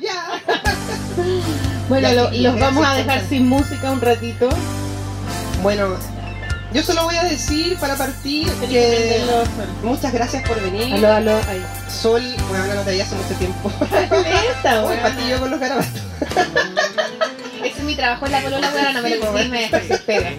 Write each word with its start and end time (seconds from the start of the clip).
ya. 0.00 0.40
Bueno, 1.88 2.10
lo- 2.14 2.30
los 2.30 2.58
vamos 2.58 2.86
a 2.86 2.94
dejar 2.94 3.20
sin 3.28 3.46
música 3.46 3.90
un 3.90 4.00
ratito. 4.00 4.48
Bueno, 5.62 5.96
yo 6.72 6.82
solo 6.82 7.04
voy 7.04 7.14
a 7.16 7.24
decir 7.24 7.76
para 7.78 7.94
partir 7.94 8.50
Tenés 8.52 8.70
que 8.70 9.22
muchas 9.82 10.12
gracias 10.12 10.48
por 10.48 10.60
venir. 10.62 10.94
Aló, 10.94 11.12
aló, 11.12 11.36
ahí. 11.46 11.62
Sol, 11.90 12.22
bueno, 12.48 12.74
no 12.74 12.80
te 12.80 12.90
veía 12.90 13.04
hace 13.04 13.14
mucho 13.16 13.34
tiempo. 13.34 13.70
Lenta, 14.10 14.82
patillo 15.02 15.38
con 15.40 15.50
los 15.50 15.60
garabatos. 15.60 16.00
Ese 17.62 17.78
es 17.78 17.84
mi 17.84 17.94
trabajo 17.94 18.26
en 18.26 18.32
la 18.32 18.40
polola, 18.40 18.72
weón, 18.74 18.94
no 18.94 19.02
me 19.02 19.16
lo 19.16 19.32
me 19.32 19.68
desespera. 19.70 20.32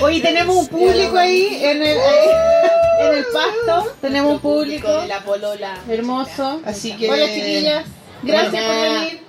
Hoy 0.00 0.20
tenemos 0.22 0.56
un 0.56 0.68
público 0.68 1.18
ahí 1.18 1.58
en 1.62 1.82
el, 1.82 1.98
en 3.00 3.14
el 3.18 3.24
pasto. 3.32 3.92
Tenemos 4.00 4.32
un 4.34 4.40
público 4.40 5.02
de 5.02 5.08
la 5.08 5.20
polola. 5.20 5.74
hermoso. 5.88 6.60
Así 6.64 6.92
que. 6.96 7.10
Hola, 7.10 7.26
chiquillas. 7.26 7.84
Gracias 8.22 8.52
Bueno. 8.52 8.68
por 8.68 9.00
venir. 9.00 9.26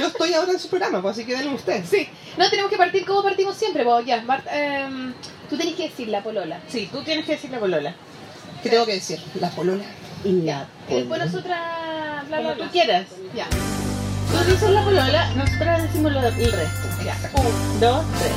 Yo 0.00 0.06
estoy 0.08 0.34
ahora 0.34 0.52
en 0.52 0.58
su 0.58 0.68
programa, 0.68 1.00
pues 1.00 1.12
así 1.16 1.24
que 1.24 1.34
denle 1.36 1.54
ustedes. 1.54 1.88
Sí, 1.88 2.08
no 2.36 2.50
tenemos 2.50 2.70
que 2.70 2.76
partir 2.76 3.06
como 3.06 3.22
partimos 3.22 3.56
siempre, 3.56 3.84
vos 3.84 4.04
ya. 4.04 4.20
Bart, 4.24 4.46
em, 4.52 5.12
tú 5.48 5.56
tenés 5.56 5.74
que 5.74 5.84
decir 5.88 6.08
la 6.08 6.22
polola. 6.22 6.60
Sí, 6.68 6.88
tú 6.92 7.02
tienes 7.02 7.24
que 7.24 7.32
decir 7.32 7.50
la 7.50 7.58
polola. 7.60 7.94
¿Qué 8.62 8.68
tengo 8.68 8.84
que 8.84 8.94
decir? 8.94 9.20
La 9.40 9.48
polola. 9.50 9.84
Ya. 10.24 10.68
Y 10.88 10.94
después 10.96 11.18
nosotras, 11.24 12.28
bla. 12.28 12.54
tú 12.56 12.64
quieras. 12.70 13.06
Ya. 13.34 13.46
Tú 13.48 14.50
dices 14.50 14.70
la 14.70 14.84
polola, 14.84 15.30
nosotros 15.34 15.82
decimos 15.82 16.12
lo- 16.12 16.26
el 16.28 16.52
resto. 16.52 16.88
Ya. 17.04 17.16
Un, 17.34 17.80
dos, 17.80 18.04
tres. 18.18 18.32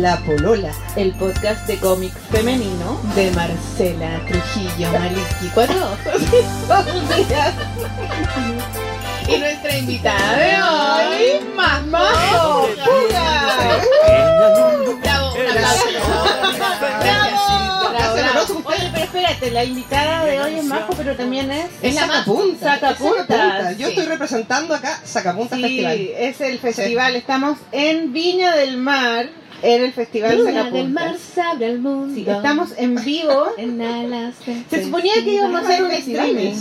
La 0.00 0.16
polola. 0.24 0.72
El 0.96 1.12
podcast 1.14 1.66
de 1.66 1.76
cómic 1.78 2.12
femenino 2.32 3.00
de 3.14 3.30
Marcela 3.32 4.20
Trujillo 4.26 4.90
Maliki. 4.92 5.48
Cuatro. 5.54 5.96
Y 9.34 9.38
nuestra 9.38 9.76
invitada 9.78 10.36
de 10.36 10.62
hoy, 10.62 11.40
más 11.54 11.86
¡Majo! 11.86 12.68
Bravo, 15.02 15.36
pero 18.66 19.04
espérate, 19.04 19.50
la 19.50 19.64
invitada 19.64 20.24
de 20.24 20.40
hoy 20.40 20.54
es 20.58 20.64
Majo, 20.64 20.92
pero 20.96 21.14
también 21.16 21.50
es... 21.50 21.66
Es 21.82 21.94
la 21.94 22.06
más- 22.06 22.18
sacapunta. 22.24 22.74
sacapunta. 22.74 23.72
Yo 23.72 23.86
sí. 23.88 23.92
estoy 23.92 24.06
representando 24.06 24.74
acá 24.74 25.00
Sacapunta 25.04 25.56
Sí, 25.56 25.62
Festival. 25.62 25.98
es 26.18 26.40
el 26.40 26.58
festival. 26.58 27.16
Estamos 27.16 27.58
en 27.72 28.12
Viña 28.12 28.54
del 28.56 28.76
Mar, 28.76 29.28
en 29.62 29.82
el 29.84 29.92
festival 29.92 30.38
Luna 30.38 30.50
Sacapuntas. 30.52 30.82
del 30.82 30.92
mar 30.92 31.16
se 31.18 31.40
abre 31.40 31.66
al 31.66 31.78
mundo. 31.78 32.14
Sí, 32.14 32.24
estamos 32.28 32.70
en 32.76 32.94
vivo. 33.04 33.46
en 33.56 33.80
alas 33.80 34.34
de 34.44 34.64
Se 34.70 34.84
suponía 34.84 35.14
que 35.24 35.34
íbamos 35.34 35.62
a 35.62 35.64
hacer 35.64 35.84
un 35.84 35.90
streaming. 35.90 36.54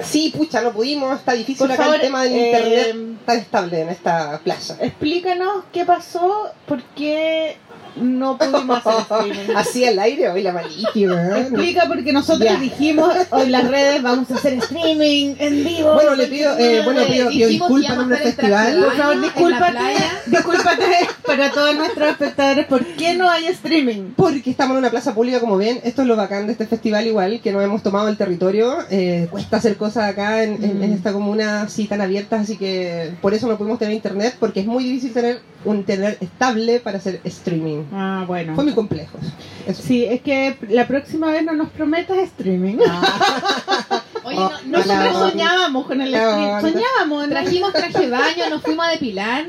Sí, 0.00 0.32
pucha, 0.36 0.60
no 0.62 0.72
pudimos. 0.72 1.18
Está 1.18 1.32
difícil 1.32 1.58
Por 1.58 1.72
acá 1.72 1.84
favor, 1.84 1.96
el 1.96 2.02
tema 2.02 2.22
del 2.24 2.32
eh, 2.32 2.46
internet 2.46 3.15
tan 3.26 3.38
estable 3.38 3.80
en 3.80 3.88
esta 3.90 4.38
plaza. 4.42 4.76
Explícanos 4.80 5.64
qué 5.72 5.84
pasó, 5.84 6.50
por 6.66 6.82
qué 6.94 7.56
no 7.96 8.36
pudimos 8.38 8.78
hacer 8.86 9.00
streaming. 9.30 9.56
Así 9.56 9.84
al 9.84 9.98
aire, 9.98 10.28
hoy 10.30 10.42
la 10.42 10.52
weón. 10.54 11.36
Explica 11.36 11.84
porque 11.86 12.12
nosotros 12.12 12.48
Ya. 12.50 12.56
dijimos 12.58 13.12
hoy 13.30 13.42
en 13.42 13.52
las 13.52 13.68
redes 13.68 14.02
vamos 14.02 14.30
a 14.30 14.34
hacer 14.34 14.54
streaming 14.54 15.34
en 15.38 15.64
vivo. 15.64 15.94
Bueno, 15.94 16.14
le 16.14 16.26
pido, 16.26 16.56
eh, 16.58 16.82
bueno, 16.84 17.02
pido, 17.06 17.28
pido 17.30 17.48
disculpas 17.48 17.92
en 17.94 18.00
el 18.00 18.08
traje 18.08 18.22
festival. 18.32 18.78
Por 18.84 18.96
favor, 18.96 19.20
discúlpate, 19.20 19.70
playa. 19.72 20.12
discúlpate 20.26 20.84
para 21.26 21.50
todos 21.50 21.74
nuestros 21.76 22.08
espectadores, 22.10 22.66
¿por 22.66 22.84
qué 22.84 23.14
no 23.14 23.28
hay 23.28 23.46
streaming? 23.46 24.12
Porque 24.16 24.50
estamos 24.50 24.74
en 24.74 24.78
una 24.78 24.90
plaza 24.90 25.14
pública, 25.14 25.40
como 25.40 25.56
ven. 25.56 25.80
Esto 25.82 26.02
es 26.02 26.08
lo 26.08 26.16
bacán 26.16 26.46
de 26.46 26.52
este 26.52 26.66
festival, 26.66 27.06
igual, 27.06 27.40
que 27.40 27.50
no 27.52 27.60
hemos 27.60 27.82
tomado 27.82 28.08
el 28.08 28.16
territorio. 28.16 28.76
Eh, 28.90 29.26
cuesta 29.30 29.56
hacer 29.56 29.76
cosas 29.76 30.04
acá 30.10 30.42
en, 30.42 30.62
en- 30.62 30.82
en 30.82 30.90
Mm. 30.90 30.94
esta 30.94 31.12
comuna 31.12 31.62
así 31.62 31.86
tan 31.86 32.00
abiertas, 32.00 32.42
así 32.42 32.56
que 32.56 33.12
por 33.20 33.34
eso 33.34 33.46
no 33.46 33.56
pudimos 33.56 33.78
tener 33.78 33.94
internet, 33.94 34.36
porque 34.38 34.60
es 34.60 34.66
muy 34.66 34.84
difícil 34.84 35.12
tener 35.12 35.40
un 35.64 35.76
internet 35.76 36.18
estable 36.20 36.80
para 36.80 36.98
hacer 36.98 37.20
streaming. 37.24 37.84
Ah, 37.92 38.24
bueno. 38.26 38.54
Fue 38.54 38.64
muy 38.64 38.74
complejo. 38.74 39.18
Eso. 39.66 39.82
Sí, 39.82 40.04
es 40.04 40.20
que 40.20 40.56
la 40.68 40.86
próxima 40.86 41.30
vez 41.30 41.44
no 41.44 41.52
nos 41.52 41.70
prometas 41.70 42.18
streaming. 42.18 42.76
Oye, 44.26 44.36
no, 44.36 44.50
no, 44.50 44.78
Nosotros 44.78 45.12
no. 45.12 45.30
soñábamos 45.30 45.86
con 45.86 46.00
el 46.00 46.10
no. 46.12 46.60
Soñábamos. 46.60 47.28
trajimos 47.28 47.72
traje 47.72 47.98
de 48.00 48.10
baño, 48.10 48.50
nos 48.50 48.62
fuimos 48.62 48.86
a 48.86 48.90
depilar. 48.90 49.46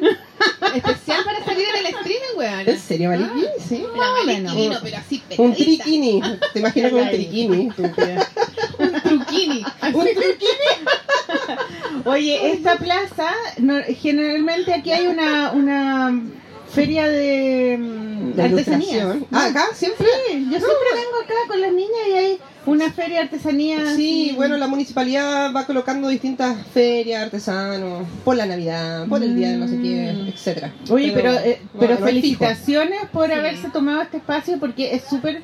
Especial 0.75 1.23
para 1.25 1.43
salir 1.43 1.65
en 1.79 1.85
el 1.85 1.95
streaming, 1.95 2.37
weón. 2.37 2.69
¿En 2.69 2.79
serio, 2.79 3.09
Maliki? 3.09 3.45
sí. 3.67 3.83
Más 3.95 4.09
o 4.21 4.25
menos. 4.25 4.79
pero 4.83 4.97
así 4.97 5.23
Un 5.37 5.53
triquini. 5.55 6.21
Te 6.53 6.59
imagino 6.59 6.89
con 6.91 6.99
un 7.01 7.09
triquini. 7.09 7.69
Un 8.79 9.01
truquini. 9.01 9.65
Un 9.93 10.05
triquini. 10.05 10.69
Oye, 12.05 12.51
esta 12.53 12.77
plaza, 12.77 13.31
no- 13.57 13.81
generalmente 13.99 14.73
aquí 14.73 14.91
hay 14.91 15.07
una, 15.07 15.51
una 15.51 16.21
feria 16.71 17.07
de, 17.07 17.77
mm, 17.79 18.33
De 18.33 18.43
artesanías. 18.43 18.91
ilustración. 18.91 19.27
Ah, 19.31 19.45
acá 19.47 19.65
siempre. 19.73 20.05
Sí, 20.27 20.33
yo 20.45 20.57
siempre 20.59 20.89
vengo 20.93 21.17
acá 21.23 21.33
con 21.47 21.61
las 21.61 21.71
niñas 21.73 22.07
y 22.07 22.13
hay 22.13 22.39
una 22.67 22.91
feria 22.91 23.17
de 23.17 23.23
artesanía. 23.23 23.95
Sí, 23.95 24.33
bueno, 24.35 24.57
la 24.57 24.67
municipalidad 24.67 25.51
va 25.53 25.65
colocando 25.65 26.07
distintas 26.09 26.55
ferias, 26.67 27.23
artesanos, 27.23 28.05
por 28.23 28.35
la 28.35 28.45
Navidad, 28.45 29.07
por 29.07 29.23
el 29.23 29.35
día 29.35 29.49
de 29.51 29.57
no 29.57 29.67
sé 29.67 29.79
qué, 29.81 30.13
Mm. 30.13 30.27
etcétera. 30.27 30.73
Oye, 30.89 31.11
pero, 31.13 31.31
eh, 31.33 31.61
pero 31.79 31.93
es 31.93 31.97
fijo. 31.99 32.05
felicitaciones 32.07 32.99
por 33.11 33.27
Sí. 33.27 33.33
haberse 33.33 33.69
tomado 33.69 34.01
este 34.01 34.17
espacio 34.17 34.59
porque 34.59 34.93
es 34.93 35.03
súper 35.09 35.41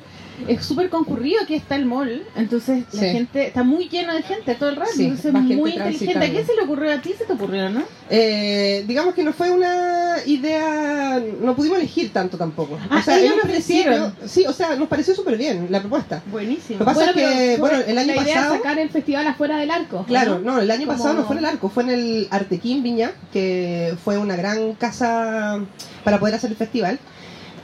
es 0.48 0.64
súper 0.64 0.88
concurrido 0.88 1.42
aquí 1.42 1.54
está 1.54 1.76
el 1.76 1.86
mall 1.86 2.22
entonces 2.36 2.84
la 2.92 3.00
Sí. 3.00 3.08
gente 3.10 3.46
está 3.46 3.62
muy 3.62 3.88
lleno 3.88 4.14
de 4.14 4.22
gente 4.22 4.54
todo 4.54 4.68
el 4.70 4.76
rato 4.76 4.90
Sí, 4.94 5.04
entonces 5.04 5.26
es 5.26 5.32
muy 5.32 5.72
inteligente 5.72 6.24
¿a 6.24 6.30
quién 6.30 6.46
se 6.46 6.54
le 6.54 6.62
ocurrió 6.62 6.92
a 6.92 7.00
ti 7.00 7.14
se 7.16 7.24
te 7.24 7.32
ocurrió 7.32 7.68
no? 7.70 7.82
Eh, 8.10 8.84
digamos 8.86 9.14
que 9.14 9.22
no 9.24 9.32
fue 9.32 9.50
una 9.50 10.16
idea, 10.26 11.20
no 11.40 11.56
pudimos 11.56 11.78
elegir 11.78 12.12
tanto 12.12 12.36
tampoco. 12.36 12.78
Ah, 12.90 12.98
o 12.98 13.02
sea, 13.02 13.18
ellos 13.18 13.36
lo 13.36 13.42
ofrecieron. 13.42 14.14
Sí, 14.26 14.44
o 14.46 14.52
sea, 14.52 14.76
nos 14.76 14.88
pareció 14.88 15.14
súper 15.14 15.36
bien 15.38 15.68
la 15.70 15.80
propuesta. 15.80 16.22
buenísimo 16.30 16.78
Lo 16.80 16.84
que 16.84 16.92
pasa 16.92 17.10
es 17.10 17.16
que, 17.16 17.56
bueno, 17.58 17.78
el 17.86 17.96
año 17.98 18.14
la 18.14 18.22
idea 18.22 18.34
pasado... 18.36 18.56
sacar 18.56 18.78
el 18.78 18.90
festival 18.90 19.26
afuera 19.26 19.56
del 19.58 19.70
arco. 19.70 20.04
Claro, 20.06 20.38
¿no? 20.38 20.52
no, 20.52 20.60
el 20.60 20.70
año 20.70 20.86
pasado 20.86 21.14
no 21.14 21.24
fue 21.24 21.36
en 21.36 21.38
el 21.40 21.44
arco, 21.46 21.68
fue 21.70 21.82
en 21.84 21.90
el 21.90 22.28
Artequín 22.30 22.82
Viña, 22.82 23.12
que 23.32 23.96
fue 24.04 24.18
una 24.18 24.36
gran 24.36 24.74
casa 24.74 25.60
para 26.04 26.18
poder 26.18 26.34
hacer 26.34 26.50
el 26.50 26.56
festival. 26.56 26.98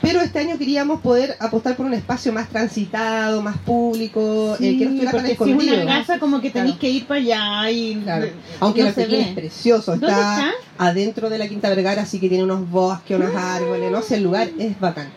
Pero 0.01 0.19
este 0.21 0.39
año 0.39 0.57
queríamos 0.57 1.01
poder 1.01 1.35
apostar 1.39 1.75
por 1.75 1.85
un 1.85 1.93
espacio 1.93 2.33
más 2.33 2.49
transitado, 2.49 3.41
más 3.41 3.57
público, 3.59 4.55
eh, 4.59 4.77
que 4.77 4.85
no 4.85 4.91
estuviera 4.91 5.11
tan 5.11 5.21
porque 5.21 5.27
si 5.27 5.31
es 5.33 5.39
escondido. 5.41 5.81
una 5.83 5.85
casa 5.99 6.19
como 6.19 6.41
que 6.41 6.49
tenéis 6.49 6.75
Claro. 6.75 6.79
que 6.81 6.89
ir 6.89 7.05
para 7.05 7.19
allá 7.19 7.71
y 7.71 7.95
Claro. 8.03 8.27
Aunque 8.59 8.81
no 8.81 8.87
Artequín 8.89 9.11
ve. 9.11 9.21
es 9.21 9.27
precioso, 9.35 9.91
¿Dónde 9.91 10.07
está, 10.07 10.37
está? 10.39 10.51
adentro 10.79 11.29
de 11.29 11.37
la 11.37 11.47
Quinta 11.47 11.69
Vergara, 11.69 12.01
así 12.01 12.19
que 12.19 12.29
tiene 12.29 12.43
unos 12.43 12.67
bosques, 12.69 13.15
unos 13.17 13.35
árboles, 13.35 13.91
no 13.91 14.01
sé, 14.01 14.15
el 14.15 14.23
lugar 14.23 14.49
es 14.57 14.79
bacán. 14.79 15.09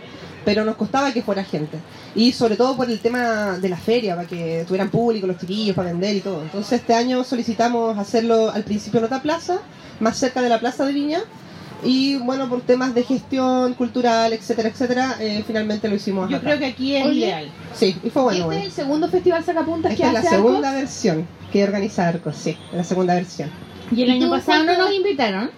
Pero 0.44 0.66
nos 0.66 0.76
costaba 0.76 1.10
que 1.12 1.22
fuera 1.22 1.42
gente. 1.42 1.78
Y 2.14 2.32
sobre 2.32 2.56
todo 2.56 2.76
por 2.76 2.90
el 2.90 3.00
tema 3.00 3.56
de 3.58 3.68
la 3.70 3.78
feria, 3.78 4.14
para 4.14 4.28
que 4.28 4.64
tuvieran 4.68 4.90
público, 4.90 5.26
los 5.26 5.38
chiquillos, 5.38 5.74
para 5.74 5.88
vender 5.90 6.14
y 6.16 6.20
todo. 6.20 6.42
Entonces 6.42 6.80
este 6.80 6.92
año 6.92 7.24
solicitamos 7.24 7.96
hacerlo 7.96 8.50
al 8.50 8.62
principio 8.64 8.98
en 8.98 9.06
otra 9.06 9.22
plaza, 9.22 9.60
más 10.00 10.18
cerca 10.18 10.42
de 10.42 10.50
la 10.50 10.60
plaza 10.60 10.84
de 10.84 10.92
Viña. 10.92 11.20
Y 11.82 12.16
bueno, 12.16 12.48
por 12.48 12.62
temas 12.62 12.94
de 12.94 13.02
gestión 13.02 13.74
cultural, 13.74 14.32
etcétera, 14.32 14.68
etcétera, 14.70 15.16
eh, 15.20 15.42
finalmente 15.46 15.88
lo 15.88 15.96
hicimos 15.96 16.30
yo 16.30 16.36
acá. 16.36 16.46
creo 16.46 16.58
que 16.58 16.66
aquí 16.66 16.96
es 16.96 17.04
Oye, 17.06 17.18
ideal 17.26 17.48
Sí, 17.74 17.96
y 18.02 18.10
fue 18.10 18.22
bueno. 18.22 18.36
este 18.38 18.44
bueno. 18.46 18.60
es 18.60 18.66
el 18.66 18.72
segundo 18.72 19.08
festival 19.08 19.44
Sacapuntas 19.44 19.90
que 19.90 19.94
Esta 19.96 20.06
es 20.06 20.12
la 20.14 20.20
hace 20.20 20.28
segunda 20.30 20.68
Arcos. 20.68 20.80
versión 20.82 21.26
que 21.52 21.64
organiza 21.64 22.08
Arcos, 22.08 22.36
sí, 22.36 22.56
la 22.72 22.84
segunda 22.84 23.14
versión. 23.14 23.50
y 23.94 24.02
el 24.02 24.08
¿Y 24.08 24.12
año 24.12 24.26
tú 24.26 24.30
pasado 24.30 24.64
no 24.64 24.78
nos 24.78 24.92
invitaron 24.92 25.50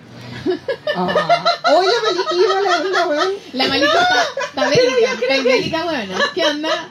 Ah. 0.94 1.44
Oye, 1.76 1.90
Maliki, 2.04 2.36
iba 2.44 2.60
la 2.62 2.80
onda, 2.80 3.06
weón. 3.08 3.32
La 3.52 3.68
malita 3.68 4.02
está, 4.02 4.22
está 4.48 4.68
bélica, 4.68 5.12
está 5.12 5.42
bélica, 5.42 5.84
bueno. 5.84 6.14
¿Qué 6.34 6.44
onda? 6.46 6.88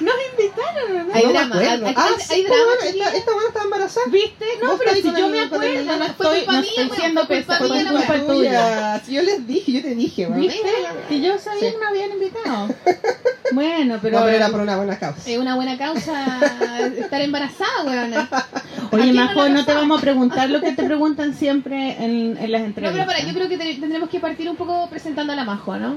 nos 0.00 0.14
invitaron 0.32 1.08
¿no? 1.08 1.14
Hay 1.14 1.22
No 1.22 1.28
me 1.28 1.32
drama, 1.34 1.58
hay- 1.58 1.66
ah, 1.96 2.06
hay- 2.08 2.20
sí, 2.20 2.32
hay 2.34 2.42
pues, 2.42 2.58
drama, 2.58 2.64
bueno, 2.64 2.80
chiquilla. 2.86 3.04
esta, 3.06 3.18
esta 3.18 3.32
buena 3.32 3.48
estaba 3.48 3.64
embarazada. 3.64 4.06
¿Viste? 4.08 4.46
No, 4.62 4.78
pero 4.78 4.94
si 4.94 5.02
yo 5.02 5.28
me 5.28 5.40
acuerdo, 5.40 5.64
no 5.64 6.04
estoy, 6.04 6.46
no 6.46 6.60
estoy 6.60 6.84
weón, 6.86 6.96
siendo 6.96 7.26
fue 7.26 7.36
culpa 7.36 7.58
pesa, 7.58 7.58
fue 7.58 7.68
culpa 7.68 8.14
la 8.16 8.26
tuya. 8.26 9.02
Si 9.06 9.12
yo 9.14 9.22
les 9.22 9.46
dije, 9.46 9.72
yo 9.72 9.82
te 9.82 9.94
dije, 9.94 10.26
weón. 10.26 10.40
¿Viste? 10.40 10.70
Que 11.08 11.20
yo 11.20 11.38
sabía 11.38 11.70
que 11.72 11.78
no 11.78 11.88
habían 11.88 12.10
invitado. 12.12 12.68
Bueno, 13.52 13.98
pero... 14.02 14.18
No, 14.18 14.24
pero 14.24 14.36
era 14.36 14.48
por 14.48 14.60
una 14.60 14.76
buena 14.76 14.98
causa. 14.98 15.30
Es 15.30 15.38
una 15.38 15.54
buena 15.54 15.76
causa 15.78 16.26
estar 16.98 17.20
embarazada, 17.20 17.84
weona. 17.84 18.28
Oye, 18.90 19.12
Majo, 19.12 19.48
no 19.48 19.54
no, 19.54 19.64
te 19.64 19.74
vamos 19.74 19.98
a 19.98 20.02
preguntar 20.02 20.50
lo 20.50 20.60
que 20.60 20.72
te 20.72 20.82
preguntan 20.84 21.34
siempre 21.34 21.96
en, 22.04 22.36
en 22.36 22.52
las 22.52 22.60
No, 22.62 22.66
entrevistas. 22.68 22.92
pero 22.92 23.06
para, 23.06 23.26
yo 23.26 23.34
creo 23.34 23.48
que 23.48 23.58
te- 23.58 23.74
tendremos 23.80 24.08
que 24.08 24.20
partir 24.20 24.48
un 24.48 24.56
poco 24.56 24.88
presentando 24.90 25.32
a 25.32 25.36
la 25.36 25.44
Majo, 25.44 25.76
¿no? 25.76 25.96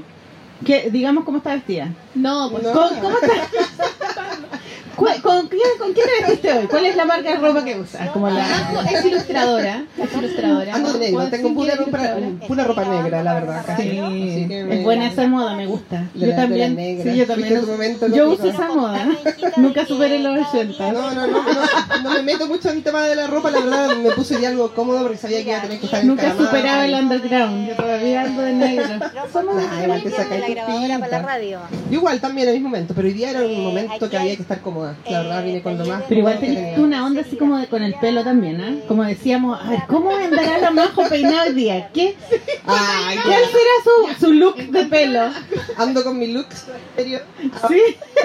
Que, 0.65 0.89
digamos 0.89 1.25
cómo 1.25 1.39
está 1.39 1.53
vestida. 1.53 1.89
No, 2.13 2.49
pues 2.49 2.63
No. 2.63 2.71
¿Cómo, 2.71 2.89
cómo 3.01 3.17
está? 3.19 3.33
¿Cu- 4.95 5.05
¿Con, 5.05 5.21
¿con 5.21 5.47
quién, 5.47 5.61
¿con 5.79 5.93
quién 5.93 6.05
te 6.07 6.23
vestiste 6.25 6.53
hoy? 6.53 6.67
¿Cuál 6.67 6.85
es 6.85 6.95
la 6.95 7.05
marca 7.05 7.29
de 7.31 7.35
ropa 7.37 7.63
que 7.63 7.79
usas? 7.79 8.09
Como 8.11 8.29
la... 8.29 8.45
Es 8.91 9.05
ilustradora. 9.05 9.83
Es 10.01 10.13
ilustradora. 10.13 10.75
Ando 10.75 10.93
de 10.93 10.99
negro, 10.99 11.27
tengo 11.29 11.53
pura 11.53 11.75
ropa, 11.75 11.99
pura 12.47 12.63
ropa 12.63 12.85
negra, 12.85 13.23
la 13.23 13.33
verdad. 13.33 13.63
casi. 13.65 13.83
Sí, 13.83 13.99
Así 13.99 14.47
que 14.47 14.63
me- 14.63 14.75
es 14.79 14.83
buena 14.83 15.07
esa 15.07 15.27
moda, 15.27 15.55
me 15.55 15.65
gusta. 15.67 16.05
De 16.13 16.19
Yo 16.21 16.27
de 16.27 16.33
también, 16.33 16.75
sí, 17.03 17.15
yo 17.15 17.25
también. 17.27 17.55
en 17.57 17.65
momento 17.67 18.07
Yo 18.07 18.25
lógico. 18.25 18.47
uso 18.47 18.51
esa 18.53 18.67
moda. 18.73 19.07
Nunca 19.57 19.85
superé 19.85 20.19
los 20.19 20.47
80. 20.47 20.91
No, 20.91 21.11
no, 21.13 21.27
no, 21.27 21.43
no, 21.43 22.01
no 22.03 22.09
me 22.11 22.21
meto 22.23 22.47
mucho 22.47 22.69
en 22.69 22.77
el 22.77 22.83
tema 22.83 23.05
de 23.05 23.15
la 23.15 23.27
ropa, 23.27 23.51
la 23.51 23.59
verdad 23.59 23.95
me 23.97 24.11
puse 24.11 24.39
ya 24.41 24.49
algo 24.49 24.73
cómodo 24.73 25.01
porque 25.03 25.17
sabía 25.17 25.43
que 25.43 25.49
iba 25.49 25.57
a 25.59 25.61
tener 25.61 25.79
que 25.79 25.85
estar 25.85 26.03
Nunca 26.05 26.23
encaramada. 26.23 26.49
superaba 26.51 26.85
el 26.85 26.93
underground. 26.93 27.67
Yo 27.69 27.75
todavía 27.75 28.21
ando 28.21 28.41
de 28.41 28.53
negro. 28.53 28.85
Somos 29.31 29.55
Ah, 29.57 29.99
sacáis 30.15 30.41
la 30.41 30.49
grabadora 30.49 30.99
para 30.99 31.11
la 31.11 31.21
radio. 31.21 31.59
Yo 31.89 31.97
igual 31.97 32.19
también 32.21 32.47
en 32.47 32.53
mis 32.55 32.63
momentos, 32.63 32.95
pero 32.95 33.07
hoy 33.07 33.13
día 33.13 33.31
era 33.31 33.41
un 33.41 33.63
momento 33.63 34.09
que 34.09 34.17
había 34.17 34.35
que 34.35 34.41
estar 34.41 34.61
cómoda. 34.93 35.11
La 35.11 35.21
verdad 35.21 35.43
vine 35.43 35.61
con 35.61 35.77
lo 35.77 35.85
más. 35.85 36.03
Pero 36.07 36.19
igual 36.19 36.39
tenés 36.39 36.77
una 36.77 37.05
onda 37.05 37.21
así 37.21 37.35
como 37.37 37.57
de, 37.57 37.67
con 37.67 37.83
el 37.83 37.95
pelo 37.95 38.23
también, 38.23 38.61
¿ah? 38.61 38.75
Como 38.87 39.03
decíamos, 39.03 39.59
a 39.61 39.69
ver, 39.69 39.79
¿cómo 39.87 40.11
andará 40.11 40.57
la 40.59 40.71
majo 40.71 41.07
peinada 41.09 41.43
hoy 41.43 41.53
día? 41.53 41.89
¿Qué? 41.93 42.15
Ay, 42.65 43.17
¿Cuál 43.23 43.43
será 43.45 44.15
su, 44.17 44.25
su 44.25 44.33
look 44.33 44.57
de 44.57 44.85
pelo? 44.85 45.29
ando 45.77 46.03
con 46.03 46.17
mi 46.17 46.27
looks. 46.27 46.65
serio. 46.95 47.19
Sí. 47.67 47.81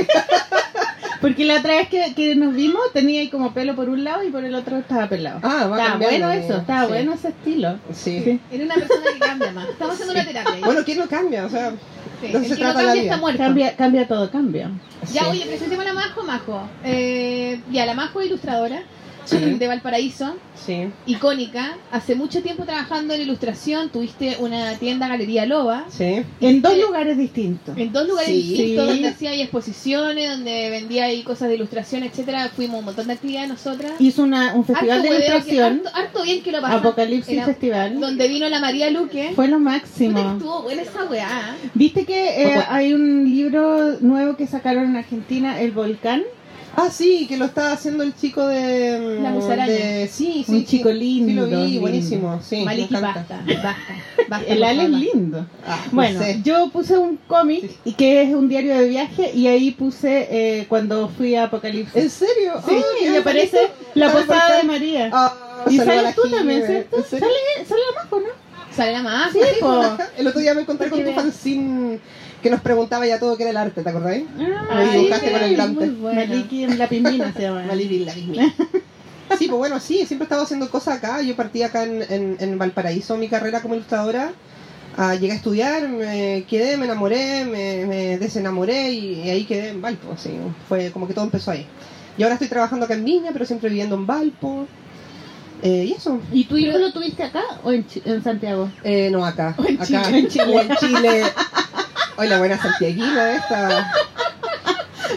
Porque 1.21 1.45
la 1.45 1.59
otra 1.59 1.77
vez 1.77 1.89
que, 1.89 2.15
que 2.15 2.35
nos 2.37 2.55
vimos 2.55 2.81
tenía 2.93 3.21
ahí 3.21 3.29
como 3.29 3.53
pelo 3.53 3.75
por 3.77 3.89
un 3.89 4.05
lado 4.05 4.23
y 4.25 4.31
por 4.31 4.45
el 4.45 4.55
otro 4.55 4.79
estaba 4.79 5.09
pelado. 5.09 5.41
Ah, 5.43 5.67
va 5.67 5.77
estaba 5.77 5.87
cambiando, 5.91 6.27
bueno 6.27 6.31
eso, 6.45 6.57
estaba 6.59 6.83
Sí. 6.83 6.89
bueno 6.89 7.13
ese 7.15 7.29
estilo. 7.29 7.79
Sí. 7.93 8.23
Sí. 8.25 8.41
Era 8.51 8.65
una 8.65 8.75
persona 8.75 9.05
que 9.13 9.19
cambia 9.19 9.53
más. 9.53 9.69
Estamos 9.69 9.95
haciendo 9.95 10.15
una 10.15 10.25
terapia. 10.25 10.65
Bueno, 10.65 10.81
¿quién 10.85 10.99
no 10.99 11.07
cambia? 11.09 11.47
O 11.47 11.51
sea, 11.51 11.73
Sí, 12.21 12.29
no 12.33 12.41
se 12.43 12.49
no 12.51 12.57
trata 12.57 12.83
la 12.83 12.93
vida. 12.93 13.03
está 13.05 13.17
muerto. 13.17 13.39
Cambia, 13.43 13.77
cambia 13.77 14.07
todo, 14.09 14.31
cambia. 14.31 14.71
Ya, 15.13 15.29
oye, 15.29 15.47
presentemos 15.47 15.85
a 15.85 15.89
la 15.89 15.95
Majo, 15.95 16.23
Majo. 16.23 16.63
Eh, 16.85 17.61
ya, 17.71 17.87
la 17.87 17.95
Majo 17.95 18.21
es 18.21 18.27
ilustradora 18.27 18.83
Sí. 19.25 19.37
de 19.39 19.67
Valparaíso, 19.69 20.35
Sí. 20.55 20.89
icónica. 21.07 21.77
Hace 21.93 22.15
mucho 22.15 22.43
tiempo 22.43 22.65
trabajando 22.65 23.15
en 23.15 23.23
ilustración. 23.23 23.91
Tuviste 23.91 24.37
una 24.41 24.75
tienda 24.79 25.09
Galería 25.09 25.47
Loba. 25.47 25.85
Sí. 25.91 26.23
En 26.41 26.63
dos 26.63 26.77
lugares 26.79 27.17
distintos. 27.17 27.77
En 27.79 27.93
dos 27.93 28.07
lugares 28.09 28.29
Sí. 28.31 28.43
distintos, 28.43 28.85
Sí. 28.87 28.91
donde 28.93 29.09
hacía 29.09 29.35
exposiciones, 29.35 30.31
donde 30.31 30.71
vendía 30.71 31.05
ahí 31.05 31.23
cosas 31.23 31.49
de 31.49 31.55
ilustración, 31.57 32.03
etcétera. 32.03 32.49
Fuimos 32.55 32.77
a 32.77 32.79
un 32.81 32.85
montón 32.87 33.07
de 33.07 33.13
actividades 33.15 33.49
nosotras. 33.49 33.93
Hizo 33.99 34.23
una, 34.23 34.55
un 34.55 34.65
festival 34.65 34.99
Harto 34.99 35.03
de 35.03 35.09
que- 35.09 35.27
ilustración, 35.27 35.83
harto, 35.87 35.91
harto 35.99 36.23
bien 36.23 36.43
que 36.43 36.53
lo 36.53 36.61
pasamos. 36.61 36.81
Apocalipsis 36.81 37.35
Era- 37.35 37.45
Festival. 37.47 38.01
Donde 38.01 38.29
vino 38.29 38.49
la 38.49 38.61
María 38.61 38.91
Luque. 38.91 39.33
Fue 39.35 39.49
lo 39.49 39.59
máximo. 39.59 40.19
Estuvo 40.19 40.63
buena 40.63 40.83
esa 40.83 41.05
weá. 41.05 41.57
¿Viste 41.75 42.05
que 42.05 42.43
eh, 42.43 42.65
hay 42.69 42.93
un 42.93 43.25
libro 43.25 43.99
nuevo 44.01 44.37
que 44.37 44.47
sacaron 44.47 44.85
en 44.85 44.97
Argentina, 44.97 45.61
El 45.61 45.73
Volcán? 45.73 46.23
Ah, 46.83 46.91
sí, 46.91 47.27
que 47.29 47.37
lo 47.37 47.45
está 47.47 47.73
haciendo 47.73 48.03
el 48.05 48.15
chico 48.15 48.47
de. 48.47 49.17
mm, 49.19 49.23
La 49.23 49.31
musaraña. 49.31 49.73
de- 49.73 50.09
Sí, 50.09 50.45
sí. 50.47 50.53
Un 50.53 50.61
sí. 50.61 50.67
chico 50.67 50.89
Sí, 50.91 50.95
lindo, 50.99 51.47
lo 51.47 51.47
vi, 51.49 51.65
lindo. 51.67 51.81
buenísimo. 51.83 52.41
Sí, 52.43 52.57
me 52.59 52.65
Maliki, 52.67 52.95
encanta. 52.95 53.21
basta, 53.29 53.45
basta, 53.47 53.77
basta. 54.29 54.47
El 54.47 54.59
por 54.59 54.67
Ale 54.67 54.83
es 54.85 54.91
favor. 54.91 55.01
lindo. 55.15 55.47
Ah, 55.67 55.79
no 55.87 55.93
Bueno, 55.93 56.21
sé. 56.21 56.41
yo 56.43 56.69
puse 56.71 56.97
un 56.99 57.17
cómic 57.27 57.71
y 57.85 57.93
que 57.93 58.23
es 58.23 58.35
un 58.35 58.49
diario 58.49 58.75
de 58.79 58.89
viaje 58.89 59.31
y 59.35 59.47
ahí 59.47 59.71
puse 59.73 60.29
eh, 60.31 60.67
cuando 60.69 61.09
fui 61.09 61.35
a 61.35 61.45
Apocalipsis. 61.45 61.97
¿En 62.03 62.11
serio? 62.11 62.55
Sí, 62.69 62.75
Ay, 63.03 63.13
y 63.13 63.17
aparece 63.17 63.69
la 63.95 64.11
¿Sale 64.11 64.25
posada 64.27 64.57
de? 64.59 64.63
María. 64.65 65.11
Ah, 65.13 65.35
y 65.69 65.77
saluda 65.77 65.83
a 65.83 65.87
sales 65.87 66.03
la 66.05 66.13
tú 66.15 66.23
Jime, 66.23 66.37
también, 66.39 66.67
¿cierto? 66.67 66.97
¿en 66.97 67.05
serio? 67.05 67.27
Sale, 67.29 67.67
sale 67.67 67.81
la 67.95 68.03
Majo, 68.05 68.21
¿no? 68.21 68.51
Sale 68.75 68.93
la 68.93 69.03
más. 69.03 69.33
Sí, 69.33 69.39
po. 69.61 69.83
El 70.17 70.27
otro 70.29 70.41
día 70.41 70.55
me 70.55 70.61
encontré 70.63 70.89
con 70.89 70.99
tu 71.01 71.05
vean. 71.05 71.17
fanzine 71.17 71.99
que 72.43 72.51
nos 72.51 72.61
preguntaba 72.61 73.07
ya 73.07 73.19
todo 73.19 73.37
que 73.37 73.43
era 73.45 73.51
el 73.51 73.57
arte, 73.57 73.83
¿te 73.83 73.89
acordáis? 73.91 74.25
Ah, 74.39 74.75
Me 74.87 74.99
dibujaste 74.99 75.31
con 75.33 75.43
el 75.43 75.57
guante. 75.57 75.91
bueno. 75.91 76.21
Maliki 76.21 76.65
en 76.65 76.79
la 76.79 76.89
pimbina 76.89 77.33
se 77.33 77.43
llama. 77.43 77.63
Maliki, 77.67 77.99
la 78.05 78.15
misma. 78.15 78.55
Sí, 79.39 79.47
pues 79.47 79.59
bueno, 79.59 79.79
sí, 79.79 79.99
siempre 80.07 80.25
he 80.25 80.25
estado 80.25 80.43
haciendo 80.43 80.69
cosas 80.71 80.99
acá. 80.99 81.23
Yo 81.23 81.37
partí 81.37 81.63
acá 81.63 81.85
en, 81.85 82.03
en, 82.11 82.37
en 82.41 82.59
Valparaíso 82.59 83.17
mi 83.17 83.29
carrera 83.29 83.63
como 83.63 83.77
ilustradora. 83.77 84.33
Ah, 84.97 85.15
llegué 85.15 85.33
a 85.33 85.37
estudiar, 85.37 85.89
me 85.89 86.45
quedé, 86.51 86.77
me 86.77 86.87
enamoré, 86.87 87.45
me, 87.45 87.87
me 87.87 88.19
desenamoré 88.19 88.91
y, 88.91 89.21
y 89.23 89.31
ahí 89.31 89.45
quedé 89.45 89.69
en 89.69 89.81
Valpo. 89.81 90.17
Sí, 90.17 90.31
fue 90.69 90.91
como 90.91 91.07
que 91.07 91.15
todo 91.15 91.25
empezó 91.25 91.53
ahí. 91.53 91.65
Y 92.19 92.25
ahora 92.25 92.35
estoy 92.35 92.49
trabajando 92.49 92.87
acá 92.87 92.95
en 92.95 93.05
Viña, 93.05 93.31
pero 93.33 93.45
siempre 93.47 93.69
viviendo 93.71 93.95
en 93.95 94.05
Valpo. 94.05 94.67
Eh, 95.63 95.85
y 95.89 95.93
eso. 95.93 96.21
¿Y 96.33 96.45
tu 96.45 96.57
hijo 96.57 96.79
lo 96.79 96.93
tuviste 96.93 97.23
acá 97.23 97.43
o 97.63 97.73
en, 97.73 97.87
Chi- 97.87 98.03
en 98.05 98.23
Santiago? 98.23 98.69
Eh, 98.85 99.09
no, 99.11 99.25
acá. 99.25 99.55
O 99.59 99.65
en 99.65 99.77
acá. 99.77 99.87
Chile. 99.87 100.19
En 100.19 100.29
Chile. 100.29 100.61
En 100.69 100.77
Chile. 100.77 101.23
Hoy 102.17 102.29
la 102.29 102.39
buena 102.39 102.61
santiaguina 102.61 103.33
esta. 103.35 103.93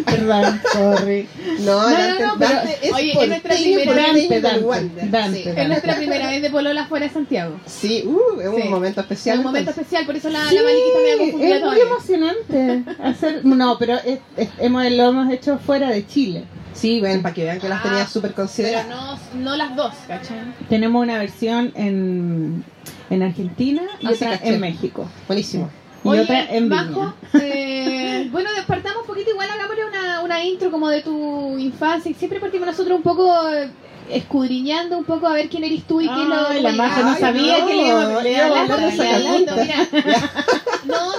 Perdón, 0.06 0.60
sorry. 0.72 1.28
No, 1.60 1.82
No, 1.84 1.90
Dante, 1.90 2.24
no, 2.24 2.34
pero, 2.40 2.54
Dante 2.56 2.78
es 2.82 2.94
oye, 2.94 3.24
en 3.24 3.30
nuestra 3.30 3.56
primera- 3.56 3.94
Dante, 3.94 4.42
Dante. 4.42 5.08
Dante, 5.10 5.44
Sí. 5.44 5.50
Es 5.56 5.68
nuestra 5.68 5.96
primera 5.96 6.28
vez 6.30 6.42
de 6.42 6.50
Polola 6.50 6.86
fuera 6.88 7.06
de 7.08 7.14
Santiago. 7.14 7.60
Sí, 7.66 8.04
uh, 8.06 8.42
es 8.42 8.48
un 8.48 8.62
Sí. 8.64 8.68
momento 8.70 9.02
Es 9.02 9.06
especial. 9.06 9.38
un 9.40 9.44
momento 9.46 9.70
entonces. 9.70 9.84
especial, 9.84 10.06
por 10.06 10.16
eso 10.16 10.30
la, 10.30 10.50
Sí, 10.50 10.56
la 10.56 10.64
Maliquita 10.64 10.98
me 11.38 11.54
ha 11.54 11.56
es 11.58 11.64
muy 11.64 11.80
emocionante 11.80 12.84
hacer 13.04 13.46
no 13.46 13.78
pero 13.78 13.96
es- 14.04 14.20
es- 14.38 14.50
hemos 14.60 14.84
lo 14.92 15.04
hemos 15.10 15.32
hecho 15.32 15.60
fuera 15.60 15.90
de 15.90 16.06
Chile 16.08 16.44
Sí, 16.74 17.00
ven, 17.02 17.22
para 17.22 17.34
que 17.34 17.44
vean 17.44 17.60
que 17.60 17.70
las 17.70 17.80
Ah, 17.80 17.84
tenía 17.84 18.08
súper 18.08 18.32
Pero 18.32 18.44
consideradas. 18.44 18.88
no, 18.88 19.18
no 19.42 19.56
las 19.56 19.76
dos, 19.76 19.94
¿cachai? 20.08 20.38
tenemos 20.70 21.02
una 21.04 21.18
versión 21.18 21.72
en, 21.76 22.64
en 23.10 23.24
Argentina 23.24 23.84
y 24.00 24.08
Ah, 24.08 24.12
otra 24.14 24.40
en 24.44 24.60
México 24.60 25.08
Buenísimo. 25.28 25.70
y 26.04 26.08
Oye, 26.08 26.22
otra 26.22 26.46
en 26.54 26.70
Viña 26.70 27.14
eh, 27.34 28.28
bueno, 28.32 28.50
partamos 28.68 29.02
un 29.02 29.08
poquito, 29.08 29.30
igual 29.32 29.50
hagámosle 29.50 29.86
una, 29.86 30.22
una 30.22 30.44
intro 30.44 30.72
como 30.72 30.90
de 30.90 31.02
tu 31.02 31.58
infancia. 31.58 32.10
y 32.12 32.14
Siempre 32.16 32.40
partimos 32.40 32.68
nosotros 32.68 32.98
un 32.98 33.04
poco 33.04 33.50
eh, 33.50 33.70
escudriñando 34.10 34.98
un 34.98 35.04
poco 35.04 35.28
a 35.28 35.34
ver 35.34 35.50
quién 35.50 35.64
eres 35.64 35.84
tú 35.84 36.02
y 36.02 36.08
quién 36.08 36.30
lo... 36.30 36.48
Ay, 36.48 36.62
la 36.62 36.72
llegaste. 36.72 37.04
no 37.04 37.18
sabía 37.18 37.60
no, 37.60 37.68
que 37.68 37.74
le 37.76 37.88
iba, 37.88 38.02
a 38.02 38.68
no, 38.68 39.58
mira. 39.58 39.88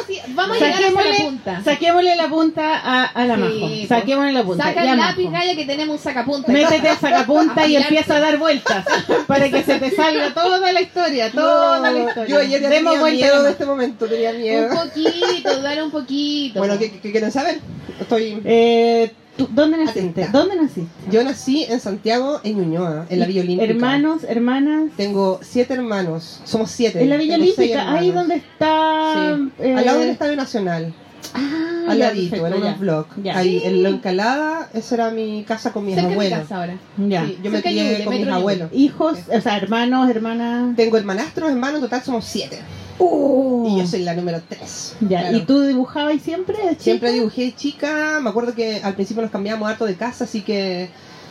Sí, 0.07 0.21
vamos 0.29 0.61
a 0.61 0.61
llegar 0.61 0.85
hasta 0.85 1.05
la 1.09 1.17
punta. 1.25 1.63
saquémosle 1.65 2.17
la 2.17 2.29
punta 2.29 2.79
a, 2.79 3.05
a 3.05 3.25
la 3.25 3.37
Sí, 3.37 3.41
Majo 3.43 3.89
saquémosle 3.89 4.33
la 4.33 4.43
punta 4.45 4.65
Saca 4.65 4.93
el 4.93 4.99
lápiz. 4.99 5.31
Gaya, 5.31 5.57
que 5.57 5.65
tenemos 5.65 5.97
un 5.97 6.03
sacapunta. 6.03 6.53
Métete 6.53 6.89
a 6.89 6.97
sacapunta 6.97 7.67
y 7.67 7.77
empieza 7.79 8.17
a 8.17 8.21
dar 8.21 8.39
vueltas 8.39 8.85
para 9.27 9.49
que 9.49 9.63
se 9.63 9.79
te 9.79 9.91
salga 9.91 10.35
toda 10.35 10.73
la 10.73 10.81
historia, 10.81 11.33
toda 11.33 11.91
la 11.91 11.99
historia. 11.99 12.27
Yo 12.27 12.39
ayer 12.39 12.61
tenía 12.61 13.03
miedo 13.03 13.35
a 13.35 13.39
la 13.39 13.43
de 13.45 13.51
este 13.51 13.65
momento, 13.65 14.07
tenía 14.07 14.33
miedo. 14.33 14.69
Un 14.71 14.77
poquito, 14.77 15.63
dale 15.63 15.83
un 15.83 15.91
poquito. 15.91 16.59
Bueno, 16.59 16.79
¿qué, 16.79 16.91
qué 17.01 17.11
quieren 17.11 17.33
saber? 17.33 17.61
Estoy... 17.99 18.41
Eh, 18.45 19.13
¿tú- 19.37 19.49
¿Dónde 19.51 19.79
naciste? 19.79 20.01
Atenta. 20.23 20.39
¿Dónde 20.39 20.57
naciste? 20.57 20.89
Yo 21.11 21.23
nací 21.25 21.65
en 21.65 21.81
Santiago, 21.81 22.41
en 22.45 22.59
Ñuñoa, 22.59 23.07
en 23.09 23.21
la 23.21 23.27
Villa 23.27 23.43
Olímpica. 23.43 23.71
Hermanos, 23.71 24.23
hermanas. 24.27 24.91
Tengo 24.97 25.41
siete 25.43 25.75
hermanos. 25.75 26.41
Somos 26.45 26.71
siete. 26.71 27.03
En 27.03 27.11
la 27.11 27.17
Villa 27.17 27.35
Olímpica, 27.37 27.93
ahí 27.93 28.11
donde 28.11 28.37
está. 28.37 29.15
Sí. 29.37 29.51
eh, 29.63 29.75
Al 29.77 29.85
lado 29.87 30.01
del 30.01 30.11
Estadio 30.11 30.37
Nacional. 30.37 30.95
Ah, 31.35 31.91
al 31.91 31.99
ladito, 31.99 32.31
perfecto, 32.37 32.47
en 32.57 32.63
ya. 32.63 32.69
unos 32.69 32.81
vlogs. 32.81 33.09
Ya. 33.23 33.37
Ahí, 33.39 33.61
en 33.65 33.83
la 33.83 33.89
Encalada, 33.91 34.69
esa 34.73 34.95
era 34.95 35.11
mi 35.11 35.45
casa 35.45 35.73
con 35.73 35.85
mis 35.85 35.95
Cerca 35.95 36.09
mi 36.09 36.15
abuelos. 36.15 36.39
casa 36.41 36.57
ahora. 36.57 36.77
Ya. 36.97 37.27
Sí, 37.27 37.39
yo 37.43 37.51
me 37.51 37.57
Cerca 37.59 37.71
crié 37.71 38.05
con 38.05 38.17
mis 38.17 38.29
abuelos. 38.29 38.71
Hijos, 38.73 39.19
o 39.37 39.41
sea, 39.41 39.57
hermanos, 39.57 40.09
hermanas. 40.09 40.77
Tengo 40.77 40.97
hermanastros, 40.97 41.51
hermanos, 41.51 41.81
total 41.81 42.03
somos 42.03 42.25
siete. 42.25 42.61
Uh, 42.99 43.67
Y 43.69 43.79
yo 43.81 43.87
soy 43.87 44.03
la 44.05 44.15
número 44.15 44.41
tres. 44.49 44.95
ya. 45.01 45.21
Claro. 45.23 45.37
¿Y 45.37 45.41
tú 45.43 45.61
dibujabas 45.63 46.23
siempre? 46.23 46.57
chica? 46.71 46.81
Siempre 46.81 47.13
dibujé 47.13 47.53
chica. 47.55 48.21
Me 48.23 48.31
acuerdo 48.31 48.55
que 48.55 48.81
al 48.83 48.95
principio 48.95 49.23
nos 49.23 49.33
cambiábamos 49.33 49.69
harto 49.69 49.85
de 49.85 49.97
casa, 49.97 50.25
así 50.25 50.43
que 50.43 50.89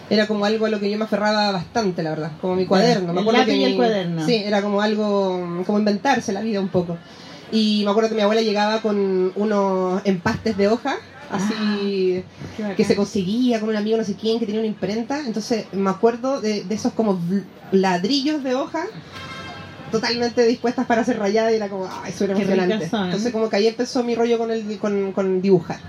era 0.10 0.28
como 0.28 0.44
algo 0.44 0.66
a 0.66 0.70
lo 0.70 0.82
que 0.82 0.92
yo 0.92 0.98
me 0.98 1.06
aferraba 1.06 1.52
bastante, 1.54 2.04
la 2.04 2.10
verdad. 2.10 2.32
Como 2.42 2.56
mi 2.58 2.66
cuaderno. 2.66 3.14
Me 3.14 3.22
el 3.22 3.28
acuerdo 3.28 3.40
lápiz 3.40 3.52
que 3.54 3.58
y 3.58 3.64
el 3.64 3.72
mi- 3.72 3.78
cuaderno. 3.78 4.26
Sí, 4.26 4.36
era 4.36 4.62
como 4.62 4.82
algo, 4.82 5.64
como 5.66 5.80
inventarse 5.80 6.34
la 6.34 6.42
vida 6.42 6.60
un 6.60 6.68
poco. 6.68 6.98
Y 7.54 7.84
me 7.86 7.92
acuerdo 7.92 8.10
que 8.10 8.16
mi 8.16 8.22
abuela 8.22 8.42
llegaba 8.42 8.82
con 8.82 9.32
unos 9.36 10.02
empastes 10.06 10.58
de 10.58 10.68
hoja, 10.68 10.96
así 11.30 12.24
bacán. 12.58 12.76
que 12.76 12.84
se 12.84 12.96
conseguía 12.96 13.60
con 13.60 13.70
un 13.70 13.76
amigo 13.76 13.96
no 13.96 14.04
sé 14.04 14.16
quién 14.16 14.40
que 14.40 14.48
tenía 14.48 14.60
una 14.60 14.68
imprenta. 14.68 15.20
Entonces 15.26 15.68
me 15.72 15.92
acuerdo 15.92 16.42
de, 16.42 16.64
de 16.64 16.76
esos 16.76 16.94
como 16.94 17.20
ladrillos 17.72 18.44
de 18.44 18.56
hoja 18.56 18.86
totalmente 19.92 20.46
dispuestas 20.48 20.88
para 20.88 21.06
ser 21.06 21.20
rayadas 21.20 21.54
y 21.54 21.56
era 21.58 21.70
como, 21.70 21.88
ay, 21.88 22.12
eso 22.12 22.24
era 22.24 22.34
emocionante. 22.34 22.86
Entonces 22.86 23.32
como 23.32 23.48
que 23.50 23.58
ahí 23.58 23.68
empezó 23.68 24.04
mi 24.04 24.16
rollo 24.16 24.40
con 24.40 24.50
el 24.50 24.80
con, 24.80 25.12
con 25.12 25.42
dibujar. 25.42 25.80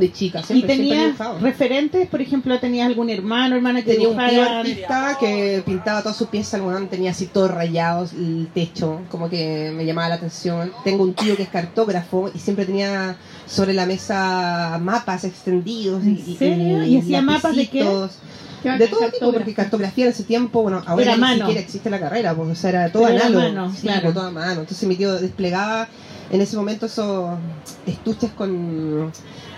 De 0.00 0.12
chica, 0.12 0.40
¿Y 0.40 0.42
siempre, 0.44 0.74
he 0.74 0.76
tenías 0.76 1.18
referentes? 1.40 2.08
Por 2.08 2.20
ejemplo, 2.20 2.58
¿tenías 2.58 2.86
algún 2.86 3.10
hermano, 3.10 3.56
hermana 3.56 3.82
que 3.82 3.92
Tenía 3.92 4.08
un 4.08 4.16
tío 4.16 4.42
artista 4.42 5.16
que 5.20 5.62
pintaba 5.64 6.02
todas 6.02 6.16
sus 6.16 6.28
piezas, 6.28 6.60
tenía 6.90 7.10
así 7.10 7.26
todos 7.26 7.50
rayados, 7.50 8.12
el 8.12 8.48
techo, 8.54 9.00
como 9.10 9.28
que 9.28 9.72
me 9.74 9.84
llamaba 9.84 10.08
la 10.08 10.14
atención. 10.16 10.72
Tengo 10.84 11.04
un 11.04 11.14
tío 11.14 11.36
que 11.36 11.42
es 11.42 11.48
cartógrafo 11.48 12.30
y 12.34 12.38
siempre 12.38 12.64
tenía 12.64 13.16
sobre 13.46 13.74
la 13.74 13.86
mesa 13.86 14.78
mapas 14.82 15.24
extendidos. 15.24 16.02
¿En 16.02 16.16
y, 16.16 16.36
serio? 16.36 16.82
¿Y 16.84 16.98
hacía 16.98 17.22
mapas 17.22 17.54
de 17.54 17.68
qué? 17.68 17.84
De 18.62 18.88
todo 18.88 19.10
tipo, 19.10 19.32
porque 19.32 19.54
cartografía 19.54 20.04
en 20.04 20.10
ese 20.12 20.24
tiempo, 20.24 20.62
bueno, 20.62 20.82
ahora 20.86 21.02
Era 21.02 21.14
ni 21.14 21.20
mano. 21.20 21.38
siquiera 21.46 21.60
existe 21.60 21.88
la 21.88 21.98
carrera, 21.98 22.34
pues, 22.34 22.50
o 22.50 22.54
sea, 22.54 22.70
era 22.70 22.92
todo 22.92 23.06
análogo. 23.06 23.72
sí, 23.74 23.82
claro. 23.82 24.12
todo 24.12 24.24
a 24.24 24.30
mano. 24.30 24.60
Entonces 24.60 24.86
mi 24.86 24.96
tío 24.96 25.14
desplegaba 25.18 25.88
en 26.30 26.40
ese 26.40 26.56
momento 26.56 26.86
esos 26.86 27.38
estuches 27.86 28.30
con 28.32 29.10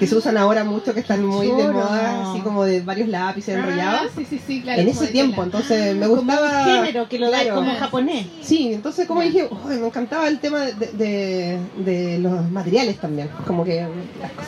que 0.02 0.08
se 0.08 0.16
usan 0.16 0.36
ahora 0.36 0.64
mucho, 0.64 0.92
que 0.94 0.98
están 0.98 1.24
muy 1.24 1.46
de 1.46 1.68
moda, 1.68 2.28
así 2.32 2.40
como 2.40 2.64
de 2.64 2.80
varios 2.80 3.08
lápices 3.08 3.54
enrollados. 3.56 4.00
Ah, 4.06 4.12
sí, 4.16 4.26
sí, 4.28 4.40
sí, 4.44 4.60
claro. 4.60 4.80
en 4.80 4.88
como 4.88 5.00
ese 5.00 5.12
tiempo, 5.12 5.44
entonces 5.44 5.94
me 5.94 6.06
Como 6.08 6.22
gustaba... 6.22 6.58
un 6.58 6.64
género 6.84 7.08
que 7.08 7.18
lo 7.20 7.30
da 7.30 7.54
como 7.54 7.72
japonés. 7.76 8.26
Sí, 8.42 8.72
entonces 8.72 9.06
como 9.06 9.20
dije, 9.20 9.48
"Uy, 9.48 9.76
me 9.78 9.86
encantaba 9.86 10.26
el 10.26 10.40
tema 10.40 10.58
de, 10.58 10.72
de, 10.92 11.58
de 11.84 12.18
los 12.18 12.50
materiales 12.50 12.98
también, 12.98 13.30
como 13.46 13.64
que... 13.64 13.86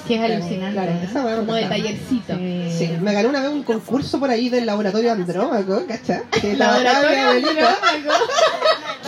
Que 0.08 0.16
es 0.16 0.20
alucinante. 0.22 0.72
Claro, 0.74 1.30
me 1.30 1.36
Como 1.36 1.54
de 1.54 1.66
tallercito. 1.66 2.34
Sí, 2.34 2.90
me 3.00 3.12
gané 3.12 3.28
una 3.28 3.40
vez 3.40 3.50
un 3.50 3.62
concurso 3.62 4.18
por 4.18 4.30
ahí 4.30 4.48
del 4.48 4.66
laboratorio 4.66 5.12
Andrómaco, 5.12 5.84
¿cachai? 5.86 6.22
Que 6.40 6.56
Laboratorio 6.56 7.22
abuelita 7.28 7.78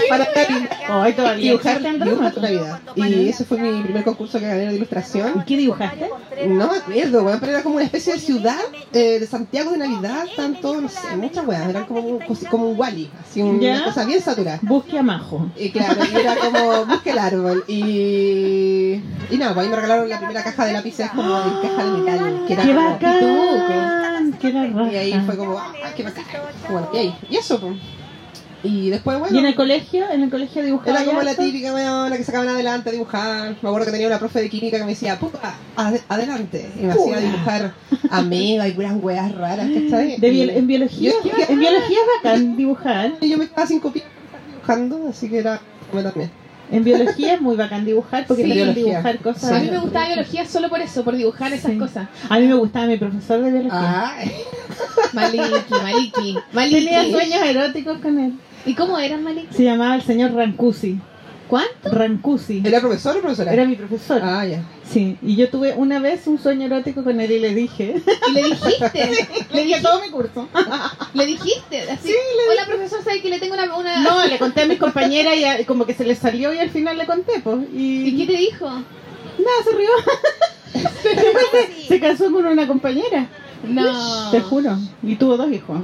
para 0.08 0.26
Hoy 0.90 1.12
todavía 1.14 1.50
dibujar, 1.52 1.78
dibujar 1.78 1.94
Andrómaco. 2.02 2.40
Navidad. 2.40 2.80
Y 2.94 3.28
ese 3.28 3.44
fue 3.44 3.58
mi 3.58 3.82
primer 3.82 4.04
concurso 4.04 4.38
que 4.38 4.46
gané 4.46 4.66
de 4.66 4.74
ilustración. 4.74 5.44
¿Qué 5.46 5.56
dibujaste? 5.56 6.10
No 6.44 6.68
me 6.70 6.76
acuerdo, 6.78 7.22
weón, 7.22 7.40
pero 7.40 7.52
era 7.52 7.62
como 7.62 7.76
una 7.76 7.84
especie 7.84 8.12
de 8.14 8.18
ciudad 8.20 8.58
eh, 8.92 9.18
de 9.20 9.26
Santiago 9.26 9.70
de 9.72 9.78
Navidad, 9.78 10.26
tanto, 10.36 10.80
no 10.80 10.88
sé, 10.88 11.16
muchas 11.16 11.46
weas, 11.46 11.68
eran 11.68 11.84
como 11.86 12.00
un, 12.00 12.18
como 12.50 12.68
un 12.68 12.78
Wally, 12.78 13.10
así 13.20 13.40
una 13.40 13.60
¿Ya? 13.60 13.84
cosa 13.84 14.04
bien 14.04 14.20
saturada. 14.20 14.58
Busque 14.62 14.98
a 14.98 15.02
Majo. 15.02 15.50
Y 15.56 15.70
claro, 15.70 16.00
y 16.04 16.14
era 16.16 16.36
como 16.36 16.84
busque 16.86 17.10
el 17.10 17.18
árbol. 17.18 17.64
Y, 17.66 19.00
y 19.30 19.36
nada, 19.38 19.54
pues 19.54 19.64
ahí 19.64 19.70
me 19.70 19.76
regalaron 19.76 20.08
la 20.08 20.18
primera 20.18 20.44
caja 20.44 20.66
de 20.66 20.72
lápices 20.72 21.10
como 21.10 21.36
en 21.38 21.68
caja 21.68 21.84
de 21.84 21.98
metal, 21.98 22.44
que 22.46 22.52
era 22.52 22.62
¡Qué 22.62 22.74
como 22.74 22.90
bacán! 22.90 24.32
¡Qué! 24.38 24.92
Y 24.92 24.96
ahí 24.96 25.22
fue 25.24 25.36
como, 25.36 25.58
ah, 25.58 25.72
qué 25.96 26.02
bacán. 26.02 26.24
Bueno, 26.70 26.88
y 26.92 26.98
ahí, 26.98 27.14
y 27.30 27.36
eso, 27.36 27.58
pues. 27.60 27.74
Y 28.66 28.90
después, 28.90 29.18
bueno. 29.18 29.35
¿Y 29.37 29.38
en 29.38 29.46
el 29.46 29.54
colegio? 29.54 30.11
¿En 30.11 30.23
el 30.23 30.30
colegio 30.30 30.62
dibujaba 30.64 30.90
Era 31.00 31.04
como 31.06 31.23
la 31.23 31.35
típica 31.35 31.73
weona 31.73 32.16
que 32.16 32.25
sacaban 32.25 32.49
adelante 32.49 32.88
a 32.88 32.92
dibujar. 32.92 33.56
Me 33.62 33.68
acuerdo 33.68 33.87
que 33.87 33.92
tenía 33.92 34.06
una 34.08 34.18
profe 34.18 34.40
de 34.42 34.50
química 34.50 34.78
que 34.78 34.85
me 34.85 34.90
decía, 34.90 35.18
pupa, 35.18 35.54
ade- 35.76 36.02
adelante. 36.08 36.70
Y 36.78 36.85
me 36.87 36.92
hacía 36.92 37.18
dibujar 37.20 37.73
ameba 38.11 38.66
y 38.68 38.73
puras 38.73 38.94
weas 39.00 39.32
raras, 39.35 39.68
¿cachai? 39.68 40.16
De 40.18 40.32
biol- 40.32 40.56
en 40.56 40.66
biología, 40.66 41.12
Yo 41.25 41.30
en 41.49 41.58
biología 41.58 41.99
es 41.99 42.23
bacán 42.25 42.56
dibujar. 42.56 43.12
Y 43.20 43.28
yo 43.30 43.38
me 43.38 43.44
estaba 43.44 43.66
sin 43.66 43.80
copiar 43.80 44.06
dibujando, 44.52 45.06
así 45.08 45.28
que 45.28 45.38
era 45.38 45.61
como 45.90 46.02
también. 46.02 46.30
En 46.68 46.82
biología 46.82 47.35
es 47.35 47.40
muy 47.40 47.54
bacán 47.54 47.85
dibujar 47.85 48.26
porque 48.26 48.42
Sí, 48.42 48.52
te 48.52 48.75
dibujar 48.75 49.18
cosas. 49.20 49.52
A 49.52 49.61
mí 49.61 49.70
me 49.70 49.78
gustaba 49.78 50.06
biología 50.08 50.44
solo 50.46 50.68
por 50.68 50.80
eso, 50.80 51.04
por 51.04 51.14
dibujar 51.16 51.52
esas 51.52 51.70
Sí. 51.70 51.78
cosas. 51.78 52.08
A 52.28 52.38
mí 52.40 52.46
me 52.49 52.54
gustaba 52.54 52.87
mi 52.87 52.96
profesor 52.96 53.40
de 53.40 53.50
biología. 53.52 54.11
Ay, 54.16 54.32
Maliki, 55.12 55.44
Maliki, 55.70 56.37
Maliki. 56.52 56.85
Tenía 56.85 57.02
sueños 57.04 57.40
eróticos 57.44 57.99
con 57.99 58.18
él. 58.18 58.32
¿Y 58.66 58.75
cómo 58.75 58.99
eran 58.99 59.23
Maliki? 59.23 59.54
Se 59.54 59.64
llamaba 59.64 59.94
el 59.94 60.02
señor 60.02 60.32
Rancusi. 60.32 60.99
¿Cuánto? 61.49 61.90
Rancusi. 61.90 62.61
¿Era 62.64 62.80
profesor 62.80 63.16
o 63.16 63.20
profesora? 63.20 63.52
Era 63.52 63.64
mi 63.64 63.76
profesor. 63.76 64.20
Ah, 64.23 64.44
ya. 64.44 64.64
Sí, 64.85 65.16
y 65.23 65.37
yo 65.37 65.49
tuve 65.49 65.75
una 65.75 66.00
vez 66.00 66.26
un 66.26 66.38
sueño 66.40 66.66
erótico 66.66 67.04
con 67.04 67.20
él 67.20 67.30
y 67.30 67.38
le 67.38 67.54
dije. 67.54 68.02
Y 68.28 68.32
le 68.32 68.42
dijiste, 68.42 69.11
Le 69.52 69.64
dije 69.64 69.80
todo 69.80 70.00
mi 70.02 70.11
curso. 70.11 70.49
le 71.14 71.26
dijiste, 71.26 71.82
así. 71.90 72.12
Hola 72.50 72.66
profesor, 72.66 73.02
¿sabe 73.04 73.23
que 73.23 73.28
le 73.30 73.38
tengo 73.38 73.54
una, 73.54 73.76
una... 73.76 74.00
No, 74.02 74.26
le 74.26 74.38
conté 74.38 74.62
a 74.62 74.66
mis 74.66 74.78
compañeras 74.78 75.37
y 75.37 75.44
a- 75.44 75.64
como 75.66 75.87
que 75.87 75.94
se 75.94 76.04
le 76.04 76.16
salió 76.16 76.52
y 76.52 76.58
al 76.58 76.70
final 76.70 76.99
le 76.99 77.06
conté, 77.06 77.35
pues. 77.44 77.58
Y, 77.73 78.08
¿Y 78.08 78.16
qué 78.26 78.32
te 78.32 78.38
dijo? 78.38 78.66
Nada, 78.68 79.62
se 79.64 79.76
rió. 79.76 79.88
se 81.88 82.00
casó 82.00 82.25
con 82.32 82.44
una 82.44 82.66
compañera, 82.66 83.28
No. 83.64 84.30
te 84.32 84.40
juro. 84.40 84.76
Y 85.02 85.14
tuvo 85.16 85.37
dos 85.37 85.50
hijos. 85.52 85.78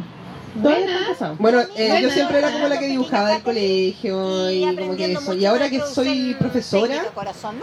Buena. 0.54 0.98
Bueno, 1.38 1.60
eh, 1.76 1.88
Bueno. 1.88 2.00
yo 2.00 2.10
siempre 2.10 2.38
era 2.38 2.50
como 2.52 2.68
la 2.68 2.78
que 2.78 2.86
dibujaba 2.86 3.30
del 3.30 3.42
colegio 3.42 4.50
y 4.50 4.76
como 4.76 4.96
que 4.96 5.12
eso. 5.12 5.34
Y 5.34 5.46
ahora 5.46 5.70
que 5.70 5.80
soy 5.80 6.34
profesora, 6.38 7.02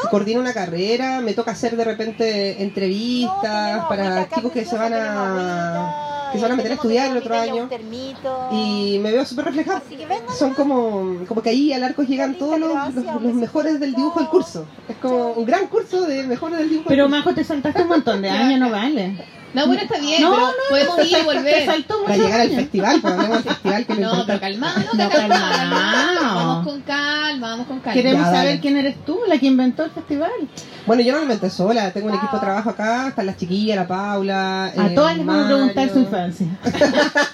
coordino 0.10 0.40
una 0.40 0.54
carrera, 0.54 1.20
me 1.22 1.34
toca 1.34 1.52
hacer 1.52 1.76
de 1.78 1.84
repente 1.84 2.62
entrevistas 2.64 3.86
para 3.88 4.28
chicos 4.30 4.52
que 4.52 4.66
se 4.66 4.76
van 4.78 4.94
a 4.94 6.06
que 6.32 6.38
se 6.38 6.44
van 6.44 6.52
a 6.52 6.56
meter 6.58 6.72
a 6.72 6.76
estudiar 6.76 7.10
el 7.10 7.18
otro 7.18 7.36
año 7.36 7.68
y 8.52 9.00
me 9.02 9.12
veo 9.12 9.26
súper 9.26 9.46
reflejada. 9.46 9.82
Son 10.38 10.54
como, 10.54 11.26
como 11.28 11.42
que 11.42 11.50
ahí 11.50 11.74
al 11.74 11.84
arco 11.84 12.04
llegan 12.04 12.36
todos 12.38 12.60
los, 12.60 12.72
los- 12.94 13.22
los 13.22 13.34
mejores 13.34 13.80
del 13.80 13.96
dibujo 13.96 14.20
del 14.20 14.30
curso. 14.30 14.66
Es 14.88 14.96
como 14.98 15.32
un 15.32 15.46
gran 15.46 15.66
curso 15.68 16.02
de 16.06 16.24
mejores 16.24 16.60
del 16.60 16.70
dibujo. 16.70 16.88
Pero. 16.90 17.10
Majo, 17.10 17.34
te 17.34 17.44
saltaste 17.44 17.82
un 17.82 17.88
montón 17.88 18.22
de 18.22 18.30
años, 18.32 18.60
no 18.60 18.70
vale. 18.70 19.39
No, 19.54 19.66
bueno, 19.66 19.82
está 19.82 19.98
bien, 20.00 20.22
No, 20.22 20.32
pero 20.32 20.46
no, 20.48 20.54
podemos 20.70 21.06
ir 21.06 21.18
y 21.18 21.22
volver. 21.24 21.66
saltó 21.66 22.04
para 22.04 22.18
llegar 22.18 22.42
al 22.42 22.50
festival, 22.52 23.02
pues 23.02 23.14
hablemos 23.14 23.44
del 23.44 23.54
festival 23.54 23.86
que 23.86 23.94
No, 24.00 24.26
pero 24.26 24.40
calmado, 24.40 24.80
no, 24.94 25.10
calmado. 25.10 26.36
Vamos 26.36 26.68
con 26.68 26.82
calma, 26.82 27.50
vamos 27.50 27.68
con 27.68 27.80
calma. 27.80 27.94
Queremos 27.94 28.26
Ya, 28.26 28.32
saber 28.32 28.46
dale. 28.46 28.60
quién 28.60 28.78
eres 28.78 29.04
tú, 29.06 29.20
la 29.28 29.38
que 29.40 29.48
inventó 29.48 29.84
el 29.86 29.92
festival. 29.92 30.32
Bueno, 30.86 31.02
yo 31.02 31.12
no 31.12 31.18
lo 31.20 31.24
inventé 31.24 31.50
sola, 31.50 31.92
tengo 31.92 32.08
un 32.10 32.16
equipo 32.16 32.36
de 32.36 32.40
trabajo 32.42 32.70
acá, 32.70 33.08
están 33.10 33.26
las 33.26 33.38
chiquillas, 33.38 33.76
la 33.78 33.88
Paula. 33.88 34.66
A 34.66 34.88
eh, 34.88 34.92
todas 34.96 35.18
les 35.18 35.26
vamos 35.26 35.46
a 35.46 35.48
preguntar 35.48 35.90
su 35.90 36.00
infancia. 36.00 36.48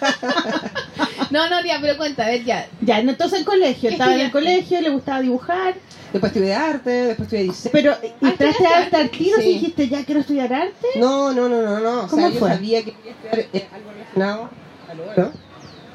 No, 1.31 1.49
no, 1.49 1.63
ya, 1.63 1.77
pero 1.81 1.97
cuenta, 1.97 2.23
a 2.23 2.27
ver, 2.27 2.43
ya. 2.43 2.67
Ya, 2.81 2.99
entonces 2.99 3.39
el 3.39 3.45
colegio, 3.45 3.89
¿Qué 3.89 3.95
estaba 3.95 4.13
en 4.15 4.21
el 4.21 4.31
colegio, 4.31 4.81
le 4.81 4.89
gustaba 4.89 5.21
dibujar, 5.21 5.75
Después 6.13 6.31
estudié 6.31 6.53
arte, 6.55 6.89
después 6.89 7.25
estudié 7.27 7.43
diseño. 7.43 7.71
pero 7.73 7.91
¿y 8.01 8.05
Ah, 8.05 8.29
entraste 8.29 8.45
¿estudiaste 8.49 8.67
a 8.67 8.77
arte 8.83 8.95
al 8.95 9.09
tiro 9.09 9.37
Sí. 9.37 9.43
y 9.49 9.53
dijiste 9.55 9.89
ya 9.89 10.05
quiero 10.05 10.21
estudiar 10.21 10.53
arte? 10.53 10.87
No, 10.95 11.33
no, 11.33 11.49
no, 11.49 11.61
no, 11.61 11.79
no. 11.81 12.03
O 12.03 12.07
¿Cómo 12.07 12.21
sea, 12.27 12.33
yo 12.33 12.39
fue? 12.39 12.49
sabía 12.51 12.83
que 12.83 12.93
quería 12.93 13.11
estudiar 13.11 13.67
algo 13.73 13.91
relacionado. 13.91 14.49
¿Aló? 14.89 15.31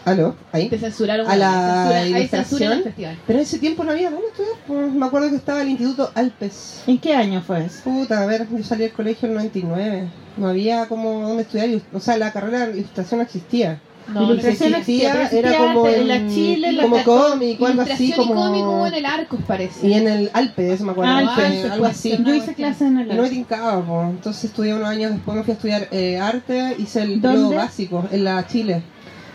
¿Aló? 0.05 0.35
¿Ahí? 0.53 0.69
Te 0.69 0.79
censuraron. 0.79 1.27
A 1.31 1.37
la 1.37 1.51
censura, 1.53 1.99
hay 2.01 2.11
ilustración. 2.11 2.45
censura 2.45 2.67
en 2.67 2.73
el 2.79 2.85
festival. 2.85 3.19
Pero 3.27 3.39
en 3.39 3.43
ese 3.45 3.59
tiempo 3.59 3.85
no 3.85 3.91
había 3.93 4.11
dónde 4.11 4.27
estudiar. 4.29 4.55
Pues, 4.67 4.93
me 4.93 5.07
acuerdo 5.07 5.31
que 5.31 5.37
estaba 5.37 5.63
el 5.63 5.69
Instituto 5.71 6.11
Alpes. 6.15 6.83
¿En 6.87 6.99
qué 6.99 7.15
año 7.15 7.43
fue 7.43 7.65
eso? 7.65 7.83
Puta, 7.85 8.23
a 8.23 8.27
ver, 8.27 8.47
yo 8.51 8.65
salí 8.65 8.83
del 8.83 8.93
colegio 8.93 9.27
en 9.27 9.33
el 9.33 9.37
99. 9.39 10.09
No 10.37 10.49
había 10.49 10.87
como 10.87 11.21
dónde 11.29 11.43
estudiar. 11.45 11.69
O 11.95 12.01
sea, 12.01 12.17
la 12.19 12.33
carrera 12.33 12.67
de 12.67 12.79
ilustración 12.79 13.19
no 13.19 13.25
existía. 13.25 13.81
No, 14.13 14.25
Ilustración 14.33 14.73
Lo 14.73 14.77
que 14.77 14.81
existía 14.81 15.09
existía, 15.13 15.13
pero 15.13 15.39
era 15.39 15.51
existía 15.51 15.75
como 15.75 15.87
en 15.89 15.95
en, 16.01 16.09
la 16.09 16.35
Chile, 16.35 16.69
en 16.69 16.77
la 16.77 16.83
como 16.83 16.97
Católica. 16.97 17.29
cómic 17.31 17.61
o 17.63 17.67
algo 17.67 17.83
así 17.83 18.13
como 18.13 18.33
y 18.33 18.37
cómico 18.37 18.71
hubo 18.71 18.87
en 18.87 18.95
el 18.95 19.07
Arcos, 19.07 19.41
parece. 19.47 19.87
y 19.89 19.93
en 19.95 20.09
el 20.09 20.31
Alpes 20.33 20.81
me 20.81 20.91
acuerdo 20.93 21.13
Alpes, 21.13 21.45
eh, 21.53 21.65
algo 21.71 21.79
pues, 21.85 21.91
así 21.99 22.11
sí. 22.17 22.23
Yo 22.25 22.35
hice 22.35 22.55
clases 22.55 22.83
en 22.83 22.99
el 22.99 23.13
y 23.13 23.15
no 23.15 23.23
me 23.23 23.31
tincaba 23.31 23.85
po. 23.85 24.03
entonces 24.11 24.45
estudié 24.45 24.75
unos 24.75 24.89
años 24.89 25.13
después 25.13 25.37
me 25.37 25.43
fui 25.45 25.53
a 25.53 25.55
estudiar 25.55 25.89
eh, 25.91 26.19
arte 26.19 26.75
hice 26.79 27.03
el 27.03 27.21
¿Dónde? 27.21 27.29
periodo 27.39 27.55
básico 27.57 28.09
en 28.11 28.25
la 28.25 28.47
Chile 28.47 28.83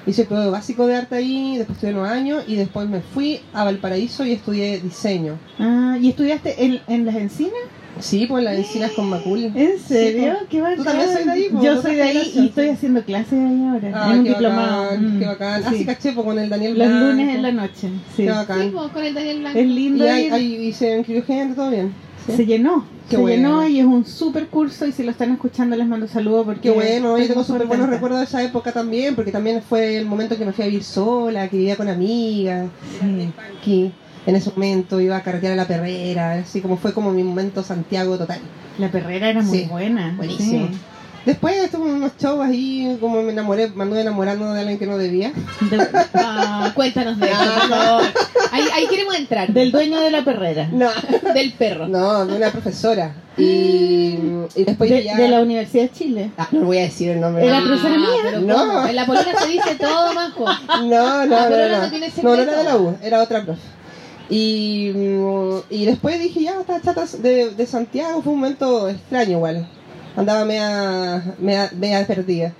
hice 0.08 0.22
el 0.24 0.27
periodo 0.27 0.51
básico 0.51 0.86
de 0.88 0.96
arte 0.96 1.15
ahí 1.15 1.58
después 1.58 1.77
estudié 1.77 1.94
unos 1.96 2.10
años 2.10 2.44
y 2.48 2.55
después 2.55 2.88
me 2.89 3.01
fui 3.01 3.39
a 3.53 3.63
Valparaíso 3.63 4.25
y 4.25 4.34
estudié 4.34 4.79
diseño 4.79 5.38
Ah, 5.60 5.98
¿y 6.00 6.10
estudiaste 6.10 6.63
en, 6.65 6.82
en 6.88 7.05
las 7.05 7.15
encinas? 7.15 7.53
Sí 8.00 8.25
pues 8.28 8.44
las 8.44 8.58
encinas 8.58 8.92
con 8.92 9.10
Macul 9.10 9.52
¿En 9.56 9.80
serio? 9.80 10.34
Sí, 10.34 10.40
po. 10.42 10.46
qué 10.50 10.62
bacán. 10.62 10.78
Tú 10.78 10.84
también 10.84 11.10
soy 11.14 11.24
de 11.24 11.32
ahí, 11.32 11.50
po, 11.50 11.62
Yo 11.64 11.82
soy 11.82 11.96
de 11.96 12.02
ahí 12.04 12.32
y 12.36 12.46
estoy 12.48 12.66
sí. 12.66 12.70
haciendo 12.72 13.04
clases 13.04 13.34
ahí 13.34 13.64
ahora, 13.66 13.92
Ah, 13.94 14.12
en 14.12 14.18
un 14.20 14.24
qué 14.24 14.30
diplomado. 14.30 14.84
bacán, 14.84 15.16
Mm, 15.16 15.20
qué 15.20 15.25
bacán. 15.25 15.64
Ah, 15.66 15.70
sí. 15.72 15.78
sí, 15.80 15.86
caché, 15.86 16.12
pues, 16.14 16.25
con 16.25 16.40
el 16.40 16.50
Daniel 16.50 16.78
Los 16.78 16.88
Blanco. 16.88 17.06
lunes 17.08 17.36
en 17.36 17.42
la 17.42 17.52
noche. 17.52 17.74
Sí. 17.88 17.92
Qué 18.18 18.22
Sí, 18.24 18.28
bacán. 18.28 18.72
pues, 18.72 18.92
con 18.92 19.04
el 19.04 19.14
Daniel 19.14 19.40
Blanco. 19.40 19.60
Es 19.60 19.66
Y 19.66 19.68
lindo 19.70 20.06
ahí, 20.10 20.25
ir. 20.25 20.34
ahí 20.34 20.56
y 20.68 20.74
se 20.74 20.98
inscribió 20.98 21.24
gente, 21.24 21.56
todo 21.56 21.70
bien. 21.72 21.94
¿Sí? 22.25 22.32
Se 22.38 22.46
llenó, 22.48 22.84
Qué 23.08 23.18
se 23.18 23.22
bueno. 23.22 23.62
llenó 23.62 23.68
y 23.68 23.80
es 23.80 23.86
un 23.86 24.04
super 24.04 24.48
curso 24.48 24.88
y 24.88 24.92
si 24.92 25.04
lo 25.04 25.12
están 25.12 25.32
escuchando 25.32 25.75
les 25.75 25.86
mando 25.88 26.08
saludos 26.08 26.44
porque 26.46 26.62
Qué 26.62 26.72
bueno, 26.72 27.20
yo 27.20 27.28
tengo 27.28 27.44
súper 27.44 27.68
buenos 27.68 27.88
recuerdos 27.88 28.18
de 28.20 28.25
esa 28.25 28.42
época 28.44 28.72
también, 28.72 29.14
porque 29.14 29.32
también 29.32 29.62
fue 29.62 29.96
el 29.98 30.08
momento 30.08 30.34
en 30.34 30.40
que 30.40 30.46
me 30.48 30.52
fui 30.52 30.64
a 30.64 30.68
vivir 30.68 30.84
sola, 30.84 31.48
que 31.48 31.58
vivía 31.58 31.75
con 31.75 31.88
amigas, 31.88 32.68
Sí. 33.00 33.30
que 33.64 33.92
en 34.25 34.36
ese 34.36 34.50
momento 34.51 35.00
iba 35.00 35.17
a 35.17 35.22
carretear 35.24 35.53
a 35.53 35.55
la 35.55 35.65
perrera, 35.67 36.34
así 36.34 36.62
como 36.62 36.77
fue 36.77 36.94
como 36.94 37.12
mi 37.12 37.24
momento 37.24 37.63
Santiago 37.63 38.17
total. 38.17 38.39
La 38.79 38.89
perrera 38.89 39.29
era 39.29 39.41
muy 39.41 39.60
Sí, 39.60 39.65
buena. 39.70 40.13
buenísimo. 40.17 40.67
sí. 40.67 40.77
Después 41.25 41.55
estuve 41.58 41.89
en 41.89 41.96
unos 41.96 42.12
shows 42.20 42.39
ahí, 42.46 42.98
como 43.01 43.24
me 43.24 43.32
enamoré, 43.32 43.67
me 43.70 43.82
anduve 43.82 44.01
enamorando 44.01 44.53
de 44.53 44.60
alguien 44.60 44.77
que 44.77 44.86
no 44.86 44.96
debía. 45.00 45.32
De- 45.72 45.88
Ah, 46.13 46.72
cuéntanos 46.75 47.17
de 47.20 47.25
eso, 47.32 47.39
por 47.44 47.70
favor. 47.70 48.03
Ahí, 48.51 48.63
ahí 48.75 48.88
queremos 48.88 49.15
entrar. 49.15 49.51
del 49.51 49.72
dueño 49.72 50.00
de 50.01 50.12
la 50.12 50.24
perrera. 50.24 50.70
No, 50.72 50.88
Del 51.34 51.53
perro. 51.53 51.88
no, 51.88 52.27
de 52.27 52.36
una 52.38 52.51
profesora. 52.51 53.15
Y, 53.38 54.20
y 54.55 54.63
después 54.65 54.88
De, 54.89 55.03
ya... 55.03 55.17
de 55.17 55.27
la 55.27 55.41
Universidad 55.41 55.86
de 55.86 55.91
Chile. 55.91 56.32
Ah, 56.38 56.48
no 56.51 56.65
voy 56.67 56.77
a 56.77 56.82
decir 56.82 57.10
el 57.10 57.20
nombre. 57.22 57.44
Era 57.48 57.58
Ah, 57.58 57.63
profesora 57.65 57.98
mía. 57.98 58.08
pero 58.24 58.41
No. 58.41 58.55
¿cómo? 58.55 58.86
En 58.88 58.96
la 58.96 59.05
polona 59.08 59.39
se 59.39 59.48
dice 59.48 59.75
todo, 59.79 60.13
majo. 60.13 60.46
No, 60.84 61.25
no, 61.25 61.36
Ah, 61.38 61.46
pero 61.50 61.70
no, 61.70 61.77
no. 61.77 61.88
no 61.88 61.89
No, 61.89 62.00
no 62.00 62.05
secreto. 62.12 62.36
era 62.36 62.58
de 62.58 62.63
la 62.63 62.77
U, 62.77 62.96
era 63.01 63.22
otra 63.24 63.44
profe. 63.44 63.62
Y, 64.29 64.91
mm, 64.96 65.58
y 65.70 65.86
después 65.86 66.20
dije, 66.20 66.41
ya, 66.44 66.60
estas 66.60 66.82
chatas 66.82 67.22
de, 67.22 67.51
de 67.51 67.65
Santiago 67.67 68.22
fue 68.22 68.34
un 68.34 68.39
momento 68.39 68.89
extraño 68.89 69.32
igual. 69.38 69.67
Andaba 70.15 70.46
media, 70.46 71.24
media, 71.39 71.72
media 71.77 72.08
perdida. 72.08 72.53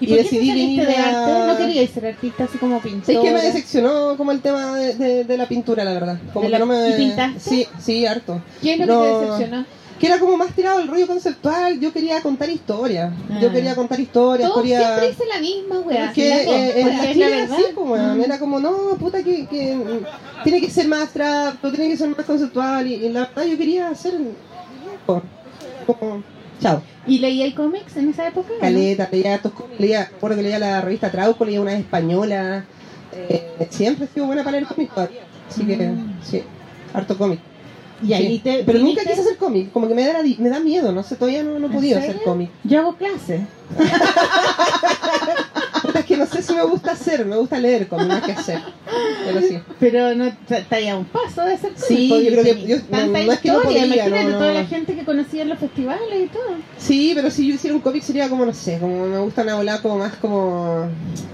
¿Y, 0.00 0.04
Y 0.04 0.08
por 0.08 0.16
qué 0.18 0.22
decidí 0.22 0.48
venir 0.50 0.86
de 0.86 0.96
a- 0.96 1.08
arte? 1.44 1.46
¿No 1.52 1.56
queríais 1.58 1.90
ser 1.90 2.06
artista 2.06 2.44
así 2.44 2.58
como 2.58 2.80
pintor? 2.80 3.14
Es 3.14 3.20
que 3.20 3.30
me 3.32 3.42
decepcionó 3.42 4.16
como 4.16 4.32
el 4.32 4.40
tema 4.40 4.76
de, 4.76 4.94
de- 4.94 5.24
de 5.24 5.36
la 5.36 5.46
pintura, 5.48 5.82
la 5.84 5.92
verdad. 5.92 6.18
Como 6.32 6.44
¿De 6.44 6.50
la- 6.50 6.58
que 6.58 6.64
no 6.64 6.72
me... 6.72 6.90
y 6.90 6.92
pintaste? 6.94 7.40
Sí, 7.40 7.66
sí, 7.80 8.06
harto. 8.06 8.40
¿Qué 8.62 8.74
es 8.74 8.78
lo 8.80 8.86
No. 8.86 9.02
que 9.02 9.08
te 9.08 9.24
decepcionó? 9.32 9.64
Que 9.98 10.06
era 10.06 10.18
como 10.18 10.36
más 10.36 10.52
tirado 10.54 10.80
el 10.80 10.88
rollo 10.88 11.06
conceptual. 11.06 11.80
Yo 11.80 11.92
quería 11.92 12.20
contar 12.22 12.48
historias. 12.48 13.12
Yo 13.40 13.48
Ah. 13.48 13.52
quería 13.52 13.74
contar 13.74 13.98
historias. 14.00 14.48
Todos 14.48 14.62
quería... 14.62 14.78
siempre 14.80 15.08
dicen 15.08 15.28
la 15.28 15.40
misma, 15.40 15.78
weá. 15.80 16.12
que 16.12 16.28
La- 16.28 16.42
eh, 16.42 16.80
en 16.80 16.88
la 16.96 17.12
Chile 17.12 17.26
era 17.44 17.54
así. 17.54 17.64
Mm. 17.74 18.20
era 18.22 18.38
como, 18.38 18.60
no, 18.60 18.96
puta, 18.98 19.22
que, 19.22 19.46
que 19.46 19.76
tiene 20.44 20.60
que 20.60 20.70
ser 20.70 20.86
más 20.88 21.02
abstracto, 21.02 21.70
tiene 21.72 21.88
que 21.90 21.96
ser 21.96 22.08
más 22.08 22.24
conceptual. 22.26 22.86
Y, 22.86 22.94
y 22.94 23.08
la 23.08 23.20
verdad, 23.26 23.44
yo 23.44 23.58
quería 23.58 23.88
hacer. 23.88 24.14
Como, 25.86 26.22
chao. 26.60 26.82
¿Y 27.06 27.18
leía 27.18 27.54
cómics 27.54 27.96
en 27.96 28.10
esa 28.10 28.28
época? 28.28 28.50
o 28.50 28.54
no? 28.54 28.60
Caleta, 28.60 29.08
leía 29.10 29.34
hartos 29.34 29.52
cómics, 29.52 29.80
leía, 29.80 30.04
recuerdo 30.12 30.36
que 30.36 30.42
leía 30.42 30.58
la 30.58 30.80
revista 30.80 31.10
Trauco, 31.10 31.44
leía 31.44 31.60
una 31.60 31.72
española. 31.72 32.64
Eh, 33.12 33.66
siempre 33.70 34.04
he 34.04 34.08
sido 34.08 34.26
buena 34.26 34.44
para 34.44 34.60
cómics 34.66 34.94
todavía. 34.94 35.20
Así 35.48 35.64
que, 35.64 35.76
Mm. 35.76 36.18
sí, 36.22 36.42
harto 36.92 37.16
cómic. 37.16 37.40
Y 38.02 38.12
ahí 38.12 38.36
Sí. 38.36 38.38
te 38.44 38.62
Pero 38.64 38.78
nunca 38.78 39.02
quise 39.02 39.20
hacer 39.20 39.36
cómic, 39.36 39.72
como 39.72 39.88
que 39.88 39.94
me 39.94 40.04
da, 40.06 40.22
me 40.38 40.48
da 40.48 40.60
miedo, 40.60 40.92
no 40.92 41.02
sé, 41.02 41.16
todavía 41.16 41.42
no, 41.42 41.58
no 41.58 41.66
he 41.66 41.70
¿En 41.70 41.72
podido 41.72 41.98
hacer 41.98 42.22
cómic. 42.22 42.50
Yo 42.64 42.80
hago 42.80 42.94
clases. 42.96 43.40
No 46.18 46.26
sé 46.26 46.42
si 46.42 46.52
me 46.54 46.62
gusta 46.64 46.92
hacer, 46.92 47.24
me 47.26 47.36
gusta 47.36 47.58
leer 47.58 47.88
cómic 47.88 48.08
más 48.08 48.22
que 48.22 48.32
hacer. 48.32 48.60
Pero 49.24 49.40
sí. 49.40 49.58
Pero 49.80 50.14
no 50.14 50.24
está 50.48 50.76
ahí 50.76 50.88
a 50.88 50.96
un 50.96 51.04
paso 51.04 51.42
de 51.44 51.54
hacer. 51.54 51.72
Sí, 51.76 52.08
porque 52.10 52.24
yo 52.24 52.30
creo 52.32 52.44
que 52.56 52.66
yo- 52.66 52.76
no- 52.90 53.06
no 53.06 53.32
es 53.32 53.38
que 53.40 53.48
no 53.48 53.58
historia, 53.58 53.62
podría, 53.62 53.86
imagínate 53.86 54.24
no, 54.24 54.30
no. 54.30 54.38
toda 54.38 54.54
la 54.54 54.64
gente 54.66 54.94
que 54.96 55.04
conocía 55.04 55.42
en 55.42 55.48
los 55.50 55.58
festivales 55.58 56.24
y 56.24 56.26
todo. 56.26 56.42
Sí, 56.78 57.12
pero 57.14 57.30
si 57.30 57.46
yo 57.48 57.54
hiciera 57.54 57.74
un 57.76 57.82
cómic 57.82 58.02
sería 58.02 58.28
como, 58.28 58.44
no 58.46 58.52
sé, 58.54 58.78
como 58.78 59.06
me 59.06 59.18
gusta 59.18 59.42
una 59.42 59.54
volada 59.56 59.80
como 59.82 59.98
más 59.98 60.14
como, 60.16 60.86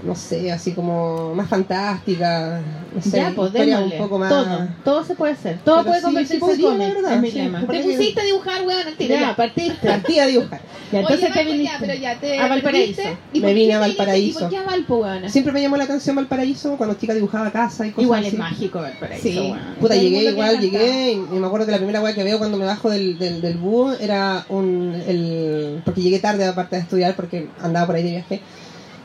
no 0.03 0.15
sé, 0.15 0.51
así 0.51 0.71
como 0.73 1.33
más 1.35 1.47
fantástica, 1.49 2.61
no 2.93 3.01
sé, 3.01 3.17
ya, 3.17 3.31
pues 3.35 3.47
historia 3.49 3.77
démosle. 3.77 3.95
un 3.95 4.01
poco 4.03 4.19
más... 4.19 4.29
Todo, 4.29 4.67
todo 4.83 5.05
se 5.05 5.15
puede 5.15 5.33
hacer. 5.33 5.57
Todo 5.63 5.77
Pero 5.77 5.87
puede 5.87 5.99
sí, 5.99 6.05
convertirse 6.05 6.45
sí 6.45 6.51
en 6.51 6.61
la 6.61 6.67
cómic, 6.85 6.93
verdad, 6.95 7.13
es 7.15 7.21
mi 7.21 7.31
sí. 7.31 7.37
lema. 7.37 7.59
Te 7.67 7.79
pusiste 7.83 8.21
a 8.21 8.23
dibujar, 8.23 8.61
weón, 8.65 8.87
al 8.87 8.95
tiro. 8.95 9.13
Ya, 9.15 9.21
Ya, 9.21 9.35
partiste. 9.35 9.87
Partí 9.87 10.19
a 10.19 10.27
dibujar. 10.27 10.61
Ya, 10.91 10.99
entonces 10.99 11.25
Oye, 11.31 11.33
te 11.33 11.43
viniste 11.45 11.63
ya, 11.65 11.77
pero 11.79 11.93
ya 11.95 12.19
te 12.19 12.39
a 12.39 12.47
Valparaíso. 12.47 12.95
perdiste. 13.01 13.17
¿Y 13.33 13.39
Me 13.41 13.53
vine 13.53 13.73
a? 13.73 13.79
Valparaíso. 13.79 14.39
¿Y 14.39 14.41
por 14.43 14.49
qué 14.51 14.57
a 14.57 14.63
Weón? 14.87 15.29
Siempre 15.29 15.53
me 15.53 15.61
llamó 15.61 15.77
la 15.77 15.85
atención 15.85 16.15
Valparaíso 16.15 16.77
cuando 16.77 16.95
chica 16.95 17.13
dibujaba 17.13 17.51
casa 17.51 17.87
y 17.87 17.91
cosas 17.91 18.03
Igual 18.03 18.19
así. 18.19 18.27
es 18.29 18.37
mágico 18.37 18.81
Valparaíso. 18.81 19.23
Sí. 19.23 19.53
Puta, 19.79 19.95
llegué 19.95 20.31
igual, 20.31 20.59
llegué 20.59 21.11
y, 21.13 21.17
me 21.17 21.45
acuerdo 21.45 21.65
que 21.65 21.71
la 21.71 21.77
primera 21.77 22.01
weá 22.01 22.13
que 22.13 22.23
veo 22.23 22.37
cuando 22.37 22.57
me 22.57 22.65
bajo 22.65 22.89
del, 22.89 23.17
del, 23.17 23.41
del 23.41 23.57
bus 23.57 23.99
era 23.99 24.45
un... 24.49 24.93
El, 25.07 25.81
porque 25.85 26.01
llegué 26.01 26.19
tarde 26.19 26.45
aparte 26.45 26.75
de 26.75 26.81
estudiar 26.81 27.15
porque 27.15 27.49
andaba 27.61 27.85
por 27.85 27.95
ahí 27.95 28.03
de 28.03 28.11
viaje. 28.11 28.41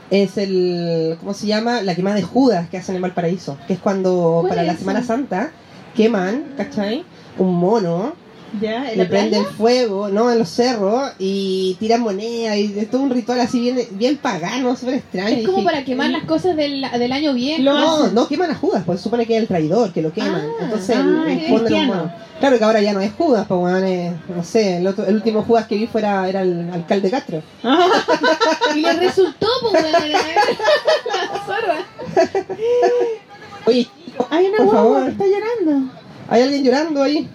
Es 0.09 0.37
el... 0.37 1.17
¿Cómo 1.19 1.33
se 1.33 1.47
llama? 1.47 1.81
La 1.81 1.95
quema 1.95 2.13
de 2.13 2.23
Judas 2.23 2.69
que 2.69 2.77
hacen 2.77 2.95
en 2.95 3.01
Valparaíso. 3.01 3.57
Que 3.67 3.73
es 3.73 3.79
cuando 3.79 4.39
¿Cuál 4.41 4.49
para 4.49 4.61
es 4.61 4.67
la? 4.67 4.77
Semana 4.77 5.03
Santa 5.03 5.51
queman, 5.95 6.53
¿cachai? 6.57 7.03
Un 7.37 7.55
mono 7.55 8.13
¿Ya? 8.59 8.91
¿En 8.91 8.97
le 8.97 9.03
la 9.03 9.09
playa? 9.09 9.29
prenden 9.29 9.45
fuego, 9.55 10.09
¿no? 10.09 10.29
En 10.31 10.39
los 10.39 10.49
cerros 10.49 11.11
y 11.19 11.77
tiran 11.79 12.01
moneda 12.01 12.57
y 12.57 12.77
es 12.77 12.89
todo 12.91 13.01
un 13.03 13.09
ritual 13.09 13.39
así 13.39 13.59
bien, 13.61 13.87
bien 13.91 14.17
pagano, 14.17 14.75
súper 14.75 14.95
extraño. 14.95 15.37
Es 15.37 15.45
como 15.45 15.59
Dije, 15.59 15.69
para 15.69 15.85
quemar 15.85 16.09
las 16.09 16.23
cosas 16.25 16.55
del, 16.57 16.81
del 16.97 17.11
año 17.13 17.33
viejo. 17.33 17.61
No, 17.63 18.07
no 18.09 18.27
queman 18.27 18.51
a 18.51 18.55
Judas, 18.55 18.83
pues 18.85 18.99
se 18.99 19.03
supone 19.05 19.25
que 19.25 19.35
es 19.37 19.41
el 19.43 19.47
traidor, 19.47 19.93
que 19.93 20.01
lo 20.01 20.11
queman. 20.11 20.41
Ah, 20.59 20.63
Entonces, 20.63 20.95
ah, 20.97 21.03
los 21.03 21.71
monos. 21.71 22.11
Claro 22.41 22.57
que 22.57 22.63
ahora 22.63 22.81
ya 22.81 22.91
no 22.93 22.99
es 23.01 23.11
Judas, 23.13 23.45
pues 23.47 24.11
no 24.35 24.43
sé, 24.43 24.77
el, 24.77 24.87
otro- 24.87 25.05
el 25.05 25.15
último 25.15 25.43
Judas 25.43 25.67
que 25.67 25.75
vi 25.75 25.85
fuera, 25.87 26.27
era 26.27 26.41
el 26.41 26.69
alcalde 26.73 27.09
Castro. 27.11 27.41
Y 28.75 28.81
le 28.81 28.93
resultó, 28.93 29.47
pues, 29.61 29.83
weón. 29.83 30.11
La 30.11 31.45
zorra. 31.45 31.77
Oye, 33.65 33.87
Hay 34.29 34.45
una 34.47 34.63
guagua 34.63 35.05
que 35.05 35.11
está 35.11 35.23
llorando. 35.25 35.91
¿hay 36.29 36.41
alguien 36.43 36.63
llorando 36.63 37.03
ahí? 37.03 37.29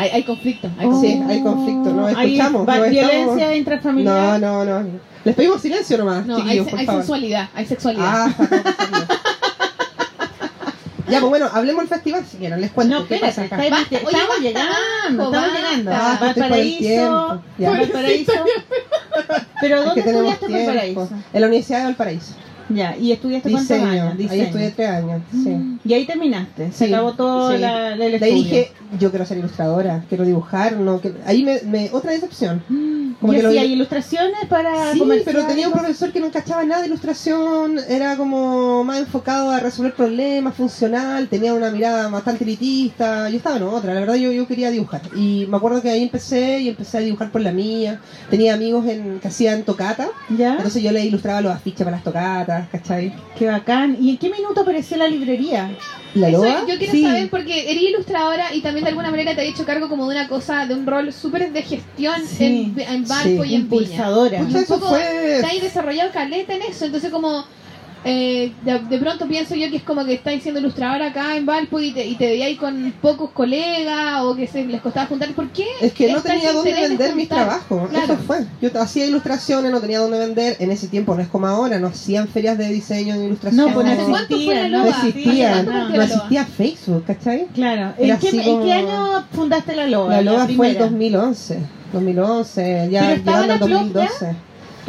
Hay, 0.00 0.08
hay 0.10 0.22
conflicto. 0.22 0.68
Hay 0.78 0.86
Oh. 0.86 0.90
conflicto. 0.92 1.24
Sí, 1.26 1.30
hay 1.32 1.42
conflicto, 1.42 1.90
no 1.92 2.06
Hay 2.06 2.14
escuchamos. 2.36 2.68
va- 2.68 2.76
no 2.78 2.84
estamos- 2.84 2.90
violencia 3.12 3.46
No, 3.48 3.54
intrafamiliar. 3.54 4.40
no, 4.40 4.64
no. 4.64 4.86
Les 5.24 5.34
pedimos 5.34 5.60
silencio 5.60 5.98
nomás, 5.98 6.24
No, 6.26 6.36
hay, 6.42 6.60
por 6.62 6.78
hay 6.78 6.86
favor. 6.86 7.02
sensualidad. 7.02 7.48
Hay 7.54 7.66
sexualidad. 7.66 8.06
Ah. 8.08 8.34
Ya, 11.08 11.18
pues 11.18 11.28
bueno, 11.30 11.48
hablemos 11.52 11.82
del 11.82 11.88
festival 11.88 12.24
si 12.24 12.36
quieren, 12.36 12.60
les 12.60 12.70
cuento 12.70 13.00
No, 13.00 13.06
qué 13.08 13.16
pasa 13.16 13.42
acá. 13.42 13.56
Basta, 13.56 13.76
oye, 13.90 13.96
estamos 13.96 14.12
basta, 14.28 14.42
llegando, 14.42 15.30
basta, 15.30 15.46
estamos 15.46 15.70
llegando. 15.70 15.90
Ah, 15.92 16.18
Valparaíso. 16.20 17.42
Valparaíso. 17.58 18.32
Pero 19.60 19.82
¿dónde 19.84 20.00
estudiaste. 20.00 20.46
Valparaíso? 20.48 21.08
En 21.32 21.40
la 21.40 21.46
Universidad 21.48 21.78
de 21.80 21.84
Valparaíso. 21.86 22.32
Ya, 22.70 22.96
¿y 22.96 23.12
estudiaste 23.12 23.48
Diseño. 23.48 23.86
años? 23.86 24.10
Ahí 24.12 24.16
Diseño. 24.16 24.42
estudié 24.44 24.70
tres 24.70 24.88
años, 24.90 25.22
sí. 25.32 25.56
Y 25.84 25.92
ahí 25.94 26.06
terminaste, 26.06 26.72
se 26.72 26.86
Sí, 26.86 26.92
acabó 26.94 27.12
todo 27.14 27.52
sí. 27.52 27.58
la, 27.58 27.96
De 27.96 28.06
estudio. 28.14 28.24
ahí 28.34 28.42
dije, 28.44 28.72
yo 28.98 29.10
quiero 29.10 29.24
ser 29.26 29.38
ilustradora, 29.38 30.04
quiero 30.08 30.24
dibujar, 30.24 30.76
no, 30.76 31.00
que- 31.00 31.14
ahí 31.26 31.42
me, 31.42 31.60
me- 31.62 31.90
otra 31.92 32.12
decepción. 32.12 32.62
como 33.20 33.32
y 33.34 33.40
que 33.40 33.46
hacía 33.46 33.64
ilustraciones 33.64 34.46
para 34.48 34.92
Sí, 34.94 35.02
pero 35.24 35.44
tenía 35.46 35.66
un 35.68 35.74
profesor 35.74 36.10
que 36.12 36.20
no 36.20 36.30
cachaba 36.30 36.64
nada 36.64 36.80
de 36.80 36.86
ilustración, 36.88 37.78
era 37.88 38.16
como 38.16 38.82
más 38.84 38.98
enfocado 39.00 39.50
a 39.50 39.60
resolver 39.60 39.92
problemas, 39.94 40.54
funcional, 40.54 41.28
tenía 41.28 41.52
una 41.52 41.70
mirada 41.70 42.08
bastante 42.08 42.44
elitista, 42.44 43.28
yo 43.28 43.36
estaba 43.36 43.56
en 43.56 43.64
otra, 43.64 43.92
la 43.94 44.00
verdad 44.00 44.14
yo, 44.14 44.32
yo 44.32 44.46
quería 44.46 44.70
dibujar. 44.70 45.02
Y 45.14 45.46
me 45.50 45.56
acuerdo 45.58 45.82
que 45.82 45.90
ahí 45.90 46.02
empecé 46.02 46.60
y 46.60 46.68
empecé 46.68 46.98
a 46.98 47.00
dibujar 47.00 47.30
por 47.30 47.40
la 47.42 47.52
mía, 47.52 48.00
tenía 48.30 48.54
amigos 48.54 48.86
en, 48.86 49.18
que 49.20 49.28
hacían 49.28 49.64
tocata, 49.64 50.08
¿Ya? 50.36 50.56
entonces 50.56 50.82
yo 50.82 50.92
le 50.92 51.04
ilustraba 51.04 51.40
los 51.40 51.52
afiches 51.52 51.84
para 51.84 51.96
las 51.96 52.04
tocatas, 52.04 52.59
¿cachai? 52.70 53.12
Qué 53.38 53.46
bacán. 53.46 53.96
¿Y 54.00 54.10
en 54.10 54.16
qué 54.18 54.30
minuto 54.30 54.60
apareció 54.60 54.96
la 54.96 55.08
librería? 55.08 55.70
¿La 56.14 56.28
Eso 56.28 56.44
yo 56.66 56.76
quiero 56.76 56.92
Sí. 56.92 57.02
saber 57.04 57.30
porque 57.30 57.70
eres 57.70 57.82
ilustradora 57.84 58.52
y 58.52 58.60
también 58.62 58.82
de 58.84 58.90
alguna 58.90 59.10
manera 59.12 59.34
te 59.34 59.42
has 59.42 59.46
hecho 59.48 59.64
cargo 59.64 59.88
como 59.88 60.08
de 60.08 60.16
una 60.16 60.28
cosa, 60.28 60.66
de 60.66 60.74
un 60.74 60.84
rol 60.84 61.12
súper 61.12 61.52
de 61.52 61.62
gestión 61.62 62.20
Sí. 62.26 62.72
en, 62.76 62.80
en 62.80 63.06
Valpo 63.06 63.44
Sí. 63.44 63.50
y 63.50 63.54
en 63.54 63.68
Viña. 63.70 63.82
Impulsadora. 63.82 64.38
Y 64.40 64.42
un 64.42 64.56
eso 64.56 64.74
poco 64.74 64.88
fue... 64.90 64.98
te 65.40 65.46
has 65.46 65.62
desarrollado 65.62 66.10
caleta 66.10 66.54
en 66.54 66.62
eso, 66.62 66.84
entonces 66.86 67.10
como 67.10 67.44
eh, 68.04 68.52
de, 68.64 68.78
de 68.78 68.98
pronto 68.98 69.26
pienso 69.28 69.54
yo 69.54 69.68
que 69.68 69.76
es 69.76 69.82
como 69.82 70.04
que 70.04 70.14
estáis 70.14 70.42
siendo 70.42 70.60
ilustradora 70.60 71.08
acá 71.08 71.36
en 71.36 71.44
Valpo 71.44 71.80
y 71.80 71.92
te, 71.92 72.06
y 72.06 72.14
te 72.14 72.26
veíais 72.26 72.58
con 72.58 72.92
pocos 73.02 73.30
colegas 73.30 74.22
o 74.22 74.34
que 74.34 74.46
se 74.46 74.64
les 74.64 74.80
costaba 74.80 75.06
juntar. 75.06 75.30
¿Por 75.32 75.48
qué? 75.50 75.66
Es 75.82 75.92
que 75.92 76.10
no 76.12 76.22
tenía 76.22 76.52
dónde 76.52 76.72
vender 76.72 77.14
mis 77.14 77.28
trabajos, 77.28 77.90
Claro. 77.90 78.04
eso 78.14 78.16
fue. 78.26 78.46
Yo 78.62 78.70
hacía 78.80 79.06
ilustraciones, 79.06 79.70
no 79.70 79.80
tenía 79.80 79.98
dónde 79.98 80.18
vender. 80.18 80.56
En 80.60 80.70
ese 80.70 80.88
tiempo 80.88 81.14
no 81.14 81.20
es 81.22 81.28
como 81.28 81.46
ahora, 81.46 81.78
no 81.78 81.88
hacían 81.88 82.26
ferias 82.28 82.56
de 82.56 82.68
diseño 82.68 83.18
de 83.18 83.26
ilustración. 83.26 83.66
No, 83.68 83.74
pues 83.74 83.86
no 83.86 83.92
¿Hace 83.92 84.04
cuánto 84.04 84.36
fue 84.40 84.54
la 84.54 84.60
existía, 84.64 84.68
no 84.68 84.84
existía, 84.86 85.52
¿Hace 85.52 85.64
cuánto 85.64 85.96
no, 85.96 86.02
existía 86.02 86.44
Facebook, 86.46 87.04
¿cachai? 87.06 87.46
Claro. 87.54 87.94
¿En 87.98 88.06
qué, 88.18 88.28
así 88.28 88.38
en 88.38 88.44
como- 88.44 88.64
qué 88.64 88.72
año 88.72 89.24
fundaste 89.32 89.76
la 89.76 89.86
Loba? 89.86 90.10
La 90.16 90.22
loba 90.22 90.38
fue 90.46 90.68
el 90.68 90.76
primera. 90.76 90.80
2011, 90.86 91.58
2011, 91.92 92.88
ya 92.90 93.14
llegando 93.16 93.32
al 93.32 93.48
la 93.48 93.56
Plop 93.58 93.70
2012. 93.70 94.34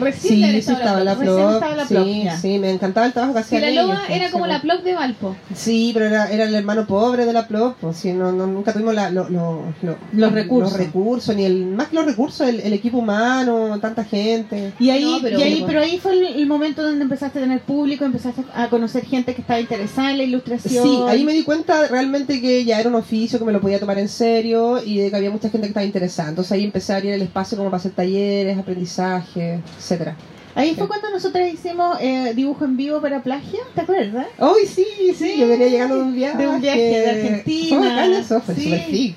Recién 0.01 0.33
Sí, 0.35 0.61
sí 0.61 0.71
estaba 0.71 1.03
la 1.03 1.15
Plop, 1.15 1.53
estaba 1.53 1.75
la 1.75 1.85
Plop, 1.85 2.05
sí, 2.05 2.27
sí, 2.41 2.59
me 2.59 2.71
encantaba 2.71 3.05
el 3.05 3.13
trabajo 3.13 3.33
que 3.33 3.43
Si 3.43 3.55
hacían 3.55 3.75
la 3.75 3.81
loba 3.83 4.01
era 4.09 4.29
como 4.31 4.45
sí, 4.45 4.51
la 4.51 4.61
plop 4.61 4.83
de 4.83 4.93
Valpo. 4.93 5.35
Sí, 5.55 5.91
pero 5.93 6.05
era, 6.07 6.29
era 6.31 6.43
el 6.45 6.55
hermano 6.55 6.85
pobre 6.87 7.25
de 7.25 7.33
la 7.33 7.47
Plop, 7.47 7.77
pues 7.79 7.97
sí, 7.97 8.11
no, 8.13 8.31
no, 8.31 8.47
nunca 8.47 8.73
tuvimos 8.73 8.93
la, 8.95 9.09
lo- 9.09 9.29
lo- 9.29 9.63
lo- 9.81 9.97
Los 10.13 10.31
recursos. 10.33 10.71
los 10.73 10.79
recursos, 10.79 11.35
ni 11.35 11.45
el, 11.45 11.65
más 11.67 11.87
que 11.89 11.95
los 11.95 12.05
recursos, 12.05 12.47
el, 12.47 12.59
el 12.59 12.73
equipo 12.73 12.97
humano, 12.99 13.79
tanta 13.79 14.03
gente. 14.03 14.73
Y 14.79 14.89
ahí, 14.89 15.03
No, 15.03 15.19
pero- 15.21 15.39
y 15.39 15.43
ahí, 15.43 15.63
pero 15.65 15.81
ahí 15.81 15.97
fue 15.99 16.13
el, 16.13 16.25
el 16.25 16.47
momento 16.47 16.81
donde 16.83 17.03
empezaste 17.03 17.39
a 17.39 17.41
tener 17.43 17.61
público, 17.61 18.03
empezaste 18.05 18.43
a 18.53 18.67
conocer 18.69 19.05
gente 19.05 19.33
que 19.35 19.41
estaba 19.41 19.59
interesada 19.59 20.11
en 20.11 20.17
la 20.17 20.23
ilustración. 20.23 20.83
Sí, 20.83 20.99
ahí 21.07 21.23
me 21.23 21.33
di 21.33 21.43
cuenta 21.43 21.87
realmente 21.87 22.41
que 22.41 22.63
ya 22.65 22.79
era 22.79 22.89
un 22.89 22.95
oficio, 22.95 23.39
que 23.39 23.45
me 23.45 23.51
lo 23.51 23.61
podía 23.61 23.79
tomar 23.79 23.99
en 23.99 24.09
serio 24.09 24.81
y 24.83 24.97
de 24.99 25.09
que 25.09 25.15
había 25.15 25.29
mucha 25.31 25.49
gente 25.49 25.67
que 25.67 25.71
estaba 25.71 25.85
interesada. 25.85 26.29
Entonces 26.29 26.51
ahí 26.53 26.63
empecé 26.63 26.93
a 26.93 26.97
abrir 26.97 27.13
el 27.13 27.21
espacio 27.21 27.57
como 27.57 27.69
para 27.69 27.79
hacer 27.79 27.91
talleres, 27.91 28.57
aprendizaje, 28.57 29.59
etcétera. 29.91 30.15
Ahí 30.53 30.75
fue 30.75 30.87
cuando 30.87 31.09
nosotros 31.09 31.47
hicimos 31.47 31.97
eh, 32.01 32.33
dibujo 32.35 32.65
en 32.65 32.75
vivo 32.75 32.99
para 32.99 33.23
plagio, 33.23 33.59
¿te 33.73 33.81
acuerdas? 33.81 34.27
¡Ay, 34.37 34.65
sí, 34.67 34.85
sí! 35.17 35.35
Yo 35.37 35.47
venía 35.47 35.67
llegando 35.69 35.95
de 35.95 36.01
un 36.01 36.15
viaje. 36.15 36.37
De 36.37 36.47
un 36.47 36.61
viaje 36.61 36.81
de 36.81 37.09
Argentina. 37.09 37.79
Bacán 37.79 38.13
eso, 38.13 38.41
fue 38.41 38.55
Sí. 38.55 39.15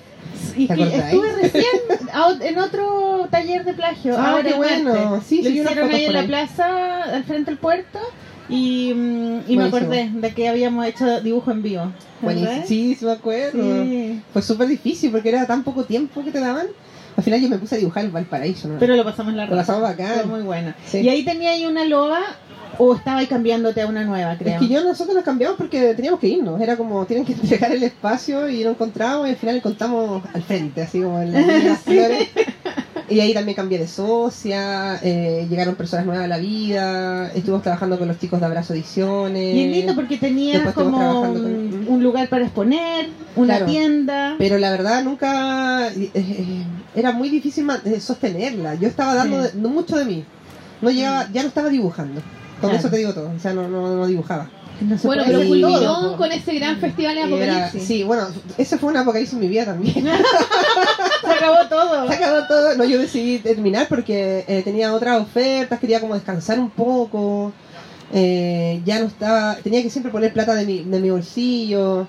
Y 0.57 0.71
estuve 0.71 1.33
recién 1.33 1.65
en 2.43 2.59
otro 2.59 3.27
taller 3.31 3.65
de 3.65 3.73
plagio. 3.73 4.17
Ah, 4.17 4.33
ahora 4.33 4.43
qué 4.45 4.51
en 4.51 4.57
bueno. 4.57 5.23
Sí, 5.27 5.43
Lo 5.43 5.51
sí, 5.51 5.59
hicieron 5.59 5.91
ahí 5.91 6.05
en 6.05 6.13
la 6.13 6.21
ahí. 6.21 6.27
plaza, 6.29 7.03
al 7.03 7.25
frente 7.25 7.51
del 7.51 7.59
puerto. 7.59 7.99
Y, 8.49 8.93
mm, 8.95 9.41
y 9.49 9.57
me 9.57 9.65
acordé 9.65 10.11
de 10.13 10.35
que 10.35 10.49
habíamos 10.49 10.87
hecho 10.87 11.21
dibujo 11.23 11.51
en 11.51 11.63
vivo. 11.63 11.93
Buenísimo. 12.21 12.63
Sí, 12.67 12.95
sí 12.95 13.05
me 13.05 13.13
acuerdo. 13.13 13.85
Sí. 13.85 14.21
Fue 14.33 14.43
súper 14.43 14.69
difícil 14.69 15.11
porque 15.11 15.31
era 15.31 15.47
tan 15.47 15.65
poco 15.65 15.85
tiempo 15.85 16.23
que 16.23 16.31
te 16.31 16.41
daban. 16.41 16.67
Al 17.17 17.23
final 17.23 17.41
yo 17.41 17.49
me 17.49 17.59
puse 17.59 17.77
a 17.77 17.79
dibujar 17.79 18.05
en 18.05 18.13
Valparaíso, 18.13 18.69
¿no? 18.69 18.79
Pero 18.79 18.97
lo 18.97 19.05
pasamos 19.05 19.35
la 19.35 19.47
Lo 19.47 19.57
pasamos 19.57 19.83
bacán. 19.83 20.15
Fue 20.15 20.27
muy 20.27 20.43
bueno. 20.43 20.75
Sí. 20.87 20.99
Y 20.99 21.09
ahí 21.09 21.25
tenía 21.25 21.51
ahí 21.51 21.67
una 21.67 21.85
loba 21.85 22.21
o 22.79 22.95
estaba 22.95 23.19
ahí 23.19 23.27
cambiándote 23.27 23.83
a 23.83 23.87
una 23.87 24.05
nueva, 24.05 24.37
creo. 24.37 24.55
Es 24.55 24.61
que 24.61 24.69
yo 24.69 24.83
nosotros 24.83 25.15
nos 25.15 25.25
cambiamos 25.25 25.57
porque 25.57 25.95
teníamos 25.95 26.21
que 26.21 26.29
irnos. 26.29 26.61
Era 26.61 26.77
como, 26.77 27.05
tienen 27.07 27.25
que 27.25 27.33
entregar 27.33 27.73
el 27.73 27.83
espacio 27.83 28.49
y 28.49 28.65
no 28.65 28.71
encontramos 28.71 29.29
y 29.29 29.31
al 29.31 29.37
final 29.37 29.57
encontramos 29.57 30.23
al 30.33 30.43
frente, 30.43 30.83
así 30.83 31.01
como 31.01 31.21
en 31.21 31.33
las 31.33 31.81
flores. 31.85 32.29
Y 33.09 33.21
ahí 33.21 33.35
también 33.35 33.55
cambié 33.55 33.79
de 33.79 33.87
socia, 33.87 34.99
eh, 35.03 35.47
llegaron 35.51 35.75
personas 35.75 36.07
nuevas 36.07 36.25
a 36.25 36.29
la 36.29 36.39
vida, 36.39 37.31
estuvimos 37.35 37.63
trabajando 37.63 37.99
con 37.99 38.09
los 38.09 38.19
chicos 38.19 38.41
de 38.41 38.47
Abrazo 38.47 38.73
Ediciones. 38.73 39.55
Y 39.55 39.63
es 39.65 39.71
lindo 39.71 39.95
porque 39.95 40.15
estuvimos 40.15 40.73
como 40.73 41.21
con- 41.21 41.87
un, 41.89 42.03
lugar 42.03 42.29
para 42.31 42.45
exponer, 42.45 43.09
una 43.37 43.57
Claro. 43.59 43.67
tienda. 43.71 44.35
Pero 44.39 44.59
la 44.59 44.71
verdad 44.71 45.05
nunca 45.05 45.89
eh, 45.89 46.11
eh, 46.15 46.65
era 46.95 47.13
muy 47.13 47.29
difícil 47.29 47.67
eh, 47.85 48.01
sostenerla. 48.01 48.75
Yo 48.77 48.89
estaba 48.89 49.15
dando 49.15 49.43
Sí. 49.45 49.51
de- 49.53 49.61
no 49.61 49.69
mucho 49.69 49.97
de 49.97 50.05
mí. 50.07 50.25
No 50.81 50.91
llegaba, 50.91 51.29
ya 51.33 51.43
no 51.43 51.49
estaba 51.49 51.69
dibujando. 51.69 52.23
Con 52.61 52.71
Claro. 52.71 52.77
eso 52.77 52.89
te 52.89 52.97
digo 52.97 53.13
todo. 53.13 53.31
O 53.37 53.39
sea, 53.39 53.53
no, 53.53 53.69
no, 53.69 53.97
no 53.97 54.07
dibujaba. 54.07 54.49
No 54.81 54.97
se 54.99 55.07
Bueno, 55.07 55.23
pero 55.27 55.43
Y- 55.43 55.49
culminó 55.49 56.17
con 56.17 56.33
ese 56.33 56.55
gran 56.55 56.79
festival 56.79 57.15
de 57.15 57.21
Y 57.21 57.35
era- 57.35 57.57
Apocalipsis. 57.67 57.83
sí, 57.89 58.03
bueno, 58.03 58.27
ese 58.59 58.77
fue 58.79 58.91
un 58.91 58.97
apocalipsis 58.97 59.35
en 59.35 59.41
mi 59.41 59.49
vida 59.49 59.67
también. 59.67 59.95
Acabó 61.37 61.69
todo. 61.69 62.09
Se 62.09 62.15
acabó 62.15 62.47
todo. 62.47 62.75
No, 62.77 62.85
yo 62.85 62.99
decidí 62.99 63.39
terminar 63.39 63.87
porque 63.89 64.45
eh, 64.49 64.63
tenía 64.63 64.93
otras 64.95 65.21
ofertas, 65.23 65.79
quería 65.81 66.01
como 66.01 66.15
descansar 66.15 66.59
un 66.59 66.71
poco. 66.71 67.53
Eh, 68.13 68.81
ya 68.85 69.01
no 69.01 69.07
estaba, 69.07 69.57
tenía 69.57 69.83
que 69.83 69.91
siempre 69.91 70.13
poner 70.13 70.33
plata 70.33 70.55
de 70.55 70.65
mi, 70.67 70.85
de 70.85 71.01
mi 71.01 71.11
bolsillo. 71.11 72.07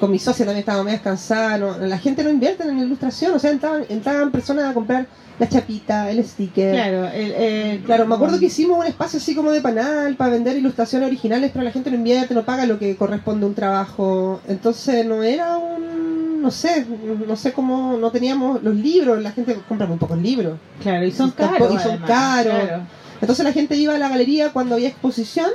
Con 0.00 0.10
mi 0.10 0.18
socia 0.18 0.44
también 0.44 0.60
estaba 0.60 0.82
medio 0.82 1.00
cansada. 1.02 1.58
no- 1.58 1.78
la 1.78 1.98
gente 1.98 2.24
no 2.24 2.30
invierte 2.30 2.64
en 2.64 2.78
ilustración, 2.78 3.32
o 3.34 3.38
sea, 3.38 3.50
entraban, 3.50 3.84
entraban 3.88 4.30
personas 4.32 4.70
a 4.70 4.74
comprar 4.74 5.06
la 5.38 5.48
chapita, 5.48 6.10
el 6.10 6.24
sticker. 6.24 6.74
Claro, 6.74 7.08
el, 7.08 7.82
Claro, 7.84 8.06
me 8.06 8.14
acuerdo 8.14 8.38
que 8.38 8.46
hicimos 8.46 8.78
un 8.78 8.86
espacio 8.86 9.18
así 9.18 9.34
como 9.34 9.50
de 9.50 9.60
panal 9.60 10.14
para 10.16 10.30
vender 10.30 10.56
ilustraciones 10.56 11.08
originales, 11.08 11.50
pero 11.52 11.64
la 11.64 11.72
gente 11.72 11.90
no 11.90 11.96
invierte, 11.96 12.34
no 12.34 12.44
paga 12.44 12.66
lo 12.66 12.78
que 12.78 12.96
corresponde 12.96 13.44
a 13.44 13.48
un 13.48 13.54
trabajo. 13.54 14.40
Entonces 14.46 15.04
no 15.04 15.22
era 15.22 15.56
un, 15.56 16.40
no 16.40 16.50
sé, 16.50 16.86
no 17.26 17.36
sé 17.36 17.52
cómo, 17.52 17.96
no 17.96 18.10
teníamos 18.10 18.62
los 18.62 18.74
libros, 18.74 19.20
la 19.22 19.32
gente 19.32 19.56
compra 19.68 19.86
muy 19.86 19.96
pocos 19.96 20.18
libros. 20.18 20.58
Claro, 20.82 21.04
y 21.04 21.12
son 21.12 21.30
caros. 21.32 21.74
y 21.74 21.78
son 21.78 21.92
además, 21.92 22.08
caros. 22.08 22.54
claro. 22.54 22.82
Entonces 23.20 23.44
la 23.44 23.52
gente 23.52 23.76
iba 23.76 23.94
a 23.94 23.98
la 23.98 24.08
galería 24.08 24.52
cuando 24.52 24.74
había 24.74 24.88
exposición, 24.88 25.50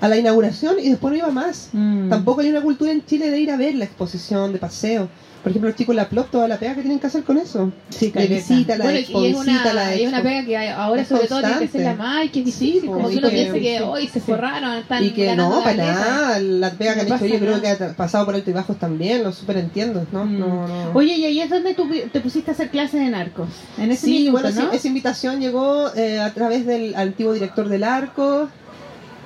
a 0.00 0.08
la 0.08 0.16
inauguración 0.16 0.76
y 0.78 0.90
después 0.90 1.12
no 1.12 1.18
iba 1.18 1.30
más. 1.30 1.70
Mm. 1.72 2.10
Tampoco 2.10 2.42
hay 2.42 2.50
una 2.50 2.60
cultura 2.60 2.92
en 2.92 3.04
Chile 3.06 3.30
de 3.30 3.40
ir 3.40 3.50
a 3.50 3.56
ver 3.56 3.74
la 3.74 3.84
exposición, 3.84 4.52
de 4.52 4.58
paseo. 4.58 5.08
Por 5.44 5.50
ejemplo, 5.50 5.68
los 5.68 5.76
chicos 5.76 5.94
la 5.94 6.08
Plop, 6.08 6.30
toda 6.30 6.48
la 6.48 6.56
pega 6.56 6.74
que 6.74 6.80
tienen 6.80 6.98
que 6.98 7.06
hacer 7.06 7.22
con 7.22 7.36
eso. 7.36 7.70
Sí, 7.90 8.10
caleta. 8.10 8.34
visita, 8.34 8.78
la 8.78 8.84
Bueno, 8.84 8.98
expo, 8.98 9.22
y 9.22 9.26
es 9.26 9.38
visita, 9.38 9.60
una, 9.60 9.74
la 9.74 9.94
y 9.94 10.02
es 10.02 10.08
una 10.08 10.22
pega 10.22 10.44
que 10.46 10.68
ahora 10.70 11.02
Es 11.02 11.08
sobre 11.08 11.26
todo 11.26 11.40
tiene 11.40 11.58
que 11.58 11.68
ser 11.68 11.80
la 11.82 11.94
más, 11.94 12.30
que 12.30 12.38
es 12.38 12.44
difícil, 12.46 12.86
como 12.86 13.10
y 13.10 13.12
que 13.12 13.18
uno 13.18 13.28
piensa 13.28 13.52
que 13.52 13.82
hoy 13.82 14.08
se 14.08 14.20
forraron, 14.20 14.78
están 14.78 15.04
Y 15.04 15.10
que 15.10 15.36
no, 15.36 15.62
para 15.62 15.76
nada, 15.76 16.40
la 16.40 16.70
pega 16.70 16.94
que 16.94 17.00
han 17.02 17.06
hecho 17.08 17.26
yo 17.26 17.38
creo 17.38 17.60
que 17.60 17.68
ha 17.68 17.92
pasado 17.92 18.24
por 18.24 18.34
alto 18.34 18.48
y 18.48 18.54
bajos 18.54 18.78
también, 18.78 19.22
lo 19.22 19.32
super 19.32 19.58
entiendo, 19.58 20.06
¿no? 20.12 20.24
Mm. 20.24 20.38
no, 20.38 20.66
no. 20.66 20.90
Oye, 20.94 21.14
y 21.18 21.26
ahí 21.26 21.40
es 21.42 21.50
donde 21.50 21.74
tú 21.74 21.90
te 22.10 22.20
pusiste 22.20 22.50
a 22.50 22.54
hacer 22.54 22.70
clases 22.70 23.00
de 23.00 23.10
narcos. 23.10 23.50
En 23.76 23.92
ese 23.92 24.06
sí, 24.06 24.12
minuto, 24.20 24.32
bueno, 24.32 24.50
¿no? 24.50 24.70
sí, 24.70 24.76
esa 24.78 24.88
invitación 24.88 25.40
llegó 25.40 25.94
eh, 25.94 26.20
a 26.20 26.32
través 26.32 26.64
del 26.64 26.94
antiguo 26.94 27.34
director 27.34 27.68
del 27.68 27.84
arco 27.84 28.48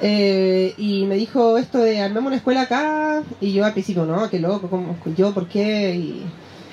eh, 0.01 0.75
y 0.79 1.05
me 1.07 1.17
dijo 1.17 1.59
esto 1.59 1.79
de 1.79 2.01
armemos 2.01 2.29
una 2.29 2.37
escuela 2.37 2.63
acá 2.63 3.23
y 3.41 3.53
yo 3.53 3.65
al 3.65 3.73
principio, 3.73 4.05
no, 4.05 4.29
qué 4.31 4.39
loco, 4.39 4.69
¿cómo, 4.69 4.97
yo, 5.17 5.35
¿por 5.35 5.49
qué? 5.49 5.95
Y 5.95 6.23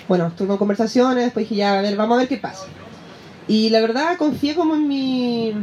bueno, 0.07 0.31
con 0.37 0.57
conversaciones, 0.57 1.25
después 1.25 1.49
dije 1.49 1.55
ya, 1.61 1.79
a 1.79 1.81
ver, 1.81 1.95
vamos 1.95 2.15
a 2.15 2.19
ver 2.19 2.27
qué 2.27 2.37
pasa. 2.37 2.65
Y 3.47 3.69
la 3.69 3.81
verdad 3.81 4.17
confié 4.17 4.55
como 4.55 4.75
en 4.75 4.87
mi, 4.87 5.53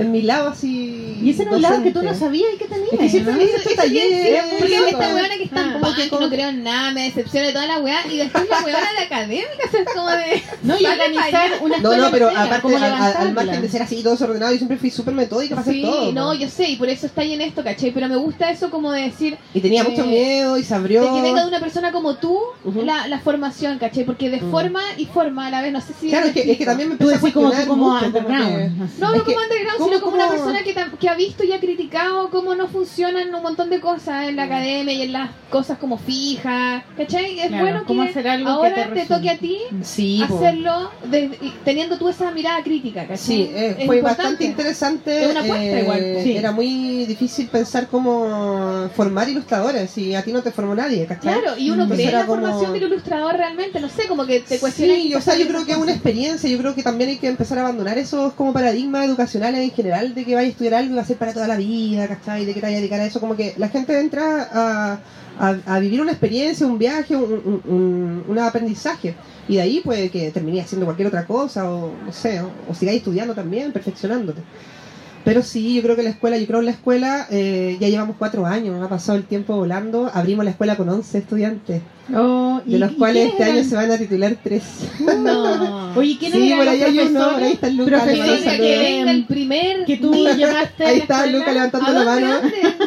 en 0.00 0.12
mi 0.12 0.22
lado 0.22 0.48
así. 0.50 1.18
Y 1.22 1.30
ese 1.30 1.42
era 1.42 1.52
un 1.52 1.62
lado 1.62 1.82
que 1.82 1.90
tú 1.90 2.02
no 2.02 2.14
sabías 2.14 2.48
y 2.54 2.58
que 2.58 2.64
tenías. 2.66 2.92
Es 2.92 2.98
que 2.98 3.08
siempre 3.10 3.32
¿no? 3.32 3.38
me 3.38 3.44
hecho 3.44 3.70
talleres. 3.76 4.42
Porque 4.58 4.74
esta 4.88 5.14
weona 5.14 5.36
que 5.36 5.44
está 5.44 5.60
Ah. 5.60 5.72
en 5.74 5.80
punk, 5.80 5.96
que 5.96 6.08
no 6.10 6.28
creo 6.30 6.48
en 6.48 6.62
nada, 6.62 6.90
me 6.92 7.02
decepciona 7.04 7.46
de 7.48 7.52
toda 7.52 7.66
la 7.66 7.78
weá, 7.80 7.98
y 8.10 8.16
después 8.16 8.48
la 8.48 8.60
weona 8.64 8.92
de 8.98 9.04
académica, 9.04 9.46
o 9.66 9.70
sea, 9.70 9.80
es 9.80 9.88
como 9.94 10.10
de... 10.10 10.42
No, 10.62 10.78
y 10.80 10.86
organizar 10.86 11.50
una 11.62 11.78
No, 11.78 11.96
no, 11.96 12.10
pero 12.10 12.28
aparte, 12.30 12.62
¿cómo 12.62 12.76
al, 12.76 13.32
margen 13.34 13.60
de 13.62 13.68
ser 13.68 13.82
así 13.82 14.02
todo 14.02 14.12
desordenado, 14.14 14.52
yo 14.52 14.58
siempre 14.58 14.78
fui 14.78 14.90
súper 14.90 15.14
metódica 15.14 15.54
para 15.54 15.62
hacer 15.62 15.74
Sí, 15.74 15.82
todo. 15.82 16.12
no, 16.12 16.26
po. 16.28 16.34
yo 16.34 16.48
sé, 16.48 16.70
y 16.70 16.76
por 16.76 16.88
eso 16.88 17.06
está 17.06 17.20
ahí 17.22 17.34
en 17.34 17.42
esto, 17.42 17.62
¿cachai? 17.62 17.90
Pero 17.92 18.08
me 18.08 18.16
gusta 18.16 18.50
eso 18.50 18.70
como 18.70 18.90
de 18.92 19.02
decir, 19.02 19.36
Y 19.54 19.60
tenía 19.60 19.82
eh, 19.82 19.88
mucho 19.88 20.06
miedo 20.06 20.56
y 20.58 20.64
se 20.64 20.74
abrió. 20.74 21.02
de 21.02 21.08
que 21.10 21.22
venga 21.22 21.42
de 21.42 21.48
una 21.48 21.60
persona 21.60 21.92
como 21.92 22.16
tú 22.16 22.38
la, 22.84 23.06
la 23.08 23.18
formación, 23.20 23.78
¿cachai? 23.78 24.04
Porque 24.04 24.30
de 24.30 24.40
forma 24.40 24.80
y 24.96 25.06
forma 25.06 25.46
a 25.46 25.50
la 25.50 25.62
vez, 25.62 25.72
no 25.72 25.80
sé 25.80 25.92
si... 26.00 26.08
Claro, 26.08 26.26
es 26.28 26.32
que, 26.32 26.40
es 26.40 26.44
que 26.46 26.50
explico. 26.52 26.70
también 26.70 26.88
me 26.88 26.94
empecé 26.94 27.14
a 27.14 27.32
como 27.32 27.50
como 27.50 27.66
como 27.66 27.98
underground. 28.00 28.98
No, 28.98 29.14
no 29.14 29.24
como 29.24 29.36
underground, 29.38 29.78
¿cómo- 29.98 29.98
sino 29.98 30.00
como 30.00 30.16
una 30.16 30.28
persona 30.30 30.62
que, 30.62 30.98
que 30.98 31.08
ha 31.08 31.14
visto 31.14 31.44
y 31.44 31.52
ha 31.52 31.60
criticado 31.60 32.30
cómo 32.30 32.54
no 32.54 32.68
funcionan 32.68 33.34
un 33.34 33.42
montón 33.42 33.70
de 33.70 33.80
cosas 33.80 34.28
en 34.28 34.36
la 34.36 34.44
academia 34.44 34.92
y 34.94 35.02
en 35.02 35.12
las 35.12 35.30
cosas 35.50 35.78
como 35.78 35.98
fijas, 35.98 36.84
¿cachai? 36.96 37.40
Es 37.40 37.48
Claro, 37.48 37.64
bueno 37.64 37.84
que 37.86 38.08
hacer 38.10 38.28
algo 38.28 38.44
que 38.46 38.50
ahora 38.52 38.74
te 38.74 38.82
te, 38.82 38.88
resulte. 38.90 39.14
toque 39.14 39.30
a 39.30 39.38
ti 39.38 39.58
Sí, 39.82 40.22
hacerlo 40.22 40.90
de- 41.10 41.30
teniendo 41.64 41.96
tú 41.98 42.08
esa 42.08 42.30
mirada 42.30 42.62
crítica, 42.62 43.02
¿cachai? 43.02 43.16
Sí, 43.18 43.50
eh, 43.52 43.74
fue 43.86 43.96
importante. 43.96 44.04
bastante 44.22 44.44
interesante. 44.44 45.24
Es 45.24 45.30
una 45.30 45.40
apuesta 45.40 45.64
eh, 45.78 45.82
igual, 45.82 46.16
sí. 46.22 46.36
Era 46.36 46.52
muy 46.52 47.04
difícil 47.06 47.48
pensar 47.48 47.88
cómo 47.88 48.88
formar 48.94 49.28
ilustradores 49.28 49.96
y 49.98 50.14
a 50.14 50.22
ti 50.22 50.32
no 50.32 50.42
te 50.42 50.50
formó 50.52 50.74
nadie, 50.74 51.06
¿cachai? 51.06 51.34
Claro, 51.40 51.56
y 51.58 51.70
uno 51.70 51.82
Entonces 51.84 51.96
cree 51.96 52.04
en 52.04 52.08
era 52.10 52.20
la 52.20 52.26
como- 52.26 52.40
formación 52.42 52.72
del 52.72 52.82
ilustrador 52.84 53.36
realmente, 53.36 53.80
no 53.80 53.88
sé, 53.88 54.06
como 54.08 54.26
que 54.26 54.40
te 54.40 54.58
cuestiona. 54.58 54.94
Sí, 54.94 55.14
o 55.14 55.20
sea, 55.20 55.36
yo 55.36 55.46
creo 55.48 55.64
que 55.64 55.72
es 55.72 55.78
una 55.78 55.92
experiencia, 55.92 56.48
yo 56.48 56.58
creo 56.58 56.74
que 56.74 56.82
también 56.82 57.10
hay 57.10 57.16
que 57.18 57.28
empezar 57.28 57.58
a 57.58 57.62
abandonar 57.62 57.98
esos 57.98 58.32
como 58.34 58.52
paradigmas 58.52 59.06
educacionales 59.06 59.60
en 59.70 59.76
general 59.76 60.14
de 60.14 60.24
que 60.24 60.34
vaya 60.34 60.48
a 60.48 60.50
estudiar 60.50 60.74
algo 60.74 60.92
y 60.92 60.96
va 60.96 61.02
a 61.02 61.06
ser 61.06 61.16
para 61.16 61.32
toda 61.32 61.48
la 61.48 61.56
vida, 61.56 62.06
¿cachai? 62.08 62.44
De 62.44 62.52
que 62.52 62.60
te 62.60 62.66
vaya 62.66 62.76
a 62.76 62.80
dedicar 62.80 63.00
a 63.00 63.06
eso, 63.06 63.20
como 63.20 63.36
que 63.36 63.54
la 63.56 63.68
gente 63.68 63.98
entra 63.98 65.00
a, 65.38 65.78
vivir 65.80 66.00
una 66.02 66.12
experiencia, 66.12 66.66
un 66.66 66.78
viaje, 66.78 67.16
un, 67.16 68.38
aprendizaje. 68.38 69.14
Y 69.48 69.56
de 69.56 69.62
ahí 69.62 69.80
puede 69.82 70.10
que 70.10 70.30
termine 70.30 70.60
haciendo 70.60 70.86
cualquier 70.86 71.08
otra 71.08 71.26
cosa, 71.26 71.70
o 71.70 71.92
no 72.04 72.12
sé, 72.12 72.40
o, 72.40 72.50
o 72.68 72.74
sigáis 72.74 72.98
estudiando 72.98 73.34
también, 73.34 73.72
perfeccionándote. 73.72 74.42
Pero 75.24 75.42
sí, 75.42 75.74
yo 75.74 75.82
creo 75.82 75.96
que 75.96 76.02
la 76.02 76.10
escuela, 76.10 76.38
yo 76.38 76.46
creo 76.46 76.60
que 76.60 76.66
la 76.66 76.70
escuela, 76.72 77.26
eh, 77.30 77.76
ya 77.78 77.88
llevamos 77.88 78.16
cuatro 78.18 78.46
años, 78.46 78.82
ha 78.82 78.88
pasado 78.88 79.18
el 79.18 79.24
tiempo 79.24 79.54
volando, 79.54 80.10
abrimos 80.12 80.44
la 80.44 80.52
escuela 80.52 80.76
con 80.76 80.88
11 80.88 81.18
estudiantes, 81.18 81.82
Oh, 82.14 82.60
¿y- 82.66 82.72
de 82.72 82.78
los 82.78 82.92
cuales 82.92 83.30
este 83.30 83.44
año 83.44 83.64
se 83.64 83.74
van 83.76 83.90
a 83.90 83.98
titular 83.98 84.36
tres. 84.42 84.62
No. 85.00 85.92
Oye, 85.96 86.16
¿quiénes 86.18 86.38
Sí, 86.40 86.52
eran 86.52 86.66
los 86.66 86.76
profesores? 86.76 87.42
ahí 87.44 87.52
está 87.52 87.68
Lucas, 87.70 88.02
que 88.04 88.78
venga 88.78 89.10
el 89.10 89.24
primer 89.26 89.84
que 89.84 89.96
tú 89.96 90.12
llevaste 90.36 90.84
Ahí 90.86 90.98
está 90.98 91.24
escuela? 91.24 91.38
Luca 91.38 91.52
levantando 91.52 91.86
¿A 91.88 91.92
la 91.92 92.04
mano, 92.04 92.26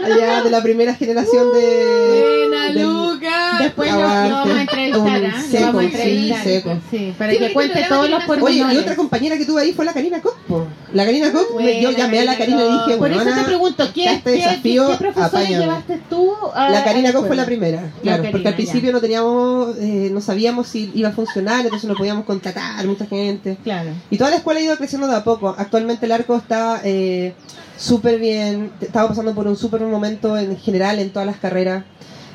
allá 0.05 0.43
de 0.43 0.49
la 0.51 0.61
primera 0.63 0.93
generación 0.95 1.53
de... 1.53 2.47
Buena, 2.49 2.67
del- 2.73 2.83
Luca. 2.83 3.57
Después 3.59 3.91
lo, 3.91 3.99
vamos 3.99 4.49
a 4.49 4.61
entrevistar, 4.61 5.01
Un 5.01 5.07
¿ah? 5.07 5.19
Lo 5.37 5.41
seco, 5.51 5.65
vamos 5.65 5.79
a 5.85 5.89
sí, 5.89 5.93
entrevistar. 5.95 6.43
seco. 6.43 6.79
Sí, 6.91 7.13
para 7.17 7.31
Sí, 7.33 7.37
que 7.39 7.53
cuente 7.53 7.85
todos 7.87 8.09
los 8.09 8.23
una- 8.25 8.33
Oye, 8.43 8.55
y 8.55 8.59
pormenores. 8.59 8.79
otra 8.79 8.95
compañera 8.95 9.37
que 9.37 9.45
tuve 9.45 9.61
ahí 9.61 9.73
fue 9.73 9.85
la 9.85 9.93
Karina 9.93 10.21
Cospo. 10.21 10.67
La 10.93 11.05
Karina 11.05 11.31
Cospo, 11.31 11.59
yo 11.59 11.91
llamé 11.91 12.19
a 12.19 12.25
la 12.25 12.37
Karina 12.37 12.61
y 12.63 12.71
dije, 12.87 12.97
Por 12.97 13.11
eso 13.11 13.23
bueno, 13.23 13.37
te 13.41 13.43
pregunto, 13.45 13.89
¿qué, 13.93 14.05
este 14.05 14.31
qué, 14.31 14.37
desafío, 14.37 14.87
qué, 14.89 14.95
profesores 14.97 15.33
apáñame. 15.33 15.63
llevaste 15.65 15.99
tú 16.09 16.31
a 16.53 16.69
La 16.69 16.83
Karina 16.83 17.13
Koch 17.13 17.27
fue 17.27 17.35
la 17.35 17.45
primera, 17.45 17.81
La 17.81 18.17
claro, 18.17 18.23
porque 18.31 18.47
al 18.47 18.55
principio 18.55 18.91
no 18.91 19.01
teníamos, 19.13 19.77
eh, 19.77 20.09
no 20.11 20.21
sabíamos 20.21 20.67
si 20.67 20.91
iba 20.95 21.09
a 21.09 21.11
funcionar, 21.11 21.63
entonces 21.63 21.87
no 21.87 21.95
podíamos 21.95 22.25
contratar 22.25 22.85
mucha 22.87 23.05
gente. 23.05 23.57
Claro. 23.63 23.91
Y 24.09 24.17
toda 24.17 24.31
la 24.31 24.37
escuela 24.37 24.59
ha 24.59 24.63
ido 24.63 24.77
creciendo 24.77 25.07
de 25.07 25.15
a 25.15 25.23
poco. 25.23 25.53
Actualmente 25.55 26.07
el 26.07 26.11
arco 26.11 26.35
está 26.35 26.81
eh, 26.83 27.33
súper 27.77 28.19
bien, 28.19 28.71
estamos 28.81 29.09
pasando 29.09 29.35
por 29.35 29.47
un 29.47 29.55
súper 29.55 29.81
buen 29.81 29.91
momento 29.91 30.35
en 30.37 30.57
general 30.57 30.97
en 30.97 31.11
todas 31.11 31.27
las 31.27 31.37
carreras. 31.37 31.83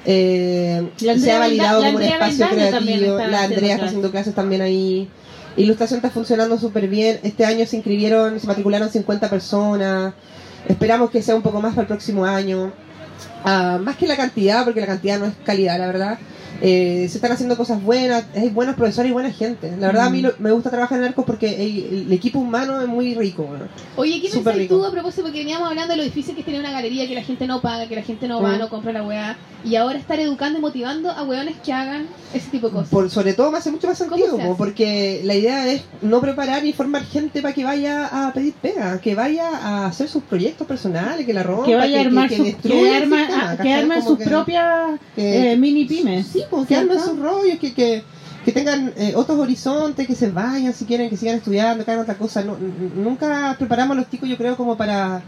Eh, 0.07 0.89
La 1.01 1.19
se 1.19 1.33
ha 1.33 1.41
validado 1.41 1.81
la 1.81 1.87
como 1.89 1.99
un 1.99 2.05
espacio 2.05 2.49
creativo. 2.49 3.19
La 3.19 3.43
Andrea 3.43 3.75
está 3.75 3.87
haciendo 3.87 4.11
clases 4.13 4.35
también 4.35 4.63
ahí. 4.63 5.09
Ilustración 5.57 5.99
está 5.99 6.11
funcionando 6.11 6.59
súper 6.59 6.87
bien. 6.87 7.19
Este 7.25 7.45
año 7.45 7.67
se 7.67 7.77
inscribieron, 7.77 8.39
se 8.39 8.47
matricularon 8.47 8.89
50 8.89 9.29
personas. 9.29 10.15
Esperamos 10.69 11.11
que 11.11 11.23
sea 11.23 11.35
un 11.35 11.43
poco 11.43 11.61
más 11.61 11.73
para 11.73 11.83
el 11.83 11.89
próximo 11.89 12.25
año. 12.25 12.73
Ah, 13.45 13.79
más 13.83 13.97
que 13.97 14.07
la 14.07 14.17
cantidad, 14.17 14.65
porque 14.65 14.81
la 14.81 14.87
cantidad 14.87 15.19
no 15.19 15.27
es 15.27 15.33
calidad, 15.45 15.77
la 15.79 15.87
verdad. 15.89 16.19
Eh, 16.61 17.07
se 17.09 17.19
están 17.19 17.33
haciendo 17.33 17.57
cosas 17.57 17.83
buenas, 17.83 18.25
hay 18.35 18.49
buenos 18.49 18.75
profesores 18.75 19.11
y 19.11 19.13
buena 19.13 19.31
gente. 19.31 19.71
La 19.79 19.89
verdad, 19.89 20.07
a 20.07 20.11
Mm. 20.11 20.13
mí 20.13 20.23
lo- 20.23 20.33
me 20.39 20.51
gusta 20.51 20.71
trabajar 20.71 20.99
en 20.99 21.05
arcos 21.05 21.25
porque 21.25 21.63
el, 21.65 22.07
el 22.07 22.13
equipo 22.13 22.39
humano 22.41 22.81
es 22.81 22.89
muy 22.89 23.15
rico. 23.15 23.45
bueno. 23.45 23.67
Oye, 23.97 24.21
¿qué 24.21 24.29
Súper 24.29 24.45
pensás 24.55 24.57
rico. 24.59 24.77
tú 24.79 24.85
a 24.85 24.91
propósito? 24.91 25.23
Porque 25.23 25.39
veníamos 25.39 25.69
hablando 25.69 25.93
de 25.93 25.99
lo 25.99 26.03
difícil 26.05 26.35
que 26.35 26.41
es 26.41 26.45
tener 26.47 26.61
una 26.61 26.71
galería, 26.73 27.07
que 27.07 27.15
la 27.15 27.23
gente 27.23 27.47
no 27.47 27.61
paga, 27.61 27.87
que 27.89 27.95
la 27.97 28.03
gente 28.03 28.27
no 28.29 28.43
va, 28.43 28.57
Mm. 28.57 28.59
no 28.59 28.69
compra 28.69 28.93
la 28.93 29.03
weá. 29.05 29.37
Y 29.65 29.75
ahora 29.77 29.99
estar 29.99 30.19
educando 30.21 30.59
y 30.59 30.63
motivando 30.63 31.11
a 31.11 31.23
weones 31.25 31.57
que 31.65 31.73
hagan 31.73 32.07
ese 32.33 32.49
tipo 32.51 32.69
de 32.69 32.75
cosas. 32.75 32.89
Por, 32.91 33.11
sobre 33.11 33.35
todo 33.35 33.51
me 33.51 33.59
hace 33.59 33.71
mucho 33.71 33.87
más 33.89 33.99
¿Cómo 33.99 34.17
sentido, 34.17 34.37
se 34.37 34.55
porque 34.57 35.21
la 35.25 35.35
idea 35.35 35.67
es 35.71 35.83
no 36.03 36.21
preparar 36.21 36.65
y 36.65 36.73
formar 36.73 37.05
gente 37.05 37.43
para 37.43 37.55
que 37.55 37.65
vaya 37.65 38.07
a 38.29 38.33
pedir 38.33 38.55
pega, 38.55 39.01
que 39.01 39.15
vaya 39.15 39.49
a 39.49 39.87
hacer 39.87 40.09
sus 40.09 40.23
proyectos 40.23 40.67
personales, 40.67 41.27
que 41.27 41.33
la 41.35 41.43
rompa, 41.43 41.67
Que 41.67 41.75
vaya 41.77 41.99
a 41.99 42.01
armar, 42.03 42.29
que 42.29 42.37
el 42.37 42.41
arma, 43.03 43.19
sistema, 43.57 43.95
que 43.97 44.03
sus 44.03 44.19
propias 44.19 45.01
eh, 45.17 45.57
mini 45.59 45.85
pymes. 45.87 46.27
Sí, 46.29 46.43
pues 46.51 46.67
que 46.69 46.77
armen 46.77 46.99
sus 47.01 47.19
rollos, 47.19 47.59
que, 47.59 47.73
que, 47.75 48.03
que 48.45 48.53
tengan 48.53 48.93
eh, 48.97 49.13
otros 49.17 49.39
horizontes, 49.39 50.07
que 50.07 50.15
se 50.15 50.31
vayan 50.31 50.73
si 50.73 50.85
quieren, 50.85 51.09
que 51.11 51.17
sigan 51.17 51.37
estudiando, 51.37 51.85
que 51.85 51.91
hagan 51.91 52.03
otra 52.03 52.17
cosa. 52.17 52.43
No, 52.43 52.57
nunca 52.97 53.55
preparamos 53.59 53.97
a 53.97 54.01
los 54.01 54.11
chicos, 54.11 54.29
yo 54.29 54.37
creo, 54.37 54.57
como 54.57 54.77
para 54.77 55.23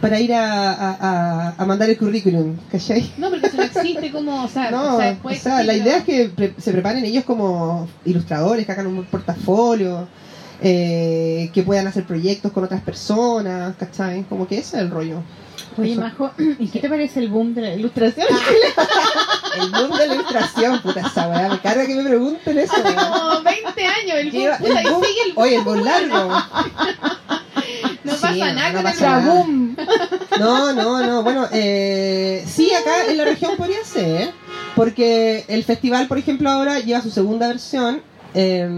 para 0.00 0.20
ir 0.20 0.32
a, 0.32 0.70
a, 0.72 1.54
a- 1.58 1.66
mandar 1.66 1.90
el 1.90 1.98
currículum, 1.98 2.56
¿cachai? 2.70 3.10
No, 3.18 3.30
porque 3.30 3.48
eso 3.48 3.56
no 3.56 3.64
existe 3.64 4.10
como, 4.12 4.44
o 4.44 4.48
sea, 4.48 4.70
No, 4.70 4.94
o 4.94 5.00
sea, 5.00 5.10
o 5.10 5.16
puede 5.16 5.36
sea, 5.38 5.64
la 5.64 5.74
idea 5.74 5.96
es 5.96 6.04
que 6.04 6.28
pre- 6.28 6.54
se 6.56 6.70
preparen 6.70 7.04
ellos 7.04 7.24
como 7.24 7.88
ilustradores, 8.04 8.64
que 8.64 8.70
hagan 8.70 8.86
un 8.86 9.04
portafolio, 9.06 10.06
eh, 10.62 11.50
que 11.52 11.64
puedan 11.64 11.88
hacer 11.88 12.04
proyectos 12.04 12.52
con 12.52 12.62
otras 12.62 12.80
personas, 12.82 13.74
¿cachai? 13.76 14.22
Como 14.28 14.46
que 14.46 14.58
ese 14.58 14.76
es 14.76 14.82
el 14.84 14.90
rollo. 14.90 15.20
Oye, 15.76 15.92
Eso. 15.92 16.00
Majo, 16.00 16.30
¿y 16.60 16.68
qué 16.68 16.78
te 16.78 16.88
parece 16.88 17.18
el 17.18 17.28
boom 17.28 17.54
de 17.54 17.62
la 17.62 17.74
ilustración? 17.74 18.26
El 19.60 19.70
boom 19.70 19.98
de 19.98 20.06
la 20.06 20.14
ilustración, 20.14 20.80
puta 20.80 21.00
esa 21.00 21.28
weá, 21.28 21.48
me 21.48 21.58
carga 21.60 21.86
que 21.86 21.94
me 21.94 22.04
pregunten 22.04 22.58
eso. 22.58 22.74
weá. 22.82 23.10
Como 23.10 23.42
20 23.42 23.86
años, 23.86 24.16
el 24.18 24.30
boom, 24.30 24.42
Lleva- 24.42 24.58
puta, 24.58 24.80
el 24.80 24.86
y 24.86 24.90
boom- 24.90 25.06
sigue 25.06 25.22
el 25.26 25.32
boom. 25.34 25.44
oye, 25.44 25.54
el 25.56 25.62
boom 25.62 25.84
largo. 25.84 26.42
No 28.04 28.12
Sí, 28.14 28.20
pasa 28.20 28.52
nada 28.52 28.68
no 28.70 28.74
con 28.76 28.82
pasa 28.84 29.04
el 29.06 29.10
nada. 29.24 29.34
boom. 29.34 29.76
No, 30.38 30.72
no, 30.72 31.02
no. 31.04 31.22
Bueno, 31.24 31.48
eh, 31.52 32.44
sí, 32.46 32.72
acá 32.72 33.06
en 33.08 33.16
la 33.16 33.24
región 33.24 33.56
podría 33.56 33.84
ser, 33.84 34.30
porque 34.76 35.44
el 35.48 35.64
festival, 35.64 36.06
por 36.06 36.16
ejemplo, 36.18 36.48
ahora 36.48 36.78
lleva 36.78 37.00
su 37.02 37.10
segunda 37.10 37.48
versión 37.48 38.02
eh, 38.34 38.68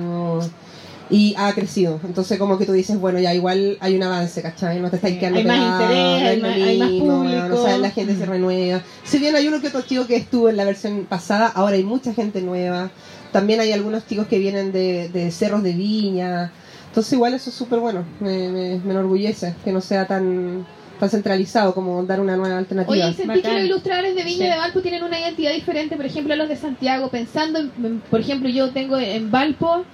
y 1.11 1.35
ha 1.37 1.53
crecido. 1.55 1.99
Entonces, 2.05 2.39
como 2.39 2.57
que 2.59 2.67
tú 2.67 2.73
dices, 2.73 2.99
bueno, 3.01 3.19
ya 3.19 3.35
igual 3.35 3.77
hay 3.81 3.97
un 3.97 4.03
avance, 4.05 4.41
¿cachai? 4.43 4.81
No 4.81 4.91
te 4.91 4.97
estáis 4.97 5.19
quedando 5.19 5.39
hay 5.41 5.45
más 5.45 5.83
interés, 5.83 6.23
hay 6.23 6.41
más- 6.41 6.53
hay 6.55 6.79
más 6.79 6.89
público. 6.89 7.21
weón, 7.21 7.53
o 7.53 7.65
sea, 7.65 7.79
la 7.79 7.91
gente 7.91 8.15
se 8.17 8.27
renueva. 8.27 8.83
Si 9.05 9.19
bien 9.19 9.35
hay 9.35 9.49
uno 9.49 9.61
que 9.61 9.69
otro 9.69 9.83
chico 9.83 10.07
que 10.07 10.17
estuvo 10.17 10.49
en 10.49 10.57
la 10.57 10.65
versión 10.65 11.07
pasada, 11.09 11.49
ahora 11.49 11.77
hay 11.77 11.85
mucha 11.85 12.15
gente 12.15 12.41
nueva. 12.43 12.91
También 13.33 13.61
hay 13.61 13.73
algunos 13.73 14.07
chicos 14.07 14.27
que 14.29 14.39
vienen 14.39 14.73
de, 14.73 15.09
de 15.09 15.31
cerros 15.31 15.63
de 15.63 15.73
viña. 15.73 16.53
Entonces 16.89 17.13
igual 17.13 17.35
eso 17.35 17.51
es 17.51 17.57
súper 17.57 17.79
bueno, 17.79 18.05
me, 18.21 18.49
me, 18.49 18.79
me 18.79 18.91
enorgullece 18.91 19.55
que 19.65 19.71
no 19.73 19.81
sea 19.81 20.07
tan, 20.09 20.67
tan 20.99 21.09
centralizado 21.09 21.73
como 21.73 22.03
dar 22.05 22.21
una 22.21 22.37
nueva 22.37 22.59
alternativa. 22.59 22.93
Oye, 23.07 23.11
¿y 23.11 23.15
sentí 23.15 23.43
que 23.43 23.53
los 23.53 23.63
ilustradores 23.65 24.17
de 24.17 24.25
Viña 24.25 24.47
Sí. 24.47 24.51
de 24.51 24.57
Valpo 24.57 24.81
tienen 24.81 25.05
una 25.05 25.21
identidad 25.21 25.53
diferente, 25.53 25.95
por 25.97 26.05
ejemplo, 26.07 26.35
a 26.35 26.37
los 26.37 26.49
de 26.49 26.57
Santiago? 26.57 27.09
Pensando, 27.09 27.61
en, 27.61 27.71
en- 27.85 28.01
por 28.11 28.19
ejemplo, 28.21 28.49
yo 28.49 28.71
tengo 28.71 28.99
en 28.99 29.31
Valpo, 29.31 29.85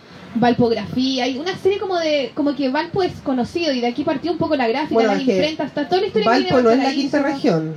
Valpografía, 0.41 1.25
hay 1.25 1.39
una 1.39 1.57
serie 1.59 1.79
como 1.79 1.97
de, 1.99 2.33
como 2.35 2.55
que 2.55 2.69
Valpo 2.69 3.03
es 3.03 3.13
conocido 3.23 3.73
y 3.73 3.81
de 3.81 3.87
aquí 3.89 4.05
partió 4.05 4.33
un 4.33 4.39
poco 4.39 4.57
la 4.57 4.69
gráfica, 4.69 4.95
Bueno, 4.95 5.15
que 5.15 5.21
imprentas, 5.33 5.67
está 5.69 5.89
toda 5.89 6.01
la 6.01 6.07
historia 6.09 6.25
que 6.25 6.31
Valpo 6.31 6.55
viene 6.55 6.63
no 6.63 6.71
es 6.71 6.79
la 6.89 6.93
quinta 6.95 7.23
región. 7.23 7.75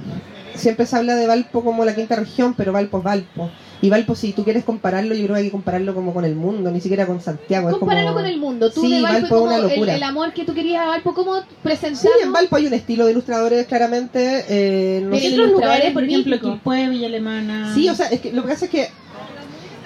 Siempre 0.55 0.85
se 0.85 0.95
habla 0.97 1.15
de 1.15 1.25
Valpo 1.25 1.63
como 1.63 1.85
la 1.85 1.95
quinta 1.95 2.15
región, 2.17 2.53
pero 2.53 2.73
Valpo 2.73 2.97
es 2.97 3.03
Valpo. 3.03 3.49
Y 3.81 3.89
Valpo, 3.89 4.13
si 4.13 4.33
tú 4.33 4.43
quieres 4.43 4.65
compararlo, 4.65 5.15
yo 5.15 5.23
creo 5.23 5.35
que 5.35 5.39
hay 5.39 5.45
que 5.45 5.51
compararlo 5.51 5.95
como 5.95 6.13
con 6.13 6.25
el 6.25 6.35
mundo, 6.35 6.69
ni 6.69 6.81
siquiera 6.81 7.05
con 7.07 7.21
Santiago. 7.21 7.69
es 7.69 7.77
Compáralo 7.77 8.07
como- 8.07 8.19
con 8.19 8.25
el 8.29 8.37
mundo, 8.37 8.69
tú 8.69 8.81
Sí, 8.81 8.91
de 8.95 9.01
Valpo, 9.01 9.13
Valpo 9.21 9.25
es 9.25 9.29
como 9.31 9.43
una 9.45 9.55
el, 9.55 9.61
locura. 9.69 9.95
el 9.95 10.03
amor 10.03 10.33
que 10.33 10.43
tú 10.43 10.53
querías 10.53 10.81
a 10.81 10.87
Valpo, 10.87 11.13
¿cómo 11.13 11.37
Sí, 11.37 11.43
presentarlo? 11.63 12.11
en 12.21 12.33
Valpo 12.33 12.57
hay 12.57 12.65
un 12.65 12.73
estilo 12.73 13.05
de 13.05 13.11
ilustradores, 13.13 13.67
claramente. 13.67 14.43
eh, 14.49 15.01
no 15.05 15.15
sé- 15.15 15.27
En 15.27 15.33
el 15.33 15.39
otros 15.39 15.51
lugares, 15.53 15.85
es 15.85 15.93
por 15.93 16.03
ejemplo. 16.03 16.39
Quilpué, 16.41 16.89
Villa 16.89 17.07
Alemana. 17.07 17.73
Sí, 17.73 17.87
o 17.87 17.95
sea, 17.95 18.07
es 18.07 18.19
que 18.19 18.33
lo 18.33 18.41
que 18.41 18.49
pasa 18.49 18.65
es 18.65 18.71
que 18.71 18.89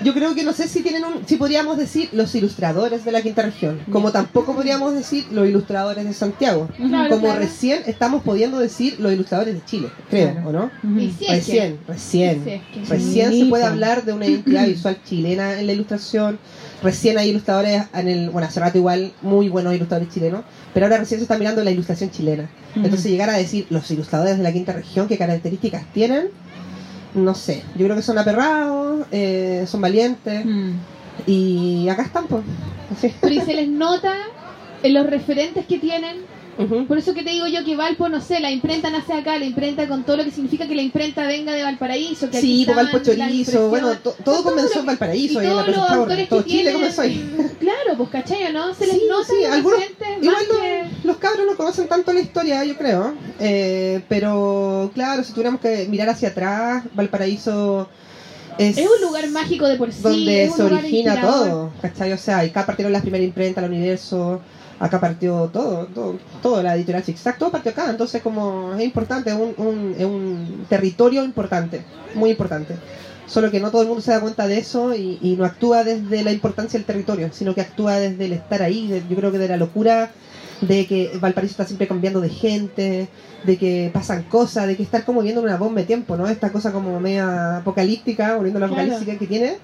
yo 0.03 0.13
creo 0.13 0.35
que 0.35 0.43
no 0.43 0.53
sé 0.53 0.67
si 0.67 0.81
tienen 0.81 1.03
un, 1.03 1.25
si 1.27 1.37
podríamos 1.37 1.77
decir 1.77 2.09
los 2.13 2.33
ilustradores 2.35 3.05
de 3.05 3.11
la 3.11 3.21
quinta 3.21 3.41
región, 3.41 3.79
como 3.91 4.11
tampoco 4.11 4.53
podríamos 4.55 4.93
decir 4.93 5.25
los 5.31 5.47
ilustradores 5.47 6.05
de 6.05 6.13
Santiago, 6.13 6.69
Claro, 6.77 7.09
como 7.09 7.27
claro. 7.27 7.39
recién 7.39 7.83
estamos 7.85 8.23
pudiendo 8.23 8.59
decir 8.59 8.97
los 8.99 9.11
ilustradores 9.13 9.55
de 9.55 9.65
Chile, 9.65 9.87
creo, 10.09 10.31
Claro. 10.33 10.49
¿o 10.49 10.51
no? 10.51 10.71
Ujú. 10.83 10.99
Y 10.99 11.11
si 11.11 11.25
es 11.25 11.29
que- 11.29 11.35
Recién, 11.35 11.79
recién. 11.87 12.43
Sí, 12.43 12.49
es 12.51 12.61
que- 12.73 12.85
Recién 12.93 13.31
se 13.33 13.45
puede 13.45 13.63
hablar 13.63 14.03
de 14.05 14.13
una 14.13 14.25
identidad 14.27 14.65
visual 14.67 14.97
chilena 15.05 15.59
en 15.59 15.67
la 15.67 15.73
ilustración. 15.73 16.39
Recién 16.81 17.17
hay 17.17 17.29
ilustradores 17.29 17.83
en 17.93 18.07
el, 18.09 18.29
bueno, 18.29 18.47
hace 18.47 18.59
rato 18.59 18.77
igual, 18.77 19.13
muy 19.21 19.47
buenos 19.47 19.73
ilustradores 19.73 20.13
chilenos, 20.13 20.43
pero 20.73 20.85
ahora 20.85 20.97
recién 20.97 21.19
se 21.19 21.23
está 21.23 21.37
mirando 21.37 21.63
la 21.63 21.71
ilustración 21.71 22.11
chilena. 22.11 22.49
Entonces 22.75 23.09
llegar 23.09 23.29
a 23.29 23.37
decir 23.37 23.67
los 23.69 23.89
ilustradores 23.91 24.37
de 24.37 24.43
la 24.43 24.51
quinta 24.51 24.73
región, 24.73 25.07
qué 25.07 25.17
características 25.17 25.83
tienen, 25.93 26.27
no 27.15 27.35
sé. 27.35 27.63
Yo 27.75 27.85
creo 27.85 27.95
que 27.95 28.01
son 28.01 28.17
aperrados, 28.17 29.05
eh, 29.11 29.65
son 29.67 29.81
valientes 29.81 30.45
Mm. 30.45 30.71
y 31.27 31.87
acá 31.89 32.03
están, 32.03 32.27
pues. 32.27 32.43
Así. 32.91 33.13
Pero 33.21 33.33
y 33.33 33.41
se 33.41 33.53
les 33.53 33.67
nota 33.69 34.13
en 34.83 34.93
los 34.93 35.05
referentes 35.07 35.65
que 35.65 35.79
tienen 35.79 36.17
Por 36.87 36.97
eso 36.97 37.13
que 37.15 37.23
te 37.23 37.31
digo 37.31 37.47
yo 37.47 37.63
que 37.65 37.75
Valpo, 37.75 38.09
no 38.09 38.21
sé, 38.21 38.39
la 38.39 38.51
imprenta 38.51 38.89
nace 38.91 39.13
acá, 39.13 39.37
la 39.39 39.45
imprenta 39.45 39.87
con 39.87 40.03
todo 40.03 40.17
lo 40.17 40.23
que 40.23 40.31
significa 40.31 40.67
que 40.67 40.75
la 40.75 40.83
imprenta 40.83 41.25
venga 41.25 41.51
de 41.51 41.63
Valparaíso, 41.63 42.29
que 42.29 42.37
aquí 42.37 42.45
Sí, 42.47 42.65
pues 42.65 42.77
estaban 42.77 42.91
Valpo 42.91 42.99
Chorizo, 43.11 43.69
bueno, 43.69 43.93
to- 43.97 44.15
todo 44.23 44.43
comenzó 44.43 44.75
lo 44.75 44.79
en 44.81 44.85
Valparaíso 44.85 45.41
y 45.41 45.45
y 45.45 45.47
en 45.49 45.55
la 45.55 45.63
todos 45.63 45.75
los 45.77 45.89
autores 45.89 46.07
Taurus, 46.07 46.17
que 46.17 46.27
todo 46.27 46.41
Chile 46.43 46.57
tienen, 46.61 46.73
comenzó 46.73 47.01
ahí. 47.01 47.53
Claro, 47.59 47.97
pues 47.97 48.09
¿cachai 48.09 48.53
no? 48.53 48.73
Se 48.75 48.85
les 48.85 48.95
Sí, 48.97 49.01
nota 49.09 49.25
sí, 49.25 49.33
los 49.41 49.51
algunos- 49.51 49.79
Igual 50.21 50.35
más 50.35 50.43
no- 50.47 50.59
que... 50.61 50.83
los 51.07 51.17
cabros 51.17 51.45
no 51.47 51.57
conocen 51.57 51.87
tanto 51.87 52.13
la 52.13 52.19
historia, 52.19 52.63
yo 52.65 52.77
creo. 52.77 53.13
Eh, 53.39 54.01
pero 54.07 54.91
claro, 54.93 55.23
si 55.23 55.31
tuviéramos 55.33 55.59
que 55.59 55.87
mirar 55.89 56.09
hacia 56.09 56.29
atrás, 56.29 56.83
Valparaíso 56.93 57.89
es, 58.59 58.77
Es 58.77 58.85
un 58.87 59.01
lugar 59.01 59.27
mágico 59.29 59.67
de 59.67 59.75
por 59.77 59.91
sí. 59.91 60.01
donde 60.03 60.51
se 60.55 60.61
origina 60.61 61.19
todo, 61.19 61.71
¿cachai? 61.81 62.13
O 62.13 62.17
sea, 62.17 62.39
acá 62.39 62.65
partieron 62.65 62.93
las 62.93 63.01
primeras 63.01 63.25
imprentas, 63.25 63.63
el 63.63 63.71
universo, 63.71 64.39
acá 64.83 64.99
partió 64.99 65.49
todo, 65.53 65.85
todo, 65.87 66.17
todo 66.41 66.61
la 66.61 66.75
editorial 66.75 67.03
Zigzag, 67.03 67.37
todo 67.37 67.51
partió 67.51 67.71
acá, 67.71 67.89
entonces 67.89 68.21
como 68.21 68.73
es 68.77 68.83
importante, 68.83 69.29
es 69.29 69.35
un, 69.35 69.53
un, 69.57 69.95
es 69.97 70.05
un 70.05 70.65
territorio 70.69 71.23
importante, 71.23 71.83
muy 72.15 72.31
importante. 72.31 72.75
Solo 73.25 73.49
que 73.49 73.61
no 73.61 73.71
todo 73.71 73.81
el 73.83 73.87
mundo 73.87 74.01
se 74.01 74.11
da 74.11 74.19
cuenta 74.19 74.45
de 74.47 74.57
eso 74.57 74.93
y, 74.93 75.17
y 75.21 75.35
no 75.37 75.45
actúa 75.45 75.85
desde 75.85 76.23
la 76.23 76.31
importancia 76.33 76.77
del 76.77 76.85
territorio, 76.85 77.29
sino 77.31 77.55
que 77.55 77.61
actúa 77.61 77.95
desde 77.95 78.25
el 78.25 78.33
estar 78.33 78.61
ahí, 78.61 78.87
de- 78.89 79.03
yo 79.09 79.15
creo 79.15 79.31
que 79.31 79.37
de 79.37 79.47
la 79.47 79.55
locura 79.57 80.11
de 80.59 80.85
que 80.85 81.17
Valparaíso 81.19 81.53
está 81.53 81.65
siempre 81.65 81.87
cambiando 81.87 82.19
de 82.21 82.29
gente, 82.29 83.07
de 83.45 83.57
que 83.57 83.89
pasan 83.93 84.23
cosas, 84.23 84.67
de 84.67 84.75
que 84.75 84.83
estar 84.83 85.03
como 85.05 85.21
viendo 85.21 85.41
una 85.41 85.55
bomba 85.57 85.79
de 85.81 85.87
tiempo, 85.87 86.17
¿no? 86.17 86.27
Esta 86.27 86.51
cosa 86.51 86.71
como 86.73 86.99
media 86.99 87.57
apocalíptica, 87.57 88.35
volviendo 88.35 88.57
a 88.57 88.61
la 88.61 88.67
Claro. 88.67 88.81
apocalíptica 88.83 89.17
que 89.19 89.27
tiene, 89.27 89.57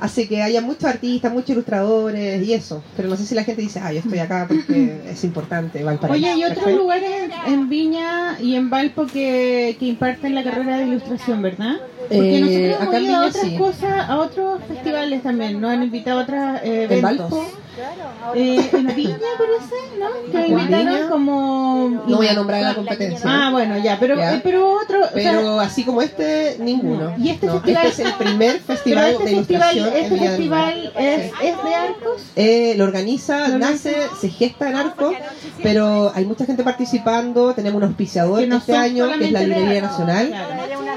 hace 0.00 0.28
que 0.28 0.42
haya 0.42 0.60
muchos 0.60 0.84
artistas, 0.84 1.32
muchos 1.32 1.50
ilustradores 1.50 2.46
y 2.46 2.52
eso. 2.52 2.82
Pero 2.96 3.08
no 3.08 3.16
sé 3.16 3.24
si 3.26 3.34
la 3.34 3.44
gente 3.44 3.62
dice, 3.62 3.80
ah, 3.82 3.92
yo 3.92 4.00
estoy 4.00 4.18
acá 4.18 4.46
porque 4.48 5.00
es 5.10 5.24
importante 5.24 5.82
Valparaíso. 5.82 6.26
Oye, 6.26 6.38
¿y 6.40 6.44
otros 6.44 6.72
lugares 6.72 7.30
en, 7.46 7.68
Viña 7.68 8.38
y 8.40 8.54
en 8.54 8.70
Valpo 8.70 9.06
que, 9.06 9.76
que 9.78 9.86
imparten 9.86 10.34
la 10.34 10.44
carrera 10.44 10.78
de 10.78 10.86
ilustración, 10.86 11.42
verdad? 11.42 11.76
Porque 12.08 12.38
Eh, 12.38 12.40
nosotros 12.40 12.94
hemos 12.94 13.02
ido 13.02 13.16
a 13.16 13.26
otras 13.26 13.44
sí. 13.44 13.56
cosas, 13.56 14.08
a 14.08 14.16
otros 14.18 14.60
festivales 14.68 15.22
también, 15.22 15.60
nos 15.60 15.70
han 15.72 15.82
invitado 15.82 16.20
a 16.20 16.22
otros 16.22 16.40
eh, 16.62 16.84
¿En 16.84 16.92
eventos. 16.92 17.44
Valpo? 17.76 18.36
Eh, 18.38 18.70
en 18.72 18.86
Viña 18.96 19.18
parece, 19.38 19.98
¿no? 19.98 20.32
Que 20.32 20.38
¿En 20.46 20.52
invitaron 20.58 20.86
Viña? 20.94 21.08
como... 21.08 22.02
No 22.06 22.16
voy 22.16 22.28
a 22.28 22.34
nombrar 22.34 22.62
la 22.62 22.74
competencia. 22.74 23.20
Ah, 23.24 23.50
bueno, 23.50 23.76
ya, 23.78 23.98
pero, 24.00 24.16
Ya. 24.16 24.34
eh, 24.36 24.40
pero 24.42 24.70
otro... 24.80 25.00
o 25.00 25.02
sea, 25.04 25.12
Pero 25.14 25.60
así 25.60 25.84
como 25.84 26.02
este, 26.02 26.56
ninguno. 26.60 27.10
No. 27.16 27.24
Y 27.24 27.30
este 27.30 27.46
No, 27.46 27.54
festival- 27.60 27.86
este 27.86 28.02
es 28.02 28.08
el 28.08 28.14
primer 28.14 28.52
pero 28.52 28.64
festival 28.78 29.10
este 29.10 29.24
de 29.24 29.36
festival, 29.36 29.76
ilustración 29.76 30.04
este 30.04 30.28
festival 30.28 30.92
es, 30.96 31.24
es 31.42 31.64
de 31.64 31.74
arcos. 31.74 32.22
Eh, 32.36 32.74
lo 32.76 32.84
organiza, 32.84 33.48
Lo 33.48 33.58
nace, 33.58 33.94
se 34.20 34.28
gesta 34.28 34.68
en 34.70 34.76
Arco, 34.76 35.12
pero 35.62 36.12
hay 36.14 36.24
mucha 36.24 36.44
gente 36.46 36.62
participando, 36.62 37.54
tenemos 37.54 37.76
un 37.78 37.88
auspiciador 37.88 38.40
Que 38.40 38.46
no 38.46 38.56
este 38.56 38.76
año, 38.76 39.08
que 39.18 39.26
es 39.26 39.32
la 39.32 39.40
Librería 39.40 39.82
Arcos, 39.84 39.90
Nacional. 39.98 40.28
claro. 40.28 40.46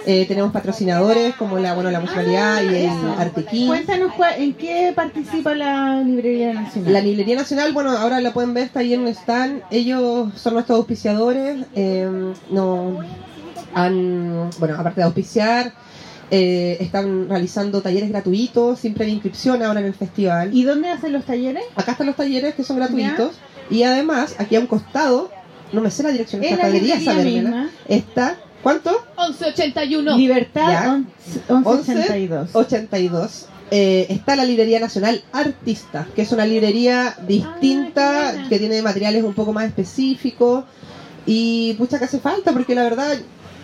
Eh, 0.05 0.25
tenemos 0.27 0.51
patrocinadores 0.51 1.35
como 1.35 1.59
la, 1.59 1.73
bueno, 1.73 1.91
la 1.91 1.99
municipalidad 1.99 2.63
y 2.63 2.67
el. 2.85 2.89
Artequín. 3.19 3.67
Cuéntanos 3.67 4.11
en 4.37 4.53
qué 4.53 4.91
participa 4.95 5.53
la 5.55 6.01
Librería 6.01 6.47
Nacional. 6.53 6.68
La 6.85 7.01
Librería 7.01 7.35
Nacional, 7.35 7.73
bueno, 7.73 7.91
ahora 7.91 8.19
la 8.21 8.33
pueden 8.33 8.53
ver, 8.53 8.63
está 8.65 8.79
ahí 8.81 8.93
en 8.93 9.01
un 9.01 9.07
stand. 9.09 9.61
Ellos 9.71 10.29
son 10.35 10.53
nuestros 10.53 10.77
auspiciadores. 10.77 11.65
eh, 11.75 12.07
no, 12.51 12.99
han, 13.73 14.49
bueno, 14.59 14.75
aparte 14.77 15.01
de 15.01 15.05
auspiciar, 15.05 15.73
eh, 16.31 16.77
están 16.79 17.29
realizando 17.29 17.81
talleres 17.81 18.09
gratuitos, 18.09 18.79
sin 18.79 18.93
previa 18.93 19.13
inscripción 19.13 19.61
ahora 19.63 19.79
en 19.79 19.87
el 19.87 19.93
festival. 19.93 20.53
¿Y 20.55 20.63
dónde 20.63 20.89
hacen 20.89 21.13
los 21.13 21.25
talleres? 21.25 21.63
Acá 21.75 21.91
están 21.93 22.07
los 22.07 22.15
talleres 22.15 22.55
que 22.55 22.63
son 22.63 22.77
gratuitos. 22.77 23.37
Y 23.69 23.83
además, 23.83 24.35
aquí 24.39 24.55
a 24.55 24.59
un 24.59 24.67
costado, 24.67 25.29
no 25.71 25.81
me 25.81 25.91
sé 25.91 26.01
la 26.03 26.09
dirección 26.11 26.41
la 26.41 26.47
debería 26.47 26.95
librería 26.95 26.99
sabérmela. 27.13 27.69
Está, 27.87 28.37
¿cuánto? 28.63 28.91
1181. 29.17 30.17
Libertad 30.17 30.67
Ya. 30.71 30.91
on- 30.93 31.07
1182. 31.49 32.49
82. 32.55 33.45
Eh, 33.71 34.07
está 34.09 34.35
la 34.35 34.45
Librería 34.45 34.79
Nacional 34.79 35.21
Artista, 35.31 36.07
que 36.15 36.23
es 36.23 36.31
una 36.31 36.45
librería 36.45 37.15
distinta, 37.27 38.29
Ah, 38.29 38.31
buena. 38.33 38.49
que 38.49 38.59
tiene 38.59 38.81
materiales 38.81 39.23
un 39.23 39.33
poco 39.33 39.53
más 39.53 39.65
específicos. 39.65 40.63
Y 41.25 41.73
pucha 41.73 41.99
que 41.99 42.05
hace 42.05 42.19
falta, 42.19 42.51
porque 42.53 42.73
la 42.73 42.83
verdad, 42.83 43.15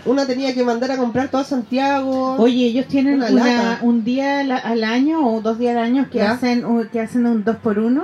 una 0.06 0.28
tenía 0.28 0.54
que 0.54 0.64
mandar 0.64 0.92
a 0.92 0.98
comprar 0.98 1.30
todo 1.30 1.42
a 1.42 1.46
Santiago. 1.46 2.36
Oye, 2.38 2.66
ellos 2.68 2.86
tienen 2.88 3.24
Una 3.24 3.80
un 3.82 4.04
día 4.04 4.42
al, 4.42 4.52
al 4.52 4.84
año 4.84 5.26
o 5.28 5.42
dos 5.42 5.58
días 5.58 5.76
al 5.76 5.82
año 5.84 6.08
que 6.12 6.20
Ya. 6.20 6.34
hacen 6.34 6.64
un- 6.66 6.88
que 6.90 7.00
hacen 7.00 7.26
un 7.26 7.44
2 7.44 7.56
por 7.58 7.80
1 7.80 8.04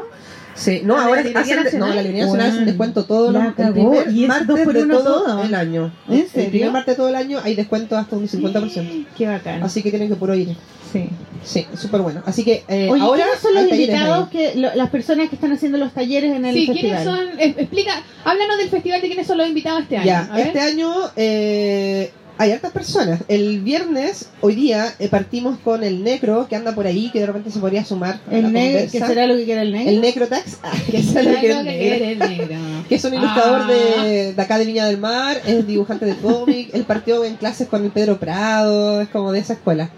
Sí, 0.62 0.82
no, 0.84 0.96
Ah, 0.96 1.06
ahora 1.06 1.24
¿la 1.24 1.40
hacen, 1.40 1.64
Nacional? 1.64 1.80
no, 1.80 1.88
la 1.96 2.02
Librería 2.04 2.26
Nacional 2.26 2.46
hace 2.48 2.50
un 2.52 2.56
Bueno, 2.66 2.72
descuento 2.72 3.06
todos 3.06 3.34
los 3.34 3.44
el 3.44 3.54
primer 3.74 4.12
Y 4.12 4.28
martes 4.28 4.60
por 4.64 4.74
de 4.74 4.86
todo, 4.86 5.24
todo. 5.24 5.44
el 5.44 5.56
año. 5.56 5.92
¿En 6.08 6.28
El 6.34 6.48
primer 6.50 6.72
martes 6.72 6.94
de 6.94 6.98
todo 6.98 7.10
el 7.10 7.16
año 7.16 7.40
hay 7.44 7.56
descuento 7.56 7.98
hasta 7.98 8.16
un 8.16 8.28
50%. 8.28 9.06
Qué 9.18 9.28
bacán. 9.28 9.64
Así 9.64 9.82
que 9.82 9.90
tienen 9.90 10.08
que 10.10 10.16
puro 10.16 10.36
ir. 10.36 10.56
sí. 10.94 11.10
Sí, 11.44 11.66
súper 11.76 12.02
bueno. 12.02 12.22
Así 12.28 12.44
que 12.44 12.64
eh, 12.68 12.88
Oye, 12.92 13.02
ahora 13.02 13.24
¿quiénes 13.24 13.40
son 13.42 13.56
los 13.56 13.72
invitados 13.72 14.30
que 14.30 14.54
lo- 14.58 14.76
las 14.76 14.92
personas 14.92 15.28
que 15.28 15.34
están 15.34 15.52
haciendo 15.52 15.80
los 15.80 15.92
talleres 15.92 16.36
en 16.36 16.46
el 16.46 16.54
Sí, 16.54 16.68
festival? 16.68 17.02
¿quiénes 17.02 17.04
son? 17.04 17.40
Eh, 17.40 17.56
explica, 17.58 17.94
háblanos 18.24 18.58
del 18.60 18.70
festival 18.70 19.02
de 19.02 19.08
quiénes 19.08 19.26
son 19.26 19.40
los 19.40 19.48
invitados 19.48 19.82
este 19.82 19.98
año. 19.98 20.06
Ya, 20.06 20.20
a 20.32 20.36
ver. 20.36 20.46
este 20.48 20.60
año 20.60 20.94
eh, 21.16 22.12
hay 22.42 22.52
hartas 22.54 22.72
personas. 22.72 23.20
El 23.28 23.62
viernes, 23.62 24.30
hoy 24.42 24.56
día, 24.56 24.94
eh, 24.98 25.08
partimos 25.10 25.60
con 25.60 25.84
el 25.84 26.04
Necro, 26.04 26.48
que 26.48 26.56
anda 26.56 26.74
por 26.74 26.88
ahí, 26.88 27.12
que 27.12 27.20
de 27.20 27.28
repente 27.28 27.52
se 27.52 27.60
podría 27.60 27.86
sumar 27.86 28.20
a 28.32 28.36
El. 28.36 28.52
¿qué 28.92 29.00
será 29.00 29.28
lo 29.28 29.36
que 29.36 29.46
quiere 29.46 29.62
el 29.62 29.72
negro? 29.72 29.92
El 29.92 30.02
Necrotax, 30.02 30.58
ah, 30.64 30.72
que 30.90 30.98
es 30.98 31.16
el 31.16 31.26
que 31.28 31.32
negro. 31.50 31.62
quiere 31.62 32.12
el 32.14 32.20
negro. 32.20 32.56
que 32.90 32.96
es 32.96 33.04
un 33.06 33.14
ilustrador 33.14 33.62
Ah. 33.66 33.68
de, 34.04 34.34
de 34.34 34.42
acá 34.42 34.58
de 34.58 34.66
Viña 34.66 34.86
del 34.88 34.98
Mar, 34.98 35.40
es 35.46 35.68
dibujante 35.68 36.06
de 36.08 36.16
cómic, 36.16 36.70
él 36.74 36.84
partió 36.84 37.24
en 37.24 37.36
clases 37.36 37.68
con 37.68 37.84
el 37.86 37.92
Pedro 37.92 38.18
Prado, 38.20 39.02
es 39.02 39.10
como 39.10 39.32
de 39.32 39.40
esa 39.40 39.54
escuela. 39.54 39.90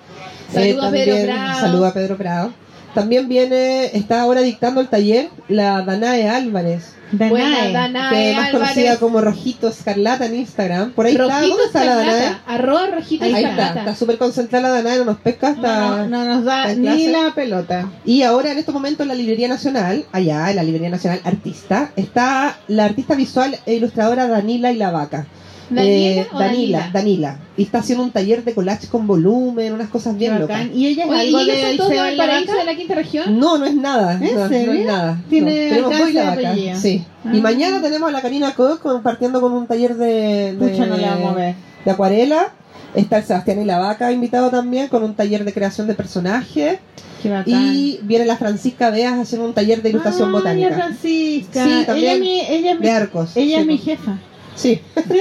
Saludo 0.53 0.81
a 0.83 0.91
Pedro 0.91 1.15
también- 1.15 1.25
Prado. 1.35 1.59
Saludo 1.61 1.85
a 1.85 1.93
Pedro 1.93 2.17
Prado. 2.17 2.53
También 2.93 3.27
viene, 3.27 3.85
está 3.97 4.21
ahora 4.21 4.41
dictando 4.41 4.81
el 4.81 4.87
taller 4.87 5.29
la 5.47 5.81
Danae 5.81 6.29
Álvarez, 6.29 6.93
Danae. 7.11 7.29
Buena, 7.29 7.69
Danae 7.71 8.09
que 8.09 8.29
es 8.31 8.37
más 8.37 8.47
Álvarez. 8.47 8.69
conocida 8.69 8.97
como 8.97 9.21
Rojito 9.21 9.67
Escarlata 9.67 10.25
en 10.25 10.35
Instagram. 10.35 10.91
Por 10.93 11.05
ahí 11.05 11.13
está, 11.13 11.23
Rojito 11.25 11.47
¿dónde 11.49 11.65
está 11.65 11.85
la 11.85 11.95
Danae? 11.95 12.17
Escarlata. 12.17 12.53
Arroba 12.53 12.87
Rojito 12.87 13.25
Ahí 13.25 13.33
está, 13.33 13.49
Escarlata. 13.49 13.79
está 13.79 13.95
súper 13.95 14.17
concentrada 14.17 14.69
la 14.69 14.75
Danae, 14.75 14.97
no 14.99 15.05
nos 15.05 15.17
pesca 15.17 15.49
hasta... 15.49 15.89
No, 15.89 16.07
no 16.07 16.25
nos 16.25 16.45
da 16.45 16.73
ni 16.75 17.07
la 17.07 17.33
pelota. 17.35 17.89
Y 18.05 18.21
ahora 18.23 18.51
en 18.51 18.57
estos 18.59 18.73
momentos 18.73 19.01
en 19.01 19.07
la 19.09 19.15
Librería 19.15 19.47
Nacional, 19.47 20.05
allá 20.11 20.49
en 20.49 20.55
la 20.55 20.63
Librería 20.63 20.89
Nacional 20.89 21.21
Artista, 21.23 21.91
está 21.95 22.57
la 22.67 22.85
artista 22.85 23.15
visual 23.15 23.57
e 23.65 23.73
ilustradora 23.75 24.27
Danila 24.27 24.71
y 24.71 24.77
la 24.77 24.91
Vaca. 24.91 25.27
¿Daniela 25.69 26.21
Eh, 26.21 26.27
Danila, 26.37 26.89
Danila? 26.93 27.39
Y 27.57 27.63
está 27.63 27.79
haciendo 27.79 28.03
un 28.03 28.11
taller 28.11 28.43
de 28.43 28.53
collage 28.53 28.87
con 28.87 29.07
volumen, 29.07 29.73
unas 29.73 29.89
cosas 29.89 30.17
bien 30.17 30.39
locas. 30.39 30.65
Y 30.73 30.87
ella 30.87 31.05
es 31.05 31.09
Oye, 31.09 31.23
¿y 31.25 31.27
algo 31.27 31.39
ellos 31.39 31.55
de 31.55 31.67
son 31.67 31.77
todos 31.77 31.89
de 31.89 31.95
la 31.95 32.03
Valparaíso 32.03 32.47
Vaca? 32.51 32.59
de 32.59 32.65
la 32.65 32.75
quinta 32.77 32.95
región? 32.95 33.39
No, 33.39 33.57
no 33.57 33.65
es 33.65 33.75
nada. 33.75 34.13
¿En 34.13 34.35
no, 34.35 34.39
no 34.41 34.49
serio? 34.49 34.73
es 34.73 34.85
nada. 34.85 35.21
Tiene 35.29 35.51
No, 35.51 35.69
Tenemos 35.69 35.91
alcance 35.93 36.01
dos 36.03 36.09
y 36.09 36.13
la 36.13 36.35
vaca. 36.35 36.75
Sí. 36.79 37.05
Ah. 37.25 37.31
Y 37.35 37.41
mañana 37.41 37.81
tenemos 37.81 38.09
a 38.09 38.11
la 38.11 38.21
Karina 38.21 38.53
Koch 38.55 38.79
compartiendo 38.79 39.39
con 39.41 39.53
un 39.53 39.67
taller 39.67 39.95
de, 39.95 40.53
de, 40.53 40.67
Pucha, 40.69 40.85
no 40.85 40.97
la 40.97 41.11
vamos 41.11 41.31
a 41.31 41.35
ver. 41.35 41.55
de 41.85 41.91
acuarela. 41.91 42.47
Está 42.95 43.17
el 43.17 43.23
Sebastián 43.23 43.59
y 43.61 43.65
la 43.65 43.79
Vaca 43.79 44.11
invitado 44.11 44.51
también 44.51 44.87
con 44.87 45.03
un 45.03 45.15
taller 45.15 45.45
de 45.45 45.53
creación 45.53 45.87
de 45.87 45.95
personajes. 45.95 46.77
Qué 47.23 47.29
bacán. 47.29 47.45
Y 47.75 47.99
viene 48.03 48.25
la 48.25 48.37
Francisca 48.37 48.89
Beas 48.91 49.17
haciendo 49.17 49.47
un 49.47 49.53
taller 49.53 49.81
de 49.81 49.89
ilustración 49.89 50.29
Ah, 50.29 50.31
botánica. 50.33 50.75
Francisca. 50.75 51.63
Sí, 51.65 51.83
también 51.87 52.05
Ella 52.05 52.13
es 52.13 52.19
mi, 52.19 52.39
ella 52.41 52.71
es 52.73 52.79
mi, 52.79 52.85
De 52.85 52.91
arcos. 52.91 53.35
ella 53.37 53.55
sí, 53.55 53.61
es 53.61 53.65
mi 53.65 53.77
jefa. 53.77 54.17
Sí. 54.55 54.81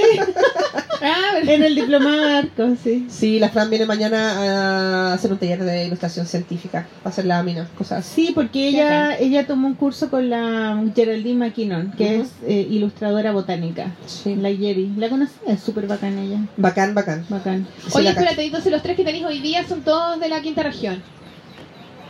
Ah, 1.05 1.31
pero- 1.33 1.51
En 1.51 1.63
el 1.63 1.75
diplomado 1.75 2.21
de 2.21 2.33
arcos, 2.33 2.79
sí. 2.81 3.07
Sí, 3.09 3.37
la 3.37 3.49
Fran 3.49 3.69
viene 3.69 3.85
mañana 3.85 5.09
a 5.11 5.13
hacer 5.13 5.33
un 5.33 5.37
taller 5.37 5.61
de 5.61 5.85
ilustración 5.85 6.25
científica. 6.25 6.87
Va 6.99 7.01
a 7.03 7.09
hacer 7.09 7.25
láminas, 7.25 7.67
cosas 7.77 8.05
así. 8.05 8.27
Sí, 8.27 8.31
porque 8.33 8.69
ella 8.69 9.17
ella 9.17 9.45
tomó 9.45 9.67
un 9.67 9.73
curso 9.73 10.09
con 10.09 10.29
la 10.29 10.81
Geraldine 10.95 11.45
McKinnon, 11.47 11.91
que 11.97 12.21
es 12.21 12.29
eh, 12.47 12.65
ilustradora 12.69 13.33
botánica. 13.33 13.91
Sí. 14.05 14.35
La 14.37 14.49
Yeri. 14.49 14.93
¿La 14.95 15.09
conocí? 15.09 15.33
Es 15.45 15.59
súper 15.59 15.87
bacán 15.87 16.17
ella. 16.19 16.39
Bacán, 16.55 16.95
bacán. 16.95 17.25
Bacán. 17.27 17.67
Sí, 17.85 17.91
Oye, 17.97 18.07
espérate, 18.09 18.45
entonces 18.45 18.71
los 18.71 18.81
tres 18.81 18.95
que 18.95 19.03
tenéis 19.03 19.25
hoy 19.25 19.39
día 19.41 19.67
son 19.67 19.81
todos 19.81 20.21
de 20.21 20.29
la 20.29 20.41
quinta 20.41 20.63
región. 20.63 21.03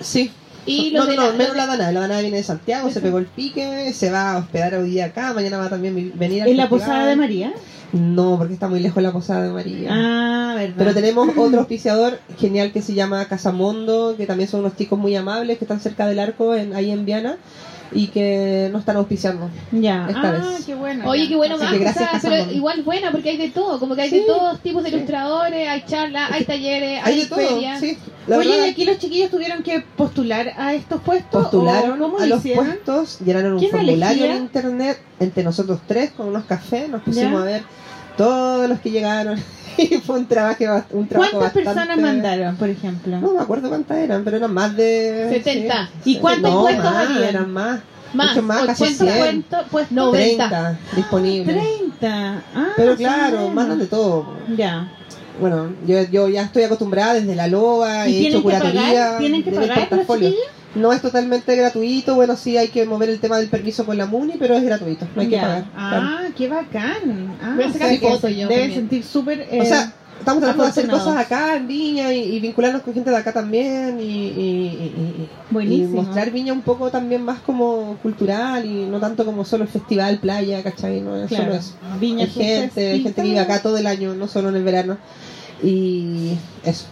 Sí. 0.01 0.29
Y 0.65 0.91
no, 0.91 1.05
no, 1.05 1.13
no, 1.15 1.33
menos 1.33 1.55
la 1.55 1.65
Dana. 1.67 1.91
La 1.91 2.01
Dana 2.01 2.21
viene 2.21 2.37
de 2.37 2.43
Santiago, 2.43 2.89
se 2.89 3.01
pegó 3.01 3.17
el 3.17 3.25
pique, 3.25 3.91
se 3.93 4.11
va 4.11 4.33
a 4.33 4.37
hospedar 4.37 4.75
hoy 4.75 4.89
día 4.91 5.05
acá, 5.05 5.33
mañana 5.33 5.57
va 5.57 5.69
también 5.69 5.95
vi- 5.95 6.11
venir 6.15 6.43
al 6.43 6.47
¿En 6.49 6.57
la 6.57 6.69
posada 6.69 7.05
de 7.05 7.15
María? 7.15 7.53
No, 7.91 8.37
porque 8.39 8.53
está 8.55 8.67
muy 8.67 8.79
lejos 8.79 9.03
la 9.03 9.11
posada 9.11 9.43
de 9.43 9.51
María. 9.51 9.89
Ah, 9.91 10.53
verdad. 10.55 10.75
Pero 10.77 10.93
tenemos 10.93 11.27
otro 11.37 11.59
auspiciador 11.59 12.19
genial 12.39 12.71
que 12.71 12.81
se 12.81 12.93
llama 12.93 13.25
Casamondo, 13.25 14.15
que 14.17 14.25
también 14.25 14.49
son 14.49 14.61
unos 14.61 14.75
chicos 14.75 14.97
muy 14.97 15.15
amables 15.15 15.57
que 15.59 15.65
están 15.65 15.79
cerca 15.79 16.07
del 16.07 16.19
arco, 16.19 16.55
en, 16.55 16.73
ahí 16.75 16.89
en 16.91 17.05
Viana, 17.05 17.37
y 17.93 18.07
que 18.07 18.69
nos 18.71 18.81
están 18.81 18.97
auspiciando. 18.97 19.49
Ya. 19.71 20.07
esta 20.09 20.29
ah, 20.29 20.31
vez. 20.31 20.65
qué 20.65 20.75
bueno. 20.75 21.09
Oye, 21.09 21.27
qué 21.27 21.35
bueno 21.35 21.57
más. 21.57 21.69
que 21.71 21.77
o 21.77 21.79
gracias, 21.79 22.09
sea, 22.09 22.11
Casamón. 22.19 22.39
pero 22.45 22.51
igual 22.57 22.83
buena 22.83 23.11
porque 23.11 23.29
hay 23.31 23.37
de 23.37 23.49
todo, 23.49 23.79
como 23.79 23.95
que 23.95 24.01
hay 24.03 24.09
Sí, 24.09 24.19
de 24.19 24.25
todos 24.25 24.59
tipos 24.61 24.83
de 24.83 24.89
sí. 24.89 24.95
ilustradores, 24.95 25.67
hay 25.67 25.83
charlas, 25.85 26.31
hay 26.31 26.45
talleres, 26.45 27.01
hay, 27.03 27.13
Hay 27.13 27.19
de 27.21 27.25
todo, 27.27 27.39
sí. 27.79 27.97
Oye, 28.27 28.37
verdad, 28.49 28.65
y 28.65 28.69
aquí 28.69 28.85
los 28.85 28.97
chiquillos 28.99 29.29
tuvieron 29.31 29.63
que 29.63 29.81
postular 29.97 30.53
a 30.57 30.73
estos 30.73 31.01
puestos. 31.01 31.43
postularon 31.43 32.01
¿o 32.01 32.05
¿Cómo 32.05 32.17
a 32.17 32.21
lo 32.21 32.27
los 32.27 32.39
hicieron? 32.39 32.65
puestos, 32.65 33.19
llenaron 33.19 33.53
un 33.53 33.59
¿Quién 33.59 33.71
formulario 33.71 34.23
elegía? 34.25 34.35
en 34.37 34.43
internet 34.43 34.99
entre 35.19 35.43
nosotros 35.43 35.79
tres 35.87 36.11
con 36.11 36.27
unos 36.29 36.45
cafés, 36.45 36.87
nos 36.89 37.01
pusimos 37.03 37.31
Ya. 37.31 37.39
a 37.41 37.43
ver 37.43 37.63
todos 38.17 38.69
los 38.69 38.79
que 38.79 38.91
llegaron 38.91 39.37
fue 40.05 40.19
un 40.19 40.25
trabajo, 40.27 40.63
ba- 40.65 40.85
un 40.91 41.07
trabajo 41.07 41.31
¿Cuántas 41.31 41.53
bastante- 41.55 41.63
personas 41.81 41.97
mandaron, 41.99 42.55
por 42.55 42.69
ejemplo? 42.69 43.19
No 43.19 43.33
me 43.33 43.39
acuerdo 43.39 43.69
cuántas 43.69 43.97
eran, 43.97 44.23
pero 44.23 44.37
eran 44.37 44.53
más 44.53 44.75
de 44.75 45.27
70. 45.31 45.89
sí. 46.03 46.11
¿Y 46.11 46.17
cuántos 46.19 46.51
No, 46.51 46.61
puestos 46.61 46.83
más, 46.85 47.07
habían? 47.09 47.23
Eran 47.23 47.51
más, 47.51 47.79
Más, 48.13 48.27
mucho 48.29 48.41
más, 48.43 48.65
casi 48.65 48.83
80 48.83 49.03
100, 49.05 49.17
¿Cuántos 49.17 49.69
puestos? 49.69 49.91
No, 49.95 50.05
90. 50.07 50.47
30 50.49 50.79
disponibles. 50.95 51.55
30. 51.57 52.41
Ah, 52.55 52.67
Pero 52.75 52.95
claro, 52.95 53.37
buenos. 53.37 53.53
mandan 53.53 53.79
de 53.79 53.85
todo. 53.87 54.33
Ya. 54.55 54.91
Bueno, 55.39 55.73
yo, 55.87 56.03
yo 56.11 56.29
ya 56.29 56.43
estoy 56.43 56.61
acostumbrada 56.63 57.15
desde 57.15 57.33
la 57.35 57.47
loba, 57.47 58.07
¿Y 58.07 58.25
he 58.25 58.29
hecho 58.29 58.43
curatoría. 58.43 59.17
¿Tienen 59.17 59.43
que 59.43 59.51
pagar 59.51 59.87
los? 59.89 60.07
No 60.75 60.91
es 60.91 61.01
totalmente 61.01 61.55
gratuito, 61.55 62.15
bueno, 62.15 62.35
sí 62.35 62.57
hay 62.57 62.69
que 62.69 62.85
mover 62.85 63.09
el 63.09 63.19
tema 63.19 63.37
del 63.37 63.47
permiso 63.47 63.85
con 63.85 63.95
la 63.97 64.07
MUNI, 64.07 64.35
pero 64.39 64.55
es 64.55 64.63
gratuito, 64.63 65.07
no 65.15 65.21
hay 65.21 65.27
que 65.27 65.35
Ya. 65.35 65.41
pagar. 65.41 65.63
claro. 65.71 66.07
Ah, 66.07 66.23
qué 66.35 66.47
bacán. 66.49 67.37
Ah, 67.41 67.53
Voy 67.55 67.65
a 67.65 67.67
o 67.67 67.71
sea 68.19 68.29
yo 68.31 68.47
Deben 68.47 68.49
también. 68.49 68.73
sentir 68.73 69.03
súper. 69.03 69.41
o 69.51 69.53
eh, 69.53 69.65
sea, 69.67 69.93
estamos 70.17 70.41
tratando 70.41 70.63
de 70.63 70.69
hacer 70.69 70.87
cosas 70.89 71.15
acá 71.17 71.55
en 71.57 71.67
Viña 71.67 72.11
y, 72.11 72.21
y 72.35 72.39
vincularnos 72.39 72.81
con 72.81 72.93
gente 72.93 73.11
de 73.11 73.17
acá 73.17 73.31
también 73.33 73.99
y, 73.99 74.03
y- 74.03 74.07
y- 74.07 75.23
y- 75.23 75.29
Buenísimo. 75.51 76.01
y 76.01 76.05
mostrar 76.05 76.31
Viña 76.31 76.53
un 76.53 76.61
poco 76.63 76.89
también 76.89 77.23
más 77.23 77.39
como 77.41 77.97
cultural 78.01 78.65
y 78.65 78.85
no 78.85 78.99
tanto 78.99 79.25
como 79.25 79.45
solo 79.45 79.65
el 79.65 79.69
festival, 79.69 80.17
playa, 80.17 80.63
¿cachai? 80.63 81.01
No 81.01 81.15
es 81.17 81.27
claro. 81.27 81.43
solo 81.45 81.55
eso. 81.55 81.73
Viña 81.99 82.23
Hay 82.23 82.31
gente, 82.31 82.61
festival. 82.69 82.91
gente 83.01 83.13
que 83.13 83.21
vive 83.21 83.39
acá 83.39 83.61
todo 83.61 83.77
el 83.77 83.85
año, 83.85 84.15
no 84.15 84.27
solo 84.27 84.49
en 84.49 84.55
el 84.55 84.63
verano. 84.63 84.97
Y 85.61 86.31
eso. 86.63 86.85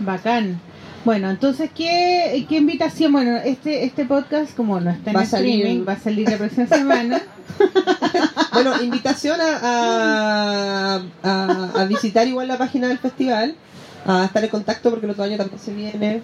Bacán. 0.00 0.60
Bueno, 1.04 1.30
entonces, 1.30 1.70
¿qué, 1.74 2.44
qué 2.48 2.56
invitación? 2.58 3.12
Bueno, 3.12 3.36
este 3.38 3.84
este 3.84 4.04
podcast, 4.04 4.54
como 4.54 4.80
no 4.80 4.90
está 4.90 5.10
en 5.12 5.16
Va 5.16 5.24
salir- 5.24 5.56
streaming, 5.60 5.84
va 5.88 5.92
a 5.94 5.98
salir 5.98 6.28
la 6.28 6.36
próxima 6.38 6.66
semana. 6.66 7.20
Bueno, 8.52 8.82
invitación 8.82 9.38
a, 9.40 9.58
a, 9.62 11.02
a- 11.22 11.70
a 11.80 11.84
visitar 11.84 12.26
igual 12.26 12.48
la 12.48 12.58
página 12.58 12.88
del 12.88 12.98
festival, 12.98 13.54
a 14.04 14.24
estar 14.24 14.42
en 14.42 14.50
contacto 14.50 14.90
porque 14.90 15.06
el 15.06 15.12
otro 15.12 15.22
año 15.24 15.36
también 15.36 15.58
se 15.60 15.72
viene, 15.72 16.22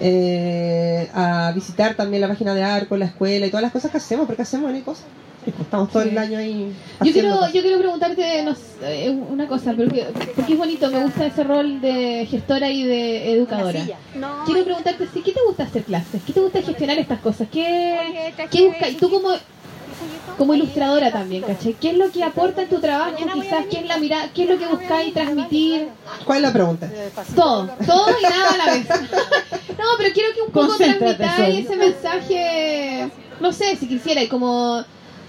eh, 0.00 1.08
a 1.14 1.50
visitar 1.54 1.94
también 1.94 2.20
la 2.20 2.28
página 2.28 2.52
de 2.54 2.62
Arco, 2.62 2.96
la 2.96 3.06
escuela 3.06 3.46
y 3.46 3.50
todas 3.50 3.62
las 3.62 3.72
cosas 3.72 3.90
que 3.90 3.96
hacemos, 3.96 4.26
porque 4.26 4.42
hacemos 4.42 4.70
N 4.70 4.82
cosas. 4.82 5.06
Estamos 5.50 5.90
todo 5.90 6.02
Sí. 6.02 6.08
el 6.10 6.18
año 6.18 6.38
ahí. 6.38 6.72
Yo 7.02 7.12
quiero, 7.12 7.30
cosas. 7.36 7.52
yo 7.52 7.62
quiero 7.62 7.78
preguntarte 7.78 8.42
no 8.42 8.54
sé, 8.54 9.06
eh, 9.06 9.10
una 9.10 9.46
cosa, 9.48 9.72
porque, 9.76 10.06
porque 10.34 10.52
es 10.52 10.58
bonito, 10.58 10.90
me 10.90 11.02
gusta 11.04 11.26
ese 11.26 11.44
rol 11.44 11.80
de 11.80 12.26
gestora 12.30 12.70
y 12.70 12.84
de 12.84 13.32
educadora. 13.32 13.80
Quiero 14.46 14.64
preguntarte, 14.64 15.06
sí, 15.12 15.22
¿qué 15.22 15.32
te 15.32 15.40
gusta 15.46 15.64
hacer 15.64 15.84
clases? 15.84 16.22
¿Qué 16.26 16.32
te 16.32 16.40
gusta 16.40 16.62
gestionar 16.62 16.98
estas 16.98 17.20
cosas? 17.20 17.48
¿Qué, 17.50 18.32
qué 18.50 18.66
buscas? 18.68 18.90
Y 18.90 18.94
tú 18.94 19.10
como, 19.10 19.30
como 20.36 20.54
ilustradora 20.54 21.10
también, 21.10 21.42
¿cachai? 21.42 21.74
¿Qué 21.74 21.90
es 21.90 21.96
lo 21.96 22.10
que 22.10 22.22
aporta 22.24 22.62
en 22.62 22.68
tu 22.68 22.80
trabajo? 22.80 23.12
Quizás, 23.34 23.66
¿qué 23.70 23.78
es 23.78 23.86
la 23.86 23.98
mirada? 23.98 24.28
¿Qué 24.34 24.42
es 24.44 24.50
lo 24.50 24.58
que 24.58 24.66
buscáis 24.66 25.14
transmitir? 25.14 25.88
¿Cuál 26.24 26.38
es 26.38 26.42
la 26.42 26.52
pregunta? 26.52 26.90
Todo, 27.34 27.68
todo 27.86 28.06
y 28.18 28.22
nada 28.22 28.50
a 28.52 28.56
la 28.58 28.72
vez. 28.74 28.86
No, 29.78 29.84
pero 29.98 30.10
quiero 30.14 30.34
que 30.34 30.40
un 30.42 30.50
poco 30.50 30.74
transmitáis 30.76 31.64
ese 31.66 31.76
mensaje, 31.76 33.08
no 33.40 33.52
sé, 33.52 33.76
si 33.76 33.86
quisiera, 33.86 34.26
como 34.28 34.82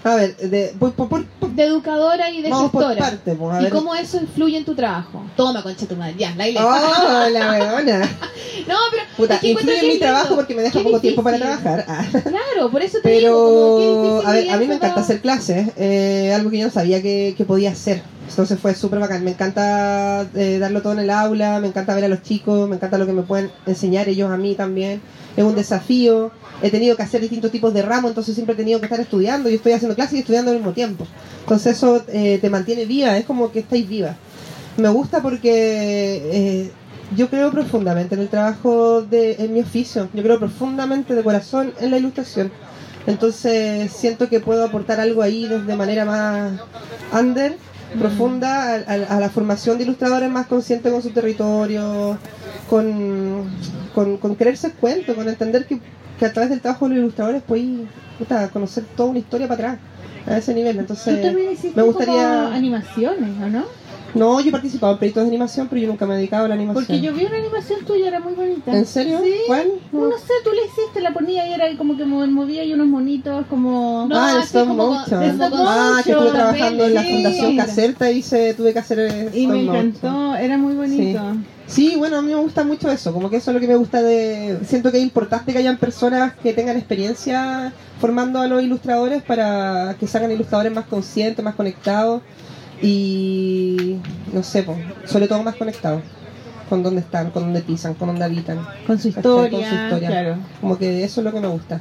A 0.04 0.14
ver, 0.14 0.36
de, 0.36 0.74
por, 0.78 0.92
por- 0.92 1.08
por- 1.08 1.24
por- 1.26 1.50
de 1.50 1.64
educadora 1.64 2.30
y 2.30 2.40
de 2.40 2.50
vamos 2.50 2.70
por 2.70 2.96
parte. 2.96 3.34
pues, 3.34 3.54
a 3.56 3.62
¿Y 3.66 3.70
cómo 3.70 3.94
eso 3.96 4.18
influye 4.18 4.56
en 4.56 4.64
tu 4.64 4.74
trabajo? 4.74 5.22
Toma, 5.36 5.62
concha 5.62 5.86
tu 5.86 5.96
madre, 5.96 6.14
ya, 6.16 6.34
la 6.36 6.46
iglesia. 6.48 6.64
¡Oh, 6.68 7.28
la 7.30 7.50
weona! 7.50 8.08
No, 8.66 8.74
pero. 8.90 9.02
Puta, 9.16 9.34
es 9.36 9.40
que 9.40 9.50
encuentro 9.50 9.72
influye 9.74 9.90
en 9.92 9.94
mi 9.94 10.00
trabajo 10.00 10.34
porque 10.34 10.54
me 10.54 10.62
deja 10.62 10.80
poco 10.82 11.00
tiempo 11.00 11.22
para 11.22 11.38
trabajar. 11.38 11.84
Ah. 11.88 12.04
Claro, 12.10 12.70
por 12.70 12.82
eso 12.82 12.98
te 13.02 13.10
digo. 13.10 13.32
como 13.32 13.78
qué 13.78 13.84
Pero, 13.86 14.28
a 14.28 14.32
ver, 14.32 14.50
a 14.50 14.56
mí 14.58 14.66
me 14.66 14.74
encanta 14.74 15.00
hacer 15.00 15.20
clases, 15.20 15.68
eh, 15.76 16.32
algo 16.34 16.50
que 16.50 16.58
yo 16.58 16.66
no 16.66 16.72
sabía 16.72 17.00
que, 17.00 17.34
que 17.36 17.44
podía 17.44 17.70
hacer. 17.70 18.02
Entonces 18.28 18.58
fue 18.60 18.74
súper 18.74 18.98
bacán. 18.98 19.24
Me 19.24 19.30
encanta 19.30 20.26
eh, 20.34 20.58
darlo 20.60 20.82
todo 20.82 20.92
en 20.94 20.98
el 21.00 21.10
aula, 21.10 21.60
me 21.60 21.68
encanta 21.68 21.94
ver 21.94 22.04
a 22.04 22.08
los 22.08 22.22
chicos, 22.22 22.68
me 22.68 22.76
encanta 22.76 22.98
lo 22.98 23.06
que 23.06 23.12
me 23.12 23.22
pueden 23.22 23.50
enseñar 23.66 24.08
ellos 24.08 24.30
a 24.30 24.36
mí 24.36 24.54
también. 24.54 25.00
Es 25.38 25.44
un 25.44 25.54
desafío. 25.54 26.32
He 26.62 26.68
tenido 26.68 26.96
que 26.96 27.04
hacer 27.04 27.20
distintos 27.20 27.52
tipos 27.52 27.72
de 27.72 27.82
ramos, 27.82 28.10
entonces 28.10 28.34
siempre 28.34 28.54
he 28.54 28.56
tenido 28.56 28.80
que 28.80 28.86
estar 28.86 28.98
estudiando. 28.98 29.48
Yo 29.48 29.54
estoy 29.54 29.70
haciendo 29.70 29.94
clases 29.94 30.14
y 30.14 30.18
estudiando 30.18 30.50
al 30.50 30.56
mismo 30.56 30.72
tiempo. 30.72 31.06
Entonces 31.42 31.76
eso 31.76 32.02
eh, 32.08 32.38
te 32.40 32.50
mantiene 32.50 32.86
viva, 32.86 33.16
es 33.16 33.24
como 33.24 33.52
que 33.52 33.60
estáis 33.60 33.88
viva. 33.88 34.16
Me 34.76 34.88
gusta 34.88 35.22
porque 35.22 35.52
eh, 35.52 36.70
yo 37.16 37.30
creo 37.30 37.52
profundamente 37.52 38.16
en 38.16 38.22
el 38.22 38.28
trabajo 38.28 39.02
de 39.02 39.36
en 39.38 39.54
mi 39.54 39.60
oficio. 39.60 40.08
Yo 40.12 40.24
creo 40.24 40.40
profundamente 40.40 41.14
de 41.14 41.22
corazón 41.22 41.72
en 41.80 41.92
la 41.92 41.98
ilustración. 41.98 42.50
Entonces 43.06 43.92
siento 43.92 44.28
que 44.28 44.40
puedo 44.40 44.64
aportar 44.64 44.98
algo 44.98 45.22
ahí 45.22 45.46
desde 45.46 45.76
manera 45.76 46.04
más 46.04 46.60
under, 47.12 47.56
profunda, 47.98 48.74
a, 48.74 48.76
a- 48.76 49.16
a 49.16 49.20
la 49.20 49.28
formación 49.30 49.78
de 49.78 49.84
ilustradores 49.84 50.30
más 50.30 50.46
conscientes 50.46 50.92
con 50.92 51.02
su 51.02 51.10
territorio, 51.10 52.18
con, 52.68 53.44
con, 53.94 54.16
con 54.18 54.34
creerse 54.34 54.68
el 54.68 54.72
cuento, 54.74 55.14
con 55.14 55.28
entender 55.28 55.66
que, 55.66 55.80
que 56.18 56.26
a 56.26 56.32
través 56.32 56.50
del 56.50 56.60
trabajo 56.60 56.86
de 56.88 56.94
los 56.96 56.98
ilustradores 57.02 57.42
puedes 57.46 57.66
puta, 58.18 58.48
conocer 58.50 58.84
toda 58.96 59.10
una 59.10 59.18
historia 59.20 59.48
para 59.48 59.72
atrás, 59.72 59.78
a 60.26 60.38
ese 60.38 60.52
nivel. 60.54 60.74
Tú 60.76 60.80
Entonces 60.80 61.22
también 61.22 61.48
me 61.74 61.82
gustaría... 61.82 62.52
animaciones, 62.54 63.30
¿o 63.42 63.48
no? 63.48 63.64
No, 64.14 64.40
yo 64.40 64.48
he 64.48 64.52
participado 64.52 64.92
en 64.92 64.98
proyectos 64.98 65.22
de 65.24 65.28
animación, 65.28 65.68
pero 65.68 65.82
yo 65.82 65.88
nunca 65.88 66.06
me 66.06 66.14
he 66.14 66.16
dedicado 66.16 66.46
a 66.46 66.48
la 66.48 66.54
animación. 66.54 66.84
Porque 66.86 67.00
yo 67.00 67.12
vi 67.12 67.24
una 67.26 67.36
animación 67.36 67.84
tuya, 67.84 68.08
era 68.08 68.20
muy 68.20 68.32
bonita. 68.34 68.76
¿En 68.76 68.86
serio? 68.86 69.20
Sí. 69.22 69.32
¿Cuál? 69.46 69.68
No 69.92 70.10
sé, 70.18 70.32
tú 70.44 70.50
la 70.50 70.62
hiciste, 70.62 71.00
la 71.00 71.12
ponía 71.12 71.46
y 71.48 71.52
era 71.52 71.76
como 71.76 71.96
que 71.96 72.04
mo- 72.04 72.26
movía 72.26 72.64
y 72.64 72.72
unos 72.72 72.86
monitos 72.86 73.46
como... 73.48 74.06
No, 74.08 74.16
ah, 74.18 74.34
el 74.36 74.42
stop 74.42 74.66
con- 74.68 74.76
motion. 74.76 75.22
stop 75.22 75.52
ah, 75.56 76.00
que 76.02 76.10
estuve 76.12 76.30
trabajando 76.30 76.84
en 76.86 76.94
la 76.94 77.02
sí. 77.02 77.12
Fundación 77.12 77.56
Caserta 77.56 78.10
y 78.10 78.22
se, 78.22 78.54
tuve 78.54 78.72
que 78.72 78.78
hacer 78.78 78.98
eh, 79.00 79.30
y 79.34 79.46
me 79.46 79.62
motion. 79.62 79.76
encantó, 79.76 80.36
era 80.36 80.56
muy 80.58 80.74
bonito. 80.74 81.20
Sí, 81.66 81.96
bueno, 81.98 82.16
a 82.16 82.22
mí 82.22 82.28
me 82.28 82.40
gusta 82.40 82.64
mucho 82.64 82.90
eso, 82.90 83.12
como 83.12 83.28
que 83.28 83.36
eso 83.36 83.50
es 83.50 83.54
lo 83.54 83.60
que 83.60 83.68
me 83.68 83.76
gusta 83.76 84.00
de... 84.00 84.58
Siento 84.64 84.90
que 84.90 84.96
es 84.96 85.02
importante 85.02 85.52
que 85.52 85.58
hayan 85.58 85.76
personas 85.76 86.32
que 86.42 86.54
tengan 86.54 86.78
experiencia 86.78 87.74
formando 88.00 88.40
a 88.40 88.46
los 88.46 88.62
ilustradores 88.62 89.22
para 89.22 89.94
que 90.00 90.06
salgan 90.06 90.32
ilustradores 90.32 90.72
más 90.72 90.86
conscientes, 90.86 91.44
más 91.44 91.54
conectados 91.54 92.22
y, 92.82 93.96
no 94.32 94.42
sé, 94.42 94.62
pues, 94.62 94.78
sobre 95.06 95.28
todo 95.28 95.42
más 95.42 95.56
conectados 95.56 96.02
con 96.68 96.82
dónde 96.82 97.00
están, 97.00 97.30
con 97.30 97.44
dónde 97.44 97.62
pisan, 97.62 97.94
con 97.94 98.08
dónde 98.08 98.24
habitan. 98.24 98.58
Con 98.86 98.98
su 98.98 99.08
historia, 99.08 99.50
Con 99.50 99.68
su 99.68 99.74
historia. 99.74 100.08
claro. 100.08 100.36
Como 100.60 100.76
que 100.78 101.02
eso 101.02 101.20
es 101.20 101.24
lo 101.24 101.32
que 101.32 101.40
me 101.40 101.48
gusta. 101.48 101.80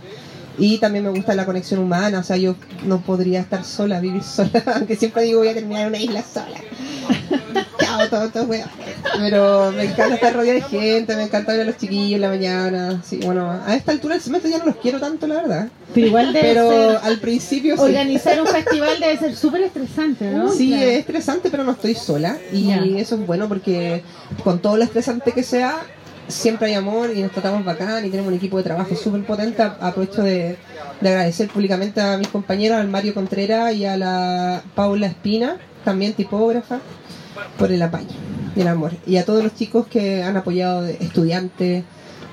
Y 0.57 0.77
también 0.79 1.03
me 1.03 1.11
gusta 1.11 1.35
la 1.35 1.45
conexión 1.45 1.79
humana, 1.81 2.19
o 2.19 2.23
sea, 2.23 2.37
yo 2.37 2.55
no 2.85 3.01
podría 3.01 3.41
estar 3.41 3.63
sola, 3.63 3.99
vivir 3.99 4.23
sola, 4.23 4.63
aunque 4.75 4.95
siempre 4.95 5.23
digo 5.23 5.39
voy 5.39 5.49
a 5.49 5.53
terminar 5.53 5.83
en 5.83 5.87
una 5.89 5.99
isla 5.99 6.23
sola. 6.23 6.57
Chao, 7.79 8.09
todo, 8.09 8.29
todo, 8.29 8.43
weón. 8.45 8.69
Pero 9.17 9.71
me 9.71 9.83
encanta 9.85 10.15
estar 10.15 10.33
rodeada 10.33 10.55
de 10.59 10.61
gente, 10.63 11.15
me 11.15 11.23
encanta 11.23 11.51
ver 11.53 11.61
a 11.61 11.65
los 11.65 11.77
chiquillos 11.77 12.15
en 12.15 12.21
la 12.21 12.29
mañana. 12.29 13.01
Sí, 13.05 13.19
bueno, 13.23 13.51
a 13.65 13.75
esta 13.75 13.91
altura 13.91 14.15
del 14.15 14.23
semestre 14.23 14.51
ya 14.51 14.57
no 14.59 14.65
los 14.65 14.75
quiero 14.77 14.99
tanto, 14.99 15.27
la 15.27 15.35
verdad. 15.35 15.67
Pero 15.93 16.07
igual 16.07 16.33
debe 16.33 16.47
Pero 16.53 16.69
ser... 16.69 16.99
al 17.03 17.19
principio 17.19 17.75
sí. 17.75 17.81
Organizar 17.83 18.39
un 18.41 18.47
festival 18.47 18.99
debe 18.99 19.17
ser 19.17 19.35
súper 19.35 19.61
estresante, 19.61 20.25
¿no? 20.31 20.51
Sí, 20.51 20.69
Claro. 20.69 20.83
es 20.89 20.99
estresante, 20.99 21.49
pero 21.49 21.63
no 21.63 21.71
estoy 21.71 21.95
sola. 21.95 22.37
Y 22.51 22.71
eso 22.97 23.15
es 23.15 23.25
bueno 23.25 23.47
porque 23.47 24.03
con 24.43 24.59
todo 24.59 24.77
lo 24.77 24.83
estresante 24.83 25.31
que 25.31 25.43
sea, 25.43 25.77
siempre 26.27 26.67
hay 26.67 26.73
amor 26.73 27.11
y 27.15 27.21
nos 27.21 27.31
tratamos 27.31 27.63
bacán 27.63 28.05
y 28.05 28.09
tenemos 28.09 28.29
un 28.29 28.37
equipo 28.37 28.57
de 28.57 28.63
trabajo 28.63 28.95
súper 28.95 29.23
potente. 29.23 29.61
Aprovecho 29.63 30.23
de, 30.23 30.57
de 30.99 31.09
agradecer 31.09 31.47
públicamente 31.47 32.01
a 32.01 32.17
mis 32.17 32.27
compañeros, 32.27 32.77
al 32.79 32.89
Mario 32.89 33.13
Contreras 33.13 33.73
y 33.73 33.85
a 33.85 33.95
la 33.97 34.61
Paula 34.75 35.07
Espina, 35.07 35.57
también 35.85 36.13
tipógrafa, 36.13 36.79
por 37.57 37.71
el 37.71 37.81
apaño 37.81 38.07
y 38.55 38.61
el 38.61 38.67
amor. 38.67 38.91
Y 39.05 39.17
a 39.17 39.25
todos 39.25 39.43
los 39.43 39.53
chicos 39.55 39.87
que 39.87 40.23
han 40.23 40.37
apoyado, 40.37 40.81
de 40.81 40.93
estudiantes, 40.99 41.83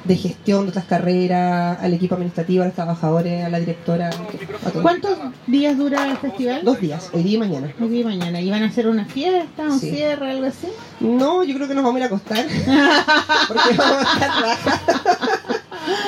de 0.04 0.16
gestión 0.16 0.64
de 0.64 0.68
otras 0.70 0.84
carreras, 0.84 1.78
al 1.80 1.94
equipo 1.94 2.14
administrativo, 2.14 2.62
a 2.62 2.66
los 2.66 2.74
trabajadores, 2.74 3.42
a 3.44 3.48
la 3.48 3.58
directora. 3.58 4.10
a. 4.10 4.70
¿Cuántos 4.82 5.16
días 5.46 5.78
dura 5.78 6.10
el 6.10 6.18
festival? 6.18 6.60
Dos 6.62 6.78
días, 6.80 7.08
hoy 7.14 7.22
día 7.22 7.36
y 7.36 7.38
mañana. 7.38 7.72
Hoy 7.80 7.88
día 7.88 8.00
y 8.02 8.04
mañana. 8.04 8.40
¿Y 8.40 8.50
van 8.50 8.62
a 8.64 8.66
hacer 8.66 8.86
una 8.86 9.06
fiesta, 9.06 9.62
un 9.62 9.80
Sí. 9.80 9.90
cierre, 9.90 10.30
algo 10.30 10.46
así? 10.46 10.68
No, 11.00 11.42
yo 11.42 11.54
creo 11.54 11.68
que 11.68 11.74
nos 11.74 11.84
vamos 11.84 11.96
a 11.96 11.98
ir 12.00 12.02
a 12.04 12.06
acostar. 12.06 12.44
Porque 13.48 13.74
vamos 13.78 14.06
a 14.06 14.12
estar. 14.12 15.43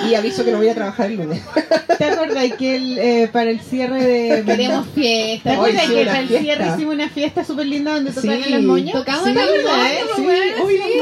Y 0.09 0.14
aviso 0.14 0.45
que 0.45 0.53
no 0.53 0.59
voy 0.59 0.68
a 0.68 0.74
trabajar 0.74 1.11
el 1.11 1.16
lunes. 1.18 1.43
¿Te 1.99 2.05
acuerdas 2.05 2.45
que 2.59 2.77
el, 2.77 2.99
eh, 2.99 3.29
para 3.33 3.51
el 3.51 3.61
cierre 3.61 4.03
de... 4.03 4.45
Queremos 4.45 4.87
¿Te 4.89 5.01
fiesta. 5.01 5.51
Hoy 5.51 5.57
acuerdas 5.57 5.87
sí, 5.87 5.95
que 5.95 6.05
para 6.07 6.20
el 6.20 6.29
fiesta. 6.29 6.45
cierre 6.45 6.68
hicimos 6.74 6.95
una 6.95 7.09
fiesta 7.09 7.45
súper 7.45 7.66
linda 7.66 7.95
donde 7.95 8.12
Sí. 8.12 8.20
tocaron 8.20 8.51
las 8.51 8.62
moñas? 8.62 8.95
Tocamos 8.95 9.24
Sí, 9.29 9.35
la 9.35 9.45
¿verdad? 9.47 9.72
moña, 9.72 9.89
Sí. 10.16 10.77
sí. 10.77 11.01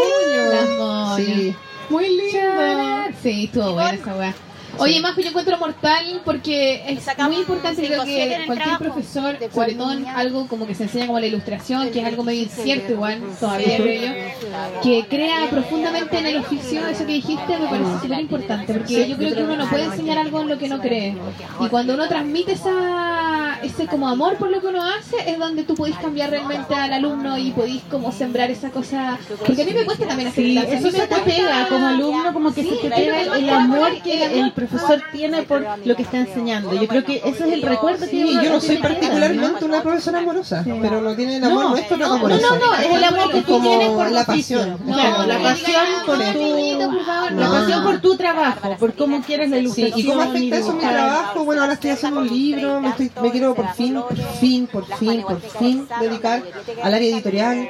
Las 0.51 0.69
moñas. 0.79 1.17
Sí. 1.17 1.55
Muy 1.91 2.09
lindo. 2.09 3.17
Sí, 3.23 3.45
estuvo 3.45 3.73
buena 3.75 3.91
esa 3.95 4.17
weá. 4.17 4.35
Oye, 4.79 5.01
Majo, 5.01 5.21
yo 5.21 5.29
encuentro 5.29 5.59
mortal 5.59 6.21
porque 6.25 6.83
es 6.89 7.19
muy 7.19 7.37
importante, 7.37 7.87
creo 7.87 8.05
que 8.05 8.43
cualquier 8.47 8.79
profesor, 8.79 9.37
sobre 9.53 9.75
todo 9.75 9.93
en 9.93 10.07
algo 10.07 10.47
como 10.49 10.67
que 10.67 10.75
se 10.75 10.85
enseña 10.85 11.07
como 11.07 11.21
la 11.21 11.27
ilustración, 11.27 11.91
que 11.91 12.01
es 12.01 12.07
algo 12.07 12.25
medio 12.25 12.43
incierto 12.43 12.93
igual, 12.93 13.21
todavía 13.39 13.77
creo 13.77 14.03
yo, 14.03 14.83
que 14.83 15.07
crea 15.09 15.49
profundamente 15.51 16.19
en 16.19 16.27
el 16.27 16.37
oficio, 16.39 16.87
eso 16.87 17.07
que 17.07 17.13
dijiste 17.13 17.59
me 17.59 17.67
parece 17.67 17.91
súper 18.03 18.21
importante, 18.21 18.75
porque 18.75 19.09
yo 19.09 19.17
creo 19.17 19.35
que 19.35 19.43
uno 19.43 19.57
no 19.57 19.69
puede 19.69 19.85
enseñar 19.85 20.19
algo 20.19 20.41
en 20.41 20.49
lo 20.49 20.59
que 20.59 20.69
no 20.69 20.81
cree. 20.81 21.17
Y 21.61 21.69
cuando 21.69 21.95
uno 21.95 22.09
transmite 22.09 22.53
esa, 22.53 23.59
ese 23.63 23.87
como 23.87 24.09
amor 24.09 24.37
por 24.37 24.51
lo 24.51 24.61
que 24.61 24.67
uno 24.67 24.83
hace, 24.83 25.31
es 25.31 25.39
donde 25.39 25.63
tú 25.63 25.75
podés 25.75 25.97
cambiar 25.97 26.31
realmente 26.31 26.75
al 26.75 26.93
alumno 26.93 27.39
y 27.39 27.53
podés 27.53 27.83
como 27.91 28.13
sembrar 28.13 28.51
esa 28.51 28.71
cosa, 28.71 29.19
porque 29.47 29.63
a 29.63 29.65
mí 29.65 29.73
me 29.73 29.85
cuesta 29.85 30.07
también 30.07 30.29
hacer 30.29 30.45
Sí, 30.45 30.59
eso 30.59 30.91
se 30.91 31.07
te 31.07 31.17
pega 31.21 31.69
como 31.69 31.87
alumno, 31.87 32.33
como 32.33 32.53
que 32.53 32.63
Sí, 32.63 32.71
se 32.71 32.89
te 32.89 32.91
pega 32.91 33.23
el 33.23 33.49
amor 33.49 34.03
que 34.03 34.25
el 34.25 34.53
profesor 34.53 34.64
tiene 35.13 35.43
por 35.43 35.65
lo 35.85 35.97
que 35.97 36.03
está 36.03 36.19
enseñando. 36.19 36.73
Yo 36.75 36.87
creo 36.89 37.05
que 37.05 37.17
ese 37.25 37.47
es 37.47 37.53
el 37.53 37.63
recuerdo 37.63 38.07
que 38.07 38.15
Sí, 38.15 38.35
yo 38.43 38.51
no 38.51 38.61
soy 38.61 38.77
particularmente 38.79 39.65
una 39.65 39.83
profesora 39.83 40.19
amorosa, 40.19 40.65
pero 40.81 41.01
no 41.01 41.15
tiene 41.15 41.37
el 41.37 41.45
amor 41.45 41.65
No, 41.65 41.71
nuestro, 41.71 41.97
no, 41.97 42.19
no, 42.19 42.29
no, 42.29 42.37
no, 42.37 42.75
es 42.75 42.91
el 42.91 43.05
amor 43.05 43.33
que 43.33 43.41
tú 43.43 43.53
como 43.53 43.69
tienes 43.69 43.89
por 43.91 44.11
la 44.11 44.25
pasión. 44.25 44.79
No, 44.85 45.27
la 45.27 45.39
pasión 45.39 45.85
por 46.07 46.19
tu 46.19 47.35
la 47.35 47.51
pasión 47.51 47.83
por 47.83 48.01
tu 48.01 48.17
trabajo, 48.17 48.77
por 48.79 48.95
cómo 48.95 49.23
quieres 49.23 49.51
la 49.51 49.57
Sí, 49.57 49.63
ilustración. 49.63 49.99
¿y 49.99 50.05
cómo 50.05 50.23
afecta 50.23 50.57
eso 50.57 50.73
mi 50.73 50.81
trabajo? 50.81 51.45
Bueno, 51.45 51.63
ahora 51.63 51.75
estoy 51.75 51.91
haciendo 51.91 52.21
un 52.21 52.29
libro, 52.29 52.81
me, 52.81 52.91
estoy, 52.91 53.11
me 53.23 53.31
quiero 53.31 53.55
por 53.55 53.75
fin, 53.75 53.95
por 53.95 54.17
fin, 54.17 54.67
por 54.67 54.85
fin, 54.97 55.23
por 55.23 55.41
fin 55.41 55.89
dedicar 56.01 56.43
al 56.83 56.95
área 56.95 57.15
editorial. 57.15 57.69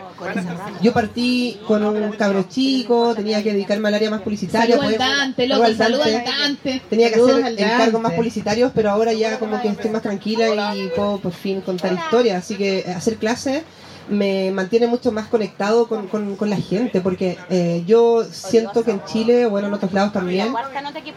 Yo 0.83 0.93
partí 0.93 1.59
con 1.67 1.85
un 1.85 2.13
cabro 2.13 2.45
chico, 2.49 3.15
tenía 3.15 3.43
que 3.43 3.53
dedicarme 3.53 3.89
al 3.89 3.95
área 3.95 4.11
más 4.11 4.23
publicitaria. 4.23 4.77
Saludos 4.77 4.93
al 4.93 4.99
Dante, 4.99 5.47
loco, 5.47 5.63
Dante. 5.63 5.85
al 5.85 6.25
Dante. 6.25 6.83
Tenía 6.91 7.11
que 7.11 7.21
hacer 7.21 7.59
encargos 7.59 8.01
más 8.01 8.13
publicitarios, 8.13 8.73
pero 8.75 8.91
ahora 8.91 9.13
ya 9.13 9.39
como 9.39 9.61
que 9.61 9.69
estoy 9.69 9.91
más 9.91 10.03
tranquila 10.03 10.75
y 10.77 10.89
puedo 10.89 11.19
por 11.19 11.33
fin 11.33 11.61
contar 11.61 11.93
historias. 11.93 12.45
Así 12.45 12.57
que 12.57 12.85
hacer 12.95 13.17
clases 13.17 13.63
me 14.09 14.51
mantiene 14.51 14.87
mucho 14.87 15.13
más 15.13 15.27
conectado 15.29 15.87
con, 15.87 16.09
con, 16.09 16.37
con 16.37 16.51
la 16.51 16.57
gente, 16.57 17.01
porque 17.01 17.39
eh, 17.49 17.83
yo 17.87 18.25
siento 18.25 18.85
que 18.85 18.91
en 18.91 19.05
Chile, 19.05 19.47
o 19.47 19.51
bueno, 19.51 19.69
en 19.69 19.75
otros 19.75 19.93
lados 19.93 20.13
también, 20.13 20.53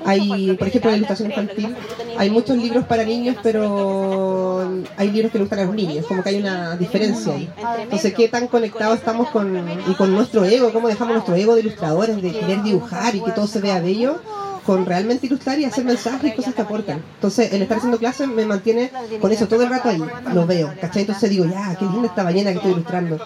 hay, 0.06 0.56
por 0.58 0.68
ejemplo, 0.68 0.92
la 0.92 0.98
ilustración 0.98 1.30
infantil, 1.30 1.76
hay 2.18 2.30
muchos 2.30 2.58
libros 2.58 2.86
para 2.86 3.04
niños, 3.04 3.36
pero 3.44 4.70
hay 4.96 5.12
libros 5.12 5.32
que 5.32 5.38
le 5.38 5.44
gustan 5.44 5.60
a 5.60 5.66
los 5.66 5.76
niños, 5.76 6.06
como 6.06 6.24
que 6.24 6.30
hay 6.30 6.38
una 6.38 6.78
diferencia 6.78 7.34
ahí. 7.34 7.50
Entonces, 7.82 8.14
¿qué 8.14 8.28
tan 8.28 8.48
conectados 8.48 9.00
estamos 9.00 9.30
con, 9.30 9.58
y 9.88 9.94
con 9.96 10.14
nuestro 10.14 10.46
ego? 10.46 10.72
¿Cómo 10.72 10.88
dejamos 10.88 11.14
nuestro 11.14 11.36
ego 11.36 11.56
de 11.56 11.62
ilustradores, 11.62 12.22
de 12.22 12.32
querer 12.32 12.64
dibujar 12.64 13.16
y 13.16 13.22
que 13.22 13.32
todo 13.32 13.48
se 13.48 13.60
vea 13.60 13.80
bello? 13.80 14.22
Con 14.68 14.86
realmente 14.86 15.28
ilustrar 15.28 15.58
y 15.60 15.64
hacer 15.64 15.86
mensajes 15.86 16.34
y 16.34 16.36
cosas 16.36 16.54
que 16.54 16.62
aportan. 16.62 17.02
Entonces, 17.16 17.54
el 17.54 17.62
estar 17.62 17.78
haciendo 17.78 17.98
clases 17.98 18.28
me 18.28 18.46
mantiene 18.46 18.92
con 19.22 19.32
eso 19.32 19.48
todo 19.48 19.64
el 19.64 19.70
rato 19.70 19.88
ahí, 19.88 20.04
lo 20.34 20.46
veo, 20.46 20.74
¿cachai? 20.82 21.04
Entonces 21.04 21.30
digo, 21.30 21.46
ya, 21.46 21.74
qué 21.80 21.86
linda 21.86 22.10
esta 22.10 22.24
ballena 22.24 22.52
que 22.52 22.58
estoy 22.58 22.74
ilustrando. 22.74 23.18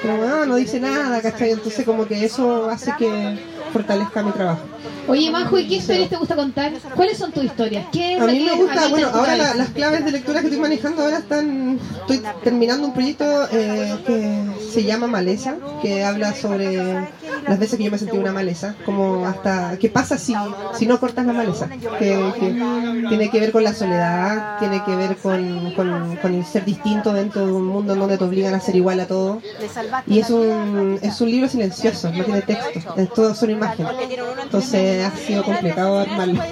Pero 0.00 0.16
no, 0.16 0.46
no 0.46 0.56
dice 0.56 0.80
nada, 0.80 1.20
¿cachai? 1.20 1.50
Entonces 1.50 1.84
como 1.84 2.06
que 2.06 2.24
eso 2.24 2.70
hace 2.70 2.94
que 2.98 3.38
fortalezca 3.76 4.22
mi 4.22 4.32
trabajo. 4.32 4.60
Oye, 5.08 5.30
Majo, 5.30 5.56
¿y 5.58 5.68
qué 5.68 5.76
historias 5.76 6.08
te 6.08 6.16
gusta 6.16 6.34
contar? 6.34 6.72
¿Cuáles 6.96 7.16
son 7.18 7.30
tus 7.30 7.44
historias? 7.44 7.86
¿Qué 7.92 8.16
es 8.16 8.22
A 8.22 8.26
mí 8.26 8.40
me 8.40 8.52
gusta, 8.54 8.88
bueno, 8.88 9.08
ahora 9.12 9.36
la- 9.36 9.54
las 9.54 9.68
claves 9.68 10.04
de 10.04 10.10
lectura 10.10 10.40
que 10.40 10.46
estoy 10.48 10.60
manejando 10.60 11.02
ahora 11.02 11.18
están, 11.18 11.78
estoy 12.00 12.20
terminando 12.42 12.88
un 12.88 12.92
proyecto 12.92 13.24
eh, 13.52 13.94
que 14.04 14.42
se 14.72 14.82
llama 14.82 15.06
Maleza, 15.06 15.54
que 15.80 16.02
habla 16.04 16.34
sobre 16.34 17.08
las 17.46 17.58
veces 17.60 17.78
que 17.78 17.84
yo 17.84 17.90
me 17.92 17.98
sentí 17.98 18.16
una 18.18 18.32
maleza, 18.32 18.74
como 18.84 19.24
hasta, 19.26 19.78
¿qué 19.78 19.88
pasa 19.88 20.18
si, 20.18 20.34
si 20.76 20.86
no 20.86 20.98
cortas 20.98 21.24
la 21.24 21.32
maleza? 21.32 21.68
Que, 22.00 22.32
que 22.40 23.06
tiene 23.08 23.30
que 23.30 23.38
ver 23.38 23.52
con 23.52 23.62
la 23.62 23.74
soledad, 23.74 24.58
tiene 24.58 24.82
que 24.84 24.96
ver 24.96 25.16
con, 25.18 25.72
con, 25.74 26.16
con 26.16 26.34
el 26.34 26.44
ser 26.44 26.64
distinto 26.64 27.12
dentro 27.12 27.46
de 27.46 27.52
un 27.52 27.64
mundo 27.66 27.92
en 27.92 28.00
donde 28.00 28.18
te 28.18 28.24
obligan 28.24 28.54
a 28.54 28.60
ser 28.60 28.74
igual 28.74 28.98
a 28.98 29.06
todo. 29.06 29.40
Y 30.08 30.18
es 30.18 30.30
un, 30.30 30.98
es 31.00 31.20
un 31.20 31.30
libro 31.30 31.48
silencioso, 31.48 32.10
no 32.10 32.24
tiene 32.24 32.42
texto, 32.42 32.80
es 32.96 33.08
todo 33.14 33.32
son 33.36 33.50
imágenes. 33.50 33.65
Entonces 34.42 35.04
ha 35.04 35.16
sido 35.16 35.42
complicado 35.44 35.98
armarlo. 36.00 36.42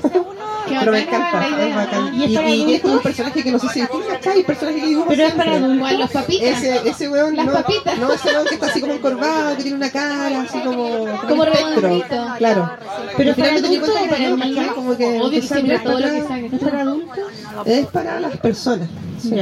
Pero 0.67 0.93
me 0.93 1.01
encanta, 1.01 1.47
es 1.47 1.75
bacán. 1.77 2.15
¿Y 2.15 2.25
Y, 2.25 2.75
es 2.75 2.85
un 2.85 2.99
personaje 3.01 3.43
que 3.43 3.53
no 3.53 3.59
sé 3.59 3.69
si 3.69 3.87
tú 3.87 4.03
cachai, 4.09 4.43
personaje 4.45 4.81
que 4.81 4.87
dibuja 4.87 5.09
Pero 5.09 5.27
es 5.27 5.35
para 5.35 5.53
adultos. 5.53 5.77
Igual 5.77 5.99
los 6.01 6.11
papitas. 6.11 6.49
Ese, 6.63 6.89
ese 6.89 7.09
weón, 7.11 7.37
Las 7.37 7.47
no, 7.47 7.53
papitas. 7.53 7.99
no, 7.99 8.13
ese 8.13 8.29
weón 8.31 8.47
que 8.47 8.55
está 8.55 8.67
así 8.67 8.81
como 8.81 8.95
encorvado, 8.95 9.57
que 9.57 9.63
tiene 9.63 9.77
una 9.77 9.91
cara, 9.91 10.41
así 10.41 10.59
como, 10.61 11.07
Como 11.29 11.43
un 11.43 11.49
espectro. 11.49 11.81
redondito. 11.83 12.27
Claro. 12.39 12.71
Pero 13.17 13.35
para 13.35 13.53
me 13.53 13.61
di 13.61 13.79
cuenta 13.79 14.01
adultos 14.01 14.33
o 14.33 14.39
para 14.39 14.75
como 14.75 14.97
que 14.97 15.21
Obvio 15.21 15.31
que 15.31 15.43
siempre 15.43 15.79
todo 15.81 16.01
lo 16.01 16.11
que 16.11 16.23
saque. 16.23 16.47
¿Es 16.47 16.63
para 16.63 16.81
adultos? 16.81 17.19
Es 17.67 17.87
para 17.87 18.21
las 18.21 18.37
personas. 18.39 18.89
sí. 19.21 19.35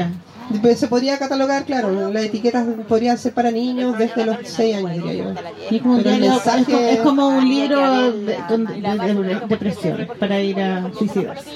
Pues 0.60 0.78
Se 0.78 0.88
podría 0.88 1.18
catalogar, 1.18 1.64
claro, 1.64 2.10
las 2.12 2.24
etiquetas 2.24 2.66
podrían 2.88 3.16
ser 3.18 3.32
para 3.32 3.50
niños 3.50 3.96
desde 3.98 4.24
los 4.26 4.36
6 4.44 4.76
años, 4.76 4.92
diría 4.92 5.12
yo. 5.24 5.34
Y 5.70 5.80
como, 5.80 5.94
un 5.94 6.02
Pero 6.02 6.14
el 6.14 6.20
diario- 6.20 6.38
es, 6.38 6.46
mensaje- 6.46 6.72
como, 6.72 6.86
es 6.88 6.98
como 7.00 7.28
un 7.28 7.48
libro 7.48 8.12
de, 8.12 8.36
con- 8.48 8.64
de- 8.66 9.24
de- 9.24 9.40
depresión 9.48 10.08
para 10.18 10.40
ir 10.40 10.60
a 10.60 10.90
suicidarse. 10.96 11.50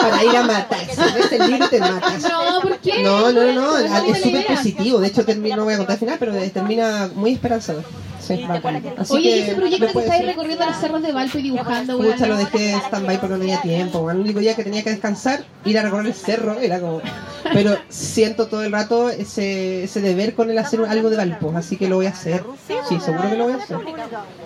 para 0.00 0.24
ir 0.24 0.36
a 0.36 0.42
matarse. 0.42 1.00
¿Ves 1.14 1.32
el 1.32 1.50
libro 1.50 1.68
te 1.68 1.80
matas. 1.80 2.22
No, 2.22 2.60
¿por 2.62 2.78
qué? 2.78 3.02
No, 3.02 3.32
no, 3.32 3.52
no, 3.52 3.66
¿Cómo 3.66 4.14
es 4.14 4.22
súper 4.22 4.46
positivo. 4.46 4.98
De 5.00 5.08
hecho, 5.08 5.24
termina, 5.24 5.56
no 5.56 5.64
voy 5.64 5.74
a 5.74 5.78
contar 5.78 5.94
el 5.94 6.00
final, 6.00 6.16
pero 6.18 6.32
termina 6.52 7.10
muy 7.14 7.32
esperanzador. 7.32 7.84
Sí, 8.26 8.44
bacán. 8.48 8.82
Así 8.98 9.12
Oye, 9.14 9.28
¿y 9.28 9.32
que 9.32 9.42
ese 9.42 9.54
proyecto 9.54 9.92
que 9.92 9.98
estáis 10.00 10.26
recorriendo 10.26 10.66
los 10.66 10.76
cerros 10.76 11.02
de 11.02 11.12
Valpo 11.12 11.38
y 11.38 11.42
dibujando, 11.42 11.98
weón? 11.98 12.12
Pucha, 12.12 12.26
lo 12.26 12.36
dejé 12.36 12.72
en 12.72 12.80
stand-by 12.80 13.20
porque 13.20 13.34
no 13.34 13.40
tenía 13.40 13.60
tiempo. 13.60 14.10
El 14.10 14.18
único 14.18 14.40
día 14.40 14.54
que 14.54 14.64
tenía 14.64 14.82
que 14.82 14.90
descansar, 14.90 15.44
ir 15.64 15.78
a 15.78 15.82
recorrer 15.82 16.06
el 16.06 16.14
cerro, 16.14 16.58
era 16.58 16.80
como. 16.80 17.00
Pero 17.52 17.76
siento 17.88 18.48
todo 18.48 18.64
el 18.64 18.72
rato 18.72 19.08
ese, 19.08 19.84
ese 19.84 20.00
deber 20.00 20.34
con 20.34 20.50
el 20.50 20.58
hacer 20.58 20.80
algo 20.80 21.10
de 21.10 21.16
Valpo, 21.16 21.52
así 21.56 21.76
que 21.76 21.88
lo 21.88 21.96
voy 21.96 22.06
a 22.06 22.10
hacer. 22.10 22.42
Sí, 22.88 22.98
seguro 23.00 23.30
que 23.30 23.36
lo 23.36 23.44
voy 23.44 23.52
a 23.52 23.56
hacer. 23.56 23.76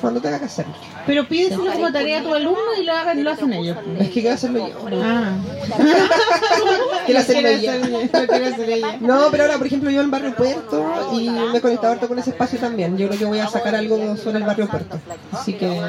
Cuando 0.00 0.20
tenga 0.20 0.38
que 0.38 0.44
hacerlo. 0.44 0.74
Pero 1.06 1.26
pídeselo 1.26 1.72
como 1.72 1.92
tarea 1.92 2.20
a 2.20 2.22
tu 2.22 2.34
alumno 2.34 2.74
y 2.78 2.84
lo 2.84 2.92
hagan, 2.92 3.24
lo 3.24 3.30
hacen 3.30 3.52
ellos. 3.52 3.76
Es 3.98 4.08
que 4.08 4.20
quiero 4.20 4.34
hacerlo 4.34 4.68
yo. 4.68 4.74
Ah. 5.02 5.32
Quiero 7.06 7.20
hacerlo 7.20 7.50
yo. 7.50 7.72
quiero 8.10 8.46
hacer 8.46 8.70
ella. 8.70 8.98
No, 9.00 9.28
pero 9.30 9.44
ahora, 9.44 9.58
por 9.58 9.66
ejemplo, 9.66 9.90
yo 9.90 10.00
en 10.00 10.10
Barrio 10.10 10.34
Puerto 10.34 11.10
y 11.14 11.28
me 11.30 11.58
he 11.58 11.60
conectado 11.60 11.94
harto 11.94 12.08
con 12.08 12.18
ese 12.18 12.30
espacio 12.30 12.58
también. 12.58 12.96
Yo 12.96 13.08
creo 13.08 13.18
que 13.18 13.24
voy 13.24 13.38
a 13.38 13.48
sacar 13.48 13.69
algo 13.74 14.16
sobre 14.16 14.38
el 14.38 14.44
Barrio 14.44 14.68
Puerto. 14.68 14.98
Así 15.32 15.54
que 15.54 15.80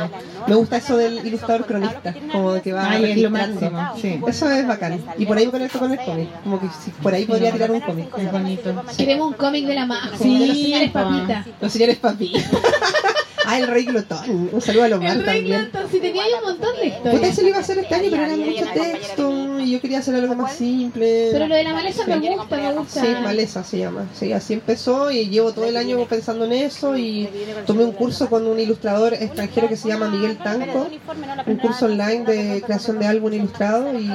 me 0.48 0.56
gusta 0.56 0.78
eso 0.78 0.98
del 0.98 1.26
ilustrador 1.26 1.66
cronista, 1.66 2.14
como 2.32 2.54
de 2.54 2.62
que 2.62 2.74
va 2.74 2.90
Ay, 2.90 3.12
es 3.12 3.18
lo 3.18 3.30
máximo, 3.30 3.92
sí. 4.02 4.20
Eso 4.28 4.50
es 4.50 4.68
bacán. 4.68 5.04
Y 5.18 5.26
por 5.26 5.38
ahí 5.38 5.46
me 5.46 5.52
conecto 5.52 5.80
con 5.80 5.92
el 5.92 6.00
cómic. 6.00 6.30
Como 6.44 6.60
que 6.60 6.68
si 6.84 6.92
por 6.92 7.14
ahí 7.14 7.26
podría 7.26 7.52
tirar 7.52 7.72
un 7.72 7.82
cómic. 7.82 8.18
Es 8.18 8.32
bonito. 8.32 8.84
Queremos 8.98 9.28
un 9.28 9.34
cómic 9.34 9.66
de 9.66 9.76
la 9.76 9.86
Majo, 9.86 10.18
Sí, 10.18 10.40
de 10.40 10.48
los 10.48 10.58
señores 10.58 10.92
pa. 10.92 11.04
Papita. 11.04 11.46
Los 11.60 11.72
señores 11.72 11.98
papi. 11.98 12.34
Ah, 13.46 13.58
el 13.60 13.68
Rey 13.68 13.86
Glotón. 13.86 14.50
Un 14.52 14.62
saludo 14.62 14.84
a 14.84 14.88
Lomar 14.90 15.18
El 15.18 15.24
Rey 15.26 15.40
también. 15.42 15.70
Glotón, 15.72 15.92
si 15.92 16.00
tenía 16.00 16.24
un 16.42 16.50
montón 16.50 16.76
de 16.82 16.90
Puta, 16.92 16.98
historias. 17.10 17.32
eso 17.34 17.42
lo 17.42 17.48
iba 17.48 17.58
a 17.58 17.62
hacer 17.62 17.78
este 17.80 17.96
año, 17.96 18.08
pero 18.12 18.24
era 18.24 18.36
mucho 18.38 18.66
texto 18.74 19.60
y 19.60 19.72
yo 19.72 19.82
quería 19.82 20.00
hacer 20.00 20.16
algo 20.16 20.36
más 20.36 20.54
simple. 20.54 21.30
Pero 21.32 21.48
lo 21.48 21.56
de 21.56 21.64
la 21.64 21.74
maleza 21.74 22.06
me 22.08 22.18
gusta, 22.20 22.58
me 22.58 22.74
gusta. 22.74 23.02
Sí, 23.02 23.08
Maleza 23.24 23.64
se 23.64 23.78
llama. 23.80 24.08
Sí, 24.14 24.34
así 24.34 24.54
empezó 24.54 25.12
y 25.12 25.28
llevo 25.30 25.52
todo 25.54 25.66
el 25.66 25.78
año 25.78 25.98
pensando 26.06 26.46
en 26.46 26.54
eso 26.54 26.98
y 26.98 27.28
tomé 27.66 27.84
un 27.86 27.92
curso 27.92 28.30
con 28.30 28.46
un 28.48 28.60
ilustrador 28.60 29.14
extranjero 29.14 29.68
que 29.68 29.76
se 29.78 29.88
llama 29.90 30.10
Miguel 30.10 30.38
Tanco, 30.38 30.88
un 31.46 31.56
curso 31.58 31.86
online 31.86 32.24
de 32.26 32.62
creación 32.66 33.00
de 33.00 33.08
álbum 33.08 33.34
ilustrado 33.34 33.98
y 34.00 34.08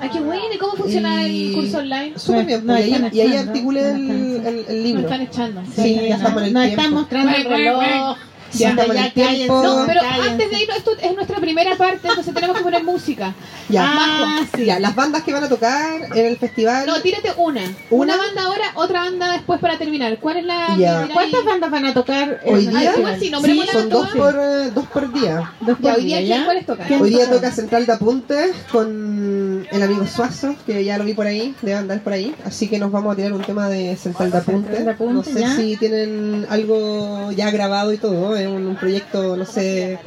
Ah, 0.00 0.08
qué 0.12 0.20
bueno, 0.20 0.42
¿y 0.54 0.58
cómo 0.58 0.72
funciona 0.74 1.26
Y- 1.26 1.48
el 1.48 1.54
curso 1.54 1.78
online? 1.78 2.12
súper 2.18 2.46
bien, 2.46 2.66
No, 2.66 2.78
y 2.78 2.82
ahí, 2.82 2.92
están 2.94 3.10
y 3.14 3.20
ahí 3.20 3.36
articulé 3.36 3.82
no 3.82 3.88
el, 3.98 4.46
el 4.46 4.56
Nos 4.66 4.68
libro. 4.86 5.00
están 5.02 5.20
echando. 5.22 5.62
Sí, 5.74 6.00
ya 6.08 6.16
estamos 6.16 6.42
en 6.42 6.48
el 6.48 6.52
Nos 6.52 6.62
tiempo. 6.64 6.80
están 6.82 6.94
mostrando 6.94 7.36
el 7.36 7.44
reloj. 7.44 8.16
Ya 8.52 8.70
el 8.70 9.12
tiempo. 9.12 9.62
No, 9.62 9.84
pero 9.86 10.00
Cállense. 10.00 10.30
antes 10.30 10.50
de 10.50 10.60
irnos, 10.62 10.76
esto 10.78 10.90
es 11.00 11.14
nuestra 11.14 11.38
primera 11.38 11.76
parte, 11.76 12.08
entonces 12.08 12.34
tenemos 12.34 12.56
que 12.56 12.62
poner 12.62 12.84
música. 12.84 13.34
Ya, 13.68 13.84
Ah, 13.86 14.46
sí. 14.54 14.64
ya, 14.66 14.78
las 14.78 14.94
bandas 14.94 15.22
que 15.22 15.32
van 15.32 15.44
a 15.44 15.48
tocar 15.48 16.08
en 16.14 16.26
el 16.26 16.36
festival. 16.36 16.86
No, 16.86 17.00
tírate 17.00 17.32
una. 17.36 17.62
¿Una? 17.90 18.14
Una 18.14 18.16
banda 18.16 18.42
ahora, 18.42 18.64
otra 18.74 19.00
banda 19.00 19.32
después 19.32 19.60
para 19.60 19.78
terminar. 19.78 20.18
¿Cuál 20.18 20.38
es 20.38 20.44
la 20.44 20.76
Ya. 20.76 21.08
¿Cuántas 21.12 21.44
bandas 21.44 21.70
van 21.70 21.86
a 21.86 21.94
tocar? 21.94 22.40
Hoy 22.44 22.66
día, 22.66 22.80
festival? 22.92 23.20
Sí, 23.20 23.30
nombremos 23.30 23.64
sí, 23.66 23.70
son 23.72 23.88
dos 23.88 24.08
por, 24.10 24.34
eh, 24.38 24.70
dos 24.74 24.86
por 24.86 25.12
día. 25.12 25.52
Dos 25.60 25.78
Ya, 25.80 25.90
por 25.90 25.98
hoy 26.00 26.04
día, 26.06 26.18
día, 26.18 26.26
¿quién 26.26 26.38
¿ya? 26.40 26.44
cuáles 26.44 26.66
tocan? 26.66 26.86
¿Quién 26.88 27.00
Hoy 27.02 27.10
día 27.10 27.30
toca? 27.30 27.50
Central 27.50 27.86
de 27.86 27.92
Apuntes 27.92 28.54
con 28.70 29.66
el 29.70 29.82
amigo 29.82 30.06
Suazo, 30.06 30.54
que 30.66 30.84
ya 30.84 30.98
lo 30.98 31.04
vi 31.04 31.14
por 31.14 31.26
ahí, 31.26 31.54
debe 31.62 31.78
andar 31.78 32.00
por 32.02 32.12
ahí. 32.12 32.34
Así 32.44 32.68
que 32.68 32.78
nos 32.78 32.90
vamos 32.90 33.12
a 33.12 33.16
tirar 33.16 33.32
un 33.32 33.42
tema 33.42 33.68
de 33.68 33.96
Central 33.96 34.30
de 34.30 34.38
Apuntes. 34.38 34.76
Central 34.76 34.98
de 34.98 35.14
No 35.14 35.22
sé 35.22 35.40
ya. 35.40 35.56
si 35.56 35.76
tienen 35.76 36.46
algo 36.50 37.30
ya 37.32 37.50
grabado 37.50 37.92
y 37.92 37.98
todo. 37.98 38.36
Un, 38.48 38.76
proyecto, 38.76 39.36
no 39.36 39.44
sé 39.44 39.98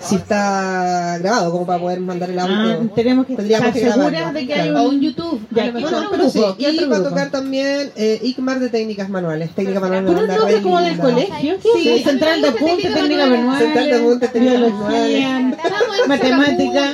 si 0.00 0.14
está 0.16 1.18
grabado 1.18 1.50
como 1.52 1.66
para 1.66 1.80
poder 1.80 2.00
mandar 2.00 2.30
el 2.30 2.38
Ah, 2.38 2.42
audio. 2.44 2.90
tenemos 2.94 3.26
que 3.26 3.34
Tendríamos 3.36 3.74
estar 3.74 3.92
seguras 3.92 4.34
de 4.34 4.46
que 4.46 4.54
hay 4.54 4.68
claro. 4.70 4.88
Un... 4.88 5.00
YouTube. 5.00 5.40
Ya, 5.50 5.62
a 5.64 5.66
lo 5.66 5.72
¿qué 5.72 5.80
mejor. 5.80 5.94
otro 5.94 6.10
Pero 6.10 6.30
sí, 6.30 6.38
grupo? 6.38 6.56
¿Qué 6.56 6.62
y 6.70 6.76
otro 6.78 6.90
va 6.90 6.96
a 6.96 7.02
tocar 7.08 7.30
también 7.30 7.90
eh, 7.96 8.20
ICMAR 8.22 8.60
de 8.60 8.68
técnicas 8.68 9.08
manuales. 9.08 9.50
Técnica 9.54 9.80
manual 9.80 10.06
una 10.06 10.20
un 10.20 10.26
nombre 10.28 10.62
como 10.62 10.80
del 10.80 10.98
colegio. 10.98 11.56
Sí. 11.74 12.02
Central 12.04 12.42
de 12.42 12.48
Apunte, 12.48 12.88
Técnica 12.90 13.26
Manual. 13.26 13.58
Central 13.58 13.84
de 13.86 13.94
Apunte, 13.96 14.28
Técnica 14.28 14.54
en 14.54 15.54
Matemática. 16.08 16.92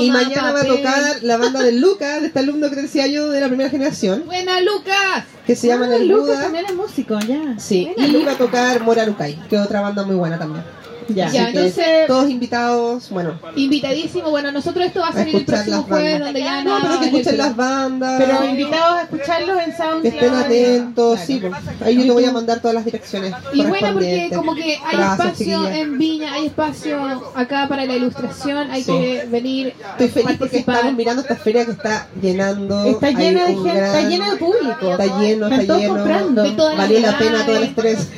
Y 0.00 0.10
mañana 0.10 0.52
va 0.52 0.60
a 0.60 0.64
tocar 0.64 1.02
la 1.22 1.36
banda 1.36 1.62
de 1.62 1.72
Lucas, 1.72 2.20
de 2.20 2.26
este 2.28 2.38
alumno 2.38 2.70
que 2.70 2.76
decía 2.76 3.06
yo 3.06 3.28
de 3.30 3.40
la 3.40 3.48
primera 3.48 3.70
generación, 3.70 4.24
Buena, 4.26 4.60
Lucas. 4.60 5.24
que 5.46 5.56
se 5.56 5.68
llama 5.68 5.86
Ah, 5.90 5.96
El 5.96 6.08
Lucas 6.08 6.42
también 6.42 6.66
es 6.66 6.74
músico, 6.74 7.18
ya. 7.20 7.54
Sí, 7.58 7.90
y 7.96 8.24
va 8.24 8.32
a 8.32 8.38
tocar 8.38 8.82
Mora 8.82 9.06
Lucay, 9.06 9.36
que 9.48 9.56
es 9.56 9.62
otra 9.62 9.80
banda 9.80 10.04
muy 10.04 10.16
buena 10.16 10.38
también. 10.38 10.64
Ya. 11.08 11.30
Ya, 11.30 11.44
Así 11.44 11.52
que 11.52 11.58
entonces- 11.60 12.06
todos 12.06 12.28
invitados, 12.30 13.10
bueno, 13.10 13.38
Invitadísimo. 13.54 14.30
Bueno, 14.30 14.50
nosotros 14.52 14.86
esto 14.86 15.00
va 15.00 15.06
a 15.06 15.10
A 15.10 15.12
salir 15.14 15.36
el 15.36 15.44
próximo 15.44 15.82
jueves, 15.84 16.20
donde 16.20 16.40
ya 16.40 16.64
no, 16.64 16.76
pero 16.80 16.92
va 16.94 16.98
que 16.98 17.04
a 17.04 17.06
escuchen 17.08 17.24
salir. 17.24 17.38
las 17.40 17.56
bandas, 17.56 18.22
Pero 18.24 18.44
invitados 18.44 18.96
a 18.98 19.02
escucharlos 19.02 19.58
en 19.62 19.76
SoundCloud. 19.76 20.02
que 20.02 20.08
estén 20.08 20.34
atentos, 20.34 21.18
Claro. 21.18 21.26
sí, 21.26 21.40
pues, 21.40 21.86
ahí 21.86 21.96
yo 21.96 22.02
te 22.04 22.10
voy 22.10 22.24
a 22.24 22.32
mandar 22.32 22.60
todas 22.60 22.74
las 22.74 22.84
direcciones 22.84 23.32
Y 23.52 23.62
bueno, 23.64 23.92
porque 23.92 24.30
como 24.34 24.54
que 24.54 24.78
hay 24.84 25.00
espacio 25.00 25.32
chiquillas. 25.62 25.74
en 25.76 25.98
Viña, 25.98 26.32
hay 26.34 26.46
espacio 26.46 26.98
acá 27.34 27.66
para 27.68 27.84
la 27.84 27.94
ilustración, 27.94 28.70
hay 28.70 28.82
Sí. 28.82 28.92
que 28.92 29.26
venir. 29.30 29.74
Estoy 29.98 30.08
feliz 30.08 30.38
porque 30.38 30.58
estamos 30.58 30.94
mirando 30.94 31.22
esta 31.22 31.36
feria 31.36 31.64
que 31.64 31.72
está 31.72 32.08
llenando. 32.20 32.84
Está 32.84 33.10
llena 33.10 33.46
de 33.46 33.54
gente, 33.54 33.72
gran- 33.72 33.84
está 33.96 34.08
llena 34.08 34.30
de 34.32 34.36
público. 34.36 34.90
Está 34.90 35.18
lleno, 35.20 35.48
está 35.48 35.76
lleno. 35.78 35.94
comprando. 35.94 36.42
Valió 36.76 37.00
la 37.00 37.18
pena 37.18 37.46
todo 37.46 37.56
el 37.56 37.62
estrés. 37.64 38.08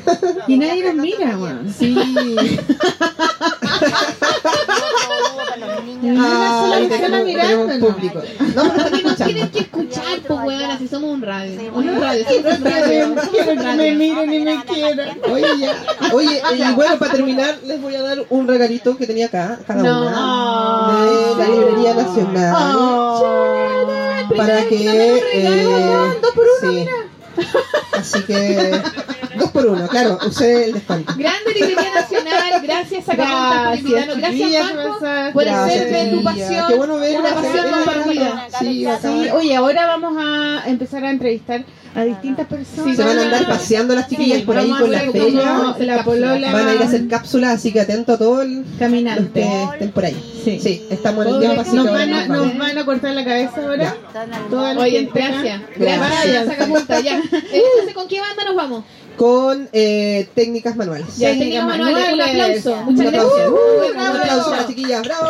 Y 0.47 0.57
nadie 0.57 0.85
nos 0.85 0.95
mira, 0.95 1.39
weón. 1.39 1.75
Sí. 1.79 1.97
Ay, 6.01 6.89
tenemos, 6.89 7.27
tenemos 7.27 7.77
público. 7.79 8.23
No, 8.55 8.65
nos 8.65 8.91
tienen 8.91 9.07
escuchando. 9.07 9.51
que 9.53 9.59
escuchar, 9.61 10.21
pues 10.27 10.41
weón, 10.45 10.79
si 10.79 10.89
somos 10.89 11.11
un 11.11 11.23
radio. 11.23 11.61
Un 11.75 12.01
radio, 12.01 12.25
somos 12.29 12.59
un 12.59 12.65
radio. 12.65 13.15
Quiero 13.31 13.63
que 13.63 13.75
me 13.77 13.91
miren 13.93 14.33
y 14.33 14.39
me 14.41 14.65
quieran. 14.65 15.19
Oye, 15.31 15.47
ya. 15.59 15.75
Oye, 16.13 16.43
y 16.57 16.73
bueno, 16.75 16.99
para 16.99 17.13
terminar, 17.13 17.59
les 17.65 17.81
voy 17.81 17.95
a 17.95 18.03
dar 18.03 18.19
un 18.31 18.47
regalito 18.47 18.97
que 18.97 19.07
tenía 19.07 19.27
acá, 19.27 19.59
cada 19.67 19.83
No. 19.83 20.03
una, 20.07 21.05
de 21.05 21.37
la 21.37 21.49
Librería 21.55 21.95
Nacional. 21.95 22.55
Para 24.37 24.65
que. 24.67 25.17
Eh, 25.35 26.19
sí. 26.61 26.89
Así 27.93 28.23
que. 28.23 28.81
Dos 29.39 29.51
por 29.51 29.67
uno, 29.67 29.87
claro, 29.89 30.19
usé 30.27 30.65
el 30.67 30.73
descuento. 30.75 31.13
Grande 31.17 31.55
Librería 31.55 31.95
Nacional, 31.95 32.61
gracias 32.63 33.05
Sacapuntas 33.05 33.81
por 33.81 33.91
Gracias. 33.91 34.17
Gracias 34.17 34.75
Marco 34.75 34.99
gracias. 35.01 35.33
por 35.33 35.49
hacer 35.49 35.93
de 35.93 36.17
tu 36.17 36.25
pasión 36.25 36.65
Qué 36.69 36.75
bueno 36.75 36.97
ver 36.99 37.21
una 37.21 37.35
pasión 37.35 37.71
compartida. 37.71 38.49
Sí. 38.59 38.87
Sí, 39.03 39.31
oye, 39.31 39.57
ahora 39.57 39.87
vamos 39.87 40.17
a 40.19 40.69
empezar 40.69 41.05
a 41.05 41.11
entrevistar 41.11 41.65
a 42.01 42.05
distintas 42.05 42.47
personas. 42.47 42.97
Se 42.97 43.03
van 43.05 43.19
a 43.19 43.23
andar 43.23 43.47
paseando 43.49 43.95
las 43.95 44.09
chiquillas 44.09 44.39
Sí, 44.39 44.45
por 44.45 44.57
ahí 44.57 44.71
con 44.71 44.91
la 44.91 45.03
ver 45.03 45.13
feria. 45.13 45.41
cómo 45.57 45.75
la 45.81 46.05
polola 46.05 46.53
Van 46.53 46.69
a 46.69 46.75
ir 46.75 46.83
a 46.83 46.85
hacer 46.85 47.09
cápsulas, 47.09 47.55
así 47.55 47.73
que 47.73 47.81
atento 47.81 48.13
a 48.13 48.19
todos 48.19 48.47
los 48.47 48.65
caminante. 48.79 49.41
que 49.41 49.63
estén 49.73 49.91
por 49.93 50.05
ahí. 50.05 50.41
Sí. 50.45 50.59
Sí, 50.61 50.87
estamos 50.91 51.27
en 51.27 51.35
el 51.35 51.41
tiempo, 51.41 51.61
así 51.61 51.77
nos, 51.77 51.91
van 51.91 52.13
a, 52.13 52.27
nos 52.27 52.47
nos 52.47 52.59
van 52.59 52.79
a 52.79 52.85
cortar 52.85 53.13
la 53.15 53.25
cabeza 53.25 53.53
ahora. 53.63 53.97
Toda 54.51 54.75
la 54.75 54.81
Oye, 54.81 55.11
gracias. 55.13 55.61
Gracias. 55.77 56.11
Gracias, 56.11 56.47
Sacapuntas. 56.47 57.03
Ya. 57.03 57.17
Entonces, 57.33 57.95
¿con 57.95 58.09
qué 58.09 58.21
banda 58.21 58.45
nos 58.45 58.57
vamos? 58.57 58.85
Con 59.17 59.69
eh, 59.73 60.29
técnicas 60.35 60.77
manuales. 60.77 61.17
Ya, 61.19 61.31
Técnicas 61.31 61.67
técnicas 61.67 61.67
manuales. 61.67 62.13
Un 62.13 62.19
manuales. 62.19 62.67
aplauso. 62.67 62.81
Un 62.89 62.95
Muchas 62.95 63.07
aplauso. 63.09 63.35
gracias. 63.37 63.51
Uh, 63.51 63.87
un 63.89 63.93
bravo. 63.97 64.19
aplauso 64.19 64.53
a 64.53 64.57
las 64.57 64.67
chiquillas. 64.69 65.03
¡Bravo! 65.03 65.29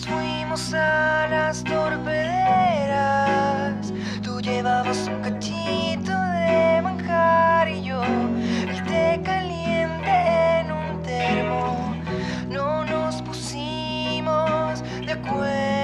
Fuimos 0.00 0.72
a 0.72 1.28
las 1.28 1.62
torpederas. 1.64 2.12
Tú 4.22 4.40
llevabas 4.40 5.06
un 5.06 5.20
cachito 5.20 6.12
de 6.12 6.80
manjar 6.82 7.68
y 7.68 7.82
yo 7.82 8.02
el 8.02 8.82
té 8.84 9.20
caliente 9.22 10.10
en 10.60 10.72
un 10.72 11.02
termo. 11.02 11.94
No 12.48 12.86
nos 12.86 13.20
pusimos 13.20 14.82
de 15.04 15.12
acuerdo 15.12 15.81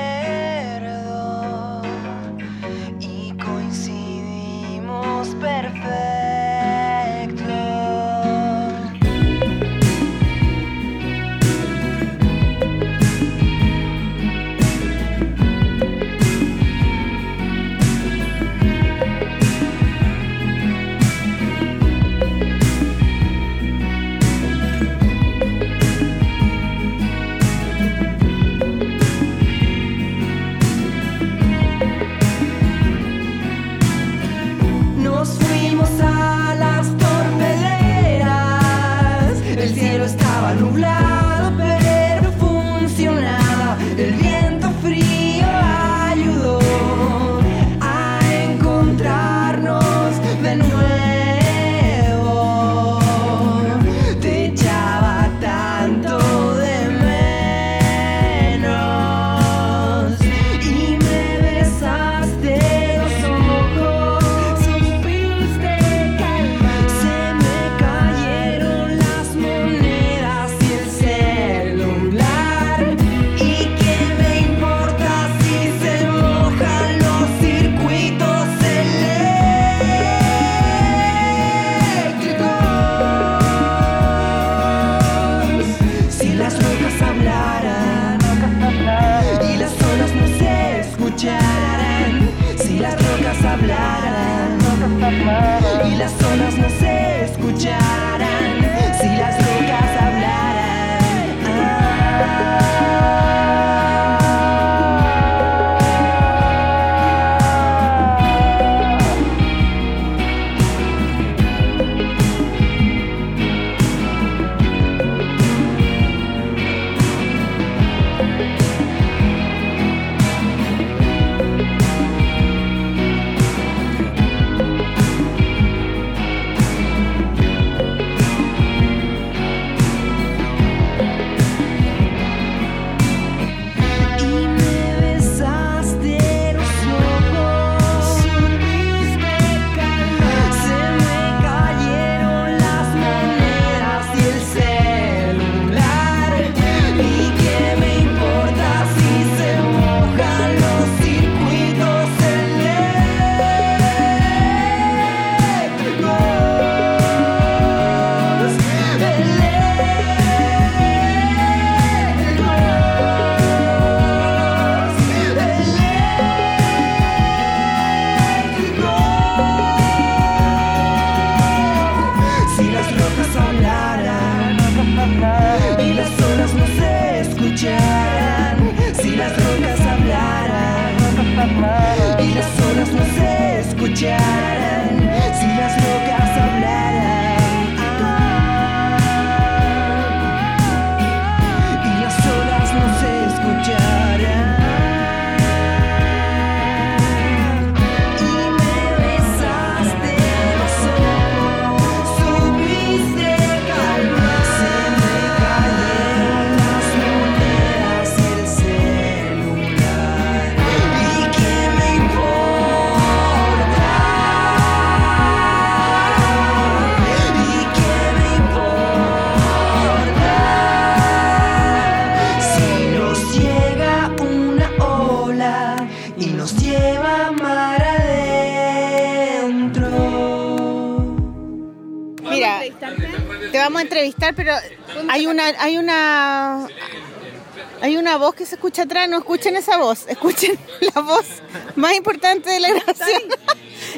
que 238.39 238.47
se 238.47 238.55
escucha 238.55 238.83
atrás. 238.83 239.09
No 239.09 239.19
escuchen 239.19 239.57
esa 239.57 239.77
voz, 239.77 240.07
escuchen 240.09 240.59
la 240.95 241.03
voz 241.03 241.27
más 241.75 241.95
importante 241.95 242.49
de 242.49 242.61
la 242.61 242.71
grabación. 242.71 243.23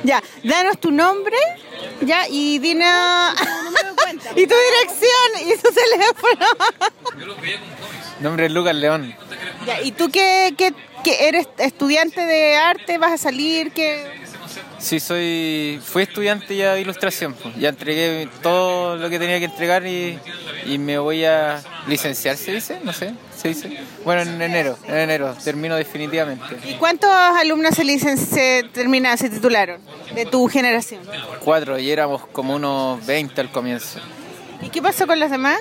ya, 0.03 0.23
danos 0.43 0.81
tu 0.81 0.91
nombre, 0.91 1.37
ya 2.01 2.27
y 2.29 2.59
dinos 2.59 3.35
y 4.37 4.47
tu 4.47 4.55
dirección 4.55 5.31
y 5.47 5.57
tu 5.57 5.69
teléfono. 5.73 6.47
Nombre 8.21 8.47
es 8.47 8.53
Lucas 8.53 8.75
León. 8.75 9.15
ya, 9.67 9.83
y 9.83 9.93
tú 9.93 10.11
qué, 10.11 10.55
qué, 10.57 10.75
qué 11.05 11.29
eres 11.29 11.47
estudiante 11.59 12.25
de 12.25 12.57
arte, 12.57 12.99
vas 12.99 13.13
a 13.13 13.19
salir, 13.19 13.73
qué 13.73 14.20
Sí, 14.81 14.99
soy, 14.99 15.79
fui 15.85 16.03
estudiante 16.05 16.57
ya 16.57 16.75
de 16.75 16.81
ilustración. 16.81 17.35
pues. 17.35 17.55
Ya 17.59 17.69
entregué 17.69 18.29
todo 18.43 18.97
lo 18.97 19.11
que 19.11 19.19
tenía 19.19 19.39
que 19.39 19.45
entregar 19.45 19.87
y, 19.87 20.19
y 20.65 20.79
me 20.79 20.99
voy 20.99 21.25
a 21.27 21.61
licenciar, 21.87 22.37
¿se 22.39 22.53
dice? 22.53 22.81
No 22.83 22.93
sé, 22.95 23.13
¿se 23.37 23.49
dice? 23.49 23.79
Bueno, 24.05 24.23
en 24.23 24.41
enero, 24.41 24.79
en 24.89 24.97
enero, 24.97 25.37
termino 25.45 25.77
definitivamente. 25.77 26.57
¿Y 26.67 26.75
cuántos 26.75 27.11
alumnos 27.11 27.75
se, 27.75 27.85
licen- 27.85 28.17
se 28.17 28.65
terminaron, 28.73 29.19
se 29.19 29.29
titularon 29.29 29.81
de 30.15 30.25
tu 30.25 30.49
generación? 30.49 31.03
Cuatro, 31.45 31.79
y 31.79 31.91
éramos 31.91 32.27
como 32.33 32.55
unos 32.55 33.05
20 33.07 33.39
al 33.41 33.51
comienzo. 33.53 33.99
¿Y 34.63 34.71
qué 34.71 34.81
pasó 34.81 35.07
con 35.07 35.21
los 35.21 35.31
demás? 35.31 35.59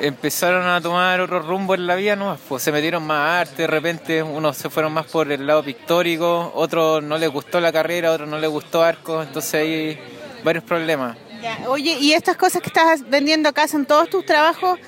Empezaron 0.00 0.66
a 0.66 0.80
tomar 0.80 1.20
otro 1.20 1.40
rumbo 1.40 1.74
en 1.74 1.86
la 1.86 1.94
vida, 1.94 2.16
¿no? 2.16 2.36
Pues 2.48 2.62
se 2.62 2.72
metieron 2.72 3.06
más 3.06 3.48
arte, 3.48 3.62
de 3.62 3.68
repente 3.68 4.22
unos 4.22 4.56
se 4.56 4.68
fueron 4.68 4.92
más 4.92 5.06
por 5.06 5.30
el 5.30 5.46
lado 5.46 5.62
pictórico, 5.62 6.52
otros 6.54 7.02
no 7.02 7.16
les 7.16 7.30
gustó 7.30 7.60
la 7.60 7.72
carrera, 7.72 8.10
otros 8.12 8.28
no 8.28 8.38
les 8.38 8.50
gustó 8.50 8.82
arco, 8.82 9.22
entonces 9.22 9.54
hay 9.54 9.98
varios 10.42 10.64
problemas. 10.64 11.16
Ya, 11.40 11.58
Oye, 11.68 11.96
¿y 12.00 12.12
estas 12.12 12.36
cosas 12.36 12.60
que 12.60 12.68
estás 12.68 13.08
vendiendo 13.08 13.48
acá 13.48 13.68
son 13.68 13.86
todos 13.86 14.10
tus 14.10 14.24
trabajos 14.26 14.78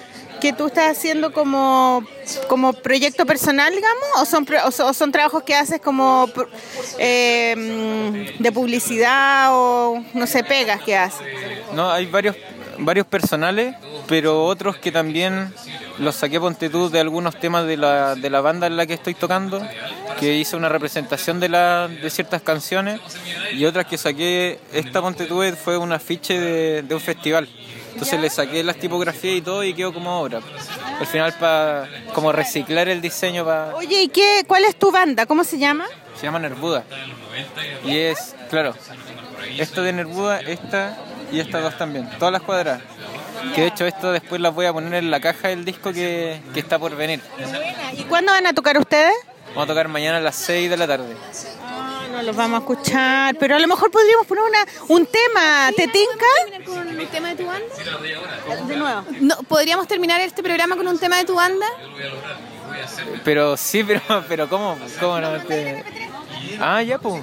que 0.41 0.53
tú 0.53 0.67
estás 0.67 0.97
haciendo 0.97 1.33
como, 1.33 2.05
como 2.49 2.73
proyecto 2.73 3.27
personal, 3.27 3.75
digamos? 3.75 4.05
¿O 4.21 4.25
son, 4.25 4.47
o 4.65 4.71
son, 4.71 4.89
o 4.89 4.95
son 4.95 5.13
trabajos 5.13 5.43
que 5.43 5.55
haces 5.55 5.81
como 5.81 6.29
eh, 6.99 7.55
mm, 7.57 8.43
de 8.43 8.53
publicidad 8.53 9.49
o, 9.53 10.03
no 10.15 10.27
sé, 10.27 10.45
pegas 10.45 10.83
que 10.83 10.97
haces? 10.97 11.27
No, 11.73 11.91
hay 11.91 12.07
varios, 12.07 12.37
varios 12.79 13.07
personales, 13.07 13.77
pero 14.07 14.45
otros 14.45 14.77
que 14.77 14.93
también 14.93 15.53
los 15.99 16.17
saqué 16.17 16.39
ponte 16.41 16.69
tú 16.71 16.91
de 16.91 17.01
algunos 17.01 17.39
temas 17.39 17.67
de 17.67 17.77
la, 17.77 18.15
de 18.15 18.31
la 18.31 18.41
banda 18.41 18.67
en 18.67 18.77
la 18.77 18.87
que 18.87 18.95
estoy 18.95 19.15
tocando, 19.15 19.67
que 20.21 20.35
hice 20.35 20.57
una 20.57 20.69
representación 20.69 21.41
de, 21.41 21.49
la, 21.49 21.89
de 21.89 22.11
ciertas 22.11 22.43
canciones, 22.43 23.01
y 23.53 23.65
otras 23.65 23.87
que 23.87 23.99
saqué, 23.99 24.59
esta 24.73 25.01
ponte 25.01 25.27
tú 25.27 25.43
fue 25.63 25.77
un 25.79 25.93
afiche 25.93 26.39
de, 26.39 26.83
de 26.83 26.95
un 26.95 27.01
festival. 27.01 27.49
Entonces 27.93 28.21
le 28.21 28.29
saqué 28.29 28.63
las 28.63 28.77
tipografías 28.77 29.37
y 29.37 29.41
todo 29.41 29.65
y 29.65 29.73
quedó 29.73 29.91
como 29.91 30.21
obra. 30.21 30.41
Al 31.01 31.07
final 31.07 31.33
para 31.41 31.89
como 32.13 32.31
reciclar 32.31 32.91
el 32.91 33.01
diseño 33.01 33.43
para... 33.43 33.75
Oye, 33.75 34.03
¿y 34.03 34.09
qué, 34.09 34.45
cuál 34.47 34.65
es 34.65 34.77
tu 34.77 34.91
banda? 34.91 35.25
¿Cómo 35.25 35.45
se 35.45 35.59
llama? 35.59 35.87
Se 36.15 36.25
llama 36.25 36.39
Nerbuda. 36.39 36.85
Y 37.87 37.97
es, 37.97 38.37
claro, 38.51 38.75
esto 39.57 39.83
de 39.83 39.95
Nerbuda, 39.95 40.41
esta 40.41 40.99
y 41.33 41.41
estas 41.41 41.63
dos 41.63 41.77
también, 41.79 42.09
todas 42.19 42.33
las 42.33 42.43
cuadradas. 42.43 42.83
Que 43.55 43.63
de 43.63 43.67
hecho 43.69 43.87
esto 43.87 44.13
después 44.13 44.41
las 44.41 44.55
voy 44.55 44.67
a 44.67 44.73
poner 44.73 44.95
en 44.95 45.11
la 45.11 45.21
caja 45.21 45.49
del 45.49 45.65
disco 45.65 45.93
que, 45.93 46.41
que 46.53 46.61
está 46.61 46.79
por 46.79 46.95
venir. 46.97 47.21
¿Y 47.93 48.03
cuándo 48.05 48.33
van 48.33 48.47
a 48.47 48.53
tocar 48.53 48.77
ustedes? 48.79 49.15
Vamos 49.49 49.65
a 49.65 49.67
tocar 49.69 49.89
mañana 49.89 50.19
a 50.19 50.21
las 50.21 50.37
6 50.37 50.69
de 50.69 50.77
la 50.77 50.87
tarde. 50.87 51.17
Ah, 51.63 52.03
no 52.11 52.23
los 52.23 52.35
vamos 52.37 52.59
a 52.59 52.61
escuchar, 52.61 53.37
pero 53.39 53.57
a 53.57 53.59
lo 53.59 53.67
mejor 53.69 53.91
podríamos 53.91 54.27
poner 54.27 54.45
una, 54.45 54.67
un 54.89 55.07
tema. 55.07 55.71
¿Te 55.77 55.87
tinca? 55.89 56.27
terminar 56.51 56.65
con 56.65 57.01
el 57.01 57.09
tema 57.09 57.29
de 57.29 57.37
tu 57.37 57.47
banda? 57.47 58.67
De 58.67 58.77
nuevo. 58.77 59.05
No, 59.21 59.37
¿Podríamos 59.45 59.87
terminar 59.87 60.21
este 60.21 60.43
programa 60.43 60.77
con 60.77 60.87
un 60.89 60.99
tema 60.99 61.19
de 61.19 61.25
tu 61.25 61.35
banda? 61.37 61.67
Pero 63.25 63.57
sí, 63.57 63.85
pero, 63.85 64.01
pero 64.29 64.49
¿cómo? 64.49 64.77
¿Cómo 65.01 65.21
no? 65.21 65.39
te- 65.43 65.85
Ah, 66.61 66.83
ya 66.83 66.99
pues. 66.99 67.23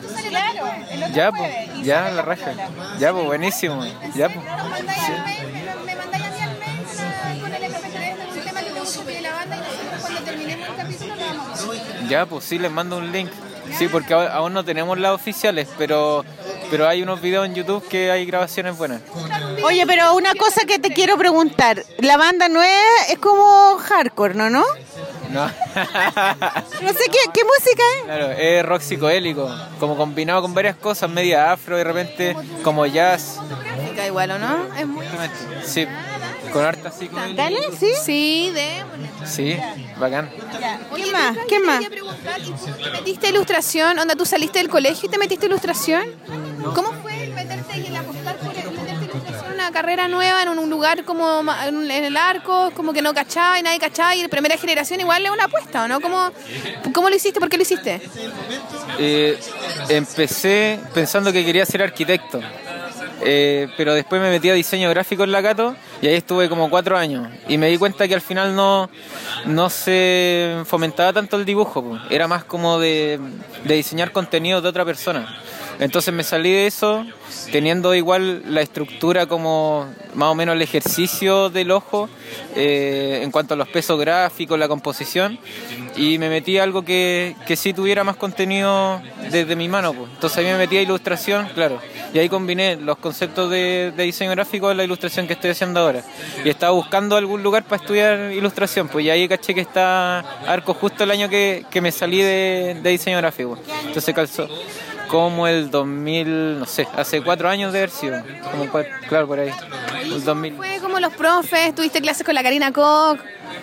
Ya 1.13 1.31
pues, 1.31 1.51
ya 1.83 2.11
la 2.11 2.21
raja. 2.21 2.53
Ya 2.99 3.11
pues, 3.11 3.25
buenísimo. 3.25 3.83
Ya 4.15 4.29
pues. 4.29 4.45
Me 5.85 5.95
mandáis 5.95 6.23
a 6.23 6.31
mí 6.31 6.41
al 6.41 6.59
mail 6.59 7.41
con 7.41 7.53
el 7.53 7.63
MP3 7.63 8.17
de 8.17 8.39
un 8.39 8.45
tema 8.45 8.59
que 8.61 8.69
te 8.71 8.79
guste 8.79 9.03
de 9.05 9.21
la 9.21 9.33
banda 9.33 9.55
y 9.55 9.59
nosotros 9.59 10.01
cuando 10.01 10.21
terminemos 10.21 10.69
el 10.69 10.75
capítulo 10.75 11.15
lo 11.15 11.25
vamos 11.25 11.59
a. 11.61 12.07
Ya, 12.07 12.25
pues 12.25 12.43
sí, 12.45 12.59
les 12.59 12.71
mando 12.71 12.97
un 12.97 13.11
link. 13.11 13.29
Sí, 13.77 13.87
porque 13.87 14.13
aún 14.13 14.53
no 14.53 14.63
tenemos 14.63 14.99
las 14.99 15.13
oficiales, 15.13 15.67
pero, 15.77 16.23
pero 16.69 16.87
hay 16.87 17.01
unos 17.01 17.21
videos 17.21 17.45
en 17.45 17.55
YouTube 17.55 17.87
que 17.87 18.11
hay 18.11 18.25
grabaciones 18.25 18.77
buenas. 18.77 19.01
Oye, 19.63 19.87
pero 19.87 20.13
una 20.15 20.35
cosa 20.35 20.65
que 20.65 20.79
te 20.79 20.89
quiero 20.93 21.17
preguntar. 21.17 21.83
La 21.99 22.17
banda 22.17 22.49
no 22.49 22.61
es, 22.61 23.09
es 23.09 23.17
como 23.19 23.77
hardcore, 23.77 24.35
¿no? 24.35 24.49
¿No? 24.49 24.63
No. 25.33 25.45
No 25.45 26.89
sé 26.89 27.05
qué, 27.11 27.19
qué 27.33 27.41
música 27.43 27.83
es. 27.97 28.03
Claro, 28.05 28.31
es 28.31 28.65
rock 28.65 28.81
psicodélico, 28.81 29.49
como 29.79 29.97
combinado 29.97 30.43
con 30.43 30.53
varias 30.53 30.75
cosas, 30.75 31.09
media 31.09 31.51
afro 31.51 31.75
de 31.77 31.83
repente, 31.83 32.35
como 32.63 32.85
jazz. 32.85 33.39
Música 33.81 34.05
igual, 34.05 34.31
¿o 34.31 34.39
no? 34.39 34.67
Es 34.77 34.87
muy... 34.87 35.05
Sí, 35.65 35.87
con 36.51 36.63
harta 36.63 36.91
psicodélico. 36.91 37.41
Dale, 37.41 37.59
sí. 37.79 37.91
Sí, 38.03 38.51
de... 38.53 38.83
Sí, 39.25 39.57
bacán. 39.97 40.29
¿Qué 40.95 41.11
más? 41.11 41.37
¿Qué 41.47 41.59
más? 41.59 41.79
Quería 41.79 41.89
preguntar, 41.89 42.39
¿y 42.39 42.51
tú 42.51 42.83
te 42.83 42.91
metiste 42.91 43.29
ilustración? 43.29 43.97
Onda, 43.97 44.15
¿tú 44.15 44.25
saliste 44.25 44.59
del 44.59 44.69
colegio 44.69 45.07
y 45.07 45.11
te 45.11 45.17
metiste 45.17 45.47
ilustración? 45.47 46.03
¿Cómo 46.75 46.91
fue 47.01 47.23
el 47.23 47.33
meterte 47.33 47.77
y 47.77 47.87
el 47.87 47.97
una 49.63 49.71
carrera 49.71 50.09
nueva 50.09 50.43
en 50.43 50.49
un 50.49 50.69
lugar 50.69 51.05
como 51.05 51.41
en 51.65 51.89
el 51.89 52.17
arco, 52.17 52.71
como 52.75 52.91
que 52.91 53.01
no 53.01 53.13
cachaba 53.13 53.57
y 53.59 53.63
nadie 53.63 53.79
cachaba 53.79 54.13
y 54.13 54.27
primera 54.27 54.57
generación 54.57 54.99
igual 54.99 55.25
es 55.25 55.31
una 55.31 55.45
apuesta, 55.45 55.83
¿o 55.83 55.87
no? 55.87 56.01
¿Cómo, 56.01 56.31
¿Cómo 56.93 57.09
lo 57.09 57.15
hiciste? 57.15 57.39
¿Por 57.39 57.47
qué 57.47 57.55
lo 57.55 57.63
hiciste? 57.63 58.01
Eh, 58.99 59.39
empecé 59.87 60.79
pensando 60.93 61.31
que 61.31 61.45
quería 61.45 61.65
ser 61.65 61.81
arquitecto, 61.81 62.41
eh, 63.21 63.69
pero 63.77 63.93
después 63.93 64.21
me 64.21 64.29
metí 64.29 64.49
a 64.49 64.53
diseño 64.53 64.89
gráfico 64.89 65.23
en 65.23 65.31
la 65.31 65.41
Cato 65.41 65.77
y 66.01 66.07
ahí 66.07 66.15
estuve 66.15 66.49
como 66.49 66.69
cuatro 66.69 66.97
años 66.97 67.29
y 67.47 67.57
me 67.57 67.69
di 67.69 67.77
cuenta 67.77 68.05
que 68.05 68.15
al 68.15 68.21
final 68.21 68.53
no, 68.57 68.89
no 69.45 69.69
se 69.69 70.57
fomentaba 70.65 71.13
tanto 71.13 71.37
el 71.37 71.45
dibujo, 71.45 71.97
era 72.09 72.27
más 72.27 72.43
como 72.43 72.79
de, 72.79 73.17
de 73.63 73.75
diseñar 73.75 74.11
contenido 74.11 74.61
de 74.61 74.67
otra 74.67 74.83
persona. 74.83 75.37
Entonces 75.79 76.13
me 76.13 76.23
salí 76.23 76.51
de 76.51 76.67
eso 76.67 77.05
teniendo 77.51 77.93
igual 77.95 78.43
la 78.53 78.61
estructura 78.61 79.25
como 79.25 79.87
más 80.13 80.29
o 80.29 80.35
menos 80.35 80.55
el 80.55 80.61
ejercicio 80.61 81.49
del 81.49 81.71
ojo 81.71 82.09
eh, 82.55 83.19
en 83.23 83.31
cuanto 83.31 83.53
a 83.53 83.57
los 83.57 83.67
pesos 83.67 83.99
gráficos, 83.99 84.57
la 84.57 84.67
composición 84.67 85.39
y 85.95 86.17
me 86.17 86.29
metí 86.29 86.57
a 86.57 86.63
algo 86.63 86.83
que, 86.83 87.35
que 87.45 87.55
sí 87.55 87.73
tuviera 87.73 88.03
más 88.03 88.15
contenido 88.15 89.01
desde 89.31 89.55
mi 89.55 89.67
mano. 89.67 89.93
pues. 89.93 90.09
Entonces 90.11 90.37
ahí 90.39 90.45
me 90.45 90.57
metí 90.57 90.77
a 90.77 90.81
ilustración, 90.81 91.47
claro, 91.53 91.79
y 92.13 92.19
ahí 92.19 92.29
combiné 92.29 92.75
los 92.77 92.97
conceptos 92.97 93.49
de, 93.49 93.93
de 93.95 94.03
diseño 94.03 94.31
gráfico 94.31 94.67
con 94.67 94.77
la 94.77 94.83
ilustración 94.83 95.27
que 95.27 95.33
estoy 95.33 95.51
haciendo 95.51 95.79
ahora. 95.79 96.03
Y 96.43 96.49
estaba 96.49 96.71
buscando 96.71 97.15
algún 97.15 97.43
lugar 97.43 97.63
para 97.63 97.81
estudiar 97.81 98.31
ilustración, 98.31 98.87
pues 98.87 99.05
y 99.05 99.09
ahí 99.09 99.27
caché 99.27 99.53
que 99.53 99.61
está 99.61 100.19
Arco 100.47 100.73
justo 100.73 101.03
el 101.03 101.11
año 101.11 101.29
que, 101.29 101.65
que 101.69 101.81
me 101.81 101.91
salí 101.91 102.21
de, 102.21 102.79
de 102.81 102.89
diseño 102.89 103.17
gráfico. 103.17 103.57
Entonces 103.85 104.13
calzó 104.15 104.47
como 105.13 105.47
el 105.47 105.69
2000, 105.69 106.57
no 106.57 106.65
sé, 106.65 106.87
hace 106.97 107.21
cuatro 107.21 107.47
años 107.47 107.71
de 107.71 107.77
haber 107.77 107.91
sido, 107.91 108.23
como 108.49 108.65
claro, 109.07 109.27
por 109.27 109.39
ahí, 109.39 109.51
el 110.01 110.23
2000. 110.23 110.55
¿Fue 110.55 110.79
como 110.81 110.99
los 110.99 111.13
profes? 111.13 111.75
¿Tuviste 111.75 112.01
clases 112.01 112.25
con 112.25 112.33
la 112.33 112.41
Karina 112.41 112.71
Koch? 112.71 113.19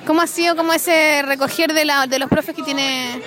¿Cómo 0.06 0.20
ha 0.20 0.28
sido 0.28 0.54
como 0.54 0.72
ese 0.72 1.22
recoger 1.22 1.74
de, 1.74 1.84
la, 1.84 2.06
de 2.06 2.20
los 2.20 2.28
profes 2.28 2.54
que 2.54 2.62
tiene 2.62 3.20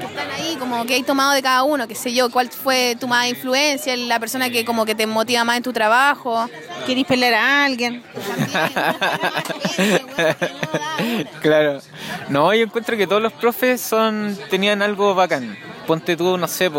que 0.00 0.06
están 0.06 0.30
ahí, 0.30 0.56
como 0.58 0.86
que 0.86 0.94
hay 0.94 1.02
tomado 1.02 1.32
de 1.32 1.42
cada 1.42 1.64
uno? 1.64 1.86
qué 1.86 1.94
sé 1.94 2.14
yo, 2.14 2.30
¿cuál 2.30 2.48
fue 2.48 2.96
tu 2.98 3.06
más 3.06 3.28
influencia? 3.28 3.94
La 3.94 4.18
persona 4.18 4.48
que 4.48 4.64
como 4.64 4.86
que 4.86 4.94
te 4.94 5.06
motiva 5.06 5.44
más 5.44 5.58
en 5.58 5.62
tu 5.62 5.74
trabajo. 5.74 6.48
¿Querés 6.86 7.04
pelear 7.04 7.34
a 7.34 7.66
alguien? 7.66 8.02
claro. 11.42 11.82
No, 12.28 12.54
yo 12.54 12.64
encuentro 12.64 12.96
que 12.96 13.06
todos 13.06 13.22
los 13.22 13.32
profes 13.32 13.80
son 13.80 14.36
tenían 14.48 14.82
algo 14.82 15.14
bacán. 15.14 15.56
Ponte 15.86 16.16
tú, 16.16 16.36
no 16.38 16.46
sé, 16.46 16.70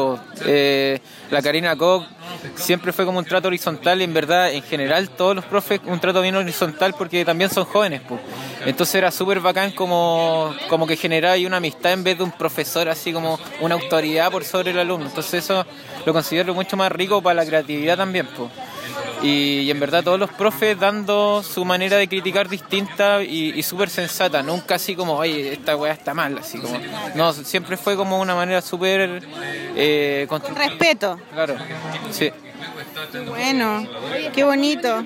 eh, 0.45 0.99
la 1.29 1.41
Karina 1.41 1.75
Koch 1.75 2.05
siempre 2.55 2.93
fue 2.93 3.05
como 3.05 3.19
un 3.19 3.25
trato 3.25 3.47
horizontal 3.47 4.01
y 4.01 4.03
en 4.05 4.13
verdad, 4.13 4.51
en 4.51 4.63
general, 4.63 5.09
todos 5.09 5.35
los 5.35 5.45
profes 5.45 5.81
un 5.85 5.99
trato 5.99 6.21
bien 6.21 6.35
horizontal 6.35 6.93
porque 6.97 7.25
también 7.25 7.49
son 7.49 7.65
jóvenes. 7.65 8.01
po. 8.01 8.19
Entonces 8.65 8.95
era 8.95 9.11
súper 9.11 9.39
bacán 9.39 9.71
como, 9.71 10.53
como 10.69 10.87
que 10.87 10.95
generaba 10.95 11.35
una 11.45 11.57
amistad 11.57 11.93
en 11.93 12.03
vez 12.03 12.17
de 12.17 12.23
un 12.23 12.31
profesor 12.31 12.87
así 12.89 13.11
como 13.11 13.39
una 13.59 13.75
autoridad 13.75 14.31
por 14.31 14.43
sobre 14.43 14.71
el 14.71 14.79
alumno. 14.79 15.07
Entonces 15.07 15.43
eso 15.43 15.65
lo 16.05 16.13
considero 16.13 16.53
mucho 16.53 16.77
más 16.77 16.91
rico 16.91 17.21
para 17.21 17.35
la 17.35 17.45
creatividad 17.45 17.97
también. 17.97 18.27
po. 18.27 18.49
Y, 19.23 19.59
y 19.59 19.71
en 19.71 19.79
verdad 19.79 20.03
todos 20.03 20.19
los 20.19 20.31
profes 20.31 20.79
dando 20.79 21.43
su 21.43 21.63
manera 21.63 21.97
de 21.97 22.07
criticar 22.07 22.49
distinta 22.49 23.21
y, 23.23 23.53
y 23.55 23.63
súper 23.63 23.89
sensata, 23.89 24.41
nunca 24.41 24.75
así 24.75 24.95
como, 24.95 25.13
oye, 25.13 25.53
esta 25.53 25.75
weá 25.75 25.93
está 25.93 26.13
mal, 26.13 26.37
así 26.39 26.57
como, 26.57 26.79
no, 27.15 27.31
siempre 27.33 27.77
fue 27.77 27.95
como 27.95 28.19
una 28.19 28.35
manera 28.35 28.61
súper 28.61 29.23
eh. 29.75 30.27
Respeto. 30.55 31.19
Claro, 31.33 31.55
sí. 32.11 32.31
Bueno, 33.27 33.87
qué 34.33 34.43
bonito. 34.43 35.03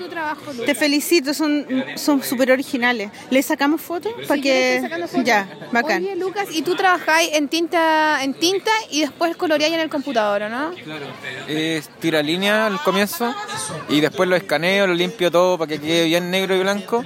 Te 0.66 0.76
felicito, 0.76 1.34
son 1.34 1.66
son 1.96 2.24
súper 2.24 2.52
originales. 2.52 3.12
¿Le 3.30 3.42
sacamos 3.42 3.82
fotos? 3.82 4.14
Para 4.28 4.42
que... 4.42 4.90
Ya, 5.24 5.48
bacán. 5.72 6.04
Oye, 6.04 6.16
Lucas, 6.16 6.48
y 6.52 6.62
tú 6.62 6.76
trabajáis 6.76 7.32
en 7.34 7.48
tinta, 7.48 8.24
en 8.24 8.34
tinta 8.34 8.72
y 8.92 9.02
después 9.02 9.36
coloreáis 9.36 9.74
en 9.74 9.80
el 9.80 9.90
computador, 9.90 10.44
¿o 10.44 10.50
¿no? 10.50 10.72
Es 11.48 11.90
tira 12.00 12.22
línea 12.22 12.68
al 12.68 12.82
comienzo 12.82 13.34
y 13.90 14.02
después 14.02 14.28
lo 14.30 14.36
escaneo, 14.36 14.88
lo 14.88 14.94
limpio 14.94 15.32
todo 15.32 15.58
para 15.58 15.70
que 15.70 15.80
quede 15.80 16.06
bien 16.06 16.30
negro 16.32 16.56
y 16.56 16.60
blanco 16.60 17.04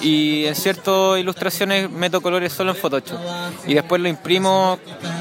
y 0.00 0.44
en 0.46 0.54
ciertas 0.54 1.18
ilustraciones 1.18 1.90
meto 1.90 2.20
colores 2.20 2.52
solo 2.52 2.72
en 2.72 2.76
Photoshop 2.76 3.18
y 3.66 3.74
después 3.74 4.00
lo 4.00 4.08
imprimo 4.08 4.78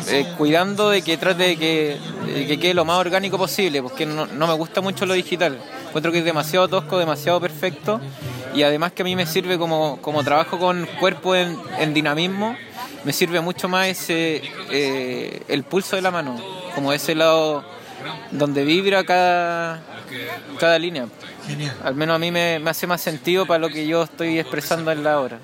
eh, 0.10 0.26
cuidando 0.38 0.90
de 0.90 1.02
que 1.02 1.18
trate 1.18 1.44
de 1.44 1.58
que, 1.58 2.00
de 2.26 2.48
que 2.48 2.60
quede 2.60 2.74
lo 2.74 2.86
más 2.86 2.98
orgánico 2.98 3.38
posible 3.38 3.82
porque 3.82 4.06
no, 4.06 4.26
no 4.28 4.48
me 4.48 4.54
gusta 4.54 4.65
mucho 4.82 5.06
lo 5.06 5.14
digital 5.14 5.60
encuentro 5.88 6.12
que 6.12 6.20
es 6.20 6.26
demasiado 6.26 6.68
tosco, 6.68 6.98
demasiado 6.98 7.40
perfecto 7.40 8.02
y 8.54 8.64
además 8.64 8.92
que 8.92 9.02
a 9.02 9.06
mí 9.06 9.16
me 9.16 9.26
sirve 9.26 9.58
como, 9.58 9.98
como 10.02 10.24
trabajo 10.24 10.60
con 10.60 10.88
cuerpo 11.00 11.36
en, 11.36 11.58
en 11.80 11.94
dinamismo 11.94 12.56
me 13.04 13.14
sirve 13.14 13.40
mucho 13.42 13.70
más 13.70 13.88
ese 13.88 14.42
eh, 14.72 15.44
el 15.48 15.64
pulso 15.64 15.96
de 15.96 16.02
la 16.02 16.12
mano 16.12 16.38
como 16.74 16.92
ese 16.92 17.16
lado 17.16 17.64
donde 18.32 18.64
vibra 18.64 19.04
cada, 19.04 19.82
cada 20.60 20.80
línea. 20.80 21.08
Al 21.84 21.96
menos 21.96 22.16
a 22.16 22.20
mí 22.20 22.32
me, 22.32 22.60
me 22.60 22.70
hace 22.70 22.88
más 22.88 23.02
sentido 23.02 23.46
para 23.46 23.60
lo 23.60 23.70
que 23.70 23.86
yo 23.86 24.04
estoy 24.04 24.40
expresando 24.40 24.92
en 24.92 25.04
la 25.04 25.20
obra. 25.20 25.40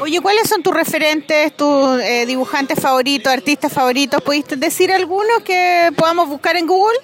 Oye, 0.00 0.20
¿cuáles 0.20 0.48
son 0.48 0.62
tus 0.62 0.74
referentes, 0.74 1.56
tus 1.56 2.00
eh, 2.00 2.24
dibujantes 2.26 2.78
favoritos, 2.80 3.32
artistas 3.32 3.72
favoritos? 3.72 4.22
¿Pudiste 4.22 4.56
decir 4.56 4.92
algunos 4.92 5.42
que 5.44 5.90
podamos 5.96 6.28
buscar 6.28 6.56
en 6.56 6.66
Google? 6.66 6.98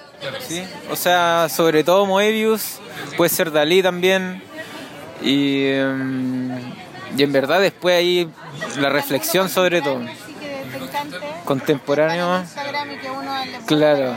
¿sí? 0.47 0.63
O 0.91 0.97
sea, 0.97 1.49
sobre 1.49 1.85
todo 1.85 2.07
Moebius, 2.07 2.79
puede 3.17 3.29
ser 3.29 3.51
Dalí 3.51 3.83
también. 3.83 4.43
Y, 5.23 5.67
em, 5.67 6.59
y 7.17 7.23
en 7.23 7.33
verdad 7.33 7.61
después 7.61 7.97
ahí 7.97 8.29
la 8.79 8.89
reflexión 8.89 9.49
sobre 9.49 9.83
todo. 9.83 10.01
Contemporáneo. 11.45 12.45
Claro. 13.67 14.17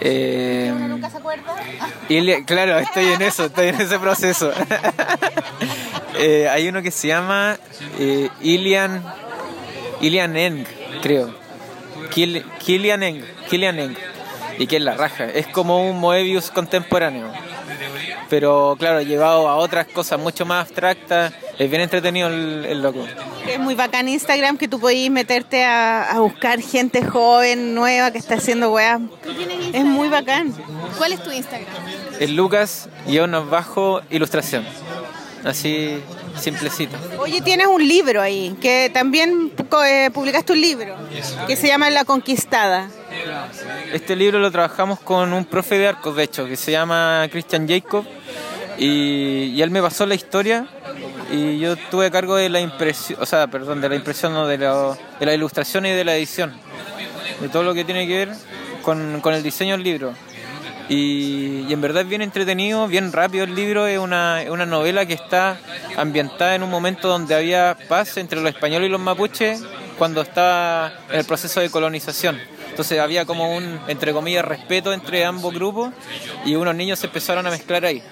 Eh, 0.00 0.72
Ilia- 2.08 2.44
claro, 2.44 2.78
estoy 2.78 3.06
en 3.06 3.22
eso, 3.22 3.46
estoy 3.46 3.68
en 3.68 3.80
ese 3.80 3.98
proceso. 3.98 4.52
Eh, 6.20 6.48
hay 6.48 6.66
uno 6.66 6.82
que 6.82 6.90
se 6.90 7.06
llama 7.06 7.56
eh, 7.96 8.28
Ilian, 8.40 9.04
Ilian 10.00 10.36
Eng, 10.36 10.64
creo. 11.00 11.32
Kil- 12.10 12.44
Kilian 12.58 13.04
Eng, 13.04 13.22
Kilian 13.48 13.78
Eng. 13.78 13.94
Y 14.58 14.66
que 14.66 14.78
es 14.78 14.82
la 14.82 14.94
raja. 14.94 15.26
Es 15.26 15.46
como 15.46 15.88
un 15.88 16.00
Moebius 16.00 16.50
contemporáneo. 16.50 17.30
Pero 18.28 18.76
claro, 18.78 19.00
llevado 19.00 19.48
a 19.48 19.56
otras 19.56 19.86
cosas 19.86 20.18
mucho 20.20 20.44
más 20.44 20.66
abstractas. 20.66 21.32
Es 21.58 21.70
bien 21.70 21.82
entretenido 21.82 22.28
el, 22.28 22.64
el 22.66 22.82
loco. 22.82 23.04
Es 23.48 23.58
muy 23.58 23.74
bacán 23.74 24.08
Instagram 24.08 24.58
que 24.58 24.68
tú 24.68 24.78
podís 24.78 25.10
meterte 25.10 25.64
a, 25.64 26.10
a 26.10 26.20
buscar 26.20 26.60
gente 26.60 27.04
joven, 27.04 27.74
nueva, 27.74 28.10
que 28.10 28.18
está 28.18 28.34
haciendo 28.34 28.70
weas. 28.72 29.00
Es 29.72 29.84
muy 29.84 30.08
bacán. 30.08 30.54
¿Cuál 30.98 31.12
es 31.12 31.22
tu 31.22 31.30
Instagram? 31.30 31.68
El 32.20 32.36
Lucas, 32.36 32.88
guion 33.06 33.48
bajo, 33.50 34.02
ilustración. 34.10 34.64
Así, 35.44 36.02
simplecito. 36.38 36.96
Oye, 37.18 37.40
tienes 37.40 37.66
un 37.66 37.86
libro 37.86 38.20
ahí, 38.20 38.56
que 38.60 38.90
también 38.92 39.52
eh, 39.86 40.10
publicaste 40.12 40.52
un 40.52 40.60
libro, 40.60 40.96
que 41.46 41.56
se 41.56 41.68
llama 41.68 41.90
La 41.90 42.04
Conquistada. 42.04 42.88
Este 43.92 44.16
libro 44.16 44.38
lo 44.38 44.50
trabajamos 44.50 45.00
con 45.00 45.32
un 45.32 45.44
profe 45.44 45.78
de 45.78 45.88
arcos, 45.88 46.16
de 46.16 46.24
hecho, 46.24 46.46
que 46.46 46.56
se 46.56 46.72
llama 46.72 47.26
Christian 47.30 47.68
Jacob. 47.68 48.04
Y, 48.78 49.54
y 49.56 49.62
él 49.62 49.70
me 49.72 49.82
pasó 49.82 50.06
la 50.06 50.14
historia 50.14 50.68
y 51.32 51.58
yo 51.58 51.76
tuve 51.76 52.06
a 52.06 52.10
cargo 52.10 52.36
de 52.36 52.48
la 52.48 52.60
impresión, 52.60 53.20
o 53.20 53.26
sea, 53.26 53.48
perdón, 53.48 53.80
de 53.80 53.88
la 53.88 53.96
impresión, 53.96 54.32
no, 54.32 54.46
de, 54.46 54.56
la, 54.56 54.96
de 55.18 55.26
la 55.26 55.34
ilustración 55.34 55.84
y 55.86 55.90
de 55.90 56.04
la 56.04 56.16
edición. 56.16 56.52
De 57.40 57.48
todo 57.48 57.62
lo 57.62 57.74
que 57.74 57.84
tiene 57.84 58.06
que 58.06 58.26
ver 58.26 58.32
con, 58.82 59.20
con 59.20 59.34
el 59.34 59.42
diseño 59.42 59.72
del 59.72 59.82
libro. 59.82 60.14
Y, 60.88 61.70
en 61.72 61.80
verdad 61.80 62.02
es 62.02 62.08
bien 62.08 62.22
entretenido, 62.22 62.86
bien 62.88 63.12
rápido 63.12 63.44
el 63.44 63.54
libro, 63.54 63.86
es 63.86 63.98
una, 63.98 64.42
una 64.50 64.64
novela 64.64 65.04
que 65.04 65.14
está 65.14 65.58
ambientada 65.96 66.54
en 66.54 66.62
un 66.62 66.70
momento 66.70 67.08
donde 67.08 67.34
había 67.34 67.76
paz 67.88 68.16
entre 68.16 68.40
los 68.40 68.50
españoles 68.50 68.88
y 68.88 68.92
los 68.92 69.00
mapuches 69.00 69.62
cuando 69.98 70.22
estaba 70.22 70.92
en 71.10 71.18
el 71.18 71.24
proceso 71.24 71.60
de 71.60 71.70
colonización. 71.70 72.40
Entonces 72.70 73.00
había 73.00 73.26
como 73.26 73.56
un, 73.56 73.80
entre 73.88 74.12
comillas, 74.12 74.44
respeto 74.44 74.92
entre 74.92 75.24
ambos 75.24 75.52
grupos 75.52 75.92
y 76.44 76.54
unos 76.54 76.74
niños 76.74 77.00
se 77.00 77.06
empezaron 77.06 77.46
a 77.46 77.50
mezclar 77.50 77.84
ahí. 77.84 78.02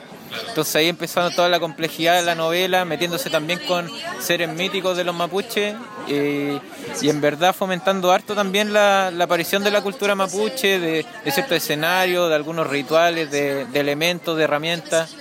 Entonces 0.49 0.77
ahí 0.77 0.89
empezando 0.89 1.31
toda 1.31 1.49
la 1.49 1.61
complejidad 1.61 2.17
de 2.17 2.23
la 2.23 2.35
novela, 2.35 2.85
metiéndose 2.85 3.31
también 3.31 3.61
con 3.67 3.91
seres 4.21 4.49
míticos 4.49 4.97
de 4.97 5.05
los 5.05 5.15
mapuches 5.15 5.75
eh, 6.09 6.59
y 7.01 7.09
en 7.09 7.21
verdad 7.21 7.55
fomentando 7.55 8.13
harto 8.13 8.35
también 8.35 8.73
la, 8.73 9.09
aparición 9.21 9.65
de 9.65 9.71
la 9.71 9.83
cultura 9.83 10.15
mapuche, 10.15 10.79
de, 10.79 11.07
de 11.25 11.31
ciertos 11.31 11.57
escenarios, 11.57 12.29
de 12.29 12.35
algunos 12.35 12.67
rituales, 12.67 13.31
de, 13.31 13.67
elementos, 13.75 14.37
de 14.37 14.45
herramientas. 14.45 15.15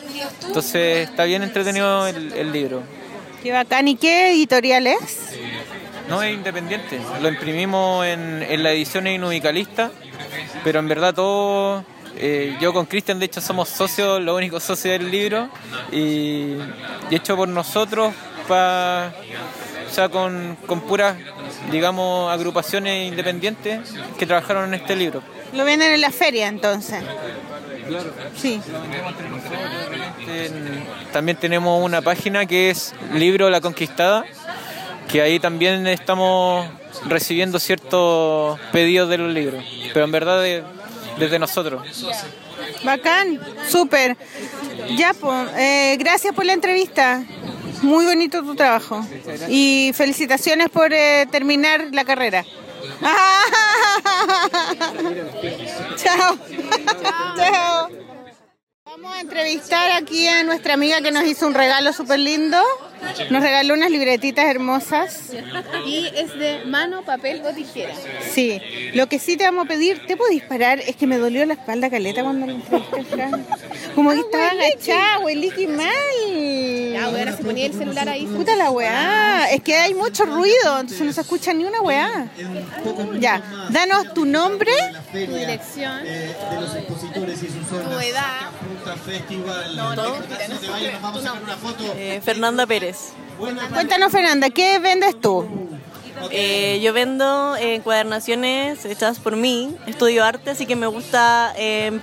Entonces 0.46 1.10
está 1.10 1.26
bien 1.26 1.44
entretenido 1.44 2.08
el, 2.08 2.52
libro. 2.52 2.84
Qué 3.44 3.52
bacán. 3.52 3.88
¿Y 3.88 3.96
qué 3.96 4.32
editorial 4.32 4.88
es? 4.88 5.36
No, 6.10 6.22
es 6.22 6.34
independiente. 6.34 7.00
Lo 7.22 7.30
imprimimos 7.30 8.06
en, 8.06 8.44
en 8.44 8.64
la 8.64 8.72
edición 8.72 9.08
inubicalista, 9.08 9.92
pero 10.64 10.80
en 10.80 10.88
verdad 10.88 11.14
todo 11.14 11.84
eh, 12.18 12.58
yo 12.60 12.74
con 12.74 12.86
Cristian, 12.86 13.20
de 13.20 13.26
hecho, 13.26 13.42
somos 13.42 13.70
socios, 13.70 14.22
los 14.22 14.36
únicos 14.36 14.64
socios 14.64 14.98
del 14.98 15.12
libro, 15.12 15.50
y, 15.92 16.56
hecho 17.12 17.36
por 17.36 17.48
nosotros, 17.48 18.14
pa, 18.48 19.14
o 19.90 19.94
sea, 19.94 20.10
con, 20.10 20.58
con 20.66 20.82
puras, 20.82 21.18
digamos, 21.72 22.32
agrupaciones 22.32 23.08
independientes 23.08 23.94
que 24.18 24.26
trabajaron 24.26 24.66
en 24.66 24.82
este 24.82 24.96
libro. 24.96 25.22
¿Lo 25.54 25.64
venden 25.64 25.94
en 25.94 26.02
la 26.02 26.12
feria 26.12 26.48
entonces? 26.48 27.02
Claro. 27.88 28.12
Sí. 28.36 28.60
También 31.14 31.38
tenemos 31.38 31.84
una 31.84 32.02
página 32.02 32.46
que 32.46 32.70
es 32.70 32.94
Libro 33.14 33.50
La 33.50 33.62
Conquistada, 33.62 34.26
que 35.08 35.22
ahí 35.22 35.40
también 35.40 35.86
estamos 35.88 36.68
recibiendo 37.06 37.60
ciertos 37.60 38.60
pedidos 38.72 39.10
de 39.10 39.18
los 39.18 39.34
libros, 39.34 39.64
pero 39.94 40.06
en 40.06 40.12
verdad 40.12 40.44
desde 41.18 41.40
nosotros. 41.40 41.82
Bacán, 42.84 43.40
súper. 43.70 44.18
Ya, 44.98 45.14
pues, 45.14 45.98
gracias 45.98 46.34
por 46.34 46.46
la 46.46 46.54
entrevista. 46.54 47.24
Muy 47.82 48.06
bonito 48.06 48.42
tu 48.42 48.56
trabajo. 48.56 49.06
Y 49.50 49.92
felicitaciones 49.94 50.70
por 50.70 50.94
eh, 50.94 51.28
terminar 51.32 51.88
la 51.92 52.06
carrera. 52.06 52.46
Chao. 55.96 56.38
Chao. 57.38 57.90
Vamos 58.86 59.14
a 59.14 59.20
entrevistar 59.20 59.92
aquí 59.92 60.28
a 60.28 60.44
nuestra 60.44 60.76
amiga 60.76 61.02
que 61.02 61.12
nos 61.12 61.26
hizo 61.26 61.48
un 61.48 61.54
regalo 61.54 61.92
súper 61.92 62.20
lindo. 62.20 62.58
Nos 63.30 63.42
regaló 63.42 63.74
unas 63.74 63.92
libretitas 63.92 64.46
hermosas. 64.46 65.32
Y 65.86 66.08
es 66.16 66.38
de 66.38 66.64
mano, 66.66 67.04
papel 67.04 67.42
o 67.46 67.54
tijera. 67.54 67.94
Sí. 68.32 68.62
Lo 68.94 69.08
que 69.08 69.20
sí 69.20 69.38
te 69.38 69.46
vamos 69.46 69.66
a 69.66 69.68
pedir, 69.68 70.06
¿te 70.06 70.18
puedo 70.18 70.32
disparar? 70.32 70.80
Es 70.80 70.96
que 70.96 71.08
me 71.08 71.18
dolió 71.18 71.46
la 71.46 71.54
espalda 71.54 71.90
caleta 71.90 72.24
cuando 72.24 72.50
entrevisté, 72.52 73.28
Como 73.94 74.12
que 74.12 74.20
estaba 74.20 74.48
agachada, 74.50 75.20
qué 75.56 75.68
mal. 75.68 76.94
Ya, 76.94 77.06
ahora 77.06 77.36
se 77.36 77.44
ponía 77.44 77.66
el 77.66 77.74
celular 77.74 78.08
ahí. 78.08 78.26
Puta 78.26 78.56
la 78.56 78.72
weá. 78.72 79.50
Es 79.52 79.62
que 79.62 79.76
hay 79.76 79.94
mucho 79.94 80.26
ruido, 80.26 80.80
entonces 80.80 81.02
no 81.02 81.14
se 81.14 81.22
escucha 81.22 81.54
ni 81.54 81.66
una 81.66 81.82
weá. 81.82 82.28
Ya, 83.20 83.42
danos 83.70 84.14
tu 84.14 84.26
nombre. 84.26 84.72
Tu 85.12 85.18
dirección. 85.18 86.04
De 86.04 86.36
los 86.60 86.76
expositores 86.76 87.44
y 87.44 87.48
sus 87.48 87.68
Tu 87.68 88.00
edad. 88.00 88.52
Festival. 89.06 89.76
No, 89.76 89.96
no, 89.96 90.16
Fernanda 92.24 92.66
Pérez. 92.66 92.95
Cuéntanos, 93.38 94.12
Fernanda, 94.12 94.50
¿qué 94.50 94.80
vendes 94.80 95.20
tú? 95.20 95.46
Eh, 96.32 96.80
yo 96.82 96.94
vendo 96.94 97.56
encuadernaciones 97.58 98.86
hechas 98.86 99.20
por 99.20 99.36
mí, 99.36 99.76
estudio 99.86 100.24
arte, 100.24 100.52
así 100.52 100.66
que 100.66 100.76
me 100.76 100.88
gusta 100.88 101.54
eh, 101.58 102.00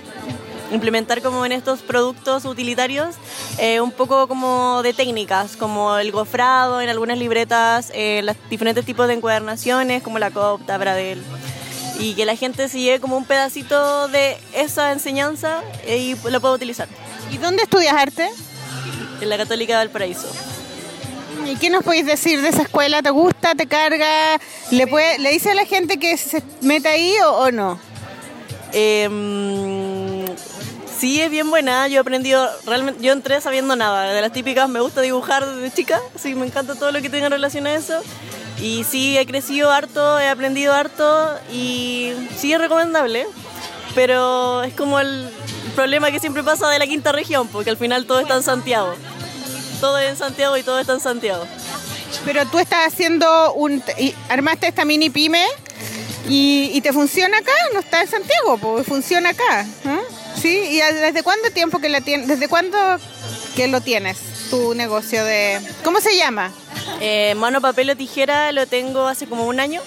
implementar 0.71 1.21
como 1.21 1.45
en 1.45 1.51
estos 1.51 1.81
productos 1.81 2.45
utilitarios 2.45 3.15
eh, 3.57 3.81
un 3.81 3.91
poco 3.91 4.27
como 4.27 4.81
de 4.83 4.93
técnicas, 4.93 5.55
como 5.57 5.97
el 5.97 6.11
gofrado 6.11 6.81
en 6.81 6.89
algunas 6.89 7.17
libretas, 7.17 7.91
los 8.23 8.35
diferentes 8.49 8.85
tipos 8.85 9.07
de 9.07 9.15
encuadernaciones 9.15 10.03
como 10.03 10.19
la 10.19 10.31
Copta, 10.31 10.77
Bradel 10.77 11.23
y 11.99 12.13
que 12.13 12.25
la 12.25 12.35
gente 12.35 12.69
se 12.69 12.79
lleve 12.79 12.99
como 12.99 13.17
un 13.17 13.25
pedacito 13.25 14.07
de 14.07 14.37
esa 14.53 14.91
enseñanza 14.91 15.61
y 15.87 16.15
lo 16.29 16.41
pueda 16.41 16.53
utilizar. 16.53 16.87
¿Y 17.31 17.37
dónde 17.37 17.63
estudias 17.63 17.93
arte? 17.93 18.29
En 19.21 19.29
la 19.29 19.37
Católica 19.37 19.79
del 19.79 19.89
Paraíso. 19.89 20.27
¿Y 21.45 21.55
qué 21.57 21.69
nos 21.69 21.83
podéis 21.83 22.05
decir 22.05 22.41
de 22.41 22.49
esa 22.49 22.63
escuela? 22.63 23.01
¿Te 23.01 23.09
gusta? 23.09 23.55
¿Te 23.55 23.67
carga? 23.67 24.39
¿Le, 24.71 24.87
puede, 24.87 25.19
¿le 25.19 25.31
dice 25.31 25.51
a 25.51 25.55
la 25.55 25.65
gente 25.65 25.99
que 25.99 26.17
se 26.17 26.41
meta 26.61 26.89
ahí 26.89 27.13
o, 27.25 27.51
no? 27.51 27.79
Em, 28.71 30.25
sí, 30.97 31.21
es 31.21 31.29
bien 31.29 31.49
buena. 31.49 31.87
Yo 31.87 31.97
he 31.97 31.99
aprendido, 31.99 32.49
realmente, 32.65 33.03
yo 33.03 33.11
entré 33.11 33.41
sabiendo 33.41 33.75
nada. 33.75 34.13
De 34.13 34.21
las 34.21 34.31
típicas, 34.31 34.69
me 34.69 34.79
gusta 34.79 35.01
dibujar 35.01 35.45
desde 35.45 35.75
chica. 35.75 35.99
Sí, 36.15 36.33
me 36.35 36.45
encanta 36.45 36.75
todo 36.75 36.91
lo 36.91 37.01
que 37.01 37.09
tenga 37.09 37.29
relación 37.29 37.67
a 37.67 37.75
eso. 37.75 38.01
Y 38.61 38.83
sí, 38.83 39.17
he 39.17 39.25
crecido 39.25 39.71
harto, 39.71 40.19
he 40.19 40.29
aprendido 40.29 40.73
harto 40.73 41.29
y 41.51 42.13
sí 42.37 42.53
es 42.53 42.59
recomendable. 42.59 43.27
Pero 43.95 44.63
es 44.63 44.73
como 44.73 44.99
el 44.99 45.29
problema 45.75 46.09
que 46.09 46.19
siempre 46.19 46.41
pasa 46.41 46.69
de 46.69 46.79
la 46.79 46.87
quinta 46.87 47.11
región, 47.11 47.47
porque 47.47 47.69
al 47.69 47.77
final 47.77 48.05
todo 48.05 48.21
está 48.21 48.35
en 48.35 48.43
Santiago 48.43 48.95
todo 49.83 49.99
en 49.99 50.15
Santiago 50.15 50.55
y 50.55 50.63
todo 50.63 50.79
está 50.79 50.93
en 50.93 51.01
Santiago. 51.01 51.45
Pero 52.23 52.45
tú 52.47 52.57
estás 52.57 52.87
haciendo 52.87 53.51
un... 53.51 53.83
armaste 54.29 54.67
esta 54.67 54.85
mini 54.85 55.09
pyme 55.09 55.45
y, 56.29 56.79
te 56.79 56.93
funciona 56.93 57.37
acá, 57.37 57.51
no 57.73 57.81
está 57.81 57.99
en 58.01 58.07
Santiago, 58.07 58.57
pues 58.59 58.87
funciona 58.87 59.31
acá. 59.31 59.65
¿Sí? 60.41 60.57
¿Y 60.69 60.77
desde 60.77 61.21
cuándo 61.21 61.49
tiempo 61.49 61.79
que 61.79 61.89
la 61.89 61.99
tienes? 61.99 62.29
¿Desde 62.29 62.47
cuándo 62.47 62.77
que 63.57 63.67
lo 63.67 63.81
tienes, 63.81 64.19
tu 64.49 64.73
negocio 64.73 65.25
de... 65.25 65.59
¿Cómo 65.83 65.99
se 65.99 66.15
llama? 66.15 66.53
Eh, 67.01 67.35
mano, 67.35 67.59
papel 67.59 67.89
o 67.89 67.97
tijera 67.97 68.53
lo 68.53 68.65
tengo 68.67 69.07
hace 69.07 69.27
como 69.27 69.47
un 69.47 69.59
año. 69.59 69.81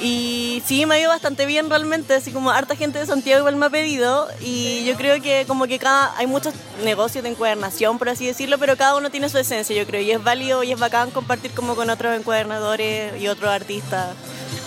Y 0.00 0.62
sí, 0.64 0.86
me 0.86 0.94
ha 0.94 0.98
ido 0.98 1.10
bastante 1.10 1.44
bien 1.44 1.68
realmente, 1.68 2.14
así 2.14 2.32
como 2.32 2.50
harta 2.50 2.74
gente 2.74 2.98
de 2.98 3.04
Santiago 3.04 3.40
igual 3.40 3.56
me 3.56 3.66
ha 3.66 3.70
pedido 3.70 4.28
y 4.40 4.82
yo 4.86 4.96
creo 4.96 5.20
que 5.20 5.44
como 5.46 5.66
que 5.66 5.78
cada, 5.78 6.16
hay 6.16 6.26
muchos 6.26 6.54
negocios 6.82 7.22
de 7.22 7.30
encuadernación, 7.30 7.98
por 7.98 8.08
así 8.08 8.26
decirlo, 8.26 8.56
pero 8.58 8.78
cada 8.78 8.96
uno 8.96 9.10
tiene 9.10 9.28
su 9.28 9.36
esencia, 9.36 9.76
yo 9.76 9.86
creo, 9.86 10.00
y 10.00 10.10
es 10.10 10.24
válido 10.24 10.62
y 10.62 10.72
es 10.72 10.78
bacán 10.78 11.10
compartir 11.10 11.50
como 11.50 11.76
con 11.76 11.90
otros 11.90 12.16
encuadernadores 12.16 13.20
y 13.20 13.28
otros 13.28 13.50
artistas 13.50 14.08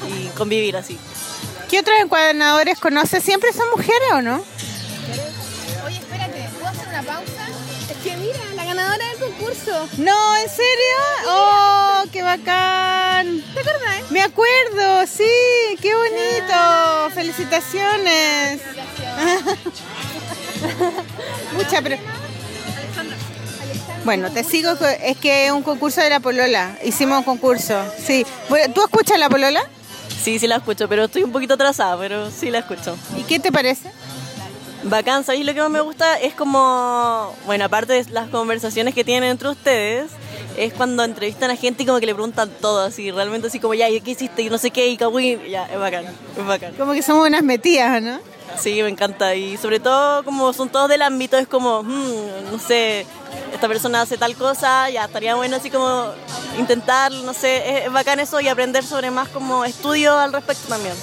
y 0.07 0.27
convivir 0.37 0.77
así. 0.77 0.99
¿Qué 1.67 1.79
otros 1.79 1.97
encuadernadores 1.99 2.79
conoces? 2.79 3.23
¿Siempre 3.23 3.51
son 3.53 3.67
mujeres 3.71 4.11
o 4.11 4.21
no? 4.21 4.43
Oye, 5.85 5.97
espérate, 5.97 6.47
¿puedo 6.53 6.67
hacer 6.67 6.87
una 6.89 7.01
pausa? 7.01 7.42
Que 8.03 8.17
mira, 8.17 8.39
la 8.55 8.65
ganadora 8.65 9.05
del 9.07 9.19
concurso. 9.19 9.87
No, 9.97 10.35
¿en 10.37 10.49
serio? 10.49 10.97
¡Oh, 11.27 12.03
qué 12.11 12.21
bacán! 12.21 13.41
¿Te 13.53 13.59
acuerdas? 13.61 13.99
Eh? 13.99 14.03
Me 14.09 14.21
acuerdo, 14.21 15.07
sí, 15.07 15.23
qué 15.81 15.95
bonito. 15.95 17.09
Felicitaciones. 17.13 18.61
Mucha 21.55 21.81
pero 21.81 21.97
bueno, 24.05 24.29
te 24.31 24.43
sigo, 24.43 24.71
es 25.01 25.17
que 25.17 25.45
es 25.45 25.51
un 25.53 25.63
concurso 25.63 26.01
de 26.01 26.09
la 26.09 26.19
Polola. 26.19 26.77
Hicimos 26.83 27.19
un 27.19 27.23
concurso, 27.23 27.81
sí. 28.05 28.25
¿Tú 28.75 28.83
escuchas 28.83 29.17
la 29.17 29.29
Polola? 29.29 29.63
Sí, 30.21 30.39
sí 30.39 30.47
la 30.47 30.57
escucho, 30.57 30.89
pero 30.89 31.05
estoy 31.05 31.23
un 31.23 31.31
poquito 31.31 31.53
atrasada, 31.53 31.97
pero 31.97 32.29
sí 32.29 32.51
la 32.51 32.59
escucho. 32.59 32.97
¿Y 33.17 33.23
qué 33.23 33.39
te 33.39 33.51
parece? 33.51 33.91
Bacán, 34.83 35.23
¿sabéis 35.23 35.45
lo 35.45 35.53
que 35.53 35.61
más 35.61 35.69
me 35.69 35.79
gusta? 35.79 36.19
Es 36.19 36.33
como, 36.33 37.33
bueno, 37.45 37.65
aparte 37.65 37.93
de 37.93 38.11
las 38.11 38.29
conversaciones 38.29 38.93
que 38.93 39.05
tienen 39.05 39.29
entre 39.29 39.47
ustedes, 39.47 40.11
es 40.57 40.73
cuando 40.73 41.05
entrevistan 41.05 41.49
a 41.51 41.55
gente 41.55 41.83
y 41.83 41.85
como 41.85 41.99
que 42.01 42.05
le 42.05 42.13
preguntan 42.13 42.49
todo, 42.59 42.81
así, 42.81 43.09
realmente 43.09 43.47
así 43.47 43.59
como, 43.59 43.73
ya, 43.75 43.89
¿y 43.89 44.01
qué 44.01 44.11
hiciste? 44.11 44.41
Y 44.41 44.49
no 44.49 44.57
sé 44.57 44.71
qué, 44.71 44.89
y 44.89 44.97
kawin, 44.97 45.41
ya, 45.49 45.65
es 45.65 45.79
bacán, 45.79 46.05
es 46.37 46.45
bacán. 46.45 46.73
Como 46.73 46.91
que 46.93 47.01
somos 47.01 47.25
unas 47.25 47.43
metidas, 47.43 48.01
¿no? 48.01 48.19
Sí, 48.59 48.83
me 48.83 48.89
encanta, 48.89 49.33
y 49.35 49.55
sobre 49.55 49.79
todo 49.79 50.23
como 50.25 50.51
son 50.51 50.67
todos 50.67 50.89
del 50.89 51.01
ámbito, 51.01 51.37
es 51.37 51.47
como, 51.47 51.81
hmm, 51.81 52.51
no 52.51 52.59
sé, 52.59 53.05
esta 53.53 53.69
persona 53.69 54.01
hace 54.01 54.17
tal 54.17 54.35
cosa, 54.35 54.89
ya 54.89 55.05
estaría 55.05 55.33
bueno 55.35 55.55
así 55.55 55.69
como 55.69 56.07
intentar, 56.59 57.11
no 57.11 57.33
sé, 57.33 57.85
es, 57.85 57.91
bacán 57.91 58.19
eso 58.19 58.41
y 58.41 58.49
aprender 58.49 58.83
sobre 58.83 59.11
más 59.11 59.29
como 59.29 59.63
estudio 59.63 60.19
al 60.19 60.33
respecto 60.33 60.67
también. 60.67 60.93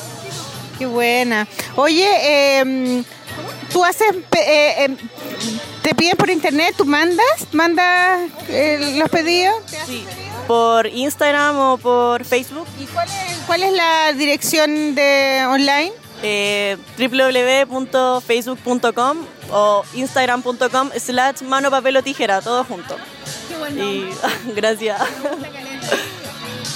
Qué 0.78 0.86
buena. 0.86 1.48
Oye, 1.76 2.08
eh 2.60 3.04
tú 3.72 3.84
haces, 3.84 4.14
eh, 4.36 4.84
em, 4.84 4.96
te 5.82 5.94
piden 5.94 6.16
por 6.16 6.30
internet, 6.30 6.74
tú 6.76 6.84
mandas, 6.84 7.46
mandas 7.52 8.28
eh, 8.48 8.94
los 8.96 9.08
pedidos. 9.08 9.54
Sí, 9.86 10.04
por 10.46 10.86
Instagram 10.86 11.58
o 11.58 11.78
por 11.78 12.24
Facebook. 12.24 12.66
¿Y 12.78 12.86
cuál 13.46 13.62
es, 13.62 13.72
la 13.72 14.12
dirección 14.14 14.94
de 14.94 15.44
online? 15.48 15.92
Eh, 16.22 16.76
www.facebook.com 16.98 19.24
o 19.52 19.82
instagram.com 19.94 20.90
slash 20.98 21.40
mano 21.42 21.70
papel 21.70 21.96
o 21.96 22.02
tijera, 22.02 22.42
todo 22.42 22.64
junto. 22.64 22.96
Qué 23.48 23.56
bueno. 23.56 23.84
Y 23.84 24.10
gracias. 24.54 25.00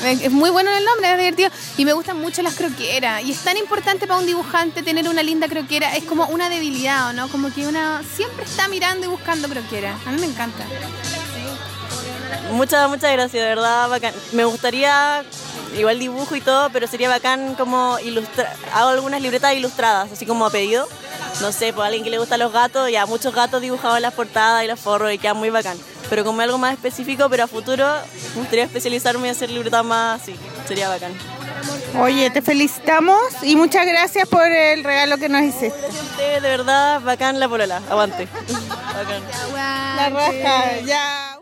Es 0.03 0.33
muy 0.33 0.51
bueno 0.51 0.71
el 0.71 0.85
nombre, 0.85 1.11
es 1.11 1.19
divertido. 1.19 1.51
Y 1.77 1.85
me 1.85 1.93
gustan 1.93 2.21
mucho 2.21 2.43
las 2.43 2.55
croqueras. 2.55 3.23
Y 3.23 3.33
es 3.33 3.39
tan 3.39 3.57
importante 3.57 4.07
para 4.07 4.21
un 4.21 4.27
dibujante 4.27 4.83
tener 4.83 5.09
una 5.09 5.23
linda 5.23 5.49
croquera. 5.49 5.97
Es 5.97 6.05
como 6.05 6.27
una 6.27 6.49
debilidad, 6.49 7.11
¿o 7.11 7.13
¿no? 7.13 7.29
Como 7.29 7.53
que 7.53 7.67
una 7.67 8.03
siempre 8.15 8.45
está 8.45 8.69
mirando 8.69 9.07
y 9.07 9.09
buscando 9.09 9.49
croqueras. 9.49 9.97
A 10.07 10.11
mí 10.11 10.21
me 10.21 10.27
encanta. 10.27 10.65
Muchas, 12.53 12.89
muchas 12.89 13.13
gracias, 13.13 13.43
de 13.43 13.49
verdad, 13.49 13.89
bacán. 13.89 14.15
Me 14.33 14.45
gustaría, 14.45 15.25
igual 15.77 15.99
dibujo 15.99 16.37
y 16.37 16.41
todo, 16.41 16.71
pero 16.71 16.87
sería 16.87 17.09
bacán 17.09 17.55
como 17.55 17.99
ilustrar, 18.01 18.55
hago 18.73 18.91
algunas 18.91 19.21
libretas 19.21 19.55
ilustradas, 19.55 20.13
así 20.13 20.27
como 20.27 20.47
a 20.47 20.51
pedido. 20.51 20.87
No 21.41 21.51
sé, 21.51 21.73
por 21.73 21.85
alguien 21.85 22.05
que 22.05 22.11
le 22.11 22.19
gustan 22.19 22.39
los 22.39 22.53
gatos, 22.53 22.91
ya 22.91 23.07
muchos 23.07 23.35
gatos 23.35 23.61
dibujados 23.61 23.97
en 23.97 24.03
las 24.03 24.15
portadas 24.15 24.63
y 24.63 24.69
los 24.69 24.79
forros 24.79 25.13
y 25.13 25.19
queda 25.19 25.35
muy 25.35 25.51
bacán. 25.51 25.77
Pero 26.11 26.25
como 26.25 26.41
algo 26.41 26.59
más 26.59 26.75
específico, 26.75 27.29
pero 27.31 27.45
a 27.45 27.47
futuro, 27.47 27.87
me 28.35 28.41
gustaría 28.41 28.65
especializarme 28.65 29.29
y 29.29 29.31
hacer 29.31 29.51
libretas 29.51 29.85
más 29.85 30.23
así, 30.23 30.37
sería 30.67 30.89
bacán. 30.89 31.13
Oye, 32.01 32.31
te 32.31 32.43
felicitamos 32.43 33.21
y 33.43 33.57
muchas 33.57 33.87
gracias 33.87 34.29
por 34.29 34.47
el 34.47 34.85
regalo 34.85 35.17
que 35.17 35.29
nos 35.29 35.43
hiciste. 35.43 35.87
Ustedes, 35.89 36.43
de 36.43 36.49
verdad, 36.49 37.01
bacán 37.01 37.41
la 37.41 37.49
polola, 37.49 37.81
aguante. 37.89 38.29
bacán. 38.95 39.23
La 39.97 40.11
raja, 40.11 40.81
ya. 40.85 41.39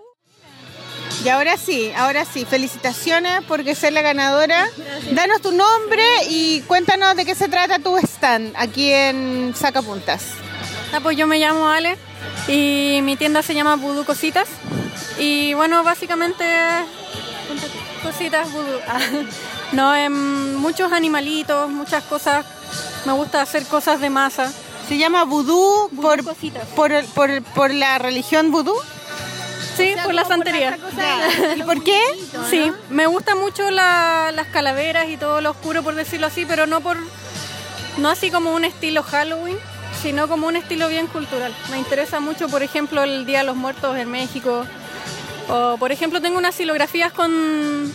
Y 1.24 1.28
ahora 1.28 1.56
sí, 1.56 1.92
ahora 1.96 2.24
sí, 2.24 2.44
felicitaciones 2.44 3.42
porque 3.46 3.74
ser 3.74 3.92
la 3.92 4.02
ganadora. 4.02 4.68
Danos 5.12 5.40
tu 5.40 5.52
nombre 5.52 6.04
y 6.28 6.62
cuéntanos 6.62 7.14
de 7.16 7.24
qué 7.24 7.34
se 7.34 7.48
trata 7.48 7.78
tu 7.78 7.96
stand 7.98 8.52
aquí 8.56 8.90
en 8.92 9.54
Sacapuntas. 9.54 10.22
Ah, 10.92 11.00
pues 11.00 11.16
yo 11.16 11.26
me 11.26 11.38
llamo 11.38 11.68
Ale 11.68 11.96
y 12.48 13.00
mi 13.02 13.16
tienda 13.16 13.42
se 13.42 13.54
llama 13.54 13.76
Voodoo 13.76 14.04
Cositas. 14.04 14.48
Y 15.18 15.54
bueno, 15.54 15.82
básicamente 15.84 16.44
cositas 18.02 18.50
voodoo. 18.52 18.80
No, 19.72 19.94
em, 19.94 20.54
muchos 20.56 20.92
animalitos, 20.92 21.70
muchas 21.70 22.04
cosas. 22.04 22.44
Me 23.06 23.12
gusta 23.12 23.40
hacer 23.40 23.64
cosas 23.66 24.00
de 24.02 24.10
masa. 24.10 24.52
Se 24.86 24.98
llama 24.98 25.24
vudú 25.24 25.88
por, 26.00 26.22
cositas. 26.22 26.66
por, 26.76 26.92
por, 27.14 27.42
por 27.42 27.72
la 27.72 27.96
religión 27.98 28.50
vudú. 28.50 28.74
Sí, 29.74 29.94
por 30.04 30.12
la 30.12 30.26
santería. 30.26 30.78
¿Y 31.56 31.62
por 31.62 31.82
qué? 31.82 31.98
Sí, 32.50 32.70
me 32.90 33.06
gusta 33.06 33.34
mucho 33.34 33.70
la- 33.70 34.30
las 34.34 34.48
calaveras 34.48 35.08
y 35.08 35.16
todo 35.16 35.40
lo 35.40 35.52
oscuro, 35.52 35.82
por 35.82 35.94
decirlo 35.94 36.26
así, 36.26 36.44
pero 36.44 36.66
no 36.66 36.82
por 36.82 36.98
no 37.96 38.10
así 38.10 38.30
como 38.30 38.52
un 38.52 38.66
estilo 38.66 39.02
Halloween, 39.02 39.56
sino 40.02 40.26
como 40.26 40.48
un 40.48 40.56
estilo 40.56 40.88
bien 40.88 41.06
cultural. 41.06 41.54
Me 41.70 41.78
interesa 41.78 42.18
mucho, 42.18 42.48
por 42.48 42.64
ejemplo, 42.64 43.04
el 43.04 43.24
Día 43.24 43.38
de 43.38 43.44
los 43.44 43.56
Muertos 43.56 43.96
en 43.96 44.10
México. 44.10 44.66
O, 45.48 45.76
por 45.78 45.92
ejemplo, 45.92 46.20
tengo 46.20 46.38
unas 46.38 46.56
silografías 46.56 47.12
con, 47.12 47.92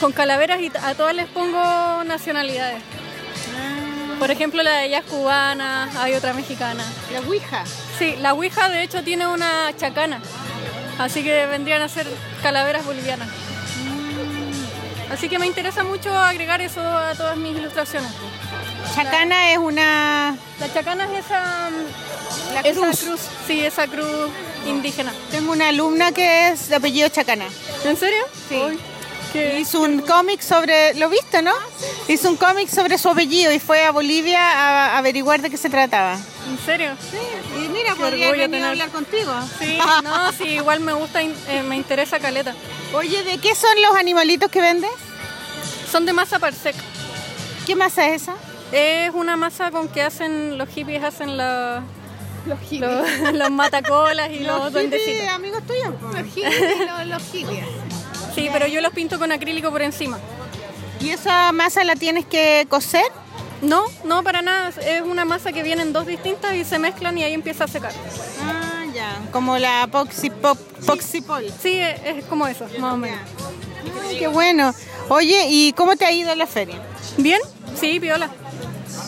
con 0.00 0.12
calaveras 0.12 0.60
y 0.60 0.72
a 0.82 0.94
todas 0.94 1.14
les 1.14 1.26
pongo 1.26 2.02
nacionalidades. 2.04 2.82
Por 4.18 4.30
ejemplo, 4.30 4.62
la 4.62 4.72
de 4.72 4.86
ella 4.86 4.98
es 5.00 5.04
cubana, 5.04 5.90
hay 6.02 6.14
otra 6.14 6.32
mexicana. 6.32 6.82
La 7.12 7.20
Ouija. 7.20 7.64
Sí, 7.98 8.16
la 8.20 8.32
Ouija 8.32 8.70
de 8.70 8.82
hecho 8.82 9.02
tiene 9.02 9.26
una 9.26 9.70
chacana, 9.76 10.20
así 10.98 11.22
que 11.22 11.46
vendrían 11.46 11.82
a 11.82 11.88
ser 11.88 12.06
calaveras 12.42 12.86
bolivianas. 12.86 13.28
Así 15.10 15.28
que 15.28 15.38
me 15.38 15.46
interesa 15.46 15.84
mucho 15.84 16.10
agregar 16.16 16.62
eso 16.62 16.80
a 16.80 17.14
todas 17.14 17.36
mis 17.36 17.56
ilustraciones. 17.56 18.10
Chacana 18.94 19.52
es 19.52 19.58
una... 19.58 20.36
La 20.60 20.72
chacana 20.72 21.04
es 21.12 21.24
esa, 21.24 21.70
mm, 21.70 22.54
La 22.54 22.60
esa 22.60 22.80
cruz. 23.04 23.20
sí, 23.46 23.60
esa 23.64 23.86
cruz 23.88 24.30
indígena. 24.66 25.12
Tengo 25.30 25.52
una 25.52 25.68
alumna 25.68 26.12
que 26.12 26.48
es 26.48 26.68
de 26.68 26.76
apellido 26.76 27.08
Chacana. 27.08 27.46
¿En 27.84 27.96
serio? 27.96 28.24
Sí. 28.48 28.56
Uy, 28.56 28.78
qué- 29.32 29.58
Hizo 29.60 29.80
un 29.80 30.00
cómic 30.00 30.40
sobre... 30.40 30.94
¿Lo 30.94 31.08
viste, 31.08 31.42
no? 31.42 31.52
Hizo 32.08 32.28
un 32.30 32.36
cómic 32.36 32.68
sobre 32.68 32.98
su 32.98 33.08
apellido 33.08 33.52
y 33.52 33.58
fue 33.58 33.84
a 33.84 33.90
Bolivia 33.90 34.40
a 34.40 34.98
averiguar 34.98 35.40
de 35.42 35.50
qué 35.50 35.56
se 35.56 35.70
trataba. 35.70 36.18
¿En 36.48 36.58
serio? 36.64 36.96
Y 37.56 37.68
mira, 37.68 37.94
Qué 37.94 38.00
podría 38.00 38.28
a 38.66 38.70
hablar 38.70 38.90
contigo. 38.90 39.32
Sí, 39.58 39.78
no, 40.04 40.32
sí, 40.32 40.44
igual 40.44 40.80
me 40.80 40.92
gusta, 40.92 41.20
eh, 41.22 41.62
me 41.66 41.76
interesa 41.76 42.18
caleta. 42.20 42.54
Oye, 42.92 43.24
¿de 43.24 43.38
qué 43.38 43.54
son 43.54 43.70
los 43.82 43.96
animalitos 43.96 44.50
que 44.50 44.60
vendes? 44.60 44.90
Son 45.90 46.06
de 46.06 46.12
masa 46.12 46.38
parsec. 46.38 46.76
¿Qué 47.66 47.74
masa 47.74 48.06
es 48.08 48.22
esa? 48.22 48.34
Es 48.72 49.12
una 49.14 49.36
masa 49.36 49.70
con 49.70 49.88
que 49.88 50.02
hacen 50.02 50.58
los 50.58 50.68
hippies, 50.68 51.02
hacen 51.04 51.36
la- 51.36 51.82
los, 52.46 52.58
los 53.32 53.50
matacolas 53.50 54.30
y 54.30 54.40
los, 54.40 54.72
duendecitos. 54.72 55.28
amigos 55.28 55.62
tuyos. 55.66 55.94
los, 57.06 57.22
hippies. 57.32 57.64
Sí, 58.34 58.48
pero 58.52 58.66
yo 58.66 58.80
los 58.80 58.92
pinto 58.92 59.18
con 59.18 59.32
acrílico 59.32 59.70
por 59.70 59.82
encima. 59.82 60.18
¿Y 61.00 61.10
esa 61.10 61.52
masa 61.52 61.84
la 61.84 61.94
tienes 61.96 62.26
que 62.26 62.66
coser? 62.68 63.04
No, 63.62 63.84
no 64.04 64.22
para 64.22 64.42
nada. 64.42 64.70
Es 64.84 65.02
una 65.02 65.24
masa 65.24 65.52
que 65.52 65.62
vienen 65.62 65.92
dos 65.92 66.06
distintas 66.06 66.54
y 66.54 66.64
se 66.64 66.78
mezclan 66.78 67.16
y 67.16 67.24
ahí 67.24 67.32
empieza 67.32 67.64
a 67.64 67.68
secar. 67.68 67.92
Ah, 68.42 68.84
ya. 68.92 69.20
Como 69.32 69.56
la 69.58 69.86
poxipol. 69.90 70.58
Sí, 71.62 71.78
es, 71.80 72.00
es 72.04 72.24
como 72.26 72.46
eso, 72.46 72.66
más 72.78 72.94
o 72.94 72.96
menos. 72.96 73.20
Ay, 74.08 74.18
qué 74.18 74.26
bueno. 74.26 74.74
Oye, 75.08 75.46
¿y 75.48 75.72
cómo 75.74 75.96
te 75.96 76.04
ha 76.04 76.12
ido 76.12 76.34
la 76.34 76.46
feria? 76.46 76.80
¿Bien? 77.16 77.40
Sí, 77.78 77.98
viola. 77.98 78.30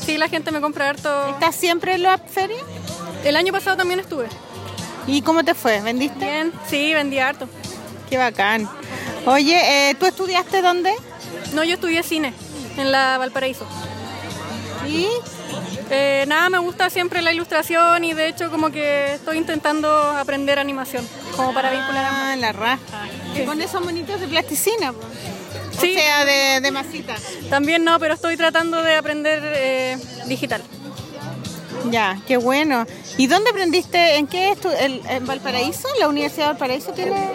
Sí, 0.04 0.18
la 0.18 0.28
gente 0.28 0.50
me 0.50 0.60
compra 0.60 0.88
harto. 0.90 1.28
¿Estás 1.28 1.54
siempre 1.54 1.94
en 1.94 2.02
la 2.02 2.18
feria? 2.18 2.62
El 3.24 3.36
año 3.36 3.52
pasado 3.52 3.76
también 3.76 4.00
estuve. 4.00 4.28
¿Y 5.06 5.22
cómo 5.22 5.44
te 5.44 5.54
fue? 5.54 5.80
¿Vendiste? 5.80 6.24
Bien, 6.24 6.52
sí, 6.68 6.94
vendí 6.94 7.18
harto. 7.18 7.48
Qué 8.08 8.18
bacán. 8.18 8.68
Oye, 9.24 9.90
eh, 9.90 9.94
¿tú 9.94 10.06
estudiaste 10.06 10.62
dónde? 10.62 10.92
No, 11.54 11.64
yo 11.64 11.74
estudié 11.74 12.02
cine 12.02 12.32
en 12.76 12.92
la 12.92 13.18
Valparaíso. 13.18 13.66
¿Y? 14.86 15.06
Eh, 15.90 16.24
nada, 16.26 16.50
me 16.50 16.58
gusta 16.58 16.90
siempre 16.90 17.22
la 17.22 17.32
ilustración 17.32 18.04
y 18.04 18.12
de 18.12 18.28
hecho 18.28 18.50
como 18.50 18.70
que 18.70 19.14
estoy 19.14 19.38
intentando 19.38 19.88
aprender 19.88 20.58
animación, 20.58 21.06
como 21.36 21.54
para 21.54 21.70
vincular 21.70 22.04
ambas. 22.04 22.22
Ah, 22.24 22.36
la 22.36 22.52
raja. 22.52 22.78
Que 23.34 23.44
con 23.44 23.60
esos 23.60 23.84
monitos 23.84 24.20
de 24.20 24.26
plasticina. 24.26 24.92
Sí. 25.80 25.92
O 25.94 25.98
sea, 25.98 26.24
de, 26.24 26.60
de 26.60 26.70
masita. 26.70 27.14
También 27.50 27.84
no, 27.84 27.98
pero 27.98 28.14
estoy 28.14 28.36
tratando 28.36 28.82
de 28.82 28.96
aprender 28.96 29.40
eh, 29.44 29.98
digital. 30.26 30.62
Ya, 31.90 32.18
qué 32.26 32.36
bueno. 32.36 32.86
¿Y 33.16 33.26
dónde 33.28 33.50
aprendiste? 33.50 34.16
¿En 34.16 34.26
qué? 34.26 34.52
estu- 34.52 34.74
el- 34.78 35.02
¿En 35.08 35.26
Valparaíso? 35.26 35.88
¿La 36.00 36.08
Universidad 36.08 36.46
de 36.46 36.52
Valparaíso 36.52 36.92
tiene...? 36.92 37.28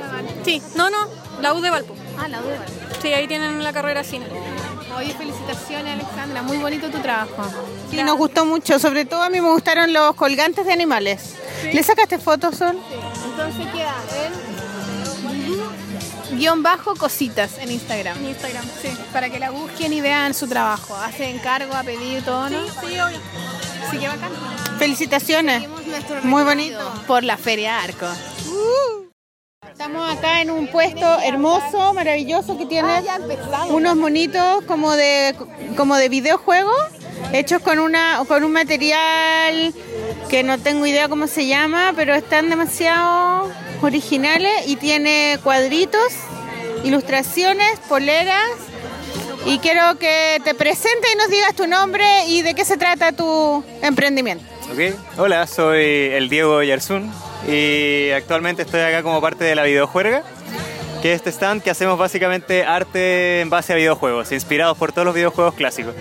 Sí, 0.44 0.62
no, 0.76 0.89
no, 0.89 1.08
la 1.42 1.54
U 1.54 1.62
de 1.62 1.70
Valpo. 1.70 1.96
Ah, 2.20 2.28
la 2.28 2.42
duda. 2.42 2.58
Sí, 3.02 3.14
ahí 3.14 3.28
tienen 3.28 3.64
la 3.64 3.72
carrera 3.72 4.04
cine. 4.04 4.26
Oye, 4.98 5.14
felicitaciones, 5.14 5.94
Alexandra. 5.94 6.42
Muy 6.42 6.58
bonito 6.58 6.89
tu 6.89 7.00
trabajo. 7.00 7.44
Sí, 7.89 8.04
nos 8.04 8.18
gustó 8.18 8.46
mucho. 8.46 8.78
Sobre 8.78 9.06
todo 9.06 9.22
a 9.22 9.30
mí 9.30 9.39
me 9.39 9.50
gustaron 9.50 9.94
los 9.94 10.16
colgantes 10.16 10.66
de 10.66 10.74
animales. 10.74 11.36
¿Le 11.72 11.82
sacaste 11.82 12.18
fotos, 12.20 12.58
Sol? 12.58 12.78
Entonces 13.26 13.68
queda 13.74 13.96
en 14.26 14.51
guion 16.38 16.63
bajo 16.63 16.95
cositas 16.95 17.57
en 17.57 17.71
Instagram. 17.71 18.17
En 18.17 18.29
Instagram, 18.29 18.65
sí. 18.82 18.89
Para 19.13 19.29
que 19.29 19.39
la 19.39 19.51
busquen 19.51 19.93
y 19.93 20.01
vean 20.01 20.34
su 20.34 20.47
trabajo. 20.47 20.95
Hace 20.95 21.29
encargo, 21.29 21.73
a 21.73 21.84
pedir 21.84 22.23
todo, 22.23 22.49
¿no? 22.49 22.65
Sí, 22.67 22.99
obvio. 22.99 23.19
Así 23.88 23.97
que 23.97 24.07
bacán. 24.07 24.32
Felicitaciones. 24.77 25.67
Muy 26.23 26.43
bonito. 26.43 26.79
Por 27.07 27.23
la 27.23 27.38
Feria 27.38 27.82
Arco. 27.82 28.07
Estamos 29.69 30.15
acá 30.15 30.41
en 30.41 30.51
un 30.51 30.67
puesto 30.67 31.19
hermoso, 31.21 31.93
maravilloso 31.93 32.57
que 32.57 32.65
tiene 32.65 33.01
unos 33.69 33.95
monitos 33.95 34.63
como 34.65 34.91
de 34.91 35.36
como 35.75 35.95
de 35.95 36.09
videojuegos 36.09 37.01
hechos 37.34 37.61
con 37.61 37.79
una 37.79 38.23
con 38.27 38.43
un 38.43 38.51
material 38.51 39.73
que 40.29 40.43
no 40.43 40.57
tengo 40.59 40.86
idea 40.86 41.09
cómo 41.09 41.27
se 41.27 41.47
llama, 41.47 41.93
pero 41.95 42.13
están 42.13 42.49
demasiado 42.49 43.49
originales 43.82 44.67
y 44.67 44.75
tiene 44.75 45.39
cuadritos, 45.43 46.13
ilustraciones, 46.84 47.79
poleras 47.88 48.49
y 49.45 49.59
quiero 49.59 49.97
que 49.97 50.39
te 50.43 50.53
presentes 50.53 51.11
y 51.13 51.17
nos 51.17 51.29
digas 51.29 51.55
tu 51.55 51.67
nombre 51.67 52.05
y 52.27 52.41
de 52.41 52.53
qué 52.53 52.63
se 52.65 52.77
trata 52.77 53.11
tu 53.11 53.63
emprendimiento. 53.82 54.43
Ok, 54.71 54.95
hola, 55.17 55.47
soy 55.47 56.09
el 56.13 56.29
Diego 56.29 56.61
Yarzún 56.63 57.11
y 57.47 58.11
actualmente 58.11 58.61
estoy 58.61 58.82
acá 58.82 59.03
como 59.03 59.19
parte 59.19 59.43
de 59.43 59.55
la 59.55 59.63
videojuerga, 59.63 60.23
que 61.01 61.11
es 61.11 61.17
este 61.17 61.32
stand 61.32 61.63
que 61.63 61.71
hacemos 61.71 61.97
básicamente 61.97 62.63
arte 62.63 63.41
en 63.41 63.49
base 63.49 63.73
a 63.73 63.75
videojuegos, 63.75 64.32
inspirados 64.32 64.77
por 64.77 64.91
todos 64.91 65.05
los 65.05 65.15
videojuegos 65.15 65.55
clásicos. 65.55 65.95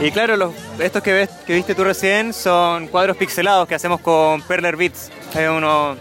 Y 0.00 0.10
claro, 0.10 0.36
los, 0.36 0.52
estos 0.80 1.02
que, 1.02 1.12
ves, 1.12 1.30
que 1.46 1.54
viste 1.54 1.74
tú 1.74 1.84
recién 1.84 2.32
son 2.32 2.88
cuadros 2.88 3.16
pixelados 3.16 3.68
que 3.68 3.74
hacemos 3.74 4.00
con 4.00 4.42
Perler 4.42 4.76
Bits, 4.76 5.10
es 5.34 5.48
uno 5.48 5.96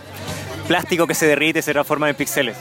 plástico 0.67 1.05
que 1.05 1.13
se 1.13 1.27
derrite 1.27 1.59
y 1.59 1.61
se 1.61 1.71
transforma 1.73 2.09
en 2.09 2.15
píxeles. 2.15 2.57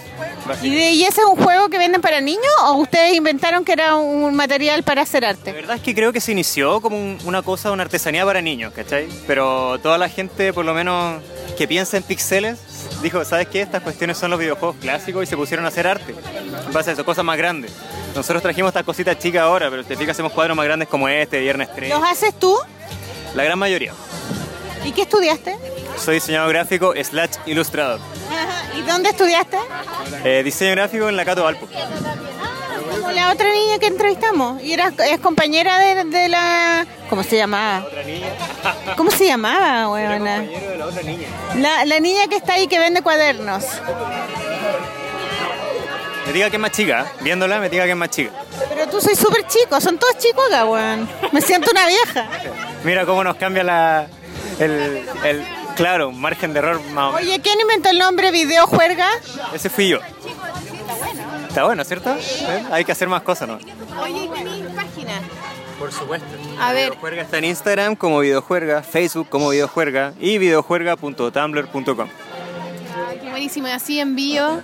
¿Y, 0.63 1.05
ese 1.05 1.21
es 1.21 1.27
un 1.27 1.37
juego 1.37 1.69
que 1.69 1.79
venden 1.79 2.01
para 2.01 2.21
niños 2.21 2.43
o 2.65 2.75
ustedes 2.75 3.15
inventaron 3.17 3.65
que 3.65 3.73
era 3.73 3.97
un 3.97 4.35
material 4.35 4.83
para 4.83 5.03
hacer 5.03 5.23
La 5.23 5.31
arte? 5.31 5.53
verdad 5.53 5.77
es 5.77 5.83
que 5.83 5.95
creo 5.95 6.13
que 6.13 6.21
se 6.21 6.33
inició 6.33 6.81
como 6.81 6.97
un- 6.97 7.19
una 7.25 7.43
cosa, 7.43 7.71
una 7.71 7.85
artesanía 7.85 8.25
para 8.25 8.43
niños, 8.43 8.73
¿cachai? 8.75 9.09
Pero 9.27 9.79
toda 9.81 9.99
la 9.99 10.09
gente, 10.09 10.53
por 10.53 10.65
lo 10.65 10.75
menos 10.75 11.23
que 11.57 11.69
piensa 11.69 11.97
en 11.97 12.03
píxeles, 12.03 12.59
dijo, 13.03 13.25
¿sabes 13.25 13.49
qué? 13.49 13.61
Estas 13.61 13.83
cuestiones 13.83 14.17
son 14.17 14.31
los 14.31 14.39
videojuegos 14.39 14.77
clásicos 14.77 15.25
y 15.25 15.27
se 15.27 15.37
pusieron 15.37 15.65
a 15.65 15.69
hacer 15.69 15.87
arte. 15.87 16.15
En 16.67 16.73
base 16.73 16.91
a 16.91 16.93
eso, 16.95 17.05
cosas 17.05 17.25
más 17.25 17.37
grandes. 17.37 17.73
Nosotros 18.15 18.43
trajimos 18.43 18.69
estas 18.71 18.85
cositas 18.85 19.19
chicas 19.19 19.43
ahora, 19.43 19.71
pero 19.71 19.85
te 19.85 19.97
fijas, 19.97 20.15
hacemos 20.15 20.33
cuadros 20.33 20.57
más 20.57 20.65
grandes 20.65 20.89
como 20.89 21.09
este, 21.09 21.41
Viernes 21.41 21.69
3. 21.75 21.91
¿Los 21.91 22.03
haces 22.03 22.39
tú? 22.39 22.57
La 23.35 23.45
gran 23.45 23.59
mayoría. 23.59 23.93
¿Y 24.85 24.93
qué 24.93 25.03
estudiaste? 25.03 25.57
Soy 25.97 26.15
diseñador 26.15 26.53
gráfico 26.53 26.95
slash 27.03 27.37
ilustrador. 27.47 28.01
¿Y 28.77 28.83
dónde 28.83 29.11
estudiaste? 29.11 29.59
Eh, 30.25 30.43
diseño 30.45 30.73
gráfico 30.73 31.09
en 31.09 31.17
la 31.17 31.25
Cato 31.25 31.45
Valpo. 31.45 31.69
Como 33.03 33.15
la 33.15 33.33
otra 33.33 33.51
niña 33.53 33.79
que 33.81 33.87
entrevistamos. 33.87 34.63
Y 34.63 34.73
era, 34.73 34.93
es 35.09 35.19
compañera 35.19 35.79
de, 35.81 36.05
de 36.05 36.29
la... 36.29 36.87
¿Cómo 37.11 37.25
se 37.25 37.37
llamaba? 37.37 37.85
¿Cómo 38.97 39.11
se 39.11 39.27
llamaba, 39.27 39.89
weona? 39.91 40.45
La, 41.57 41.85
la 41.85 41.99
niña 42.01 42.29
que 42.29 42.37
está 42.37 42.55
ahí 42.55 42.69
que 42.69 42.79
vende 42.79 43.03
cuadernos. 43.03 43.65
Me 46.27 46.33
diga 46.33 46.49
que 46.49 46.57
es 46.57 46.63
más 46.63 46.71
chica, 46.71 47.03
¿eh? 47.03 47.19
viéndola 47.23 47.59
me 47.59 47.69
diga 47.69 47.85
que 47.85 47.91
es 47.91 47.97
más 47.97 48.11
chica. 48.11 48.31
Pero 48.69 48.89
tú 48.89 49.01
soy 49.01 49.17
súper 49.17 49.47
chico, 49.49 49.81
son 49.81 49.99
todos 49.99 50.17
chicos 50.19 50.45
acá, 50.47 50.65
weón. 50.65 51.09
Me 51.33 51.41
siento 51.41 51.73
una 51.73 51.87
vieja. 51.89 52.29
Mira 52.85 53.05
cómo 53.05 53.25
nos 53.25 53.35
cambia 53.37 53.65
la, 53.65 54.07
el, 54.61 55.05
el, 55.25 55.45
claro, 55.75 56.13
margen 56.13 56.53
de 56.53 56.61
error 56.61 56.81
más 56.93 57.11
o 57.11 57.17
menos. 57.17 57.21
Oye, 57.23 57.41
¿quién 57.41 57.61
inventó 57.61 57.91
el 57.91 57.99
nombre 57.99 58.31
Video 58.31 58.67
Juerga? 58.69 59.09
Ese 59.53 59.69
fui 59.69 59.89
yo. 59.89 59.99
Está 61.49 61.65
bueno, 61.65 61.85
¿cierto? 61.85 62.15
¿Eh? 62.15 62.65
Hay 62.71 62.85
que 62.85 62.93
hacer 62.93 63.09
más 63.09 63.23
cosas, 63.23 63.49
¿no? 63.49 63.59
Oye, 64.01 64.29
tenéis 64.35 64.65
página. 64.75 65.21
Por 65.79 65.93
supuesto. 65.93 66.27
A 66.61 66.73
ver. 66.73 66.91
Videojuerga 66.91 67.23
está 67.23 67.39
en 67.39 67.45
Instagram 67.45 67.97
como 67.97 68.21
Videojuerga, 68.21 68.83
Facebook 68.83 69.29
como 69.29 69.51
Videojuerga 69.51 70.15
y 70.21 70.39
videojuerga.tumblr.com. 70.39 72.09
Qué 73.21 73.31
buenísimo, 73.31 73.69
y 73.69 73.71
así 73.71 74.01
envío. 74.01 74.63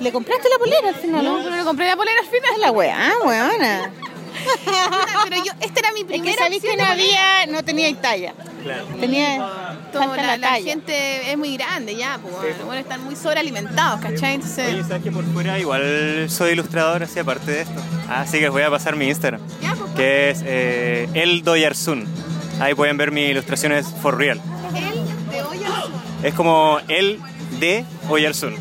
¿Le 0.00 0.12
compraste 0.12 0.48
la 0.48 0.58
polera 0.58 0.88
al 0.88 0.94
final? 0.94 1.24
No, 1.24 1.38
pero 1.42 1.56
le 1.56 1.64
compré 1.64 1.86
la 1.86 1.96
polera 1.96 2.20
al 2.20 2.26
final. 2.26 2.50
Es 2.52 2.58
la 2.58 2.70
weá, 2.70 3.12
weona. 3.24 3.90
Pero 5.28 5.44
yo, 5.44 5.52
esta 5.60 5.80
era 5.80 5.92
mi 5.92 6.00
Es 6.00 6.06
primera 6.06 6.32
que 6.32 6.38
sabís 6.38 6.62
que 6.62 6.76
no 6.76 6.84
había, 6.84 7.46
no 7.46 7.62
tenía 7.64 7.94
talla. 8.00 8.34
Claro. 8.62 8.84
Tenía 9.00 9.38
falta 9.92 10.16
la, 10.16 10.22
la 10.22 10.36
la 10.38 10.48
talla. 10.48 10.64
gente 10.64 11.30
es 11.30 11.38
muy 11.38 11.56
grande 11.56 11.94
ya, 11.96 12.18
pues 12.20 12.34
bueno, 12.34 12.64
bueno, 12.66 12.80
están 12.80 13.04
muy 13.04 13.14
sobrealimentados, 13.16 14.00
¿cachai? 14.00 14.34
Entonces, 14.34 14.74
Oye, 14.74 14.82
¿sabes 14.84 15.02
que 15.04 15.12
por 15.12 15.24
fuera 15.32 15.58
igual 15.58 16.26
soy 16.28 16.52
ilustrador 16.52 17.02
así 17.04 17.18
aparte 17.20 17.50
de 17.50 17.60
esto? 17.62 17.80
Así 18.08 18.38
que 18.38 18.44
les 18.44 18.50
voy 18.50 18.62
a 18.62 18.70
pasar 18.70 18.96
mi 18.96 19.06
Instagram, 19.08 19.40
ya, 19.62 19.74
pues, 19.74 19.92
que 19.92 20.30
es 20.30 20.42
eh, 20.44 21.08
El 21.14 21.42
Doyarsun. 21.44 22.06
Ahí 22.60 22.74
pueden 22.74 22.96
ver 22.96 23.12
mis 23.12 23.30
ilustraciones 23.30 23.86
for 24.02 24.16
real. 24.16 24.40
él 24.74 25.06
de. 25.30 26.28
Es 26.28 26.34
como 26.34 26.78
El 26.88 27.20
de 27.60 27.84
Oyarsun. 28.08 28.56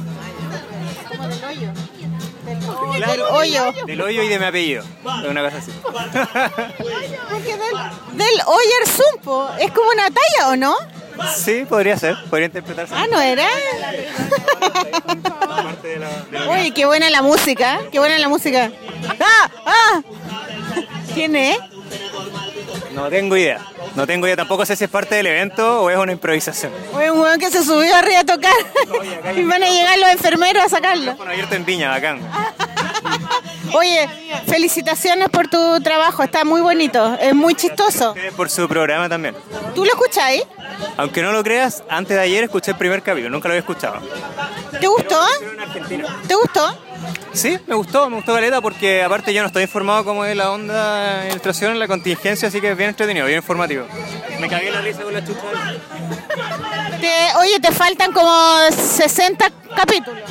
Del 2.96 3.22
hoyo. 3.22 3.28
Claro. 3.32 3.42
Del 3.42 3.58
hoyo. 3.72 3.86
Del 3.86 4.02
hoyo 4.02 4.24
y 4.24 4.28
de 4.28 4.40
mi 4.40 4.46
apellido. 4.46 4.84
Es 5.24 5.30
una 5.30 5.42
cosa 5.44 5.58
así. 5.58 5.72
Porque 5.82 7.52
del, 7.58 8.18
del 8.18 8.42
Oyer 8.46 8.88
Zumpo. 8.88 9.50
¿Es 9.60 9.72
como 9.72 9.90
una 9.92 10.10
talla 10.10 10.50
o 10.50 10.56
no? 10.56 10.76
Sí, 11.36 11.66
podría 11.68 11.98
ser, 11.98 12.16
podría 12.30 12.48
interpretarse. 12.48 12.94
Ah, 12.96 13.06
¿no 13.10 13.20
era? 13.22 13.48
Uy, 16.50 16.72
qué 16.72 16.86
buena 16.86 17.10
la 17.10 17.22
música. 17.22 17.80
Qué 17.92 18.00
buena 18.00 18.18
la 18.20 18.28
música. 18.28 18.72
¡Ah! 19.20 19.50
¡Ah! 19.66 20.02
¿Quién 21.14 21.36
es? 21.36 21.58
No 22.94 23.10
tengo 23.10 23.38
idea. 23.38 23.60
No 23.96 24.06
tengo 24.06 24.26
idea. 24.26 24.36
Tampoco 24.36 24.66
sé 24.66 24.76
si 24.76 24.84
es 24.86 24.90
parte 24.90 25.16
del 25.16 25.28
evento 25.28 25.84
o 25.84 25.90
es 25.90 25.98
una 25.98 26.12
improvisación. 26.12 26.72
Oye, 26.94 27.12
un 27.12 27.20
weón 27.20 27.40
que 27.40 27.50
se 27.50 27.64
subió 27.64 27.96
arriba 27.96 28.20
a 28.20 28.26
tocar. 28.26 28.54
Y 29.36 29.44
van 29.44 29.64
a 29.64 29.70
llegar 29.70 29.98
los 29.98 30.10
enfermeros 30.10 30.64
a 30.64 30.70
sacarlo. 30.70 31.16
Bueno, 31.16 31.32
abierto 31.32 31.56
en 31.56 31.66
Viña, 31.66 31.90
bacán. 31.90 32.20
Oye, 33.74 34.10
felicitaciones 34.48 35.30
por 35.30 35.48
tu 35.48 35.82
trabajo. 35.82 36.24
Está 36.24 36.44
muy 36.44 36.62
bonito. 36.62 37.18
Es 37.20 37.34
muy 37.34 37.56
chistoso. 37.56 38.16
Por 38.36 38.50
su 38.50 38.68
programa 38.68 39.10
también. 39.10 39.36
¿Tú 39.74 39.84
lo 39.84 39.92
escucháis? 39.92 40.44
Aunque 40.98 41.22
no 41.22 41.32
lo 41.32 41.44
creas, 41.44 41.84
antes 41.90 42.16
de 42.16 42.24
ayer 42.24 42.44
escuché 42.44 42.72
el 42.72 42.78
primer 42.78 43.02
capítulo, 43.02 43.30
nunca 43.30 43.48
lo 43.48 43.54
había 43.54 43.62
escuchado. 43.62 44.00
¿Te 44.80 44.88
gustó? 44.88 45.20
¿Te 46.28 46.36
gustó? 46.36 46.78
Sí, 47.34 47.58
me 47.68 47.76
gustó, 47.76 48.10
me 48.10 48.16
gustó 48.18 48.34
Caleta 48.34 48.62
porque 48.62 49.04
aparte 49.04 49.34
yo 49.34 49.42
no 49.42 49.48
estoy 49.48 49.64
informado 49.64 50.06
cómo 50.06 50.24
es 50.26 50.36
la 50.36 50.52
onda 50.52 51.22
de 51.22 51.30
ilustración 51.30 51.72
en 51.74 51.80
la 51.80 51.88
contingencia, 51.88 52.48
así 52.48 52.62
que 52.62 52.72
es 52.72 52.78
bien 52.78 52.90
entretenido, 52.90 53.26
bien 53.26 53.38
informativo. 53.40 53.86
Me 54.40 54.48
cagué 54.50 54.72
la 54.72 54.82
risa 54.82 55.02
con 55.04 55.14
la 55.14 55.24
chucha. 55.26 55.42
Te- 57.02 57.36
oye, 57.40 57.60
te 57.60 57.72
faltan 57.72 58.12
como 58.14 58.32
60 58.72 59.52
capítulos. 59.76 60.24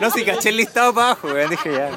No, 0.00 0.10
si 0.10 0.24
caché 0.24 0.48
el 0.50 0.56
listado 0.56 0.92
para 0.92 1.08
abajo, 1.12 1.28
dije 1.32 1.72
ya. 1.72 1.90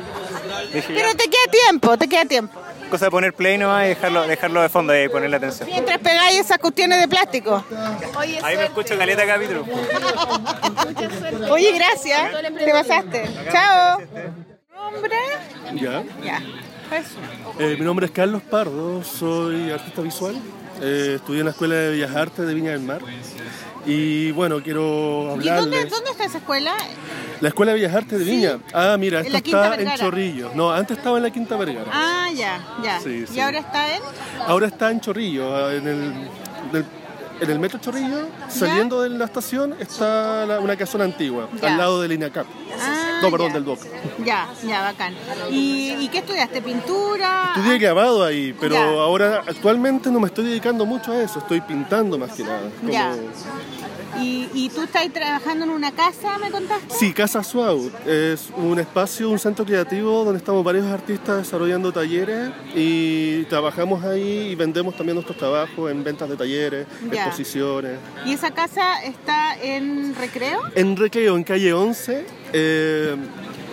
Dije 0.73 0.93
ya. 0.93 1.01
Pero 1.01 1.15
te 1.15 1.23
queda 1.25 1.51
tiempo, 1.51 1.97
te 1.97 2.07
queda 2.07 2.25
tiempo. 2.25 2.60
Cosa 2.91 3.05
de 3.05 3.11
poner 3.11 3.33
play 3.33 3.57
nomás 3.57 3.85
y 3.85 3.89
dejarlo, 3.89 4.27
dejarlo 4.27 4.61
de 4.61 4.67
fondo 4.67 5.01
y 5.01 5.07
ponerle 5.07 5.37
atención. 5.37 5.69
Mientras 5.69 5.97
pegáis 5.99 6.41
esas 6.41 6.57
cuestiones 6.57 6.99
de 6.99 7.07
plástico. 7.07 7.63
Oye, 8.17 8.39
Ahí 8.43 8.57
me 8.57 8.65
escucho 8.65 8.97
caleta 8.97 9.25
capítulo. 9.25 9.65
Oye, 11.49 11.71
gracias. 11.71 12.31
Te 12.57 12.71
pasaste. 12.71 13.29
Chao. 13.51 14.01
¿Nombre? 14.91 15.15
Ya. 15.75 16.03
Ya. 16.21 16.41
Eh, 17.59 17.77
mi 17.79 17.85
nombre 17.85 18.07
es 18.07 18.11
Carlos 18.11 18.41
Pardo, 18.41 19.01
soy 19.05 19.71
artista 19.71 20.01
visual. 20.01 20.35
Eh, 20.81 21.13
estudié 21.15 21.39
en 21.39 21.45
la 21.45 21.51
Escuela 21.51 21.75
de 21.75 21.91
Bellas 21.91 22.13
Artes 22.13 22.45
de 22.45 22.53
Viña 22.53 22.71
del 22.71 22.81
Mar. 22.81 22.99
Y 23.85 24.31
bueno, 24.31 24.61
quiero 24.61 25.37
¿Y 25.41 25.47
dónde, 25.47 25.85
dónde 25.85 26.11
está 26.11 26.25
esa 26.25 26.37
escuela? 26.37 26.75
La 27.39 27.47
Escuela 27.47 27.73
de 27.73 27.79
Bellas 27.79 27.95
Artes 27.95 28.19
de 28.19 28.25
Viña. 28.25 28.59
Ah, 28.71 28.95
mira, 28.99 29.21
esto 29.21 29.35
está 29.35 29.75
en. 29.75 29.97
Chorrillo. 29.97 30.51
No, 30.53 30.71
antes 30.71 30.97
estaba 30.97 31.17
en 31.17 31.23
la 31.23 31.31
Quinta 31.31 31.57
Vergara. 31.57 31.89
Ah, 31.91 32.29
ya, 32.35 32.63
ya. 32.83 32.99
Sí, 32.99 33.25
¿Y 33.27 33.27
sí. 33.27 33.39
ahora 33.39 33.59
está 33.59 33.95
en? 33.95 34.01
Ahora 34.45 34.67
está 34.67 34.91
en 34.91 35.01
Chorrillo, 35.01 35.55
ah, 35.55 35.73
en 35.73 35.87
el, 35.87 36.85
en 37.41 37.49
el 37.49 37.59
metro 37.59 37.79
Chorrillo, 37.79 38.27
saliendo 38.49 39.01
de 39.01 39.09
la 39.09 39.25
estación, 39.25 39.75
está 39.79 40.45
la- 40.45 40.59
una 40.59 40.75
casona 40.77 41.03
antigua, 41.05 41.49
al 41.61 41.77
lado 41.77 41.99
del 42.01 42.11
INACAP. 42.13 42.45
Ah, 42.79 43.19
no, 43.23 43.31
perdón, 43.31 43.53
del 43.53 43.65
DOC. 43.65 43.79
Ya, 44.23 44.47
ya, 44.65 44.81
bacán. 44.83 45.13
¿Y, 45.49 45.91
y 45.99 46.07
qué 46.09 46.19
estudiaste? 46.19 46.61
¿Pintura? 46.61 47.53
Estudié 47.55 47.77
grabado 47.79 48.23
ahí, 48.23 48.55
pero 48.59 48.77
ahora 49.01 49.43
actualmente 49.47 50.09
no 50.11 50.19
me 50.19 50.27
estoy 50.27 50.45
dedicando 50.45 50.85
mucho 50.85 51.11
a 51.11 51.21
eso, 51.21 51.39
estoy 51.39 51.61
pintando 51.61 52.17
más 52.17 52.31
que 52.33 52.43
nada. 52.43 52.61
como- 52.79 52.91
Ya. 52.91 53.11
¿Y, 54.19 54.49
y 54.53 54.69
tú 54.69 54.81
estás 54.81 55.11
trabajando 55.13 55.65
en 55.65 55.71
una 55.71 55.91
casa, 55.91 56.37
me 56.39 56.51
contaste? 56.51 56.93
Sí, 56.93 57.13
Casa 57.13 57.43
Suau 57.43 57.89
es 58.05 58.49
un 58.57 58.77
espacio, 58.79 59.29
un 59.29 59.39
centro 59.39 59.65
creativo 59.65 60.23
donde 60.23 60.39
estamos 60.39 60.63
varios 60.63 60.85
artistas 60.87 61.37
desarrollando 61.37 61.91
talleres 61.91 62.49
y 62.75 63.43
trabajamos 63.45 64.03
ahí 64.03 64.49
y 64.51 64.55
vendemos 64.55 64.95
también 64.95 65.15
nuestros 65.15 65.37
trabajos 65.37 65.89
en 65.91 66.03
ventas 66.03 66.29
de 66.29 66.35
talleres, 66.35 66.87
Ya. 67.11 67.25
exposiciones. 67.25 67.97
¿Y 68.25 68.33
esa 68.33 68.51
casa 68.51 69.01
está 69.03 69.55
en 69.61 70.13
recreo? 70.15 70.61
En 70.75 70.95
Recreo, 70.97 71.35
en 71.37 71.43
calle 71.43 71.73
11, 71.73 72.25
eh, 72.53 73.15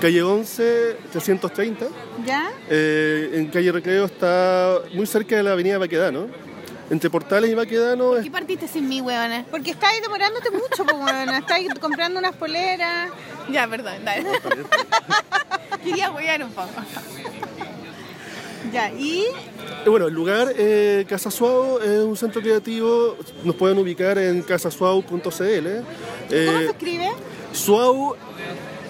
calle 0.01 0.23
11, 0.23 0.97
330. 1.13 1.87
¿Ya? 2.25 2.51
Eh, 2.71 3.31
en 3.35 3.47
calle 3.49 3.73
Recreo 3.73 4.05
está 4.05 4.79
muy 4.95 5.07
cerca 5.07 5.37
de 5.37 5.43
la 5.43 5.53
avenida 5.53 5.79
Baquedano. 5.79 6.27
Entre 6.91 7.11
Portales 7.11 7.51
y 7.51 7.55
Baquedano 7.55 8.11
¿Por 8.13 8.23
qué 8.23 8.31
partiste 8.31 8.67
sin 8.69 8.89
mí, 8.89 9.01
huevona? 9.01 9.45
Porque 9.51 9.73
estáis 9.73 10.01
demorándote 10.01 10.51
mucho, 10.51 10.85
pues, 10.85 10.97
bueno. 10.97 11.37
Estáis 11.37 11.69
comprando 11.81 12.19
unas 12.19 12.35
poleras. 12.35 13.11
Ya, 13.51 13.69
perdón, 13.69 14.05
dale. 14.05 14.25
Quería 15.85 16.11
huear 16.11 16.43
un 16.45 16.51
poco. 16.53 16.69
Ya, 18.73 18.91
y 18.93 19.23
Eh, 19.85 19.89
Bueno, 19.89 20.09
el 20.09 20.15
lugar, 20.15 20.53
eh, 20.57 21.05
Casa 21.09 21.31
Suau, 21.31 21.79
es 21.81 22.01
un 22.05 22.17
centro 22.17 22.41
creativo. 22.43 23.17
Nos 23.45 23.55
pueden 23.55 23.79
ubicar 23.79 24.19
en 24.19 24.43
casasuau.cl. 24.43 25.09
¿cómo 25.23 25.31
se 25.33 25.75
Eh, 26.31 26.67
escribe? 26.67 27.09
Suau, 27.53 28.15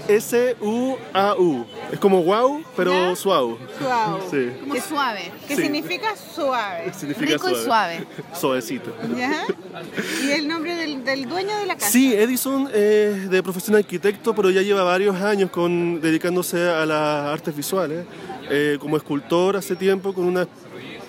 S-U-A-U. 0.09 1.65
Es 1.93 1.99
como 1.99 2.23
wow, 2.23 2.63
pero 2.77 3.15
suau. 3.15 3.59
Suau. 3.79 4.21
Sí. 4.31 4.51
Qué 4.73 4.81
suave. 4.81 5.33
¿Qué 5.47 5.57
Sí. 5.57 5.63
significa 5.63 6.15
suave? 6.17 6.93
Significa 6.95 7.33
Rico 7.33 7.51
y 7.51 7.55
suave. 7.57 8.07
Suavecito. 8.35 8.95
¿Ya? 9.17 9.45
¿Y 10.25 10.31
el 10.31 10.49
nombre 10.49 10.75
del, 10.75 11.05
del 11.05 11.29
dueño 11.29 11.57
de 11.59 11.67
la 11.67 11.75
casa? 11.75 11.91
Sí, 11.91 12.15
Edison 12.15 12.69
es 12.75 13.31
de 13.31 13.43
profesión 13.43 13.77
arquitecto, 13.77 14.35
pero 14.35 14.51
ya 14.51 14.63
lleva 14.63 14.83
varios 14.83 15.17
años 15.17 15.51
con, 15.51 16.01
dedicándose 16.01 16.69
a 16.69 16.85
las 16.87 17.27
artes 17.33 17.55
visuales. 17.55 18.05
Eh, 18.51 18.79
como 18.81 18.97
escultor 18.97 19.57
hace 19.57 19.77
tiempo 19.77 20.15
con 20.15 20.25
unas 20.25 20.47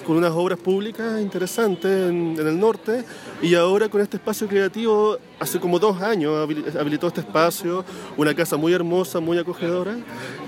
con 0.10 0.18
unas 0.18 0.32
obras 0.32 0.58
públicas 0.58 1.22
interesantes 1.22 2.10
en, 2.10 2.36
el 2.40 2.60
norte 2.60 3.06
y 3.44 3.54
ahora 3.54 3.90
con 3.90 4.02
este 4.02 4.18
espacio 4.18 4.48
creativo 4.48 5.20
hace 5.40 5.60
como 5.60 5.78
dos 5.78 6.02
años 6.02 6.34
habili- 6.34 6.76
habilitó 6.80 7.10
este 7.10 7.20
espacio, 7.20 7.86
una 8.18 8.34
casa 8.34 8.58
muy 8.58 8.74
hermosa, 8.74 9.20
muy 9.20 9.38
acogedora 9.38 9.96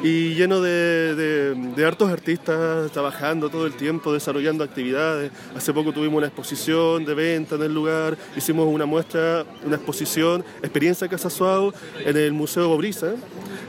y 0.01 0.33
lleno 0.33 0.61
de, 0.61 1.53
de, 1.75 1.85
hartos 1.85 2.09
artistas 2.09 2.91
trabajando 2.91 3.51
todo 3.51 3.67
el 3.67 3.73
tiempo, 3.73 4.11
desarrollando 4.11 4.63
actividades. 4.63 5.31
Hace 5.55 5.71
poco 5.73 5.93
tuvimos 5.93 6.17
una 6.17 6.25
exposición 6.25 7.05
de 7.05 7.13
venta 7.13 7.53
en 7.53 7.61
el 7.61 7.71
lugar, 7.71 8.17
hicimos 8.35 8.67
una 8.67 8.88
muestra, 8.88 9.45
una 9.63 9.75
exposición, 9.75 10.43
Experiencia 10.63 11.07
Casa 11.07 11.29
Suau, 11.29 11.71
en 12.03 12.17
el 12.17 12.33
Museo 12.33 12.67
Bobrisa, 12.67 13.13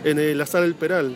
en 0.05 0.39
la 0.39 0.47
Sala 0.47 0.65
del 0.65 0.75
Peral. 0.75 1.15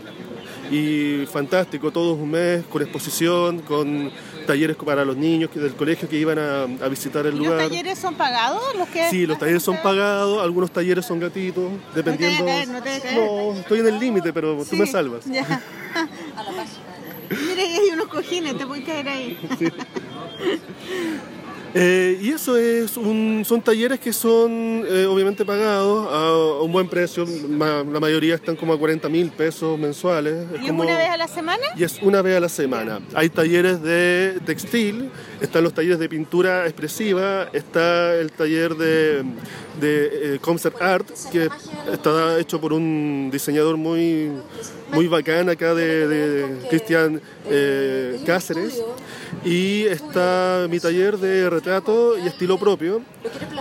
y 0.70 1.24
fantástico, 1.26 1.90
todo 1.92 2.14
un 2.14 2.30
mes 2.30 2.64
con 2.66 2.82
exposición, 2.82 3.60
con 3.60 4.10
talleres 4.46 4.76
para 4.76 5.04
los 5.04 5.16
niños 5.16 5.50
que- 5.50 5.58
del 5.60 5.74
colegio 5.74 6.08
que 6.08 6.16
iban 6.18 6.38
a, 6.38 6.62
a 6.62 6.88
visitar 6.88 7.26
el 7.26 7.34
¿Y 7.34 7.38
¿Los 7.38 7.46
lugar. 7.48 7.68
talleres 7.68 7.98
son 7.98 8.14
pagados? 8.14 8.62
Los 8.76 8.88
que 8.88 9.10
Sí, 9.10 9.26
los 9.26 9.38
talleres 9.38 9.62
son 9.62 9.76
pagados, 9.82 10.42
algunos 10.42 10.70
talleres 10.70 11.04
son 11.04 11.18
gratuitos, 11.20 11.70
dependiendo... 11.94 12.38
No 12.38 12.44
te 12.46 12.52
a 12.52 12.54
caer, 12.54 12.68
no 12.68 12.82
te 12.82 13.08
a. 13.08 13.14
No, 13.14 13.52
estoy 13.58 13.80
en 13.80 13.86
el 13.88 13.98
límite, 13.98 14.32
pero 14.32 14.64
tú 14.64 14.76
me 14.76 14.86
salvas. 14.86 15.24
Ya. 15.26 15.42
Mira 17.28 17.56
que 17.56 17.62
hay 17.78 17.90
unos 17.92 18.06
cojines, 18.06 18.56
te 18.56 18.66
puedes 18.66 18.84
caer 18.84 19.08
ahí. 19.08 19.38
Eh, 21.74 22.18
y 22.22 22.30
eso 22.30 22.56
es 22.56 22.96
un, 22.96 23.42
son 23.44 23.60
talleres 23.60 24.00
que 24.00 24.12
son 24.12 24.84
eh, 24.88 25.04
obviamente 25.06 25.44
pagados 25.44 26.08
a, 26.10 26.28
a 26.58 26.62
un 26.62 26.72
buen 26.72 26.88
precio. 26.88 27.26
Ma- 27.48 27.84
la 27.84 28.00
mayoría 28.00 28.34
están 28.34 28.56
como 28.56 28.72
a 28.72 28.78
40 28.78 29.08
mil 29.10 29.30
pesos 29.30 29.78
mensuales. 29.78 30.46
Es 30.54 30.62
¿Y 30.62 30.64
es 30.66 30.70
una 30.70 30.96
vez 30.96 31.08
a 31.10 31.16
la 31.18 31.28
semana? 31.28 31.62
y 31.76 31.84
es 31.84 32.00
una 32.00 32.22
vez 32.22 32.36
a 32.36 32.40
la 32.40 32.48
semana. 32.48 33.00
Hay 33.14 33.28
talleres 33.28 33.82
de 33.82 34.38
textil, 34.46 35.10
están 35.40 35.64
los 35.64 35.74
talleres 35.74 35.98
de 35.98 36.08
pintura 36.08 36.64
expresiva, 36.64 37.48
está 37.52 38.14
el 38.14 38.32
taller 38.32 38.74
de, 38.76 39.22
de 39.80 40.34
eh, 40.34 40.38
concept 40.40 40.80
art, 40.80 41.06
que 41.30 41.48
está 41.92 42.38
hecho 42.38 42.58
por 42.60 42.72
un 42.72 43.28
diseñador 43.30 43.76
muy, 43.76 44.30
muy 44.92 45.08
bacán 45.08 45.48
acá 45.48 45.74
de, 45.74 46.58
Cristian 46.70 47.20
eh, 47.48 48.20
Cáceres. 48.24 48.82
Y 49.44 49.84
está 49.86 50.66
mi 50.68 50.80
taller 50.80 51.18
de 51.18 51.48
retrato 51.50 52.18
y 52.18 52.26
estilo 52.26 52.58
propio, 52.58 53.02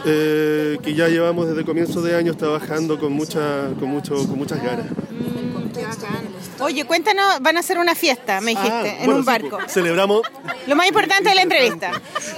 eh, 0.06 0.78
que 0.82 0.94
ya 0.94 1.08
llevamos 1.08 1.48
desde 1.48 1.64
comienzo 1.66 2.02
de 2.02 2.16
años 2.16 2.38
trabajando 2.38 3.00
con, 3.00 3.12
mucha, 3.12 3.70
con, 3.80 3.90
mucho, 3.90 4.16
con 4.28 4.38
muchas 4.38 4.64
ganas. 4.64 4.88
Oye, 6.60 6.86
cuéntanos, 6.86 7.42
van 7.42 7.58
a 7.58 7.60
hacer 7.60 7.78
una 7.78 7.96
fiesta, 7.96 8.40
me 8.40 8.52
dijiste, 8.52 8.72
Ah, 8.72 8.88
en 8.88 9.06
bueno, 9.06 9.16
un 9.18 9.24
sí, 9.24 9.26
barco. 9.28 9.58
pues, 9.58 9.72
celebramos 9.74 10.22
Lo 10.68 10.76
más 10.76 10.88
importante 10.88 11.30
de 11.30 11.36
la 11.36 11.42
entrevista. 11.42 11.92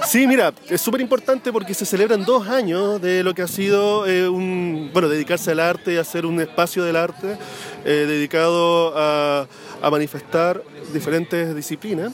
Sí, 0.06 0.26
mira, 0.26 0.52
es 0.68 0.80
súper 0.80 1.00
importante 1.00 1.52
porque 1.52 1.72
se 1.72 1.86
celebran 1.86 2.24
dos 2.24 2.48
años 2.48 3.00
de 3.00 3.22
lo 3.22 3.32
que 3.34 3.42
ha 3.42 3.46
sido 3.48 4.06
eh, 4.06 4.28
un, 4.28 4.90
bueno, 4.92 5.08
dedicarse 5.08 5.52
al 5.52 5.60
arte 5.60 5.92
y 5.92 5.96
hacer 5.98 6.26
un 6.26 6.40
espacio 6.40 6.82
del 6.84 6.96
arte 6.96 7.36
eh, 7.84 7.90
dedicado 8.08 8.92
a, 8.96 9.46
a 9.80 9.90
manifestar 9.90 10.62
diferentes 10.92 11.54
disciplinas. 11.54 12.12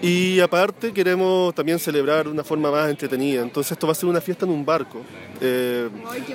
Y 0.00 0.40
aparte 0.40 0.92
queremos 0.92 1.54
también 1.54 1.78
celebrar 1.78 2.24
de 2.26 2.30
una 2.30 2.44
forma 2.44 2.70
más 2.70 2.90
entretenida. 2.90 3.42
Entonces 3.42 3.72
esto 3.72 3.86
va 3.86 3.92
a 3.92 3.94
ser 3.94 4.08
una 4.08 4.20
fiesta 4.20 4.44
en 4.44 4.52
un 4.52 4.64
barco, 4.64 5.00
eh, 5.40 5.88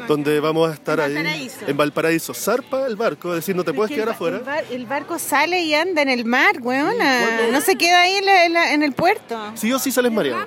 donde 0.08 0.40
vamos 0.40 0.70
a 0.70 0.74
estar 0.74 1.00
ahí 1.00 1.14
Valparaíso. 1.14 1.66
en 1.68 1.78
Valparaíso. 1.78 2.34
Zarpa 2.34 2.88
el 2.88 2.96
barco, 2.96 3.30
es 3.30 3.38
decir, 3.38 3.56
no 3.56 3.64
te 3.64 3.74
puedes 3.74 3.90
Que 3.90 3.96
quedar 3.96 4.08
el, 4.10 4.14
afuera. 4.16 4.38
El, 4.38 4.44
bar- 4.44 4.66
el 4.72 4.86
barco 4.86 5.20
sale 5.20 5.62
y 5.62 5.74
anda 5.76 6.02
en 6.02 6.10
el 6.10 6.26
mar, 6.26 6.58
weona. 6.62 7.50
No 7.52 7.62
se 7.62 7.76
queda 7.76 8.02
ahí 8.02 8.16
en, 8.16 8.26
la- 8.26 8.46
en 8.46 8.54
la- 8.54 8.74
en 8.74 8.84
el 8.84 8.94
puerto. 8.94 9.38
Sí 9.56 9.72
o 9.72 9.80
sí 9.80 9.92
sales 9.92 10.12
mareado. 10.12 10.46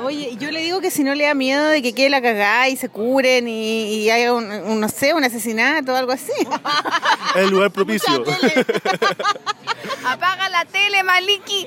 Oye, 0.00 0.30
y 0.32 0.36
yo 0.36 0.50
le 0.50 0.60
digo 0.60 0.80
que 0.80 0.90
si 0.90 1.04
no 1.04 1.14
le 1.14 1.24
da 1.24 1.34
miedo 1.34 1.66
de 1.66 1.82
que 1.82 1.92
quede 1.94 2.08
la 2.10 2.22
cagada 2.22 2.68
y 2.68 2.76
se 2.76 2.88
curen 2.88 3.46
y, 3.46 3.94
y 3.94 4.10
haya 4.10 4.32
un, 4.32 4.50
un, 4.50 4.80
no 4.80 4.88
sé, 4.88 5.14
un 5.14 5.22
asesinato 5.24 5.92
o 5.92 5.96
algo 5.96 6.12
así. 6.12 6.32
Es 7.34 7.36
el 7.42 7.50
lugar 7.50 7.70
propicio. 7.70 8.12
Apaga 10.04 10.48
la 10.48 10.64
tele, 10.64 11.02
Maliki. 11.04 11.64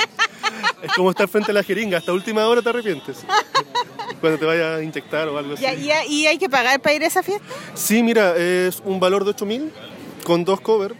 Es 0.81 0.91
como 0.93 1.11
estar 1.11 1.27
frente 1.27 1.51
a 1.51 1.53
la 1.53 1.63
jeringa, 1.63 1.97
hasta 1.97 2.13
última 2.13 2.45
hora 2.47 2.61
te 2.61 2.69
arrepientes. 2.69 3.17
Cuando 4.19 4.39
te 4.39 4.45
vayas 4.45 4.79
a 4.79 4.83
inyectar 4.83 5.27
o 5.27 5.37
algo 5.37 5.53
así. 5.53 5.63
Ya, 5.63 5.73
y, 6.05 6.13
y 6.13 6.27
hay 6.27 6.37
que 6.37 6.49
pagar 6.49 6.79
para 6.81 6.95
ir 6.95 7.03
a 7.03 7.07
esa 7.07 7.23
fiesta. 7.23 7.45
Sí, 7.73 8.03
mira, 8.03 8.35
es 8.35 8.81
un 8.83 8.99
valor 8.99 9.23
de 9.23 9.31
8000 9.31 9.71
con 10.23 10.43
dos 10.43 10.59
covers 10.61 10.95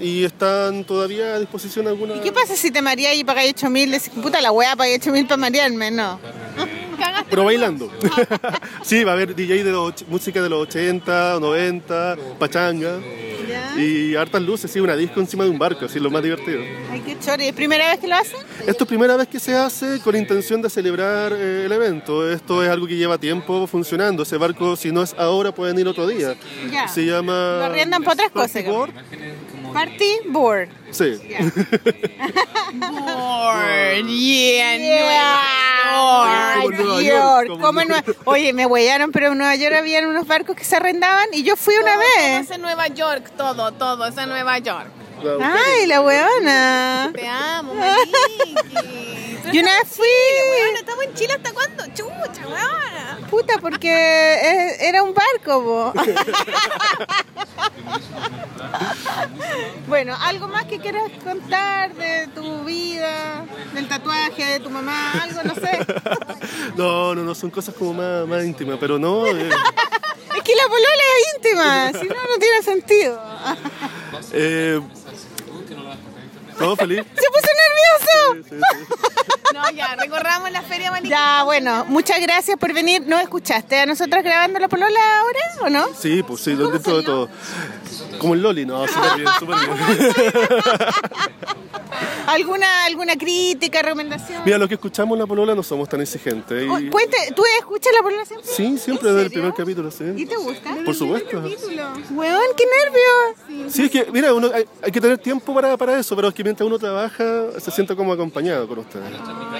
y 0.00 0.24
están 0.24 0.84
todavía 0.84 1.34
a 1.34 1.38
disposición 1.38 1.86
algunas. 1.88 2.18
¿Y 2.18 2.20
qué 2.20 2.32
pasa 2.32 2.56
si 2.56 2.70
te 2.70 2.82
mareas 2.82 3.14
y 3.16 3.24
pagáis 3.24 3.54
8 3.56 3.70
mil? 3.70 3.94
Puta 4.22 4.40
la 4.40 4.52
wea, 4.52 4.76
pagué 4.76 4.96
8 4.96 5.12
mil 5.12 5.26
para 5.26 5.36
marearme. 5.38 5.90
No. 5.90 6.20
Pero 7.30 7.44
bailando. 7.44 7.90
sí, 8.82 9.04
va 9.04 9.12
a 9.12 9.14
haber 9.14 9.34
DJ 9.34 9.64
de 9.64 9.72
los, 9.72 10.06
música 10.08 10.42
de 10.42 10.48
los 10.48 10.62
80, 10.68 11.38
90, 11.40 12.16
pachanga. 12.38 13.00
Y 13.76 14.14
hartas 14.14 14.40
luces, 14.42 14.70
sí, 14.70 14.80
una 14.80 14.96
disco 14.96 15.20
encima 15.20 15.44
de 15.44 15.50
un 15.50 15.58
barco, 15.58 15.84
así 15.86 15.98
lo 15.98 16.10
más 16.10 16.22
divertido. 16.22 16.62
Ay, 16.90 17.00
qué 17.00 17.18
chori. 17.18 17.46
¿Es 17.46 17.54
primera 17.54 17.88
vez 17.88 17.98
que 17.98 18.06
lo 18.06 18.14
hacen? 18.14 18.38
Esto 18.66 18.84
es 18.84 18.88
primera 18.88 19.16
vez 19.16 19.28
que 19.28 19.40
se 19.40 19.54
hace 19.54 20.00
con 20.00 20.16
intención 20.16 20.62
de 20.62 20.70
celebrar 20.70 21.32
eh, 21.32 21.64
el 21.66 21.72
evento. 21.72 22.28
Esto 22.30 22.62
es 22.62 22.70
algo 22.70 22.86
que 22.86 22.96
lleva 22.96 23.18
tiempo 23.18 23.66
funcionando. 23.66 24.22
Ese 24.22 24.36
barco, 24.36 24.76
si 24.76 24.92
no 24.92 25.02
es 25.02 25.14
ahora, 25.18 25.52
pueden 25.52 25.78
ir 25.78 25.88
otro 25.88 26.06
día. 26.06 26.36
Ya. 26.70 26.86
Se 26.88 27.04
llama... 27.04 27.32
Lo 27.58 27.64
arriendan 27.64 28.02
para 28.02 28.14
otras 28.14 28.30
cosas. 28.30 28.64
Party 29.74 30.10
Board. 30.28 30.68
Sí. 30.90 31.20
Board, 32.72 34.06
yeah, 34.06 34.74
en 34.74 34.82
Nueva 34.82 35.40
Nueva 36.70 37.02
York. 37.02 37.04
York, 37.04 37.48
como 37.48 37.62
Como 37.62 37.80
en 37.80 37.92
en 37.92 37.96
Nue- 38.04 38.16
Oye, 38.24 38.52
me 38.52 38.66
huellaron, 38.66 39.12
pero 39.12 39.32
en 39.32 39.38
Nueva 39.38 39.54
York 39.56 39.74
habían 39.76 40.06
unos 40.06 40.26
barcos 40.26 40.56
que 40.56 40.64
se 40.64 40.76
arrendaban 40.76 41.26
y 41.32 41.42
yo 41.42 41.56
fui 41.56 41.74
una 41.76 41.92
Todo 41.92 42.00
vez. 42.00 42.40
es 42.44 42.50
en 42.50 42.62
Nueva 42.62 42.86
York, 42.88 43.30
todo, 43.36 43.72
todo 43.72 44.06
es 44.06 44.16
en 44.16 44.28
Nueva 44.28 44.58
York. 44.58 44.88
Ay, 45.42 45.86
la 45.86 46.00
huevona. 46.00 47.10
Te 47.14 47.26
amo, 47.28 47.74
Maliki. 47.74 48.54
Y 49.52 49.58
una 49.60 49.72
vez 49.78 49.88
fui. 49.88 50.06
¿estamos 50.78 51.04
en 51.04 51.14
Chile 51.14 51.34
hasta 51.34 51.52
cuándo? 51.52 51.84
Chucha, 51.94 52.46
weona. 52.46 53.18
Puta, 53.30 53.58
porque 53.60 54.76
era 54.80 55.02
un 55.02 55.14
barco, 55.14 55.60
bo. 55.60 55.92
bueno, 59.86 60.16
¿algo 60.20 60.48
más 60.48 60.64
que 60.64 60.78
quieras 60.80 61.04
contar 61.22 61.94
de 61.94 62.28
tu 62.34 62.64
vida, 62.64 63.44
del 63.74 63.86
tatuaje 63.88 64.44
de 64.44 64.60
tu 64.60 64.70
mamá? 64.70 65.12
Algo, 65.22 65.42
no 65.44 65.54
sé. 65.54 65.78
No, 66.76 67.14
no, 67.14 67.22
no, 67.22 67.34
son 67.34 67.50
cosas 67.50 67.74
como 67.74 67.94
más, 67.94 68.26
más 68.26 68.44
íntimas, 68.44 68.76
pero 68.80 68.98
no. 68.98 69.26
eh, 69.26 69.48
Es 69.48 70.42
que 70.42 70.54
la 70.56 70.64
polola 70.68 71.04
es 71.18 71.34
íntima, 71.36 71.92
si 72.00 72.08
no, 72.08 72.14
no 72.14 72.38
tiene 72.38 72.62
sentido. 72.62 73.20
eh, 74.32 74.80
todo 76.54 76.76
feliz. 76.76 77.04
¡Se 77.14 77.26
puso 77.30 77.48
nervioso! 77.64 78.48
Sí, 78.48 78.56
sí. 78.58 79.54
No, 79.54 79.70
ya, 79.70 79.94
recorramos 79.94 80.50
la 80.50 80.62
feria, 80.62 80.90
Maliki. 80.90 81.10
Ya, 81.10 81.44
bueno, 81.44 81.84
muchas 81.84 82.20
gracias 82.20 82.58
por 82.58 82.72
venir. 82.72 83.02
¿No 83.06 83.18
escuchaste 83.20 83.78
a 83.78 83.86
nosotras 83.86 84.24
grabando 84.24 84.58
la 84.58 84.68
polola 84.68 84.98
ahora 85.20 85.40
o 85.62 85.70
no? 85.70 85.94
Sí, 85.96 86.24
pues 86.24 86.40
sí, 86.40 86.56
dentro 86.56 86.98
de 86.98 87.04
todo. 87.04 87.28
Como 88.24 88.34
el 88.34 88.42
Loli, 88.42 88.64
no, 88.64 88.86
súper 88.88 89.16
bien, 89.16 89.28
súper 89.38 89.56
bien. 89.58 89.70
¿Alguna, 92.26 92.86
alguna 92.86 93.16
crítica, 93.16 93.82
recomendación? 93.82 94.42
Mira, 94.46 94.56
los 94.56 94.66
que 94.66 94.74
escuchamos 94.74 95.18
la 95.18 95.26
polola 95.26 95.54
no 95.54 95.62
somos 95.62 95.90
tan 95.90 96.00
exigentes. 96.00 96.66
Oh, 96.70 96.78
Y... 96.78 96.88
Cuente, 96.88 97.18
¿tú 97.36 97.42
escuchas 97.58 97.92
la 97.94 98.02
polola 98.02 98.24
siempre? 98.24 98.48
Sí, 98.50 98.78
siempre 98.78 99.12
desde 99.12 99.26
el 99.26 99.30
primer 99.30 99.52
capítulo, 99.52 99.90
sí. 99.90 100.04
¿Y 100.16 100.24
te 100.24 100.36
gusta? 100.36 100.74
Por 100.86 100.94
supuesto. 100.94 101.42
Weón, 102.10 102.44
qué 102.56 102.64
nervios. 102.64 103.72
Sí, 103.72 103.84
es 103.84 103.90
que, 103.90 104.06
mira, 104.10 104.32
uno, 104.32 104.50
hay, 104.54 104.64
hay 104.82 104.90
que 104.90 105.00
tener 105.02 105.18
tiempo 105.18 105.54
para, 105.54 105.76
para 105.76 105.98
eso, 105.98 106.16
pero 106.16 106.28
es 106.28 106.34
que 106.34 106.42
mientras 106.42 106.66
uno 106.66 106.78
trabaja, 106.78 107.24
se 107.58 107.70
siente 107.70 107.94
como 107.94 108.10
acompañado 108.12 108.66
con 108.66 108.78
ustedes. 108.78 109.04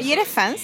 ¿Y 0.00 0.12
eres 0.12 0.28
fans? 0.28 0.62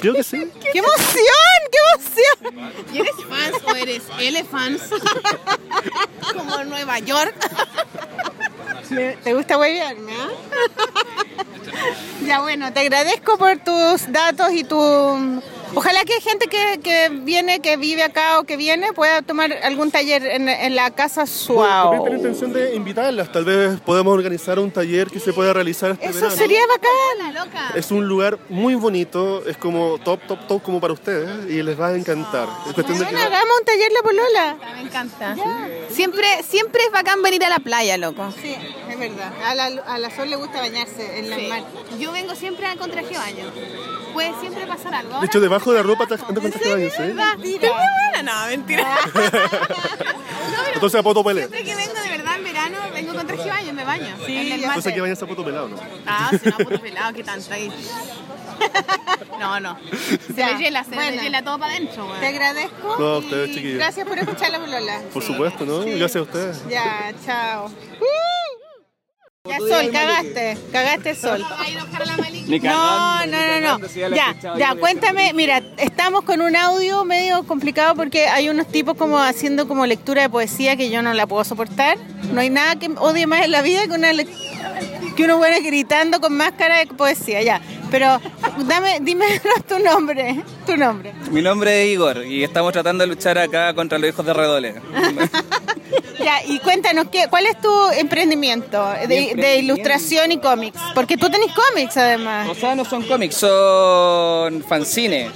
Creo 0.00 0.14
que 0.14 0.22
sí. 0.22 0.50
¡Qué 0.72 0.78
emoción! 0.78 1.58
¡Qué 1.72 1.78
emoción! 1.94 2.84
¿Y 2.92 2.98
eres 2.98 3.14
fans 3.28 3.56
o 3.66 3.74
eres 3.74 4.02
elefants? 4.20 4.82
Como 6.32 6.60
en 6.60 6.68
Nueva 6.68 6.98
York. 6.98 7.34
¿Te 9.24 9.34
gusta 9.34 9.58
huevearme, 9.58 10.12
ah? 10.12 10.28
Ya 12.24 12.40
bueno, 12.40 12.72
te 12.72 12.80
agradezco 12.80 13.38
por 13.38 13.58
tus 13.58 14.10
datos 14.12 14.52
y 14.52 14.64
tu... 14.64 14.76
Ojalá 15.74 16.04
que 16.04 16.20
gente 16.20 16.46
que, 16.46 16.80
que 16.82 17.08
viene, 17.10 17.60
que 17.60 17.76
vive 17.76 18.02
acá 18.02 18.38
o 18.38 18.44
que 18.44 18.56
viene 18.56 18.92
pueda 18.92 19.22
tomar 19.22 19.52
algún 19.62 19.90
taller 19.90 20.24
en, 20.26 20.48
en 20.48 20.74
la 20.76 20.90
casa 20.92 21.22
Bueno, 21.22 21.32
Suau. 21.36 21.82
también 21.92 22.04
tengo 22.04 22.16
intención 22.16 22.52
de 22.52 22.74
invitarlas. 22.74 23.32
Tal 23.32 23.44
vez 23.44 23.80
podemos 23.80 24.12
organizar 24.14 24.58
un 24.58 24.70
taller 24.70 25.08
que 25.08 25.18
se 25.20 25.32
pueda 25.32 25.52
realizar 25.52 25.92
este 25.92 26.06
Eso 26.06 26.20
verano. 26.20 26.36
sería 26.36 26.60
bacán. 26.66 27.34
loca. 27.34 27.72
Es 27.74 27.90
un 27.90 28.06
lugar 28.06 28.38
muy 28.48 28.74
bonito, 28.74 29.44
es 29.46 29.56
como 29.56 29.98
top, 29.98 30.20
top, 30.26 30.46
top 30.46 30.62
como 30.62 30.80
para 30.80 30.92
ustedes 30.92 31.50
y 31.50 31.62
les 31.62 31.78
va 31.80 31.88
a 31.88 31.94
encantar. 31.96 32.48
Es 32.68 32.72
cuestión 32.74 32.98
de 32.98 33.06
que... 33.06 33.12
Bueno, 33.12 33.26
hagamos 33.26 33.54
un 33.58 33.64
taller 33.64 33.92
la 33.92 34.02
polola. 34.02 34.56
Me 34.76 34.80
encanta. 34.82 35.36
Siempre, 35.90 36.26
siempre 36.48 36.82
es 36.84 36.92
bacán 36.92 37.22
venir 37.22 37.44
a 37.44 37.48
la 37.48 37.58
playa, 37.58 37.96
loco. 37.96 38.32
Sí, 38.40 38.54
es 38.90 38.98
verdad. 38.98 39.32
A 39.44 39.54
la, 39.54 39.64
a 39.86 39.98
la 39.98 40.14
Sol 40.14 40.30
le 40.30 40.36
gusta 40.36 40.60
bañarse 40.60 41.18
en 41.18 41.30
la 41.30 41.36
Sí. 41.36 41.46
mar. 41.48 41.62
Yo 41.98 42.12
vengo 42.12 42.34
siempre 42.34 42.66
con 42.78 42.90
traje 42.90 43.08
de 43.08 43.18
baño. 43.18 43.44
Puede 44.12 44.32
siempre 44.40 44.64
pasar 44.66 44.94
algo. 44.94 45.18
De 45.18 45.26
hecho, 45.26 45.40
debajo 45.54 45.72
de 45.72 45.76
la 45.78 45.82
ropa 45.82 46.06
te- 46.06 46.18
con 46.18 46.34
traje 46.34 46.64
de 46.64 46.74
baño, 46.74 46.90
¿sí? 46.90 47.02
¿Verdad? 47.02 47.32
¿Estoy 47.32 47.70
muy 47.70 48.10
buena? 48.12 48.22
No, 48.22 48.46
mentira. 48.48 48.98
Entonces 50.74 51.00
a 51.00 51.02
poto 51.02 51.22
pelea. 51.24 51.46
Siempre 51.48 51.64
que 51.64 51.74
vengo 51.76 51.94
de 52.02 52.08
verdad 52.08 52.36
en 52.36 52.44
verano, 52.44 52.78
vengo 52.92 53.14
con 53.14 53.26
traje 53.26 53.42
de 53.44 53.48
baño, 53.50 53.72
me 53.72 53.84
baño. 53.84 54.16
Sí. 54.26 54.52
Entonces 54.52 54.92
que 54.92 55.00
vayas 55.00 55.22
a 55.22 55.26
poto 55.26 55.44
pelado, 55.44 55.68
¿no? 55.68 55.76
Ah, 56.06 56.30
si 56.42 56.48
no, 56.48 56.56
puto 56.58 56.80
pelado, 56.80 57.12
qué 57.14 57.22
tanto 57.24 57.52
ahí. 57.52 57.70
No, 59.38 59.58
no. 59.58 59.76
Se 60.26 60.32
Ya, 60.34 60.52
me 60.54 60.62
hiela, 60.62 60.84
se 60.84 60.94
bueno. 60.94 61.16
me 61.16 61.22
hiela 61.24 61.42
todo 61.42 61.58
para 61.58 61.72
adentro, 61.74 62.06
Te 62.20 62.26
agradezco. 62.28 62.96
No, 62.98 63.04
a 63.06 63.18
ustedes, 63.18 63.50
chiquillos. 63.52 63.78
Gracias 63.78 64.06
por 64.06 64.16
escuchar 64.18 64.50
la 64.52 64.60
polola. 64.60 65.00
Por 65.12 65.22
supuesto, 65.24 65.66
¿no? 65.66 65.80
Gracias 65.80 66.16
a 66.16 66.22
ustedes. 66.22 66.68
Ya, 66.68 67.12
chao. 67.26 67.70
Ya, 69.46 69.58
Sol, 69.58 69.90
cagaste, 69.92 70.56
cagaste 70.72 71.14
Sol. 71.14 71.44
No, 72.62 73.26
no, 73.26 73.60
no, 73.60 73.78
no. 73.78 73.86
Ya, 74.14 74.34
ya, 74.56 74.74
cuéntame, 74.74 75.32
mira, 75.34 75.62
estamos 75.76 76.22
con 76.24 76.40
un 76.40 76.56
audio 76.56 77.04
medio 77.04 77.42
complicado 77.42 77.94
porque 77.94 78.26
hay 78.26 78.48
unos 78.48 78.68
tipos 78.68 78.96
como 78.96 79.18
haciendo 79.18 79.68
como 79.68 79.84
lectura 79.84 80.22
de 80.22 80.30
poesía 80.30 80.76
que 80.76 80.88
yo 80.88 81.02
no 81.02 81.12
la 81.12 81.26
puedo 81.26 81.44
soportar. 81.44 81.98
No 82.32 82.40
hay 82.40 82.48
nada 82.48 82.76
que 82.76 82.88
odie 82.96 83.26
más 83.26 83.44
en 83.44 83.52
la 83.52 83.60
vida 83.60 83.86
que 83.86 83.92
una 83.92 84.12
que 85.14 85.24
uno 85.24 85.36
bueno 85.36 85.56
gritando 85.62 86.20
con 86.20 86.36
máscara 86.36 86.78
de 86.78 86.86
poesía, 86.86 87.42
ya. 87.42 87.60
Pero 87.94 88.20
dame, 88.66 88.98
dime 89.02 89.40
tu 89.68 89.78
nombre, 89.78 90.42
tu 90.66 90.76
nombre. 90.76 91.12
Mi 91.30 91.40
nombre 91.40 91.84
es 91.84 91.92
Igor 91.92 92.26
y 92.26 92.42
estamos 92.42 92.72
tratando 92.72 93.02
de 93.02 93.06
luchar 93.06 93.38
acá 93.38 93.72
contra 93.72 93.98
los 93.98 94.08
hijos 94.10 94.26
de 94.26 94.32
Redole. 94.34 94.74
Ya, 96.18 96.42
y 96.46 96.58
cuéntanos, 96.60 97.08
¿qué, 97.12 97.26
¿cuál 97.28 97.44
es 97.44 97.60
tu 97.60 97.70
emprendimiento 97.90 98.82
de, 99.06 99.34
de 99.36 99.56
ilustración 99.58 100.32
y 100.32 100.38
cómics? 100.38 100.78
Porque 100.94 101.18
tú 101.18 101.28
tenés 101.28 101.50
cómics 101.52 101.96
además. 101.98 102.48
O 102.48 102.54
sea, 102.54 102.74
no 102.74 102.84
son 102.86 103.02
cómics, 103.02 103.36
son 103.36 104.64
fanzines. 104.66 105.30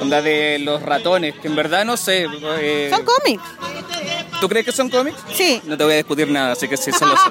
Onda 0.00 0.22
de 0.22 0.58
los 0.60 0.80
ratones, 0.80 1.34
que 1.38 1.48
en 1.48 1.54
verdad 1.56 1.84
no 1.84 1.96
sé. 1.98 2.26
eh, 2.60 2.88
Son 2.90 3.04
cómics. 3.04 3.42
¿Tú 4.40 4.48
crees 4.48 4.64
que 4.64 4.72
son 4.72 4.88
cómics? 4.88 5.18
Sí. 5.34 5.60
No 5.64 5.76
te 5.76 5.84
voy 5.84 5.92
a 5.92 5.96
discutir 5.96 6.28
nada, 6.30 6.52
así 6.52 6.66
que 6.66 6.76
sí, 6.78 6.92
son 6.92 7.10
los 7.10 7.20
son. 7.20 7.30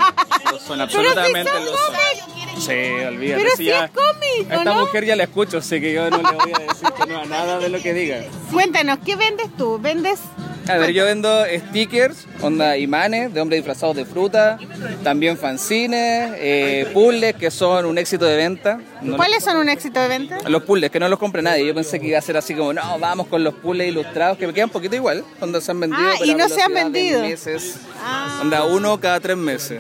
Son 0.60 0.68
Pero 0.68 0.84
absolutamente 0.84 1.50
si 1.52 1.58
son 1.58 1.66
los 1.66 1.80
son. 1.80 2.31
Sí, 2.62 2.72
olvídate. 3.08 3.42
Pero 3.44 3.56
si 3.58 3.66
ya- 3.66 3.86
es 3.86 3.92
cómic, 3.92 4.52
A 4.52 4.56
¿o 4.56 4.60
esta 4.60 4.74
no? 4.76 4.80
mujer 4.82 5.06
ya 5.06 5.16
la 5.16 5.24
escucho, 5.24 5.58
así 5.58 5.82
que 5.82 5.94
yo 5.94 6.10
no 6.10 6.18
le 6.18 6.24
voy 6.38 6.54
a 6.54 6.60
decir 6.60 6.88
que 6.96 7.06
no 7.12 7.20
a 7.22 7.26
nada 7.26 7.60
de 7.60 7.70
lo 7.70 7.82
que 7.82 7.94
diga. 7.94 8.22
Cuéntanos, 8.52 9.00
¿qué 9.06 9.16
vendes 9.16 9.48
tú? 9.58 9.80
¿Vendes? 9.80 10.20
A 10.68 10.78
ver, 10.78 10.92
yo 10.92 11.06
vendo 11.06 11.44
stickers, 11.70 12.28
onda 12.40 12.78
imanes 12.78 13.34
de 13.34 13.42
hombres 13.42 13.58
disfrazados 13.58 13.96
de 13.96 14.06
fruta, 14.06 14.60
también 15.04 15.36
fanzines, 15.36 16.34
eh, 16.38 16.88
puzzles 16.94 17.34
que 17.36 17.50
son 17.50 17.86
un 17.88 17.98
éxito 17.98 18.26
de 18.26 18.38
venta. 18.38 18.80
No 19.02 19.18
¿Cuáles 19.18 19.44
son 19.44 19.58
un 19.58 19.68
éxito 19.70 20.00
de 20.00 20.08
venta? 20.08 20.38
los- 20.48 20.62
puzzles, 20.64 20.92
que 20.92 21.00
no 21.00 21.10
los 21.10 21.18
compre 21.18 21.42
nadie. 21.42 21.66
Yo 21.66 21.74
pensé 21.74 22.00
que 22.00 22.08
iba 22.08 22.20
a 22.20 22.22
ser 22.22 22.38
así 22.38 22.54
como, 22.54 22.74
no, 22.74 23.00
vamos 23.00 23.26
con 23.28 23.44
los 23.44 23.56
puzzles 23.56 23.88
ilustrados, 23.88 24.38
que 24.38 24.46
me 24.46 24.54
quedan 24.54 24.70
un 24.70 24.74
poquito 24.74 24.96
igual, 24.96 25.26
donde 25.40 25.60
se 25.62 25.72
han 25.72 25.80
vendido. 25.80 26.04
Ah, 26.08 26.24
y 26.24 26.36
no 26.36 26.48
se 26.48 26.62
han 26.62 26.74
vendido. 26.74 27.22
meses. 27.22 27.78
Ah. 28.06 28.40
Onda 28.44 28.64
uno 28.64 29.00
cada 29.00 29.20
tres 29.20 29.38
meses. 29.38 29.80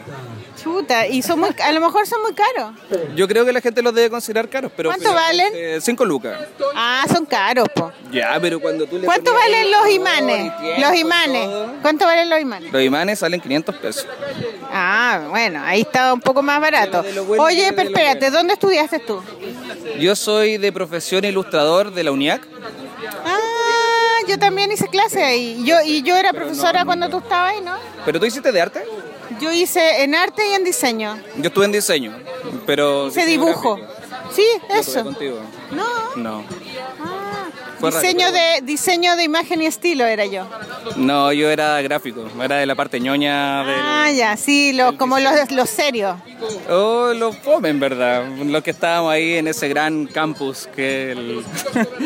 Chuta, 0.61 1.07
y 1.07 1.21
son 1.21 1.39
muy, 1.39 1.49
a 1.63 1.71
lo 1.71 1.81
mejor 1.81 2.05
son 2.05 2.21
muy 2.21 2.33
caros. 2.33 2.71
Yo 3.15 3.27
creo 3.27 3.45
que 3.45 3.51
la 3.53 3.61
gente 3.61 3.81
los 3.81 3.93
debe 3.95 4.09
considerar 4.09 4.47
caros, 4.49 4.71
pero... 4.75 4.89
¿Cuánto 4.89 5.13
valen? 5.13 5.51
eh, 5.55 5.79
cinco 5.81 6.05
lucas. 6.05 6.39
Ah, 6.75 7.03
son 7.11 7.25
caros, 7.25 7.67
po. 7.73 7.91
Ya, 8.11 8.37
pero 8.39 8.59
cuando 8.59 8.85
tú 8.85 8.97
le 8.99 9.05
¿Cuánto 9.05 9.33
valen 9.33 9.71
los 9.71 9.89
imanes? 9.89 10.57
tiempo 10.59 10.81
Los 10.81 10.95
imanes. 10.95 11.45
todo, 11.45 11.73
¿Cuánto 11.81 12.05
valen 12.05 12.29
los 12.29 12.39
imanes? 12.41 12.71
Los 12.71 12.83
imanes 12.83 13.19
salen 13.19 13.41
500 13.41 13.75
pesos. 13.75 14.07
Ah, 14.71 15.27
bueno, 15.29 15.61
ahí 15.63 15.81
está 15.81 16.13
un 16.13 16.21
poco 16.21 16.41
más 16.41 16.61
barato. 16.61 17.03
bueno 17.25 17.43
Oye, 17.43 17.73
pero 17.73 17.89
espérate, 17.89 18.19
bueno. 18.19 18.37
¿dónde 18.37 18.53
estudiaste 18.53 18.99
tú? 18.99 19.21
Yo 19.99 20.15
soy 20.15 20.57
de 20.57 20.71
profesión 20.71 21.25
ilustrador 21.25 21.91
de 21.93 22.03
la 22.03 22.11
UNIAC. 22.11 22.41
Ah, 23.25 24.19
yo 24.27 24.37
también 24.37 24.71
hice 24.71 24.87
clase 24.87 25.23
ahí. 25.23 25.61
Yo, 25.65 25.77
y 25.85 26.03
yo 26.03 26.15
era 26.15 26.31
profesora 26.33 26.85
cuando 26.85 27.09
tú 27.09 27.17
estabas 27.17 27.53
ahí, 27.53 27.61
¿no? 27.61 27.75
¿Pero 28.05 28.19
tú 28.19 28.25
hiciste 28.25 28.51
de 28.51 28.61
arte? 28.61 28.83
Yo 29.41 29.51
hice 29.51 30.03
en 30.03 30.13
arte 30.15 30.47
y 30.47 30.53
en 30.53 30.63
diseño. 30.63 31.17
Yo 31.37 31.47
estuve 31.47 31.65
en 31.65 31.71
diseño, 31.71 32.17
pero... 32.65 33.07
Hice 33.07 33.25
dibujo. 33.25 33.75
gráfico. 33.75 34.01
Sí, 34.33 34.45
eso. 34.69 35.03
contigo. 35.03 35.39
No, 35.71 36.15
No. 36.15 36.43
Raro, 37.81 37.99
diseño 37.99 38.31
de, 38.31 38.61
diseño 38.61 39.15
de 39.15 39.23
imagen 39.23 39.61
y 39.61 39.65
estilo 39.65 40.05
era 40.05 40.25
yo. 40.25 40.45
No, 40.97 41.33
yo 41.33 41.49
era 41.49 41.81
gráfico, 41.81 42.27
era 42.39 42.57
de 42.57 42.67
la 42.67 42.75
parte 42.75 42.99
ñoña 42.99 43.63
del... 43.63 43.79
Ah, 43.79 44.11
ya, 44.11 44.37
sí, 44.37 44.71
lo, 44.73 44.95
como 44.97 45.17
los, 45.19 45.51
los 45.51 45.67
serios. 45.67 46.15
Oh, 46.69 47.11
los 47.15 47.35
fome, 47.37 47.69
en 47.69 47.79
verdad. 47.79 48.27
Los 48.45 48.61
que 48.61 48.69
estábamos 48.69 49.11
ahí 49.11 49.33
en 49.33 49.47
ese 49.47 49.67
gran 49.67 50.05
campus 50.05 50.69
que 50.75 51.13
el... 51.13 51.43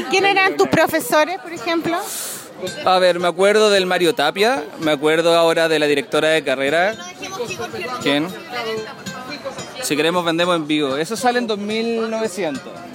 ¿Quién 0.10 0.26
eran 0.26 0.56
tus 0.56 0.70
profesores, 0.70 1.40
por 1.40 1.52
ejemplo? 1.52 1.98
A 2.86 2.99
ver, 2.99 3.19
me 3.19 3.27
acuerdo 3.27 3.69
del 3.69 3.86
Mario 3.86 4.15
Tapia, 4.15 4.64
me 4.80 4.91
acuerdo 4.91 5.36
ahora 5.36 5.68
de 5.68 5.80
la 5.80 5.88
directora 5.88 6.30
de 6.30 6.44
carrera. 6.44 6.95
¿Quién? 8.02 8.27
Si 9.82 9.95
queremos 9.95 10.26
vendemos 10.26 10.56
en 10.56 10.68
vivo. 10.68 10.98
Eso 10.98 11.15
sale 11.15 11.40
en 11.40 11.48
2900. 11.48 12.86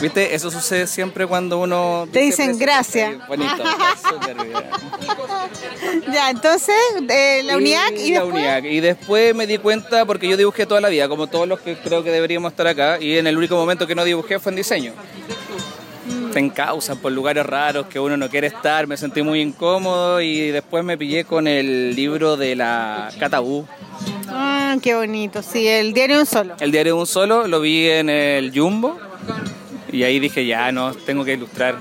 ¿Viste? 0.00 0.34
Eso 0.34 0.50
sucede 0.50 0.86
siempre 0.86 1.26
cuando 1.26 1.58
uno... 1.58 2.08
Te 2.12 2.20
dice 2.20 2.42
dicen 2.42 2.58
gracias. 2.58 3.26
Bonito. 3.28 3.62
Ya, 6.12 6.30
entonces, 6.30 6.74
eh, 7.08 7.42
la 7.44 7.56
UNIAC 7.56 7.92
y, 7.92 8.12
la 8.12 8.20
después... 8.20 8.34
UNIAC. 8.34 8.64
Y 8.64 8.80
después 8.80 9.34
me 9.34 9.46
di 9.46 9.58
cuenta, 9.58 10.04
porque 10.04 10.28
yo 10.28 10.36
dibujé 10.36 10.66
toda 10.66 10.80
la 10.80 10.88
vida, 10.88 11.08
como 11.08 11.26
todos 11.26 11.46
los 11.46 11.60
que 11.60 11.76
creo 11.76 12.02
que 12.02 12.10
deberíamos 12.10 12.52
estar 12.52 12.66
acá, 12.66 12.98
y 13.00 13.18
en 13.18 13.26
el 13.26 13.36
único 13.36 13.56
momento 13.56 13.86
que 13.86 13.94
no 13.94 14.04
dibujé 14.04 14.38
fue 14.38 14.52
en 14.52 14.56
diseño. 14.56 14.92
Te 16.34 16.40
encausan 16.40 16.98
por 16.98 17.12
lugares 17.12 17.46
raros 17.46 17.86
que 17.86 18.00
uno 18.00 18.16
no 18.16 18.28
quiere 18.28 18.48
estar, 18.48 18.88
me 18.88 18.96
sentí 18.96 19.22
muy 19.22 19.40
incómodo 19.40 20.20
y 20.20 20.50
después 20.50 20.82
me 20.82 20.98
pillé 20.98 21.24
con 21.24 21.46
el 21.46 21.94
libro 21.94 22.36
de 22.36 22.56
la 22.56 23.08
Catabú. 23.20 23.64
Ah, 24.28 24.74
qué 24.82 24.96
bonito, 24.96 25.44
sí, 25.44 25.68
el 25.68 25.94
diario 25.94 26.18
un 26.18 26.26
solo. 26.26 26.56
El 26.58 26.72
diario 26.72 26.96
de 26.96 27.00
un 27.02 27.06
solo, 27.06 27.46
lo 27.46 27.60
vi 27.60 27.88
en 27.88 28.10
el 28.10 28.50
Jumbo 28.52 28.98
y 29.92 30.02
ahí 30.02 30.18
dije, 30.18 30.44
ya 30.44 30.72
no, 30.72 30.92
tengo 30.92 31.24
que 31.24 31.34
ilustrar. 31.34 31.76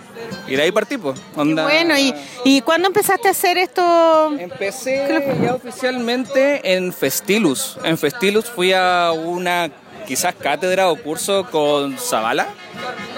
Y 0.48 0.56
de 0.56 0.62
ahí 0.62 0.72
partí, 0.72 1.00
pues. 1.00 1.20
Onda... 1.36 1.64
Bueno, 1.64 1.98
¿y, 1.98 2.14
¿y 2.46 2.62
cuándo 2.62 2.90
empezaste 2.90 3.30
a 3.30 3.32
hacer 3.32 3.58
esto? 3.58 4.38
Empecé 4.38 5.08
ya 5.42 5.56
oficialmente 5.56 6.76
en 6.76 6.94
Festilus. 6.94 7.80
En 7.84 7.98
Festilus 7.98 8.46
fui 8.52 8.72
a 8.72 9.14
una 9.14 9.72
quizás 10.06 10.36
cátedra 10.36 10.92
o 10.92 10.96
curso 10.96 11.48
con 11.50 11.98
Zavala 11.98 12.50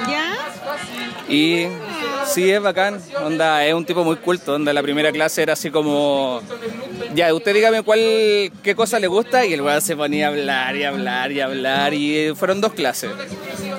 ¿Ya? 0.10 0.25
Y 1.28 1.68
sí 2.26 2.52
es 2.52 2.62
bacán, 2.62 3.00
onda 3.24 3.66
es 3.66 3.74
un 3.74 3.86
tipo 3.86 4.04
muy 4.04 4.18
culto, 4.18 4.56
onda 4.56 4.74
la 4.74 4.82
primera 4.82 5.12
clase 5.12 5.44
era 5.44 5.54
así 5.54 5.70
como 5.70 6.42
ya 7.14 7.34
usted 7.34 7.54
dígame 7.54 7.82
cuál 7.84 8.52
qué 8.64 8.76
cosa 8.76 9.00
le 9.00 9.08
gusta 9.08 9.46
y 9.46 9.54
el 9.54 9.62
weón 9.62 9.82
se 9.82 9.96
ponía 9.96 10.28
a 10.28 10.30
hablar 10.30 10.76
y 10.76 10.84
hablar 10.84 11.32
y 11.32 11.42
hablar 11.42 11.94
y 11.94 12.34
fueron 12.36 12.62
dos 12.62 12.74
clases 12.74 13.12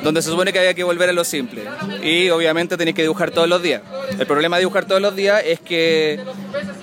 donde 0.02 0.23
se 0.23 0.31
supone 0.31 0.52
que 0.52 0.59
había 0.59 0.74
que 0.74 0.85
volver 0.85 1.10
a 1.10 1.12
lo 1.12 1.24
simple 1.24 1.62
y 2.02 2.31
obviamente 2.31 2.77
tenés 2.77 2.94
que 2.94 3.02
dibujar 3.02 3.31
todos 3.31 3.48
los 3.48 3.62
días. 3.62 3.82
El 4.18 4.27
problema 4.27 4.56
de 4.56 4.60
dibujar 4.60 4.85
todos 4.85 5.02
los 5.02 5.16
días 5.16 5.43
es 5.44 5.60
que 5.60 6.20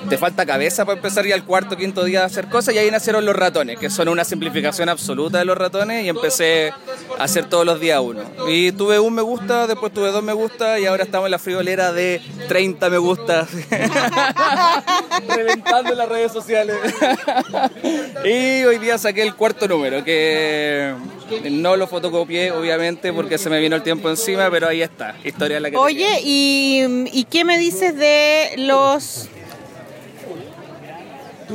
te 0.10 0.18
falta 0.18 0.46
cabeza 0.46 0.86
para 0.86 0.98
empezar 0.98 1.26
ya 1.26 1.36
el 1.36 1.44
cuarto, 1.44 1.78
quinto 1.78 2.04
día 2.04 2.24
a 2.24 2.26
hacer 2.26 2.50
cosas 2.50 2.76
y 2.76 2.78
ahí 2.78 2.92
nacieron 2.92 3.26
los 3.26 3.36
ratones, 3.36 3.80
que 3.80 3.90
son 3.90 4.10
una 4.10 4.24
simplificación 4.26 4.90
absoluta 4.90 5.40
de 5.40 5.46
los 5.46 5.58
ratones 5.58 6.04
y 6.06 6.10
empecé 6.10 6.74
a 7.18 7.24
hacer 7.24 7.46
todos 7.46 7.66
los 7.66 7.80
días 7.80 8.00
uno. 8.02 8.24
Y 8.48 8.74
tuve 8.74 9.00
un 9.00 9.14
me 9.14 9.22
gusta, 9.22 9.68
después 9.68 9.94
tuve 9.94 10.12
dos 10.12 10.24
me 10.24 10.34
gusta 10.34 10.53
y 10.80 10.86
ahora 10.86 11.04
estamos 11.04 11.28
en 11.28 11.32
la 11.32 11.40
friolera 11.40 11.92
de 11.92 12.22
30 12.48 12.90
me 12.90 12.98
gustas. 12.98 13.50
Reventando 15.28 15.94
las 15.96 16.08
redes 16.10 16.32
sociales. 16.32 16.76
y 18.24 18.64
hoy 18.64 18.78
día 18.80 18.98
saqué 18.98 19.24
el 19.24 19.36
cuarto 19.36 19.68
número, 19.68 20.04
que 20.04 20.94
no 21.52 21.76
lo 21.76 21.88
fotocopié 21.88 22.52
obviamente 22.52 23.12
porque 23.14 23.38
se 23.38 23.50
me 23.50 23.60
vino 23.60 23.76
el 23.76 23.84
tiempo 23.84 24.10
encima, 24.10 24.50
pero 24.52 24.68
ahí 24.68 24.82
está, 24.82 25.16
historia 25.24 25.56
de 25.58 25.62
la 25.62 25.72
que 25.72 25.78
Oye, 25.78 26.20
¿y, 26.24 26.84
¿y 27.12 27.24
qué 27.26 27.44
me 27.46 27.58
dices 27.58 27.96
de 27.98 28.54
los... 28.58 29.30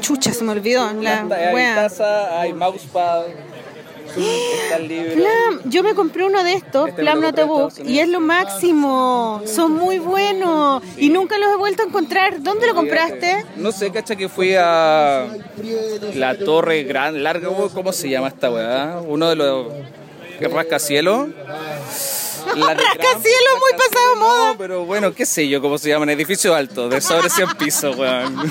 Chucha, 0.00 0.32
se 0.32 0.44
me 0.44 0.52
olvidó. 0.52 0.92
La 1.00 1.20
Hay 1.22 1.54
wea. 1.54 1.74
taza, 1.74 2.40
hay 2.40 2.52
mousepad, 2.52 3.24
está 4.16 4.76
el 4.76 4.88
libro. 4.88 5.14
Plam, 5.14 5.70
yo 5.70 5.82
me 5.82 5.94
compré 5.94 6.24
uno 6.24 6.42
de 6.42 6.54
estos, 6.54 6.88
Este 6.88 7.02
Estados 7.02 7.78
y 7.84 7.98
es 7.98 8.08
lo 8.08 8.20
máximo. 8.20 9.42
Son 9.46 9.72
muy 9.72 9.98
buenos 9.98 10.82
y 10.96 11.10
nunca 11.10 11.38
los 11.38 11.52
he 11.52 11.56
vuelto 11.56 11.82
a 11.82 11.86
encontrar. 11.86 12.42
¿Dónde 12.42 12.66
lo 12.66 12.74
compraste? 12.74 13.44
No 13.56 13.72
sé, 13.72 13.90
cacha 13.90 14.16
que 14.16 14.28
fui 14.28 14.54
a 14.54 15.26
la 16.14 16.38
torre 16.38 16.84
gran, 16.84 17.22
larga, 17.22 17.48
¿cómo 17.74 17.92
se 17.92 18.08
llama 18.08 18.28
esta 18.28 18.50
weá? 18.50 19.00
Uno 19.06 19.28
de 19.28 19.36
los 19.36 19.66
rascacielos. 20.40 21.28
La 22.56 22.72
Rascacielos, 22.74 23.54
muy 23.60 23.72
pasado 23.72 24.16
moda. 24.16 24.52
No, 24.52 24.58
pero 24.58 24.84
bueno, 24.86 25.12
qué 25.12 25.26
sé 25.26 25.48
yo 25.48 25.60
cómo 25.60 25.76
se 25.76 25.90
llaman, 25.90 26.08
edificio 26.08 26.54
alto, 26.54 26.88
de 26.88 27.00
sobre 27.00 27.28
100 27.28 27.50
pisos, 27.58 27.96
weón. 27.96 28.50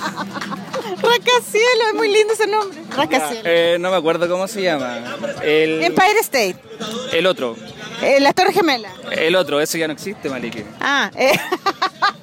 Rascacielos, 1.02 1.88
es 1.90 1.94
muy 1.94 2.12
lindo 2.12 2.34
ese 2.34 2.48
nombre. 2.48 2.80
Rascacielos. 2.96 3.44
Eh, 3.46 3.78
no 3.80 3.92
me 3.92 3.98
acuerdo 3.98 4.28
cómo 4.28 4.48
se 4.48 4.62
llama. 4.62 5.00
El, 5.44 5.84
Empire 5.84 6.20
State, 6.22 6.56
el 7.14 7.26
otro, 7.28 7.56
eh, 8.02 8.20
la 8.20 8.34
Torre 8.34 8.54
Gemela. 8.54 8.92
el 9.12 9.36
otro, 9.36 9.60
ese 9.60 9.78
ya 9.80 9.88
no 9.88 9.94
existe, 9.94 10.30
Maliki. 10.30 10.64
Ah, 10.80 11.12
eh, 11.16 11.34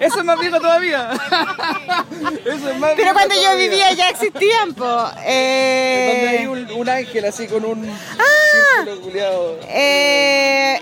Eso 0.00 0.18
es 0.20 0.24
más 0.24 0.38
viejo 0.40 0.58
todavía. 0.60 1.10
Eso 2.44 2.70
es 2.70 2.78
más 2.78 2.92
pero 2.96 3.12
cuando 3.12 3.34
yo 3.34 3.56
vivía 3.56 3.92
ya 3.92 4.08
existían, 4.10 4.74
po. 4.74 4.84
Donde 4.84 5.22
Eh, 5.26 6.36
hay 6.40 6.46
un, 6.46 6.70
un 6.72 6.88
ángel 6.88 7.24
así 7.24 7.46
con 7.46 7.64
un 7.64 7.88
Ah. 7.90 8.84
círculo 8.84 9.58
eh, 9.68 10.78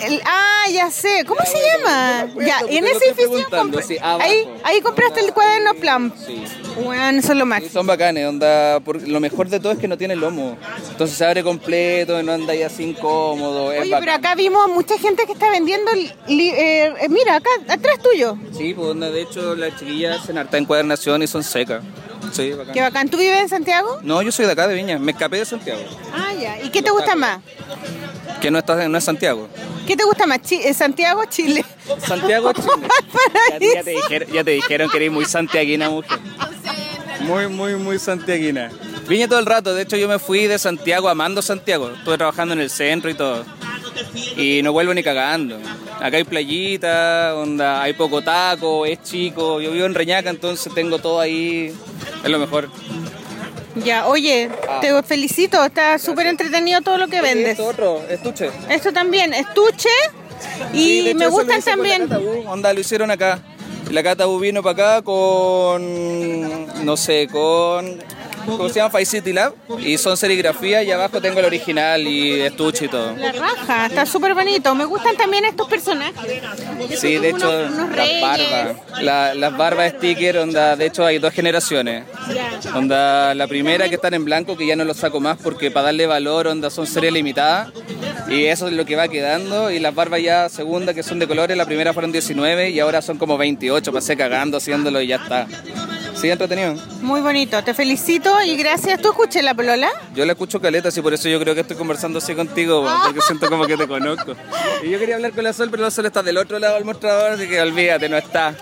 el- 0.00 0.22
ah, 0.24 0.64
ya 0.72 0.90
sé. 0.90 1.24
¿Cómo 1.26 1.40
se 1.44 1.58
llama? 1.58 2.20
acuerdo, 2.20 2.40
Ya, 2.48 2.60
en 2.68 2.86
ese 2.86 3.06
edificio 3.08 3.48
compré- 3.50 3.82
sí, 3.82 3.96
ahí, 4.00 4.48
ahí 4.64 4.80
compraste 4.80 5.20
el 5.20 5.32
cuaderno 5.32 5.74
Plan. 5.74 6.12
Sí. 6.24 6.44
Bueno, 6.84 7.18
eso 7.18 7.32
es 7.32 7.38
lo 7.38 7.46
más. 7.46 7.62
Son 7.72 7.86
bacanes, 7.86 8.26
onda, 8.26 8.78
por- 8.80 9.06
lo 9.06 9.20
mejor 9.20 9.48
de 9.48 9.58
todo 9.60 9.72
es 9.72 9.78
que 9.78 9.88
no 9.88 9.98
tiene 9.98 10.14
lomo. 10.16 10.56
Entonces 10.90 11.16
se 11.16 11.24
abre 11.24 11.42
completo, 11.42 12.22
no 12.22 12.32
anda 12.32 12.52
ahí 12.52 12.62
así 12.62 12.84
incómodo. 12.84 13.72
Es 13.72 13.80
Oye, 13.82 13.90
bacán. 13.90 14.04
pero 14.04 14.16
acá 14.16 14.34
vimos 14.36 14.68
mucha 14.68 14.96
gente 14.98 15.26
que 15.26 15.32
está 15.32 15.50
vendiendo. 15.50 15.90
li- 15.94 16.52
eh, 16.54 16.94
mira, 17.08 17.36
acá, 17.36 17.50
atrás 17.68 17.98
tuyo. 18.02 18.17
Sí, 18.56 18.74
pues 18.74 18.88
onda, 18.88 19.10
de 19.10 19.22
hecho 19.22 19.54
las 19.54 19.76
chiquillas 19.78 20.20
hacen 20.22 20.38
harta 20.38 20.58
encuadernación 20.58 21.22
y 21.22 21.26
son 21.26 21.42
secas. 21.44 21.82
Sí, 22.32 22.50
bacán. 22.52 22.74
Qué 22.74 22.80
bacán. 22.80 23.08
¿Tú 23.08 23.16
vives 23.16 23.40
en 23.40 23.48
Santiago? 23.48 24.00
No, 24.02 24.20
yo 24.22 24.32
soy 24.32 24.46
de 24.46 24.52
acá, 24.52 24.66
de 24.68 24.74
Viña. 24.74 24.98
Me 24.98 25.12
escapé 25.12 25.38
de 25.38 25.44
Santiago. 25.46 25.80
Ah, 26.12 26.32
ya. 26.38 26.60
¿Y 26.62 26.70
qué 26.70 26.82
te 26.82 26.90
gusta 26.90 27.14
más? 27.16 27.38
Que 28.40 28.50
no, 28.50 28.58
está, 28.58 28.88
no 28.88 28.98
es 28.98 29.04
Santiago. 29.04 29.48
¿Qué 29.86 29.96
te 29.96 30.04
gusta 30.04 30.26
más? 30.26 30.42
Chi- 30.42 30.60
eh, 30.62 30.74
¿Santiago 30.74 31.20
o 31.22 31.24
Chile? 31.24 31.64
Santiago, 32.06 32.52
Chile. 32.54 32.68
Ya, 33.50 33.58
ya 33.74 33.82
te 33.82 33.90
dijeron, 33.90 34.28
ya 34.32 34.44
te 34.44 34.50
dijeron 34.50 34.90
que 34.90 34.96
eres 34.98 35.10
muy 35.12 35.24
santiaguina, 35.24 35.88
mujer. 35.88 36.18
Muy, 37.20 37.48
muy, 37.48 37.74
muy 37.76 37.98
santiaguina. 37.98 38.70
Vine 39.08 39.26
todo 39.26 39.38
el 39.38 39.46
rato, 39.46 39.74
de 39.74 39.82
hecho 39.82 39.96
yo 39.96 40.06
me 40.08 40.18
fui 40.18 40.46
de 40.46 40.58
Santiago 40.58 41.08
amando 41.08 41.40
Santiago. 41.40 41.90
Estuve 41.90 42.18
trabajando 42.18 42.52
en 42.54 42.60
el 42.60 42.68
centro 42.70 43.08
y 43.10 43.14
todo. 43.14 43.44
Y 44.36 44.60
no 44.62 44.72
vuelvo 44.72 44.92
ni 44.92 45.02
cagando. 45.02 45.58
Acá 46.00 46.16
hay 46.16 46.24
playita, 46.24 47.34
onda, 47.36 47.82
hay 47.82 47.92
poco 47.92 48.22
taco, 48.22 48.86
es 48.86 49.02
chico. 49.02 49.60
Yo 49.60 49.72
vivo 49.72 49.86
en 49.86 49.94
Reñaca, 49.94 50.30
entonces 50.30 50.72
tengo 50.74 50.98
todo 50.98 51.20
ahí. 51.20 51.74
Es 52.22 52.30
lo 52.30 52.38
mejor. 52.38 52.70
Ya, 53.84 54.06
oye, 54.06 54.48
Ah. 54.68 54.78
te 54.80 55.02
felicito. 55.02 55.64
Está 55.64 55.98
súper 55.98 56.26
entretenido 56.26 56.80
todo 56.82 56.98
lo 56.98 57.08
que 57.08 57.20
vendes. 57.20 57.52
Esto 57.52 57.66
otro, 57.66 58.02
estuche. 58.08 58.50
Esto 58.68 58.92
también, 58.92 59.34
estuche. 59.34 59.88
Y 60.72 60.76
Sí, 60.78 61.02
de 61.02 61.10
hecho, 61.10 61.18
me 61.18 61.26
gustan 61.28 61.62
también. 61.62 62.08
Onda, 62.46 62.72
lo 62.72 62.80
hicieron 62.80 63.10
acá. 63.10 63.40
La 63.90 64.02
Cata 64.02 64.26
Bu 64.26 64.38
vino 64.38 64.62
para 64.62 64.96
acá 64.98 65.02
con, 65.02 66.84
no 66.84 66.96
sé, 66.96 67.26
con, 67.30 67.98
¿cómo 68.56 68.68
se 68.68 68.76
llama? 68.76 68.90
Five 68.90 69.04
City 69.06 69.32
Lab. 69.32 69.54
Y 69.80 69.98
son 69.98 70.16
serigrafía 70.16 70.82
y 70.82 70.90
abajo 70.90 71.20
tengo 71.20 71.38
el 71.40 71.46
original 71.46 72.06
y 72.06 72.40
estuche 72.40 72.86
y 72.86 72.88
todo. 72.88 73.14
La 73.16 73.32
raja, 73.32 73.86
está 73.86 74.06
súper 74.06 74.34
bonito. 74.34 74.74
Me 74.74 74.84
gustan 74.84 75.16
también 75.16 75.44
estos 75.44 75.68
personajes. 75.68 76.14
Sí, 76.98 77.18
de 77.18 77.30
hecho, 77.30 77.48
Unos- 77.48 77.72
unos 77.72 77.96
las 77.96 78.08
barbas. 78.20 78.76
La- 79.02 79.34
las 79.34 79.56
barbas 79.56 79.92
sticker, 79.92 80.38
onda, 80.38 80.76
de 80.76 80.86
hecho 80.86 81.04
hay 81.04 81.18
dos 81.18 81.32
generaciones. 81.32 82.04
Onda, 82.74 83.34
la 83.34 83.46
primera 83.46 83.88
que 83.88 83.94
están 83.96 84.14
en 84.14 84.24
blanco, 84.24 84.56
que 84.56 84.66
ya 84.66 84.76
no 84.76 84.84
los 84.84 84.96
saco 84.96 85.20
más 85.20 85.38
porque 85.42 85.70
para 85.70 85.86
darle 85.86 86.06
valor, 86.06 86.46
onda, 86.46 86.70
son 86.70 86.86
series 86.86 87.12
limitadas. 87.12 87.68
Y 88.28 88.44
eso 88.44 88.66
es 88.68 88.74
lo 88.74 88.84
que 88.84 88.96
va 88.96 89.08
quedando. 89.08 89.70
Y 89.70 89.78
las 89.78 89.94
barbas 89.94 90.22
ya 90.22 90.48
segunda, 90.48 90.92
que 90.94 91.02
son 91.02 91.18
de 91.18 91.26
colores, 91.26 91.56
la 91.56 91.64
primera 91.66 91.92
fueron 91.92 92.12
19 92.12 92.70
y 92.70 92.80
ahora 92.80 93.00
son 93.02 93.16
como 93.18 93.38
28. 93.38 93.92
Pasé 93.92 94.16
cagando 94.16 94.58
haciéndolo 94.58 95.00
y 95.00 95.06
ya 95.08 95.16
está. 95.16 95.46
Sí, 96.20 96.28
entretenido. 96.28 96.74
Muy 97.00 97.20
bonito, 97.20 97.62
te 97.62 97.74
felicito 97.74 98.42
y 98.42 98.56
gracias. 98.56 99.00
¿Tú 99.00 99.10
escuché 99.10 99.40
la 99.40 99.54
polola? 99.54 99.88
Yo 100.14 100.24
la 100.24 100.32
escucho 100.32 100.60
caleta, 100.60 100.88
y 100.94 101.00
por 101.00 101.14
eso 101.14 101.28
yo 101.28 101.38
creo 101.38 101.54
que 101.54 101.60
estoy 101.60 101.76
conversando 101.76 102.18
así 102.18 102.34
contigo, 102.34 102.84
porque 103.04 103.20
siento 103.20 103.48
como 103.48 103.66
que 103.66 103.76
te 103.76 103.86
conozco. 103.86 104.34
Y 104.82 104.90
yo 104.90 104.98
quería 104.98 105.16
hablar 105.16 105.32
con 105.32 105.44
la 105.44 105.52
Sol, 105.52 105.68
pero 105.70 105.82
la 105.84 105.90
Sol 105.90 106.06
está 106.06 106.22
del 106.22 106.36
otro 106.38 106.58
lado 106.58 106.74
del 106.74 106.84
mostrador, 106.84 107.32
así 107.32 107.48
que 107.48 107.60
olvídate, 107.60 108.08
no 108.08 108.16
está. 108.16 108.54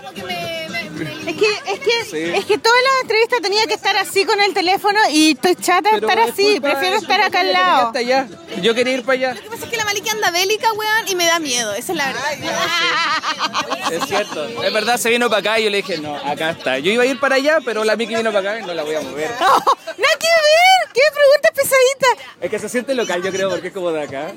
Es 1.03 1.35
que, 1.35 1.45
es 1.73 1.79
que, 1.79 2.05
Sí. 2.09 2.17
es 2.35 2.45
que 2.45 2.57
toda 2.57 2.75
la 2.81 3.01
entrevista 3.01 3.37
tenía 3.41 3.65
que 3.67 3.73
estar 3.73 3.95
así 3.97 4.25
con 4.25 4.39
el 4.41 4.53
teléfono 4.53 4.99
y 5.11 5.31
estoy 5.31 5.55
chata 5.55 5.91
de 5.91 5.97
estar 5.97 6.17
es 6.19 6.31
así. 6.31 6.59
Prefiero 6.59 6.95
es 6.97 7.01
estar 7.03 7.21
acá 7.21 7.41
al 7.41 7.51
lado. 7.53 7.91
allá. 7.95 8.27
Yo 8.61 8.73
quería 8.73 8.93
ir 8.93 9.03
para 9.03 9.13
allá. 9.13 9.33
Lo 9.35 9.41
que 9.41 9.49
pasa 9.49 9.65
es 9.65 9.69
que 9.71 9.77
la 9.77 9.85
Maliki 9.85 10.09
anda 10.09 10.31
bélica, 10.31 10.71
weón, 10.73 11.07
y 11.07 11.15
me 11.15 11.25
da 11.25 11.39
miedo. 11.39 11.73
Esa 11.73 11.91
es 11.91 11.97
la 11.97 12.07
verdad. 12.07 13.91
Es 13.91 14.05
cierto. 14.07 14.63
Es 14.63 14.73
verdad, 14.73 14.97
se 14.97 15.09
vino 15.09 15.29
para 15.29 15.39
acá 15.39 15.59
y 15.59 15.65
yo 15.65 15.69
le 15.69 15.77
dije, 15.77 15.97
no, 15.97 16.15
acá 16.15 16.51
está. 16.51 16.79
Yo 16.79 16.91
iba 16.91 17.03
a 17.03 17.05
ir 17.05 17.19
para 17.19 17.35
allá, 17.35 17.59
pero 17.63 17.83
la 17.83 17.95
Miki 17.95 18.15
vino 18.15 18.31
para 18.31 18.51
acá 18.51 18.59
y 18.59 18.65
no 18.65 18.73
la 18.73 18.83
voy 18.83 18.95
a 18.95 19.01
mover. 19.01 19.31
No, 19.39 20.03
nada 20.03 20.17
que 20.19 20.27
ver. 20.27 20.93
¿Qué 20.93 21.01
pregunta 21.13 21.49
pesadita? 21.55 22.23
Es 22.41 22.49
que 22.51 22.59
se 22.59 22.69
siente 22.69 22.93
local, 22.93 23.21
yo 23.23 23.31
creo, 23.31 23.49
porque 23.49 23.67
es 23.67 23.73
como 23.73 23.91
de 23.91 24.03
acá. 24.03 24.31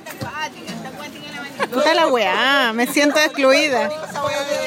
Puta 1.72 1.94
la 1.94 2.06
weá, 2.08 2.72
me 2.72 2.86
siento 2.86 3.18
excluida. 3.18 3.90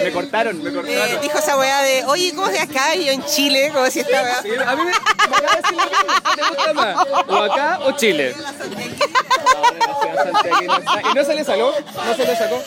Me 0.04 0.12
cortaron, 0.12 0.62
me 0.64 0.74
cortaron. 0.74 1.22
Dijo 1.22 1.38
esa 1.38 1.58
weá 1.58 1.82
de, 1.82 2.04
oye, 2.06 2.34
¿cómo 2.34 2.48
es 2.48 2.54
de 2.54 2.60
acá? 2.60 2.96
Y 2.96 3.06
yo 3.06 3.12
en 3.12 3.24
Chile, 3.26 3.72
como 3.74 3.90
si 3.90 4.00
esta 4.02 4.22
weá. 4.22 4.42
Sí, 4.42 4.50
a 4.56 4.76
mí 4.76 4.84
me, 4.84 4.92
me 4.92 4.94
acaba 5.36 5.56
de 5.56 5.62
decir 5.62 5.78
lo 5.78 5.84
mismo, 5.84 6.14
¿qué 6.36 6.42
te 6.42 6.50
gusta 6.50 6.74
más? 6.74 7.08
¿O 7.28 7.36
acá 7.38 7.80
o 7.84 7.92
Chile? 7.94 8.36
¿Y 11.12 11.16
no 11.16 11.24
se 11.24 11.36
le 11.36 11.44
sacó? 11.44 11.74
¿No 12.06 12.16
se 12.16 12.26
le 12.26 12.36
sacó? 12.36 12.64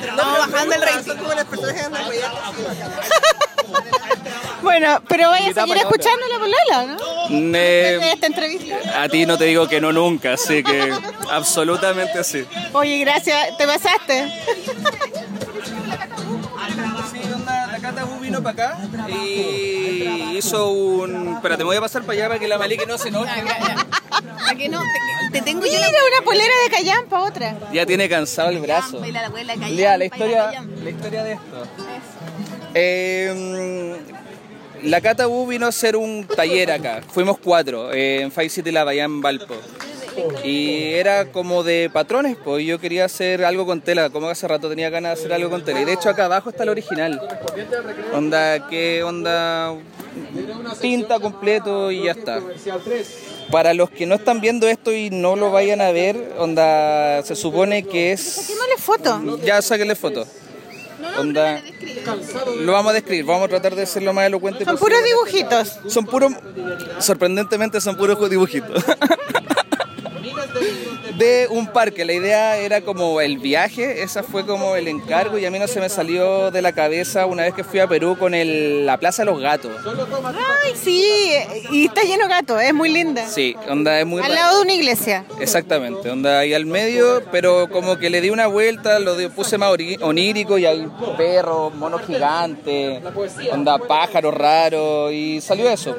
Estamos 0.00 0.38
bajando 0.38 0.74
el 0.74 0.82
rating. 0.82 1.04
Son 1.04 1.18
como 1.18 1.34
las 1.34 1.44
personas 1.44 1.74
que 1.74 1.80
andan 1.80 2.08
weá. 2.08 2.32
Bueno, 4.62 5.02
pero 5.08 5.28
vaya 5.28 5.50
a 5.50 5.52
seguir 5.54 5.76
escuchando 5.76 6.26
la 6.26 6.38
polola, 6.38 6.96
¿no? 6.96 7.28
Ne- 7.30 7.58
Después 7.58 8.00
de 8.06 8.12
esta 8.12 8.26
entrevista. 8.26 9.02
a 9.02 9.08
ti 9.08 9.26
no 9.26 9.36
te 9.36 9.44
digo 9.44 9.68
que 9.68 9.80
no 9.80 9.92
nunca, 9.92 10.32
así 10.34 10.62
que 10.62 10.92
absolutamente 11.30 12.24
sí. 12.24 12.44
Oye, 12.72 12.98
gracias, 12.98 13.56
te 13.58 13.66
pasaste. 13.66 14.32
Sí, 17.12 17.20
onda, 17.34 17.66
la 17.72 17.78
Cata 17.78 18.04
Bu 18.04 18.18
vino 18.20 18.42
para 18.42 18.72
acá 18.74 18.78
y 19.08 20.36
hizo 20.36 20.70
un... 20.70 21.34
Espérate, 21.34 21.62
me 21.62 21.68
voy 21.68 21.76
a 21.76 21.80
pasar 21.80 22.02
para 22.02 22.14
allá 22.14 22.28
para 22.28 22.40
que 22.40 22.48
la 22.48 22.58
Maliki 22.58 22.86
no 22.86 22.96
se 22.98 23.08
enoje. 23.08 23.30
Para 24.44 24.56
que 24.56 24.68
no, 24.68 24.78
te, 24.80 25.38
te 25.38 25.44
tengo 25.44 25.64
yo 25.66 25.72
Mira, 25.72 25.86
la 25.90 26.18
una 26.18 26.24
polera 26.24 26.52
de 26.64 26.70
callampa, 26.70 27.20
otra. 27.22 27.56
Ya 27.72 27.84
tiene 27.86 28.08
cansado 28.08 28.50
el 28.50 28.58
brazo. 28.60 29.00
La 29.04 29.26
abuela 29.26 29.54
callampa, 29.54 29.74
Ya, 29.74 29.96
la 29.96 30.04
historia, 30.04 30.64
la 30.82 30.90
historia 30.90 31.24
de 31.24 31.32
esto. 31.32 31.66
Eh, 32.74 33.96
la 34.82 35.00
Cata 35.00 35.26
vino 35.48 35.66
a 35.66 35.70
hacer 35.70 35.96
un 35.96 36.26
taller 36.26 36.70
acá. 36.70 37.00
Fuimos 37.08 37.38
cuatro 37.38 37.92
eh, 37.92 38.20
en 38.20 38.30
Five 38.30 38.50
City 38.50 38.76
allá 38.76 39.04
en 39.04 39.20
Valpo. 39.20 39.54
Y 40.44 40.92
era 40.92 41.32
como 41.32 41.64
de 41.64 41.90
patrones, 41.92 42.36
pues 42.36 42.64
yo 42.64 42.78
quería 42.78 43.06
hacer 43.06 43.44
algo 43.44 43.66
con 43.66 43.80
tela, 43.80 44.10
como 44.10 44.28
hace 44.28 44.46
rato 44.46 44.68
tenía 44.68 44.88
ganas 44.90 45.16
de 45.16 45.20
hacer 45.20 45.32
algo 45.32 45.50
con 45.50 45.64
tela. 45.64 45.80
Y 45.80 45.84
de 45.84 45.94
hecho 45.94 46.08
acá 46.08 46.26
abajo 46.26 46.50
está 46.50 46.62
el 46.62 46.68
original. 46.68 47.20
Onda, 48.12 48.68
que 48.68 49.02
onda 49.02 49.74
pinta 50.80 51.18
completo 51.18 51.90
y 51.90 52.04
ya 52.04 52.12
está. 52.12 52.40
Para 53.50 53.74
los 53.74 53.90
que 53.90 54.06
no 54.06 54.14
están 54.14 54.40
viendo 54.40 54.68
esto 54.68 54.92
y 54.92 55.10
no 55.10 55.36
lo 55.36 55.50
vayan 55.50 55.80
a 55.80 55.90
ver, 55.90 56.32
onda, 56.38 57.22
se 57.22 57.34
supone 57.34 57.82
que 57.84 58.12
es... 58.12 58.20
Saquémosle 58.20 58.76
foto. 58.78 59.38
Ya 59.44 59.60
sáquenle 59.62 59.94
foto. 59.94 60.26
Onda, 61.18 61.62
lo 62.60 62.72
vamos 62.72 62.90
a 62.90 62.94
describir, 62.94 63.24
vamos 63.24 63.44
a 63.46 63.48
tratar 63.48 63.74
de 63.74 63.86
ser 63.86 64.02
lo 64.02 64.12
más 64.12 64.26
elocuente 64.26 64.64
Son 64.64 64.76
posible. 64.76 64.96
puros 64.96 65.08
dibujitos. 65.08 65.78
Son 65.92 66.04
puros, 66.06 66.32
sorprendentemente 66.98 67.80
son 67.80 67.96
puros 67.96 68.28
dibujitos. 68.30 68.84
De 71.16 71.46
un 71.48 71.68
parque, 71.68 72.04
la 72.04 72.12
idea 72.12 72.56
era 72.56 72.80
como 72.80 73.20
el 73.20 73.38
viaje, 73.38 74.02
esa 74.02 74.22
fue 74.22 74.44
como 74.44 74.74
el 74.74 74.88
encargo 74.88 75.38
y 75.38 75.46
a 75.46 75.50
mí 75.50 75.58
no 75.58 75.68
se 75.68 75.80
me 75.80 75.88
salió 75.88 76.50
de 76.50 76.60
la 76.60 76.72
cabeza 76.72 77.26
una 77.26 77.44
vez 77.44 77.54
que 77.54 77.62
fui 77.62 77.78
a 77.78 77.86
Perú 77.86 78.16
con 78.18 78.34
el, 78.34 78.84
la 78.84 78.98
Plaza 78.98 79.22
de 79.22 79.30
los 79.30 79.40
Gatos. 79.40 79.72
Ay, 80.64 80.72
sí, 80.74 81.32
y 81.70 81.86
está 81.86 82.02
lleno 82.02 82.24
de 82.24 82.30
gatos, 82.30 82.60
es 82.60 82.74
muy 82.74 82.88
linda. 82.88 83.28
Sí, 83.28 83.54
onda 83.68 84.00
es 84.00 84.06
muy 84.06 84.22
Al 84.22 84.34
lado 84.34 84.56
de 84.56 84.62
una 84.62 84.72
iglesia. 84.72 85.24
Exactamente, 85.38 86.10
onda 86.10 86.40
ahí 86.40 86.52
al 86.52 86.66
medio, 86.66 87.22
pero 87.30 87.68
como 87.70 87.96
que 87.98 88.10
le 88.10 88.20
di 88.20 88.30
una 88.30 88.46
vuelta, 88.46 88.98
lo 88.98 89.14
puse 89.30 89.58
más 89.58 89.70
onírico 90.00 90.58
y 90.58 90.66
hay 90.66 90.88
perros, 91.16 91.74
monos 91.74 92.02
gigantes, 92.06 93.02
onda 93.52 93.78
pájaros 93.78 94.34
raros 94.34 95.12
y 95.12 95.40
salió 95.40 95.68
eso. 95.68 95.96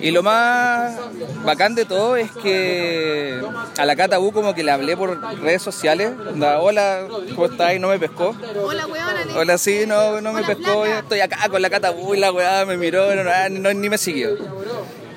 Y 0.00 0.10
lo 0.10 0.22
más 0.22 0.96
bacán 1.44 1.74
de 1.74 1.84
todo 1.84 2.16
es 2.16 2.30
que 2.32 3.40
a 3.76 3.84
la 3.84 3.96
Cata 3.96 4.18
Bu 4.18 4.32
como 4.32 4.54
que 4.54 4.62
le 4.62 4.70
hablé 4.70 4.96
por 4.96 5.20
redes 5.40 5.62
sociales, 5.62 6.12
onda, 6.28 6.60
hola, 6.60 7.06
¿cómo 7.34 7.46
estás? 7.46 7.74
Y 7.74 7.78
no 7.78 7.88
me 7.88 7.98
pescó. 7.98 8.34
Hola, 8.62 8.86
le- 9.24 9.38
Hola, 9.38 9.58
sí, 9.58 9.84
no, 9.86 10.20
no 10.20 10.32
me 10.32 10.42
pescó, 10.44 10.86
yo 10.86 10.98
estoy 10.98 11.20
acá 11.20 11.48
con 11.48 11.60
la 11.62 11.70
Cata 11.70 11.90
Bu 11.90 12.14
y 12.14 12.18
la 12.18 12.32
weá 12.32 12.64
me 12.66 12.76
miró, 12.76 13.06
no, 13.50 13.72
ni 13.74 13.88
me 13.88 13.98
siguió. 13.98 14.30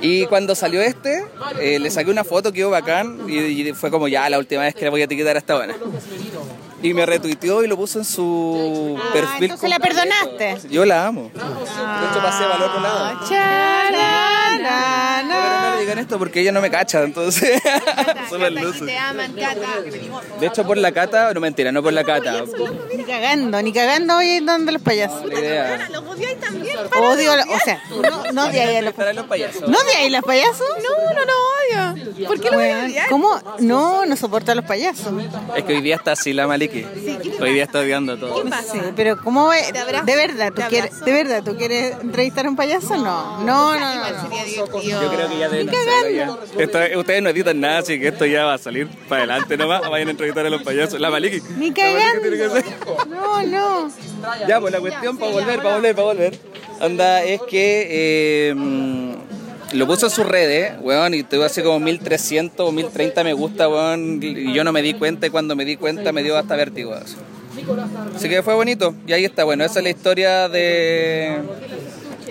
Y 0.02 0.26
cuando 0.26 0.54
salió 0.54 0.82
este, 0.82 1.24
eh, 1.62 1.80
le 1.80 1.90
saqué 1.90 2.12
una 2.12 2.26
foto, 2.26 2.52
quedó 2.52 2.70
bacán, 2.70 3.20
y, 3.28 3.38
y 3.40 3.74
fue 3.74 3.90
como 3.90 4.10
ya 4.10 4.30
la 4.30 4.38
última 4.38 4.64
vez 4.64 4.76
que 4.76 4.82
le 4.82 4.90
voy 4.90 5.02
a 5.02 5.06
etiquetar 5.06 5.36
a 5.38 5.40
esta 5.40 5.56
buena. 5.56 5.76
Y 6.82 6.94
me 6.94 7.06
retuiteó 7.06 7.64
y 7.64 7.68
lo 7.68 7.78
puso 7.78 8.00
en 8.00 8.04
su 8.04 9.00
perfil. 9.14 9.30
Ah, 9.32 9.38
entonces 9.40 9.70
la 9.70 9.80
perdonaste. 9.80 10.58
Yo 10.70 10.84
la 10.84 11.08
amo. 11.08 11.32
De 11.34 11.40
hecho, 11.40 12.22
pasé 12.22 12.44
para 12.44 12.58
el 12.58 12.64
otro 12.64 12.82
Chararana. 14.64 15.36
Pero 15.36 15.70
no 15.70 15.76
le 15.76 15.82
digan 15.82 16.00
esto 16.00 16.20
porque 16.20 16.42
ella 16.42 16.52
no 16.52 16.62
me 16.62 16.70
cacha, 16.70 17.04
entonces. 17.04 17.62
Súper 18.30 18.52
luces. 18.54 18.86
Te 18.86 18.98
aman, 18.98 19.34
Cata. 19.34 19.68
De 20.40 20.48
hecho, 20.48 20.66
por 20.66 20.78
la 20.78 20.92
cata, 20.92 21.34
no 21.34 21.40
mentira, 21.40 21.72
no 21.72 21.84
por 21.84 21.94
la 21.94 22.04
cata. 22.04 22.44
Ni 22.96 23.04
cagando, 23.04 23.62
ni 23.62 23.74
cagando 23.74 24.18
hoy 24.18 24.40
donde 24.40 24.72
los 24.72 24.82
payasos. 24.82 25.26
La 25.26 25.40
idea. 25.40 25.90
Los 25.92 26.04
odiáis 26.04 26.40
también. 26.40 26.78
Odio, 26.78 27.34
o 27.34 27.60
sea, 27.64 27.82
no, 27.90 28.32
no 28.32 28.46
odiáis 28.46 28.78
a 28.78 29.14
los 29.14 29.26
payasos. 29.26 29.68
¿No 29.68 29.78
odiáis 29.78 30.08
a 30.08 30.18
los 30.18 30.26
payasos? 30.26 30.68
No, 30.82 31.14
no, 31.14 31.26
no 31.26 31.34
serio? 31.74 32.28
¿Por 32.28 32.40
qué 32.40 32.50
lo 32.50 32.58
voy 32.58 32.70
a 32.70 32.86
odiar? 32.86 33.10
¿Cómo? 33.10 33.40
No, 33.60 34.06
no 34.06 34.16
soporto 34.16 34.52
a 34.52 34.56
los 34.56 34.66
payasos. 34.66 35.14
Es 35.56 35.64
que 35.64 35.74
hoy 35.74 35.82
día 35.82 35.96
está 35.96 36.14
así 36.14 36.34
la 36.34 36.48
Maliki. 36.48 36.86
Hoy 37.42 37.54
día 37.54 37.64
está 37.64 37.80
odiando 37.80 38.18
todo. 38.18 38.44
Sí, 38.72 38.80
pero 38.96 39.18
¿cómo 39.22 39.52
es? 39.54 39.72
De 39.74 40.16
verdad, 40.16 40.52
¿tú 40.54 40.62
quieres. 40.70 41.04
¿de 41.04 41.12
verdad 41.12 41.44
tú 41.44 41.56
quieres 41.56 41.96
entrevistar 42.02 42.46
a 42.46 42.50
un 42.50 42.56
payaso? 42.56 42.96
No, 42.98 43.40
no, 43.44 43.80
no, 43.80 43.96
no. 43.96 44.30
Yo 44.56 44.68
creo 45.12 45.30
que 45.30 45.40
ya 45.40 45.50
deben 45.50 45.70
hacerlo 45.70 46.10
ya. 46.10 46.38
Esto- 46.64 47.00
ustedes 47.00 47.22
no 47.24 47.30
editan 47.30 47.60
nada, 47.60 47.80
así 47.80 48.00
que 48.00 48.08
esto 48.10 48.26
ya 48.26 48.46
va 48.46 48.54
a 48.56 48.58
salir 48.58 48.88
para 49.10 49.24
adelante 49.24 49.58
nomás. 49.58 49.82
Vayan 49.90 50.08
a 50.08 50.12
entrevistar 50.12 50.46
a 50.46 50.50
los 50.50 50.62
payasos. 50.64 51.00
La 51.00 51.10
Maliki. 51.10 51.42
Ni 51.58 51.72
cagando. 51.72 52.22
No, 53.10 53.42
no. 53.44 53.92
Ya, 54.48 54.60
pues 54.60 54.72
la 54.74 54.80
cuestión 54.80 55.18
para 55.18 55.32
volver, 55.32 55.58
para 55.62 55.76
volver, 55.76 55.96
para 55.96 56.08
volver. 56.08 56.40
Anda, 56.80 57.24
es 57.24 57.42
que 57.42 57.88
eh, 58.50 58.54
mm, 58.56 59.14
lo 59.74 59.88
puso 59.88 60.08
en 60.08 60.12
sus 60.12 60.26
redes, 60.26 60.74
weón, 60.82 61.14
y 61.14 61.24
tuvo 61.24 61.44
así 61.44 61.62
como 61.62 61.80
1300 61.80 62.68
o 62.68 62.72
1030 62.72 63.24
me 63.24 63.34
gusta, 63.34 63.68
weón, 63.70 64.20
y 64.22 64.54
yo 64.54 64.64
no 64.64 64.72
me 64.72 64.82
di 64.82 64.94
cuenta, 64.94 65.28
y 65.28 65.30
cuando 65.30 65.56
me 65.56 65.66
di 65.66 65.78
cuenta 65.78 66.12
me 66.12 66.24
dio 66.24 66.38
hasta 66.38 66.56
vértigo. 66.56 66.94
Así, 66.94 67.16
Así 68.16 68.28
que 68.30 68.44
fue 68.44 68.54
bonito, 68.56 68.94
y 69.08 69.14
ahí 69.14 69.26
está, 69.26 69.44
bueno, 69.46 69.64
esa 69.64 69.80
es 69.80 69.84
la 69.84 69.90
historia 69.92 70.50
de 70.50 71.38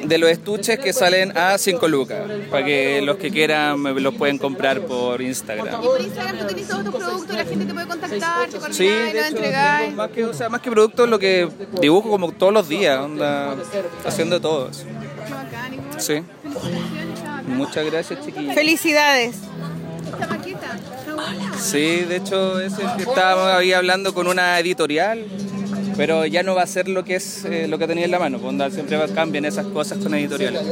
de 0.03 0.19
los 0.19 0.31
estuches 0.31 0.79
que 0.79 0.93
salen 0.93 1.37
a 1.37 1.57
5 1.59 1.89
lucas, 1.89 2.21
para 2.51 2.65
que 2.65 3.01
los 3.03 3.17
que 3.17 3.31
quieran 3.31 3.81
me 3.81 3.93
los 4.01 4.15
pueden 4.15 4.39
comprar 4.39 4.81
por 4.81 5.23
Instagram. 5.23 5.69
Y 5.81 5.87
por 5.87 6.01
Instagram 6.01 6.39
tú 6.39 6.47
tienes 6.47 6.69
todos 6.69 6.85
tus 6.85 6.95
productos, 6.95 7.37
la 7.37 7.45
gente 7.45 7.65
te 7.67 7.73
puede 7.75 7.87
contactar, 7.87 8.49
te 8.49 8.59
coordinas 8.59 8.77
Sí, 8.77 8.87
de 8.87 9.13
lo 9.15 9.21
hecho, 9.21 9.27
entregáis. 9.29 9.95
más 9.95 10.11
que, 10.11 10.25
o 10.25 10.35
sea, 10.35 10.49
más 10.49 10.61
que 10.61 10.71
producto, 10.71 11.07
lo 11.07 11.19
que 11.19 11.49
dibujo 11.81 12.11
como 12.11 12.33
todos 12.33 12.53
los 12.53 12.69
días, 12.69 12.99
onda, 12.99 13.57
haciendo 14.05 14.41
todo 14.41 14.69
eso. 14.71 14.85
Sí. 15.99 16.23
Muchas 17.47 17.85
gracias, 17.87 18.25
chiquillos. 18.25 18.55
Felicidades. 18.55 19.37
Esta 20.13 20.27
maqueta. 20.27 20.79
Sí, 21.59 22.05
de 22.09 22.17
hecho, 22.17 22.61
es 22.61 22.73
el 22.79 22.97
que 22.97 23.03
estábamos 23.05 23.47
ahí 23.53 23.73
hablando 23.73 24.13
con 24.15 24.27
una 24.27 24.59
editorial, 24.59 25.25
pero 25.97 26.27
ya 26.27 26.43
no 26.43 26.55
va 26.55 26.63
a 26.63 26.67
ser 26.67 26.89
lo 26.89 27.05
que 27.05 27.17
es 27.17 27.45
eh, 27.45 27.67
lo 27.69 27.79
que 27.79 27.87
tenía 27.87 28.05
en 28.05 28.11
la 28.11 28.19
mano. 28.19 28.39
pues, 28.39 28.49
onda, 28.51 28.71
siempre 28.71 28.97
va- 28.97 29.09
cambian 29.09 29.45
esas 29.45 29.67
cosas 29.67 29.99
con 29.99 30.15
editoriales. 30.15 30.63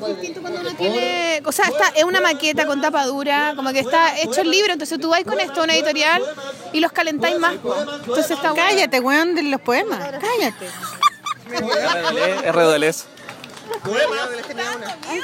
Es 0.00 0.06
distinto 0.08 0.40
cuando 0.40 0.60
uno 0.60 0.70
tiene, 0.76 1.42
o 1.44 1.52
sea, 1.52 1.66
está, 1.66 1.88
es 1.96 2.04
una 2.04 2.20
maqueta 2.20 2.66
con 2.66 2.80
tapa 2.80 3.06
dura, 3.06 3.52
como 3.56 3.72
que 3.72 3.80
está 3.80 4.18
hecho 4.20 4.40
el 4.42 4.50
libro, 4.50 4.72
entonces 4.72 4.98
tú 4.98 5.08
vas 5.10 5.22
con 5.24 5.38
esto 5.40 5.60
a 5.60 5.64
una 5.64 5.74
editorial 5.74 6.22
y 6.72 6.80
los 6.80 6.92
calentáis 6.92 7.38
más. 7.38 7.54
Entonces 7.54 8.30
está 8.30 8.52
bueno. 8.52 8.66
Cállate, 8.68 9.00
weón, 9.00 9.34
de 9.34 9.42
los 9.44 9.60
poemas. 9.60 9.98
Cállate. 10.20 10.66
RDLS. 13.84 15.20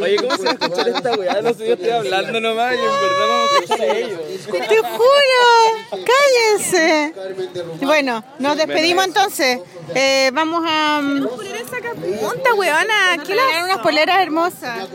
Oye, 0.00 0.16
¿cómo 0.16 0.36
se 0.36 0.42
va 0.44 0.50
a 0.50 0.52
escuchar 0.54 0.88
esta 0.88 1.14
weá? 1.14 1.42
No 1.42 1.54
sé, 1.54 1.66
yo 1.66 1.74
estoy 1.74 1.90
hablando 1.90 2.40
nomás 2.40 2.74
y 2.74 2.78
en 2.78 2.84
verdad 2.84 3.28
vamos 3.28 3.50
a 3.50 3.54
escuchar 3.54 3.80
a 3.80 3.96
ellos. 3.96 4.20
Te 4.68 4.78
juro. 4.78 5.44
Cállense. 5.90 7.14
Bueno, 7.82 8.24
nos 8.38 8.56
despedimos 8.56 9.04
entonces. 9.06 9.60
Eh, 9.94 10.30
vamos 10.32 10.64
a 10.66 11.00
mm, 11.02 11.26
Punta, 12.20 12.54
weona, 12.54 13.18
¿qué 13.26 13.34
la 13.34 13.42
regalar 13.44 13.64
unas 13.64 13.78
poleras 13.78 14.18
hermosas. 14.20 14.88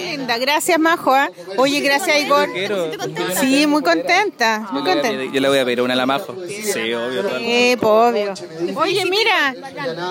Linda. 0.00 0.38
Gracias, 0.38 0.78
Majo. 0.78 1.14
¿ah? 1.14 1.30
Oye, 1.56 1.80
gracias, 1.80 2.18
Igor. 2.20 2.48
Sí, 3.40 3.66
muy 3.66 3.82
contenta. 3.82 4.68
Yo 4.72 4.80
Muy 4.80 4.82
le, 4.82 4.90
voy 4.90 4.90
a 4.90 4.94
contenta. 4.94 5.08
pedir, 5.18 5.32
yo 5.32 5.40
le 5.40 5.48
voy 5.48 5.58
a 5.58 5.64
pedir 5.64 5.82
una 5.82 5.94
a 5.94 5.96
la 5.96 6.06
Majo. 6.06 6.34
Sí, 6.48 6.92
obvio. 6.94 7.22
Sí, 7.38 7.76
pues, 7.80 7.92
obvio. 7.92 8.34
Oye, 8.76 9.04
mira, 9.06 9.54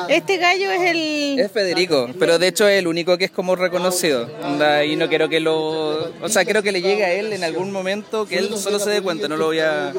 este 0.10 0.38
gallo 0.38 0.72
es 0.72 0.82
el... 0.91 1.16
Es 1.38 1.52
Federico, 1.52 2.10
pero 2.19 2.39
de 2.39 2.48
hecho 2.48 2.68
es 2.68 2.80
el 2.80 2.88
único 2.88 3.18
que 3.18 3.26
es 3.26 3.31
como 3.31 3.56
reconocido. 3.56 4.30
Onda, 4.44 4.84
y 4.85 4.95
no 4.95 5.07
quiero 5.07 5.30
que 5.30 5.39
lo. 5.39 6.11
O 6.22 6.30
sea, 6.30 6.45
quiero 6.45 6.64
que 6.64 6.72
le 6.72 6.81
llegue 6.81 7.03
a 7.06 7.14
él 7.14 7.34
en 7.34 7.44
algún 7.44 7.72
momento 7.72 8.26
que 8.26 8.38
él 8.38 8.56
solo 8.57 8.80
se 8.80 8.89
dé 8.89 9.02
cuenta. 9.02 9.27
No 9.27 9.38
lo 9.38 9.45
voy 9.45 9.60
a. 9.60 9.94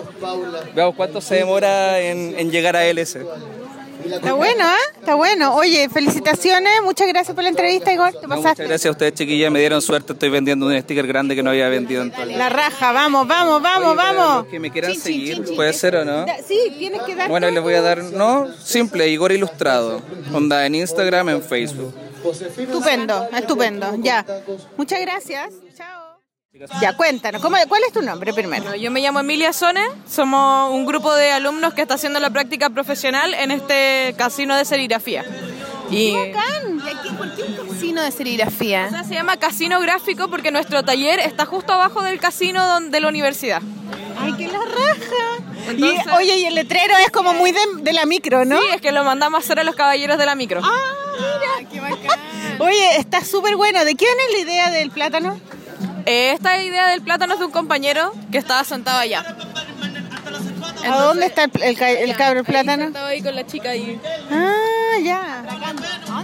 Veamos 0.74 0.94
cuánto 0.94 1.20
se 1.20 1.36
demora 1.36 2.00
en, 2.00 2.34
en 2.38 2.50
llegar 2.50 2.76
a 2.76 2.86
él 2.86 2.98
ese. 2.98 3.24
Está 4.04 4.32
bueno, 4.34 4.64
¿ah? 4.64 4.76
Está 4.98 5.14
bueno. 5.14 5.54
Oye, 5.54 5.88
felicitaciones. 5.88 6.72
Muchas 6.84 7.08
gracias 7.08 7.34
por 7.34 7.42
la 7.42 7.50
entrevista, 7.50 7.92
Igor. 7.92 8.12
Te 8.12 8.22
No, 8.22 8.28
pasaste. 8.28 8.48
muchas 8.50 8.68
gracias 8.68 8.86
a 8.86 8.90
ustedes, 8.92 9.14
chiquillas. 9.14 9.50
Me 9.50 9.60
dieron 9.60 9.82
suerte. 9.82 10.12
Estoy 10.12 10.30
vendiendo 10.30 10.66
un 10.66 10.80
sticker 10.80 11.06
grande 11.06 11.34
que 11.34 11.42
no 11.42 11.50
había 11.50 11.68
vendido 11.68 12.02
en 12.02 12.10
todo 12.10 12.22
el 12.22 12.38
La 12.38 12.48
raja, 12.48 12.92
vamos, 12.92 13.26
vamos, 13.26 13.60
vamos, 13.62 13.88
Oye, 13.88 13.96
vamos. 13.96 14.36
los 14.44 14.46
que 14.46 14.60
me 14.60 14.70
quieran 14.70 14.94
seguir, 14.94 15.44
puede 15.54 15.72
ser 15.72 15.96
o 15.96 16.04
no. 16.04 16.26
Sí, 16.46 16.58
tienes 16.78 17.02
que 17.02 17.14
dar. 17.14 17.28
Bueno, 17.28 17.50
les 17.50 17.62
voy 17.62 17.74
a 17.74 17.82
dar, 17.82 18.02
no, 18.02 18.46
simple, 18.62 19.08
Igor 19.08 19.32
Ilustrado. 19.32 20.00
Onda 20.32 20.64
en 20.66 20.74
Instagram, 20.76 21.28
en 21.30 21.42
Facebook. 21.42 21.94
Estupendo, 22.56 23.28
estupendo. 23.36 23.94
Ya. 24.00 24.24
Muchas 24.76 25.00
gracias. 25.00 25.50
Ya, 26.80 26.96
cuéntanos. 26.96 27.40
¿cómo- 27.40 27.56
¿Cuál 27.68 27.82
es 27.86 27.92
tu 27.92 28.02
nombre 28.02 28.32
primero? 28.32 28.62
Bueno, 28.64 28.76
yo 28.76 28.90
me 28.90 29.00
llamo 29.00 29.20
Emilia 29.20 29.52
Sone, 29.52 29.80
somos 30.10 30.72
un 30.72 30.86
grupo 30.86 31.14
de 31.14 31.30
alumnos 31.30 31.74
que 31.74 31.82
está 31.82 31.94
haciendo 31.94 32.18
la 32.20 32.30
práctica 32.30 32.70
profesional 32.70 33.32
en 33.34 33.50
este 33.50 34.14
casino 34.18 34.56
de 34.56 34.64
serigrafía. 34.64 35.24
Y 35.90 36.08
¿Y 36.08 36.16
aquí, 36.16 37.10
¿Por 37.16 37.34
qué 37.34 37.42
un 37.44 37.68
casino 37.68 38.02
de 38.02 38.10
serigrafía? 38.10 38.86
o 38.88 38.90
sea, 38.90 39.04
se 39.04 39.14
llama 39.14 39.36
casino 39.36 39.80
gráfico 39.80 40.28
porque 40.28 40.50
nuestro 40.50 40.82
taller 40.84 41.20
está 41.20 41.46
justo 41.46 41.72
abajo 41.72 42.02
del 42.02 42.18
casino 42.18 42.80
de 42.80 43.00
la 43.00 43.08
universidad. 43.08 43.62
Ay, 44.20 44.32
que 44.34 44.48
la 44.48 44.58
raja. 44.58 45.44
Entonces- 45.70 46.06
y, 46.06 46.10
oye, 46.10 46.38
y 46.38 46.44
el 46.46 46.54
letrero 46.56 46.94
es 47.04 47.10
como 47.10 47.34
muy 47.34 47.52
de, 47.52 47.60
de 47.78 47.92
la 47.92 48.04
micro, 48.04 48.44
¿no? 48.44 48.58
Sí, 48.60 48.66
es 48.74 48.80
que 48.80 48.90
lo 48.92 49.04
mandamos 49.04 49.38
a 49.40 49.44
hacer 49.44 49.60
a 49.60 49.64
los 49.64 49.74
caballeros 49.76 50.18
de 50.18 50.26
la 50.26 50.34
micro. 50.34 50.60
Ah, 50.64 50.70
mira. 51.60 51.70
qué 51.70 51.80
bacán. 51.80 52.18
Oye, 52.60 52.96
está 52.98 53.24
súper 53.24 53.54
bueno. 53.56 53.84
¿De 53.84 53.94
quién 53.94 54.10
es 54.28 54.32
la 54.32 54.38
idea 54.40 54.70
del 54.70 54.90
plátano? 54.90 55.40
Eh, 56.10 56.32
esta 56.32 56.56
idea 56.62 56.86
del 56.88 57.02
plátano 57.02 57.34
es 57.34 57.38
de 57.38 57.44
un 57.46 57.52
compañero 57.52 58.12
que 58.32 58.38
estaba 58.38 58.64
sentado 58.64 58.98
allá. 58.98 59.24
¿A 60.90 61.02
dónde 61.02 61.26
está 61.26 61.44
el, 61.44 61.50
el, 61.62 61.76
ca- 61.76 61.90
el 61.90 62.16
cabro 62.16 62.44
plátano? 62.44 62.84
Estaba 62.84 63.08
ahí 63.08 63.22
con 63.22 63.34
la 63.36 63.46
chica 63.46 63.70
ahí. 63.70 64.00
Ah, 64.30 64.98
ya. 65.02 65.44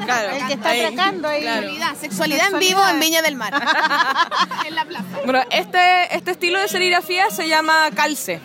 Claro, 0.06 0.30
El 0.36 0.46
que 0.46 0.52
está 0.54 0.68
ahí. 0.70 0.80
atracando 0.84 1.28
ahí. 1.28 1.42
Claro. 1.42 1.60
Sexualidad, 1.68 1.94
sexualidad 2.00 2.46
en 2.52 2.58
vivo 2.60 2.80
en 2.88 3.00
Viña 3.00 3.20
del 3.22 3.36
Mar. 3.36 3.52
en 4.66 4.74
la 4.74 4.84
plaza. 4.86 5.04
Bueno, 5.24 5.42
este, 5.50 6.16
este 6.16 6.30
estilo 6.30 6.60
de 6.60 6.68
serigrafía 6.68 7.28
se 7.30 7.48
llama 7.48 7.90
calce, 7.94 8.40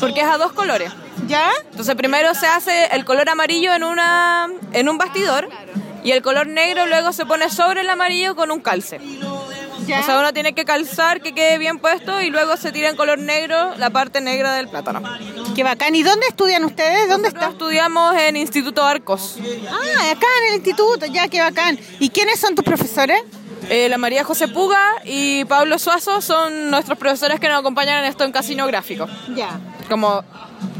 porque 0.00 0.20
es 0.20 0.26
a 0.28 0.38
dos 0.38 0.52
colores. 0.52 0.92
¿Ya? 1.26 1.50
Entonces 1.72 1.94
primero 1.96 2.34
se 2.34 2.46
hace 2.46 2.86
el 2.92 3.04
color 3.04 3.28
amarillo 3.28 3.74
en, 3.74 3.82
una, 3.84 4.46
en 4.72 4.88
un 4.88 4.96
bastidor 4.96 5.48
y 6.04 6.12
el 6.12 6.22
color 6.22 6.46
negro 6.46 6.86
luego 6.86 7.12
se 7.12 7.26
pone 7.26 7.50
sobre 7.50 7.80
el 7.82 7.90
amarillo 7.90 8.34
con 8.36 8.50
un 8.52 8.60
calce. 8.60 9.00
¿Ya? 9.88 10.00
O 10.00 10.02
sea, 10.04 10.18
uno 10.18 10.32
tiene 10.32 10.54
que 10.54 10.64
calzar 10.64 11.20
que 11.20 11.34
quede 11.34 11.58
bien 11.58 11.78
puesto 11.78 12.20
y 12.20 12.30
luego 12.30 12.56
se 12.56 12.72
tira 12.72 12.88
en 12.90 12.96
color 12.96 13.18
negro 13.18 13.74
la 13.76 13.90
parte 13.90 14.20
negra 14.20 14.54
del 14.54 14.68
plátano. 14.68 15.02
Qué 15.54 15.64
bacán. 15.64 15.94
¿Y 15.94 16.02
dónde 16.02 16.26
estudian 16.28 16.64
ustedes? 16.64 17.08
¿Dónde 17.08 17.28
Nosotros 17.30 17.42
está? 17.42 17.48
estudiamos 17.52 18.14
en 18.16 18.36
Instituto 18.36 18.84
Arcos. 18.84 19.36
Ah, 19.70 20.10
acá 20.12 20.26
en 20.42 20.48
el 20.50 20.54
instituto. 20.56 21.06
Ya, 21.06 21.28
qué 21.28 21.40
bacán. 21.40 21.78
¿Y 21.98 22.10
quiénes 22.10 22.38
son 22.38 22.54
tus 22.54 22.64
profesores? 22.64 23.20
Eh, 23.70 23.88
la 23.88 23.98
María 23.98 24.24
José 24.24 24.48
Puga 24.48 24.80
y 25.04 25.44
Pablo 25.46 25.78
Suazo 25.78 26.20
son 26.22 26.70
nuestros 26.70 26.96
profesores 26.96 27.40
que 27.40 27.48
nos 27.48 27.58
acompañan 27.60 28.04
en 28.04 28.10
esto 28.10 28.24
en 28.24 28.32
Casino 28.32 28.66
Gráfico. 28.66 29.06
Ya. 29.34 29.58
Como, 29.88 30.22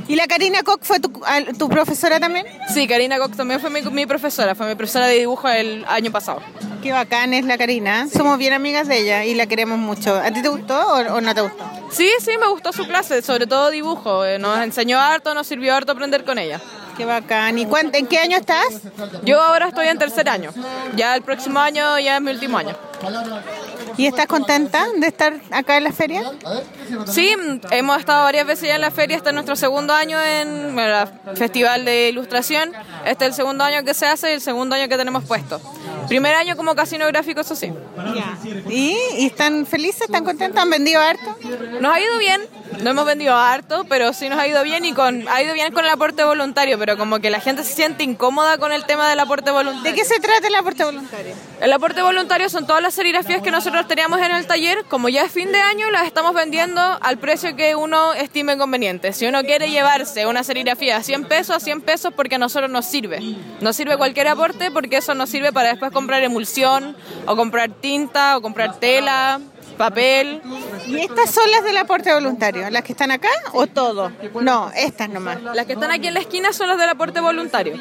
¿Y 0.09 0.17
la 0.17 0.27
Karina 0.27 0.63
Koch 0.63 0.81
fue 0.83 1.01
tu, 1.01 1.13
tu 1.59 1.69
profesora 1.69 2.19
también? 2.19 2.47
sí, 2.73 2.89
Karina 2.89 3.19
Cox 3.19 3.37
también 3.37 3.61
fue 3.61 3.69
mi, 3.71 3.83
mi 3.83 4.07
profesora, 4.07 4.55
fue 4.55 4.67
mi 4.67 4.75
profesora 4.75 5.07
de 5.07 5.19
dibujo 5.19 5.49
el 5.49 5.85
año 5.87 6.11
pasado. 6.11 6.41
Qué 6.83 6.93
bacán 6.93 7.35
es 7.35 7.45
la 7.45 7.59
Karina. 7.59 8.09
Somos 8.09 8.39
bien 8.39 8.53
amigas 8.55 8.89
de 8.89 8.99
ella 9.01 9.25
y 9.25 9.35
la 9.35 9.47
queremos 9.47 9.79
mucho. 9.79 10.15
¿A 10.17 10.31
ti 10.31 10.41
te 10.43 10.49
gustó 10.49 10.79
o, 10.81 11.17
o 11.17 11.21
no 11.21 11.35
te 11.35 11.43
gustó? 11.43 11.65
Sí, 11.91 12.09
sí, 12.21 12.31
me 12.41 12.49
gustó 12.49 12.73
su 12.73 12.87
clase, 12.87 13.21
sobre 13.21 13.47
todo 13.47 13.71
dibujo. 13.71 14.25
Eh, 14.25 14.39
Nos 14.39 14.59
enseñó 14.61 14.99
harto, 14.99 15.35
nos 15.35 15.47
sirvió 15.47 15.75
harto 15.75 15.93
aprender 15.93 16.25
con 16.25 16.39
ella. 16.39 16.61
Qué 16.97 17.05
bacán. 17.05 17.59
¿Y 17.59 17.67
cuán- 17.67 17.91
en 17.95 18.07
qué 18.07 18.19
año 18.19 18.37
estás? 18.39 18.65
Yo 19.25 19.41
ahora 19.43 19.69
estoy 19.69 19.89
en 19.89 19.99
tercer 19.99 20.29
año. 20.29 20.51
Ya 20.97 21.15
el 21.17 21.23
próximo 21.23 21.59
año 21.61 21.99
ya 21.99 22.17
es 22.17 22.23
mi 22.23 22.31
último 22.31 22.57
año. 22.59 22.75
¿Y 23.99 24.07
estás 24.07 24.27
contenta 24.27 24.87
de 24.97 25.09
estar 25.09 25.35
acá 25.51 25.77
en 25.77 25.85
la 25.85 25.93
feria? 25.93 26.23
Sí, 27.07 27.35
hemos 27.73 27.99
estado 27.99 28.23
varias 28.23 28.47
veces 28.47 28.69
ya 28.69 28.77
en 28.77 28.81
la 28.81 28.93
feria. 28.93 29.17
Este 29.17 29.31
es 29.31 29.35
nuestro 29.35 29.57
segundo 29.57 29.93
año 29.93 30.23
en 30.23 30.73
bueno, 30.75 31.11
el 31.27 31.37
Festival 31.37 31.85
de 31.85 32.09
Ilustración. 32.09 32.73
Este 33.05 33.25
es 33.25 33.31
el 33.31 33.35
segundo 33.35 33.65
año 33.65 33.83
que 33.85 33.95
se 33.95 34.07
hace 34.07 34.31
y 34.31 34.35
el 34.35 34.41
segundo 34.41 34.77
año 34.77 34.89
que 34.89 34.97
tenemos 34.97 35.25
puesto. 35.25 35.61
Primer 36.07 36.35
año 36.37 36.57
como 36.57 36.77
casino 36.77 37.07
gráfico, 37.09 37.41
eso 37.41 37.57
sí. 37.57 37.73
¿Y, 38.71 38.97
¿Y 39.17 39.27
están 39.27 39.67
felices? 39.67 40.03
¿Están 40.03 40.25
contentos? 40.25 40.63
¿Han 40.63 40.71
vendido 40.71 41.03
harto? 41.03 41.37
Nos 41.81 41.93
ha 41.93 42.01
ido 42.01 42.19
bien, 42.19 42.41
no 42.83 42.91
hemos 42.91 43.05
vendido 43.05 43.37
harto, 43.37 43.85
pero 43.89 44.13
sí 44.13 44.29
nos 44.29 44.39
ha 44.39 44.47
ido 44.47 44.63
bien 44.63 44.85
y 44.85 44.93
con 44.93 45.27
ha 45.29 45.43
ido 45.43 45.55
bien 45.55 45.73
con 45.73 45.85
el 45.85 45.91
aporte 45.91 46.23
voluntario, 46.25 46.79
pero 46.79 46.97
como 46.97 47.19
que 47.19 47.31
la 47.31 47.41
gente 47.41 47.65
se 47.65 47.75
siente 47.75 48.05
incómoda 48.05 48.59
con 48.59 48.73
el 48.73 48.85
tema 48.85 49.09
del 49.11 49.19
aporte 49.21 49.51
voluntario. 49.51 49.91
¿De 49.91 49.95
qué 49.95 50.05
se 50.05 50.21
trata 50.21 50.47
el 50.47 50.55
aporte 50.55 50.85
voluntario? 50.85 51.35
El 51.61 51.73
aporte 51.73 52.03
voluntario 52.03 52.49
son 52.49 52.67
todas 52.67 52.83
las 52.83 52.95
serigrafías 52.95 53.43
que 53.43 53.51
nosotros 53.51 53.88
teníamos 53.89 54.21
en 54.21 54.33
el 54.33 54.47
taller. 54.47 54.85
Como 54.85 55.09
ya 55.09 55.25
es 55.25 55.33
fin 55.33 55.51
de 55.51 55.59
año, 55.59 55.91
las 55.91 56.07
estamos 56.07 56.35
vendiendo 56.35 56.81
al 57.01 57.19
precio 57.19 57.57
que 57.57 57.75
uno 57.75 58.13
estime 58.13 58.57
conveniente. 58.57 59.13
Si 59.13 59.27
uno 59.27 59.43
quiere 59.43 59.71
llevarse 59.71 60.27
una 60.27 60.45
serigrafía 60.45 60.99
a 60.99 61.03
100 61.03 61.25
pesos, 61.25 61.57
a 61.57 61.61
100 61.61 61.81
pesos 61.81 62.13
porque 62.15 62.37
a 62.37 62.39
nosotros 62.39 62.71
nos 62.71 62.85
sirve. 62.85 63.21
Nos 63.61 63.75
sirve 63.75 63.97
cualquier 63.97 64.29
aporte 64.29 64.71
porque 64.71 64.99
eso 64.99 65.15
nos 65.15 65.31
sirve 65.31 65.53
para 65.53 65.71
después 65.71 65.91
comprar 65.91 66.23
emulsión, 66.23 66.97
o 67.27 67.35
comprar 67.35 67.71
tinta, 67.71 68.37
o 68.37 68.43
comprar 68.43 68.79
tela, 68.79 69.41
papel. 69.79 70.43
¿Y 70.87 71.01
estas 71.01 71.31
son 71.31 71.51
las 71.51 71.65
del 71.65 71.77
aporte 71.79 72.13
voluntario? 72.13 72.69
¿Las 72.71 72.83
que 72.83 72.93
están 72.93 73.11
acá 73.11 73.31
o 73.53 73.67
todo? 73.67 74.13
No, 74.41 74.71
estas 74.75 75.09
nomás. 75.09 75.41
Las 75.43 75.65
que 75.65 75.73
están 75.73 75.91
aquí 75.91 76.09
en 76.09 76.15
la 76.15 76.21
esquina 76.21 76.53
son 76.53 76.69
las 76.69 76.79
del 76.79 76.91
aporte 76.91 77.21
voluntario. 77.21 77.75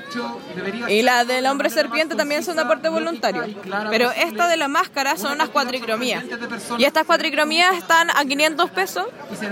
Y 0.88 1.02
las 1.02 1.28
del 1.28 1.46
hombre 1.48 1.70
serpiente 1.70 2.16
también 2.16 2.44
son 2.44 2.56
de 2.56 2.62
aporte 2.62 2.88
voluntario. 2.88 3.44
Pero 3.90 4.12
esta 4.12 4.48
de 4.48 4.58
la 4.58 4.68
máscara 4.68 5.18
son 5.18 5.34
unas 5.34 5.50
cuatricromías. 5.50 6.24
Y 6.78 6.86
estas 6.86 7.06
cuatricromías 7.06 7.76
están 7.76 8.10
a 8.12 8.24
500 8.24 8.70
pesos 8.70 9.06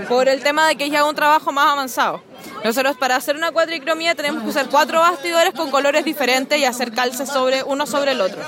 por 0.08 0.28
el 0.28 0.42
tema 0.42 0.66
de 0.66 0.76
que 0.76 0.86
es 0.86 0.90
ya 0.90 1.04
un 1.04 1.14
trabajo 1.14 1.52
más 1.52 1.72
avanzado. 1.72 2.22
Nosotros 2.64 2.96
para 2.96 3.16
hacer 3.16 3.36
una 3.36 3.52
cuatricromía 3.52 4.14
tenemos 4.14 4.42
que 4.42 4.48
usar 4.48 4.68
cuatro 4.68 5.00
bastidores 5.00 5.52
con 5.54 5.70
colores 5.70 6.04
diferentes 6.04 6.58
y 6.58 6.64
hacer 6.64 6.92
calces 6.92 7.28
sobre 7.28 7.62
uno 7.62 7.86
sobre 7.86 8.12
el 8.12 8.20
otro. 8.20 8.42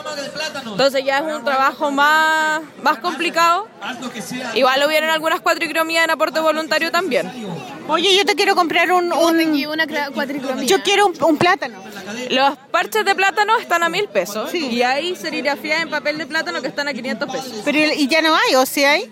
Entonces 0.65 1.05
ya 1.05 1.19
es 1.19 1.37
un 1.37 1.45
trabajo 1.45 1.91
más, 1.91 2.63
más 2.83 2.99
complicado. 2.99 3.69
Igual 4.55 4.85
hubieron 4.87 5.11
algunas 5.11 5.41
cuatricromías 5.41 6.05
en 6.05 6.11
aporte 6.11 6.41
voluntario 6.41 6.91
también. 6.91 7.31
Oye, 7.89 8.15
yo 8.17 8.25
te 8.25 8.35
quiero 8.35 8.55
comprar 8.55 8.93
un... 8.93 9.13
un- 9.13 9.39
una 9.67 9.87
yo 10.67 10.83
quiero 10.83 11.07
un, 11.07 11.23
un 11.25 11.37
plátano. 11.39 11.83
Los 12.31 12.57
parches 12.71 13.05
de 13.05 13.15
plátano 13.15 13.57
están 13.59 13.83
a 13.83 13.89
mil 13.89 14.09
pesos 14.09 14.53
y 14.55 14.83
hay 14.83 15.17
serigrafía 15.17 15.81
en 15.83 15.91
papel 15.91 16.19
de 16.19 16.27
plátano 16.27 16.61
que 16.61 16.69
están 16.69 16.87
a 16.89 16.93
500 16.93 17.31
pesos. 17.31 17.53
Pero 17.65 17.79
y 17.79 18.07
ya 18.09 18.21
no 18.23 18.35
hay, 18.37 18.55
¿o 18.57 18.67
sí 18.67 18.85
hay? 18.85 19.11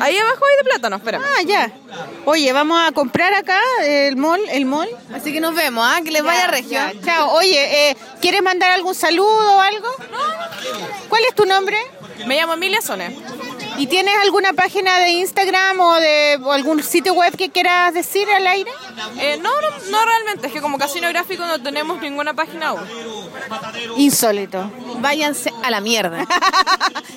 Ahí 0.00 0.16
abajo 0.16 0.44
hay 0.44 0.56
de 0.58 0.64
plátano, 0.70 0.96
espera. 0.96 1.20
Ah, 1.22 1.42
ya. 1.44 1.72
Oye, 2.24 2.52
vamos 2.52 2.80
a 2.80 2.92
comprar 2.92 3.34
acá 3.34 3.58
el 3.82 4.16
mall, 4.16 4.40
el 4.50 4.64
mall. 4.64 4.88
Así 5.12 5.32
que 5.32 5.40
nos 5.40 5.54
vemos, 5.54 5.84
¿ah? 5.86 6.00
Que 6.04 6.10
les 6.10 6.22
vaya 6.22 6.46
regio. 6.46 6.70
Ya, 6.70 6.92
chao. 7.04 7.32
Oye, 7.32 7.90
eh, 7.90 7.96
¿quieres 8.20 8.42
mandar 8.42 8.70
algún 8.70 8.94
saludo 8.94 9.56
o 9.56 9.60
algo? 9.60 9.88
¿Cuál 11.08 11.22
es 11.28 11.34
tu 11.34 11.44
nombre? 11.46 11.76
Me 12.26 12.36
llamo 12.36 12.54
Emilia 12.54 12.80
Sone. 12.82 13.16
¿Y 13.78 13.86
tienes 13.86 14.14
alguna 14.22 14.52
página 14.52 14.98
de 14.98 15.10
Instagram 15.10 15.78
o 15.80 15.94
de 16.00 16.38
o 16.42 16.52
algún 16.52 16.82
sitio 16.82 17.14
web 17.14 17.36
que 17.36 17.50
quieras 17.50 17.94
decir 17.94 18.28
al 18.30 18.46
aire? 18.46 18.70
Eh, 19.18 19.38
no, 19.40 19.50
no, 19.60 19.68
no 19.90 20.04
realmente, 20.04 20.48
es 20.48 20.52
que 20.52 20.60
como 20.60 20.78
casino 20.78 21.08
gráfico 21.08 21.46
no 21.46 21.62
tenemos 21.62 22.00
ninguna 22.00 22.34
página 22.34 22.68
aún. 22.68 22.86
Insólito. 23.96 24.70
Váyanse 24.98 25.52
a 25.62 25.70
la 25.70 25.80
mierda. 25.80 26.18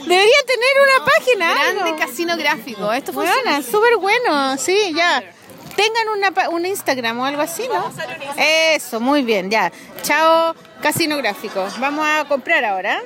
Debería 0.01 0.37
tener 0.45 0.73
una 0.83 1.05
página. 1.05 1.53
Grande 1.53 1.81
algo. 1.83 1.97
casino 1.97 2.37
gráfico. 2.37 2.91
Esto 2.93 3.11
funciona. 3.13 3.61
súper 3.63 3.97
bueno, 3.97 4.57
sí, 4.57 4.93
ya. 4.95 5.23
Tengan 5.75 6.09
una, 6.17 6.31
pa- 6.31 6.49
un 6.49 6.65
Instagram 6.65 7.19
o 7.19 7.25
algo 7.25 7.41
así, 7.41 7.63
¿no? 7.73 7.91
Eso, 8.37 8.99
muy 8.99 9.23
bien, 9.23 9.49
ya. 9.49 9.71
Chao, 10.03 10.53
Casino 10.81 11.15
Gráfico. 11.17 11.65
Vamos 11.79 12.05
a 12.05 12.25
comprar 12.25 12.63
ahora. 12.65 13.01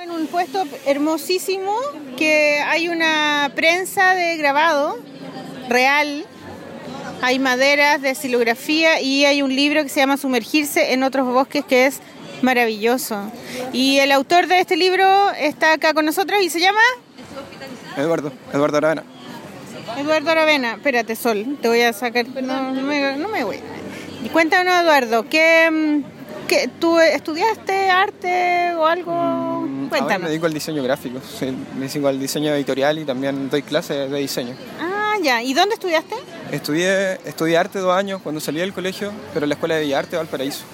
En 0.00 0.12
un 0.12 0.28
puesto 0.28 0.62
hermosísimo 0.86 1.74
que 2.16 2.60
hay 2.60 2.88
una 2.88 3.50
prensa 3.56 4.14
de 4.14 4.36
grabado 4.36 4.96
real, 5.68 6.24
hay 7.20 7.40
maderas 7.40 8.00
de 8.00 8.14
silografía 8.14 9.00
y 9.00 9.24
hay 9.24 9.42
un 9.42 9.54
libro 9.54 9.82
que 9.82 9.88
se 9.88 9.98
llama 9.98 10.16
Sumergirse 10.16 10.92
en 10.92 11.02
otros 11.02 11.26
bosques 11.26 11.64
que 11.64 11.86
es 11.86 12.00
maravilloso. 12.42 13.20
Y 13.72 13.98
el 13.98 14.12
autor 14.12 14.46
de 14.46 14.60
este 14.60 14.76
libro 14.76 15.04
está 15.32 15.72
acá 15.72 15.94
con 15.94 16.04
nosotros 16.04 16.40
y 16.44 16.50
se 16.50 16.60
llama... 16.60 16.80
Eduardo, 17.96 18.30
Eduardo 18.52 18.76
Aravena. 18.76 19.02
Eduardo 19.96 20.30
Aravena, 20.30 20.74
espérate 20.74 21.16
Sol, 21.16 21.58
te 21.60 21.66
voy 21.66 21.80
a 21.80 21.92
sacar, 21.92 22.24
no, 22.28 22.72
no 22.72 22.82
me, 22.82 23.16
no 23.16 23.28
me 23.28 23.42
voy. 23.42 23.58
Y 24.24 24.28
cuéntanos 24.28 24.80
Eduardo, 24.80 25.28
¿qué, 25.28 25.68
mm, 25.68 26.46
qué, 26.46 26.70
¿tú 26.78 27.00
estudiaste 27.00 27.90
arte 27.90 28.74
o 28.76 28.86
algo? 28.86 29.47
Ahora 30.00 30.18
me 30.18 30.28
dedico 30.28 30.46
al 30.46 30.54
diseño 30.54 30.82
gráfico, 30.82 31.20
me 31.76 31.86
dedico 31.86 32.08
al 32.08 32.18
diseño 32.18 32.52
editorial 32.54 32.98
y 32.98 33.04
también 33.04 33.48
doy 33.50 33.62
clases 33.62 34.10
de 34.10 34.18
diseño. 34.18 34.54
Ah, 34.80 35.14
ya, 35.22 35.42
¿y 35.42 35.52
dónde 35.54 35.74
estudiaste? 35.74 36.14
Estudié, 36.52 37.14
estudié 37.24 37.56
arte 37.58 37.78
dos 37.78 37.92
años 37.94 38.20
cuando 38.22 38.40
salí 38.40 38.60
del 38.60 38.72
colegio, 38.72 39.12
pero 39.34 39.44
en 39.44 39.50
la 39.50 39.54
Escuela 39.54 39.74
de 39.74 39.82
Bellas 39.82 39.98
Artes 39.98 40.12
de 40.12 40.16
Valparaíso, 40.18 40.64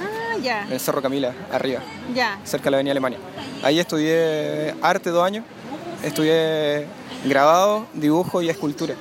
Ah, 0.00 0.36
ya, 0.42 0.64
en 0.66 0.72
el 0.72 0.80
Cerro 0.80 1.02
Camila, 1.02 1.32
arriba, 1.52 1.80
ya. 2.14 2.38
cerca 2.44 2.64
de 2.64 2.70
la 2.72 2.76
Avenida 2.78 2.92
Alemania. 2.92 3.18
Ahí 3.62 3.78
estudié 3.78 4.74
arte 4.82 5.10
dos 5.10 5.24
años, 5.24 5.44
estudié 6.02 6.86
grabado, 7.24 7.86
dibujo 7.94 8.40
y 8.42 8.48
escultura. 8.48 8.94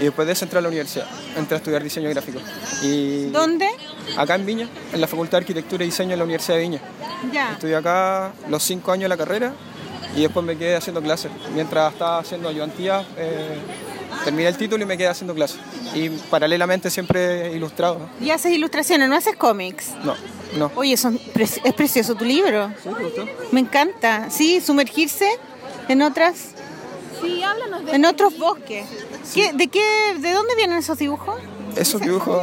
Y 0.00 0.04
después 0.04 0.26
de 0.26 0.32
eso 0.32 0.44
entré 0.44 0.58
a 0.58 0.62
la 0.62 0.68
universidad, 0.68 1.06
entré 1.36 1.54
a 1.56 1.58
estudiar 1.58 1.82
diseño 1.82 2.10
gráfico. 2.10 2.40
Y 2.82 3.26
¿Dónde? 3.26 3.68
Acá 4.16 4.34
en 4.36 4.46
Viña, 4.46 4.68
en 4.92 5.00
la 5.00 5.06
Facultad 5.06 5.38
de 5.38 5.42
Arquitectura 5.42 5.84
y 5.84 5.88
Diseño 5.88 6.10
de 6.10 6.16
la 6.16 6.24
Universidad 6.24 6.56
de 6.56 6.62
Viña. 6.62 6.80
Ya. 7.32 7.52
Estudié 7.52 7.76
acá 7.76 8.32
los 8.48 8.62
cinco 8.62 8.92
años 8.92 9.04
de 9.04 9.08
la 9.08 9.16
carrera 9.16 9.52
y 10.16 10.22
después 10.22 10.44
me 10.44 10.56
quedé 10.56 10.76
haciendo 10.76 11.02
clases. 11.02 11.30
Mientras 11.54 11.92
estaba 11.92 12.18
haciendo 12.18 12.48
ayudantía, 12.48 13.04
eh, 13.16 13.58
terminé 14.24 14.48
el 14.48 14.56
título 14.56 14.82
y 14.84 14.86
me 14.86 14.96
quedé 14.96 15.08
haciendo 15.08 15.34
clases. 15.34 15.58
Y 15.94 16.08
paralelamente 16.10 16.90
siempre 16.90 17.48
he 17.48 17.56
ilustrado. 17.56 18.08
Y 18.20 18.30
haces 18.30 18.52
ilustraciones, 18.52 19.08
no 19.08 19.16
haces 19.16 19.36
cómics. 19.36 19.90
No, 20.04 20.14
no. 20.58 20.70
Oye, 20.76 20.96
son 20.96 21.18
pre- 21.32 21.44
es 21.44 21.74
precioso 21.74 22.14
tu 22.14 22.24
libro. 22.24 22.70
Me 23.52 23.60
encanta. 23.60 24.28
Sí, 24.30 24.60
sumergirse 24.60 25.28
en 25.88 26.02
otras, 26.02 26.50
Sí, 27.22 27.42
háblanos 27.42 27.86
de 27.86 27.92
en 27.92 28.04
otros 28.04 28.36
bosques. 28.38 28.84
¿Qué- 29.32 29.52
¿De 29.54 29.68
qué, 29.68 29.80
de 30.18 30.32
dónde 30.32 30.54
vienen 30.56 30.76
esos 30.78 30.98
dibujos? 30.98 31.36
Esos 31.80 32.00
dibujos 32.00 32.42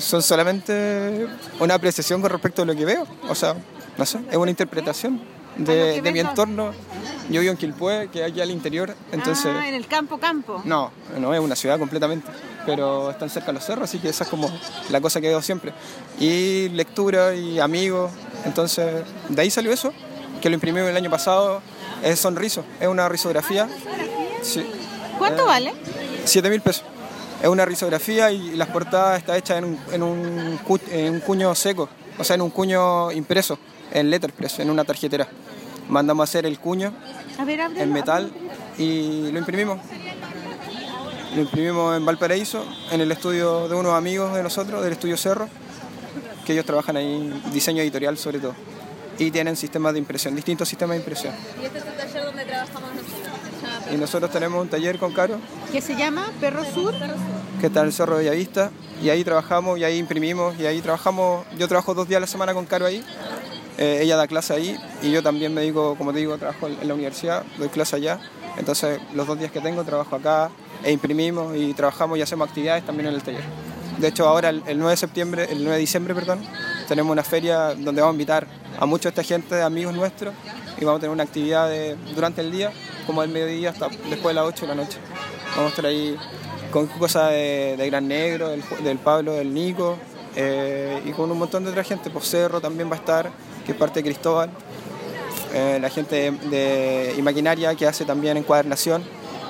son 0.00 0.22
solamente 0.22 1.26
una 1.60 1.74
apreciación 1.74 2.20
con 2.20 2.30
respecto 2.30 2.62
a 2.62 2.64
lo 2.64 2.74
que 2.74 2.84
veo. 2.84 3.06
O 3.28 3.34
sea, 3.34 3.54
no 3.96 4.06
sé, 4.06 4.18
es 4.30 4.36
una 4.36 4.50
interpretación 4.50 5.20
de, 5.56 6.02
de 6.02 6.12
mi 6.12 6.20
entorno. 6.20 6.72
Yo 7.28 7.40
vivo 7.40 7.50
en 7.50 7.58
Quilpué, 7.58 8.08
que 8.12 8.20
es 8.24 8.30
aquí 8.30 8.40
al 8.40 8.50
interior, 8.50 8.94
entonces... 9.10 9.52
Ah, 9.52 9.68
en 9.68 9.74
el 9.74 9.86
campo, 9.88 10.18
campo. 10.18 10.62
No, 10.64 10.92
no 11.18 11.34
es 11.34 11.40
una 11.40 11.56
ciudad 11.56 11.76
completamente, 11.76 12.30
pero 12.64 13.10
están 13.10 13.28
cerca 13.30 13.50
los 13.52 13.64
cerros, 13.64 13.88
así 13.88 13.98
que 13.98 14.08
esa 14.08 14.22
es 14.24 14.30
como 14.30 14.48
la 14.90 15.00
cosa 15.00 15.20
que 15.20 15.26
veo 15.28 15.42
siempre. 15.42 15.72
Y 16.20 16.68
lectura 16.68 17.34
y 17.34 17.58
amigos, 17.58 18.12
entonces 18.44 19.04
de 19.28 19.42
ahí 19.42 19.50
salió 19.50 19.72
eso, 19.72 19.92
que 20.40 20.48
lo 20.48 20.54
imprimí 20.54 20.78
el 20.78 20.96
año 20.96 21.10
pasado, 21.10 21.60
es 22.04 22.20
Sonriso, 22.20 22.64
es 22.78 22.86
una 22.86 23.08
risografía. 23.08 23.68
Sí, 24.42 24.64
¿Cuánto 25.18 25.42
Eh, 25.42 25.46
vale? 25.46 25.74
7 26.24 26.48
mil 26.50 26.60
pesos. 26.60 26.84
Es 27.46 27.50
una 27.52 27.64
risografía 27.64 28.32
y 28.32 28.56
las 28.56 28.66
portadas 28.70 29.18
está 29.20 29.36
hecha 29.38 29.56
en 29.56 29.64
un, 29.66 29.78
en, 29.92 30.02
un, 30.02 30.58
cu- 30.66 30.80
en 30.90 31.12
un 31.14 31.20
cuño 31.20 31.54
seco, 31.54 31.88
o 32.18 32.24
sea, 32.24 32.34
en 32.34 32.42
un 32.42 32.50
cuño 32.50 33.12
impreso, 33.12 33.56
en 33.92 34.10
letterpress, 34.10 34.58
en 34.58 34.68
una 34.68 34.82
tarjetera. 34.82 35.28
Mandamos 35.88 36.22
a 36.22 36.24
hacer 36.24 36.44
el 36.44 36.58
cuño 36.58 36.92
A 37.38 37.44
ver, 37.44 37.60
ábrelo. 37.60 37.84
en 37.84 37.92
metal 37.92 38.32
y 38.78 39.30
lo 39.30 39.38
imprimimos. 39.38 39.78
Lo 41.36 41.40
imprimimos 41.42 41.96
en 41.96 42.04
Valparaíso, 42.04 42.64
en 42.90 43.00
el 43.00 43.12
estudio 43.12 43.68
de 43.68 43.76
unos 43.76 43.94
amigos 43.94 44.34
de 44.34 44.42
nosotros, 44.42 44.82
del 44.82 44.94
estudio 44.94 45.16
Cerro, 45.16 45.48
que 46.44 46.52
ellos 46.52 46.64
trabajan 46.66 46.96
ahí, 46.96 47.42
diseño 47.52 47.80
editorial 47.80 48.18
sobre 48.18 48.40
todo. 48.40 48.56
Y 49.20 49.30
tienen 49.30 49.54
sistemas 49.54 49.92
de 49.92 50.00
impresión, 50.00 50.34
distintos 50.34 50.68
sistemas 50.68 50.96
de 50.96 51.02
impresión. 51.02 51.32
Y 51.62 51.66
este 51.66 51.78
es 51.78 51.84
el 51.86 51.92
taller 51.94 52.24
donde 52.24 52.44
trabajamos 52.44 52.90
nosotros. 52.92 53.15
Y 53.92 53.96
nosotros 53.96 54.30
tenemos 54.30 54.60
un 54.60 54.68
taller 54.68 54.98
con 54.98 55.12
Caro, 55.12 55.38
¿Qué 55.72 55.80
se 55.80 55.94
llama? 55.96 56.26
Perro 56.40 56.64
Sur. 56.64 56.94
que 57.60 57.66
está 57.66 57.80
en 57.80 57.86
el 57.86 57.92
Cerro 57.92 58.16
de 58.18 58.24
Bellavista, 58.24 58.70
y 59.02 59.08
ahí 59.10 59.22
trabajamos, 59.24 59.78
y 59.78 59.84
ahí 59.84 59.98
imprimimos, 59.98 60.58
y 60.58 60.66
ahí 60.66 60.80
trabajamos, 60.80 61.44
yo 61.58 61.68
trabajo 61.68 61.94
dos 61.94 62.08
días 62.08 62.18
a 62.18 62.20
la 62.20 62.26
semana 62.26 62.54
con 62.54 62.66
Caro 62.66 62.86
ahí, 62.86 63.02
Eh, 63.78 63.98
ella 64.00 64.16
da 64.16 64.26
clase 64.26 64.54
ahí, 64.54 64.74
y 65.02 65.10
yo 65.10 65.22
también 65.22 65.52
me 65.52 65.60
dedico, 65.60 65.96
como 65.96 66.10
te 66.10 66.18
digo, 66.20 66.38
trabajo 66.38 66.66
en 66.66 66.88
la 66.88 66.94
universidad, 66.94 67.44
doy 67.58 67.68
clase 67.68 67.96
allá, 67.96 68.18
entonces 68.56 68.98
los 69.14 69.26
dos 69.26 69.38
días 69.38 69.52
que 69.52 69.60
tengo 69.60 69.84
trabajo 69.84 70.16
acá, 70.16 70.50
e 70.82 70.92
imprimimos, 70.92 71.54
y 71.54 71.74
trabajamos 71.74 72.16
y 72.16 72.22
hacemos 72.22 72.48
actividades 72.48 72.86
también 72.86 73.08
en 73.08 73.14
el 73.14 73.22
taller. 73.22 73.44
De 73.98 74.08
hecho, 74.08 74.26
ahora 74.26 74.48
el, 74.48 74.62
el 74.66 74.78
9 74.78 74.92
de 74.92 74.96
septiembre, 74.96 75.46
el 75.50 75.58
9 75.58 75.72
de 75.74 75.78
diciembre, 75.80 76.14
perdón, 76.14 76.40
tenemos 76.88 77.12
una 77.12 77.22
feria 77.22 77.74
donde 77.74 78.00
vamos 78.00 78.14
a 78.14 78.16
invitar 78.16 78.46
a 78.80 78.86
mucha 78.86 79.10
esta 79.10 79.22
gente, 79.22 79.60
amigos 79.60 79.94
nuestros, 79.94 80.32
y 80.78 80.84
vamos 80.84 80.98
a 80.98 81.00
tener 81.00 81.12
una 81.12 81.22
actividad 81.24 81.68
de- 81.68 81.96
durante 82.14 82.40
el 82.40 82.50
día, 82.50 82.72
como 83.06 83.22
del 83.22 83.30
mediodía 83.30 83.70
hasta 83.70 83.88
después 83.88 84.26
de 84.28 84.34
las 84.34 84.44
8 84.44 84.62
de 84.66 84.68
la 84.68 84.82
noche. 84.82 84.98
Vamos 85.56 85.66
a 85.66 85.68
estar 85.70 85.86
ahí 85.86 86.16
con 86.70 86.86
cosas 86.86 87.30
de, 87.30 87.84
Gran 87.86 88.08
Negro, 88.08 88.50
del, 88.50 88.98
Pablo, 88.98 89.32
del 89.32 89.52
Nico, 89.54 89.96
eh, 90.34 91.00
y 91.04 91.12
con 91.12 91.30
un 91.30 91.38
montón 91.38 91.64
de 91.64 91.70
otra 91.70 91.84
gente. 91.84 92.10
Por 92.10 92.22
Cerro 92.22 92.60
también 92.60 92.90
va 92.90 92.94
a 92.94 92.98
estar, 92.98 93.30
que 93.64 93.72
es 93.72 93.78
parte 93.78 94.00
de 94.00 94.04
Cristóbal. 94.04 94.50
Eh, 95.54 95.78
la 95.80 95.88
gente 95.88 96.16
de, 96.16 96.30
de 96.50 97.14
Imaquinaria 97.16 97.74
que 97.74 97.86
hace 97.86 98.04
también 98.04 98.36
encuadernación, 98.36 99.02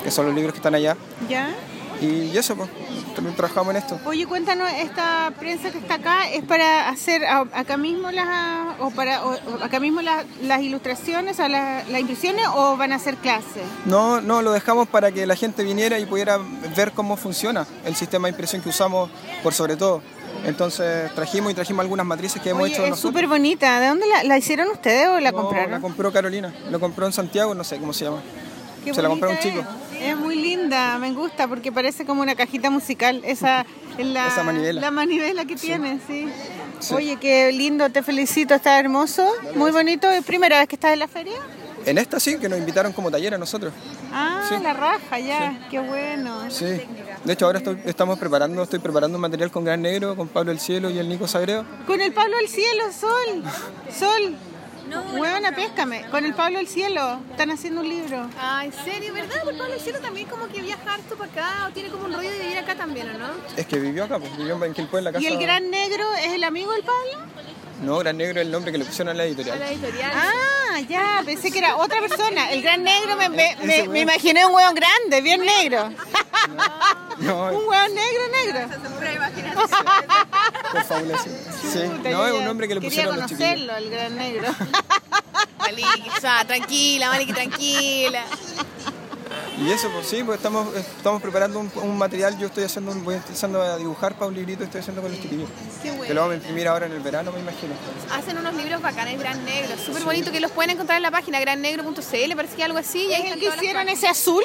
que 0.05 0.11
son 0.11 0.27
los 0.27 0.35
libros 0.35 0.53
que 0.53 0.59
están 0.59 0.75
allá. 0.75 0.97
¿Ya? 1.29 1.53
Y 2.01 2.37
eso, 2.37 2.55
pues, 2.57 2.69
también 3.15 3.35
trabajamos 3.35 3.71
en 3.71 3.77
esto. 3.79 3.99
Oye, 4.05 4.27
cuéntanos, 4.27 4.71
esta 4.79 5.33
prensa 5.39 5.71
que 5.71 5.79
está 5.79 5.95
acá 5.95 6.29
es 6.29 6.45
para 6.45 6.89
hacer 6.89 7.25
acá 7.27 7.77
mismo 7.77 8.11
las 8.11 8.27
o 8.81 8.91
para 8.91 9.25
o- 9.25 9.65
acá 9.65 9.81
mismo 9.81 10.03
las, 10.03 10.25
las 10.43 10.61
ilustraciones, 10.61 11.41
o 11.41 11.49
las, 11.49 11.89
las 11.89 12.01
impresiones 12.01 12.47
o 12.55 12.77
van 12.77 12.93
a 12.93 12.97
hacer 12.97 13.17
clases. 13.17 13.63
No, 13.87 14.21
no, 14.21 14.43
lo 14.43 14.53
dejamos 14.53 14.89
para 14.89 15.11
que 15.13 15.27
la 15.27 15.37
gente 15.37 15.65
viniera 15.65 15.99
y 15.99 16.05
pudiera 16.05 16.39
ver 16.77 16.93
cómo 16.93 17.17
funciona 17.17 17.67
el 17.87 17.97
sistema 17.97 18.29
de 18.29 18.33
impresión 18.33 18.61
que 18.61 18.69
usamos 18.69 19.09
por 19.43 19.55
sobre 19.55 19.77
todo. 19.77 20.03
Entonces 20.45 21.13
trajimos 21.15 21.51
y 21.51 21.55
trajimos 21.55 21.81
algunas 21.83 22.05
matrices 22.05 22.41
que 22.43 22.51
hemos 22.51 22.65
Oye, 22.65 22.75
hecho 22.75 22.85
es 22.85 22.99
súper 23.01 23.27
bonita. 23.27 23.81
¿De 23.81 23.89
dónde 23.89 24.07
la, 24.07 24.23
la 24.23 24.37
hicieron 24.37 24.69
ustedes 24.69 25.09
o 25.09 25.19
la 25.19 25.33
No, 25.33 25.39
compraron? 25.39 25.71
La 25.71 25.81
compró 25.81 26.13
Carolina. 26.13 26.53
Lo 26.71 26.79
compró 26.79 27.07
en 27.07 27.13
Santiago, 27.15 27.55
no 27.55 27.65
sé 27.65 27.79
cómo 27.79 27.93
se 27.95 28.05
llama. 28.05 28.19
Qué 28.91 28.95
se 28.95 29.03
la 29.03 29.09
compró 29.09 29.31
un 29.31 29.37
bonita 29.37 29.59
chico. 29.61 29.67
Es. 29.95 30.03
Es 30.11 30.17
muy 30.17 30.37
linda, 30.37 30.99
me 30.99 31.13
gusta 31.13 31.49
porque 31.49 31.73
parece 31.73 32.05
como 32.05 32.23
una 32.23 32.35
cajita 32.35 32.71
musical. 32.71 33.23
Esa, 33.25 33.65
es 33.99 34.07
la, 34.07 34.29
Esa 34.29 34.43
manivela. 34.43 34.81
La 34.81 34.91
manivela 34.91 35.45
que 35.45 35.57
tiene, 35.57 35.99
sí. 36.07 36.29
Sí. 36.79 36.95
Oye, 36.95 37.17
qué 37.17 37.51
lindo, 37.53 37.89
te 37.91 38.03
felicito, 38.03 38.55
está 38.55 38.79
hermoso, 38.79 39.27
muy 39.55 39.71
bonito. 39.71 40.11
¿Es 40.11 40.23
primera 40.25 40.59
vez 40.59 40.69
que 40.69 40.77
estás 40.77 40.93
en 40.93 40.99
la 40.99 41.09
feria? 41.09 41.37
En 41.87 41.99
esta 41.99 42.19
sí, 42.21 42.37
que 42.39 42.49
nos 42.49 42.59
invitaron 42.59 42.93
como 42.93 43.11
taller 43.11 43.35
a 43.35 43.39
nosotros. 43.39 43.73
Ah, 44.13 44.43
Sí. 44.49 44.57
la 44.63 44.73
raja, 44.75 45.19
ya, 45.19 45.67
qué 45.71 45.79
bueno. 45.79 46.51
Sí. 46.51 46.67
De 47.25 47.33
hecho, 47.33 47.47
ahora 47.47 47.59
estoy- 47.59 47.79
estamos 47.87 48.19
preparando, 48.19 48.63
estoy 48.63 48.79
preparando 48.81 49.17
un 49.17 49.23
material 49.23 49.51
con 49.51 49.65
Gran 49.65 49.83
Negro, 49.83 50.15
con 50.17 50.29
Pablo 50.29 50.53
El 50.53 50.59
Cielo 50.61 50.91
y 50.91 50.99
el 50.99 51.09
Nico 51.09 51.27
Sagreo. 51.29 51.65
Con 51.87 52.01
el 52.01 52.13
Pablo 52.13 52.37
del 52.39 52.49
Cielo, 52.49 52.85
Sol, 52.93 53.43
Sol. 53.97 54.37
No, 54.89 55.03
Huevona, 55.21 55.53
péscame. 55.53 56.07
Con 56.11 56.25
el 56.25 56.35
Pablo 56.35 56.59
del 56.59 56.69
Cielo, 56.69 57.19
están 57.31 57.51
haciendo 57.51 57.81
un 57.81 57.89
libro. 57.89 58.29
Ah, 58.39 58.65
¿en 58.65 58.73
serio? 58.73 59.13
¿Verdad? 59.13 59.41
Porque 59.43 59.59
Pablo 59.59 59.79
Cielo 59.79 60.01
también 60.01 60.29
como 60.29 60.47
que 60.49 60.63
viaja 60.63 60.95
harto 60.95 61.17
para 61.17 61.31
acá 61.31 61.67
o 61.69 61.73
tiene 61.73 61.89
como 61.91 62.05
un 62.07 62.13
rollo 62.15 62.31
de 62.31 62.39
vivir 62.39 62.59
acá 62.59 62.75
también, 62.75 63.11
¿o 63.11 63.19
no? 63.19 63.29
Es 63.57 63.67
que 63.67 63.79
vivió 63.79 64.05
acá, 64.05 64.19
pues, 64.19 64.37
vivió 64.37 64.63
en 64.65 64.75
Quilpué, 64.75 64.99
en 65.01 65.05
la 65.05 65.13
casa. 65.13 65.23
¿Y 65.25 65.27
el 65.27 65.39
Gran 65.39 65.71
Negro 65.71 66.05
es 66.25 66.33
el 66.33 66.45
amigo 66.45 66.73
del 66.73 66.83
Pablo? 66.83 67.27
No, 67.83 67.99
Gran 67.99 68.17
Negro 68.17 68.41
es 68.41 68.47
el 68.47 68.53
nombre 68.53 68.73
que 68.73 68.79
le 68.79 68.85
pusieron 68.85 69.15
a 69.15 69.15
la 69.15 69.25
editorial. 69.25 69.61
editorial. 69.63 70.13
Ah, 70.15 70.81
ya, 70.89 71.23
pensé 71.25 71.51
que 71.51 71.59
era 71.59 71.77
otra 71.77 72.01
persona. 72.01 72.51
El 72.51 72.63
Gran 72.63 72.83
Negro, 72.83 73.17
me, 73.17 73.29
me, 73.29 74.01
imaginé 74.01 74.47
un 74.47 74.55
hueón 74.55 74.75
grande, 74.75 75.21
bien 75.21 75.43
negro. 75.45 75.91
No, 77.19 77.47
Un 77.47 77.67
hueón 77.67 77.95
negro, 77.95 78.23
negro. 78.31 78.69
por 80.73 80.85
fabuloso. 80.85 81.25
Sí, 81.25 81.81
no, 82.11 82.27
es 82.27 82.33
un 82.35 82.45
nombre 82.45 82.69
que 82.69 82.75
le 82.75 82.81
Quería 82.83 83.05
pusieron 83.05 83.21
los 83.21 83.31
chiquillos. 83.31 83.51
conocerlo, 83.53 83.77
el 83.79 83.91
Gran 83.91 84.17
Negro. 84.17 84.55
Maliki, 85.59 86.11
o 86.15 86.21
sea, 86.21 86.45
tranquila, 86.47 87.09
Maliki, 87.09 87.33
tranquila. 87.33 88.23
Y 89.59 89.71
eso, 89.71 89.89
pues 89.91 90.07
sí, 90.07 90.23
pues 90.23 90.37
estamos, 90.37 90.75
estamos 90.77 91.23
preparando 91.23 91.59
un, 91.61 91.71
un 91.77 91.97
material. 91.97 92.39
Yo 92.39 92.49
estoy 92.49 92.65
haciendo, 92.65 92.93
un- 92.93 93.03
voy 93.05 93.15
empezando 93.15 93.63
a 93.63 93.77
dibujar 93.79 94.15
para 94.15 94.27
un 94.27 94.35
librito 94.35 94.59
que 94.59 94.65
estoy 94.67 94.81
haciendo 94.83 95.01
con 95.01 95.11
los 95.11 95.21
chiquillos. 95.21 95.49
Qué 95.83 95.91
bueno. 95.91 96.05
Que 96.05 96.13
lo 96.15 96.21
vamos 96.21 96.35
a 96.35 96.37
imprimir 96.37 96.69
ahora 96.69 96.87
en 96.87 96.93
el 96.93 97.01
verano, 97.01 97.33
me 97.33 97.41
imagino. 97.41 97.73
Hacen 98.13 98.37
unos 98.37 98.55
libros 98.55 98.83
bacanes, 98.83 99.19
Gran 99.19 99.43
Negro, 99.47 99.75
súper 99.79 100.05
bonito, 100.05 100.31
que 100.31 100.41
los 100.41 100.51
pueden 100.51 100.71
encontrar 100.73 100.99
en 100.99 101.03
la 101.05 101.11
página 101.11 101.41
grannegro.cl, 101.41 102.37
parece 102.37 102.55
que 102.57 102.65
algo 102.65 102.79
así. 102.79 103.07
Y 103.07 103.15
ahí 103.15 103.27
¿Es 103.29 103.33
el 103.33 103.41
que 103.41 103.49
hicieron 103.49 103.89
ese 103.89 104.09
azul? 104.09 104.43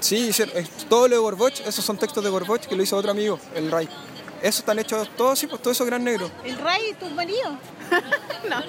Sí, 0.00 0.28
hicieron- 0.28 0.54
es 0.58 0.68
todo 0.90 1.08
lo 1.08 1.14
de 1.16 1.20
Gorboch, 1.22 1.60
esos 1.66 1.82
son 1.82 1.96
textos 1.96 2.22
de 2.22 2.28
Gorboch 2.28 2.60
que 2.66 2.76
lo 2.76 2.82
hizo 2.82 2.96
otro 2.98 3.10
amigo, 3.12 3.40
el 3.54 3.70
Ray. 3.70 3.88
Esos 4.42 4.60
están 4.60 4.78
hechos 4.78 5.08
todos, 5.16 5.38
sí, 5.38 5.46
pues 5.46 5.60
todo 5.62 5.72
eso 5.72 5.84
gran 5.84 6.02
negro. 6.04 6.30
¿El 6.44 6.58
Ray, 6.58 6.94
tu 7.00 7.08
marido? 7.10 7.50
no, 8.50 8.62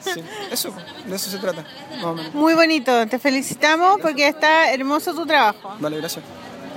Sí, 0.00 0.22
eso, 0.50 0.72
de 1.06 1.16
eso 1.16 1.30
se 1.30 1.38
trata, 1.38 1.64
más 1.96 2.04
o 2.04 2.14
menos. 2.14 2.34
Muy 2.34 2.54
bonito, 2.54 3.06
te 3.08 3.18
felicitamos 3.18 3.98
porque 4.00 4.28
está 4.28 4.72
hermoso 4.72 5.14
tu 5.14 5.26
trabajo. 5.26 5.76
Vale, 5.78 5.98
gracias. 5.98 6.24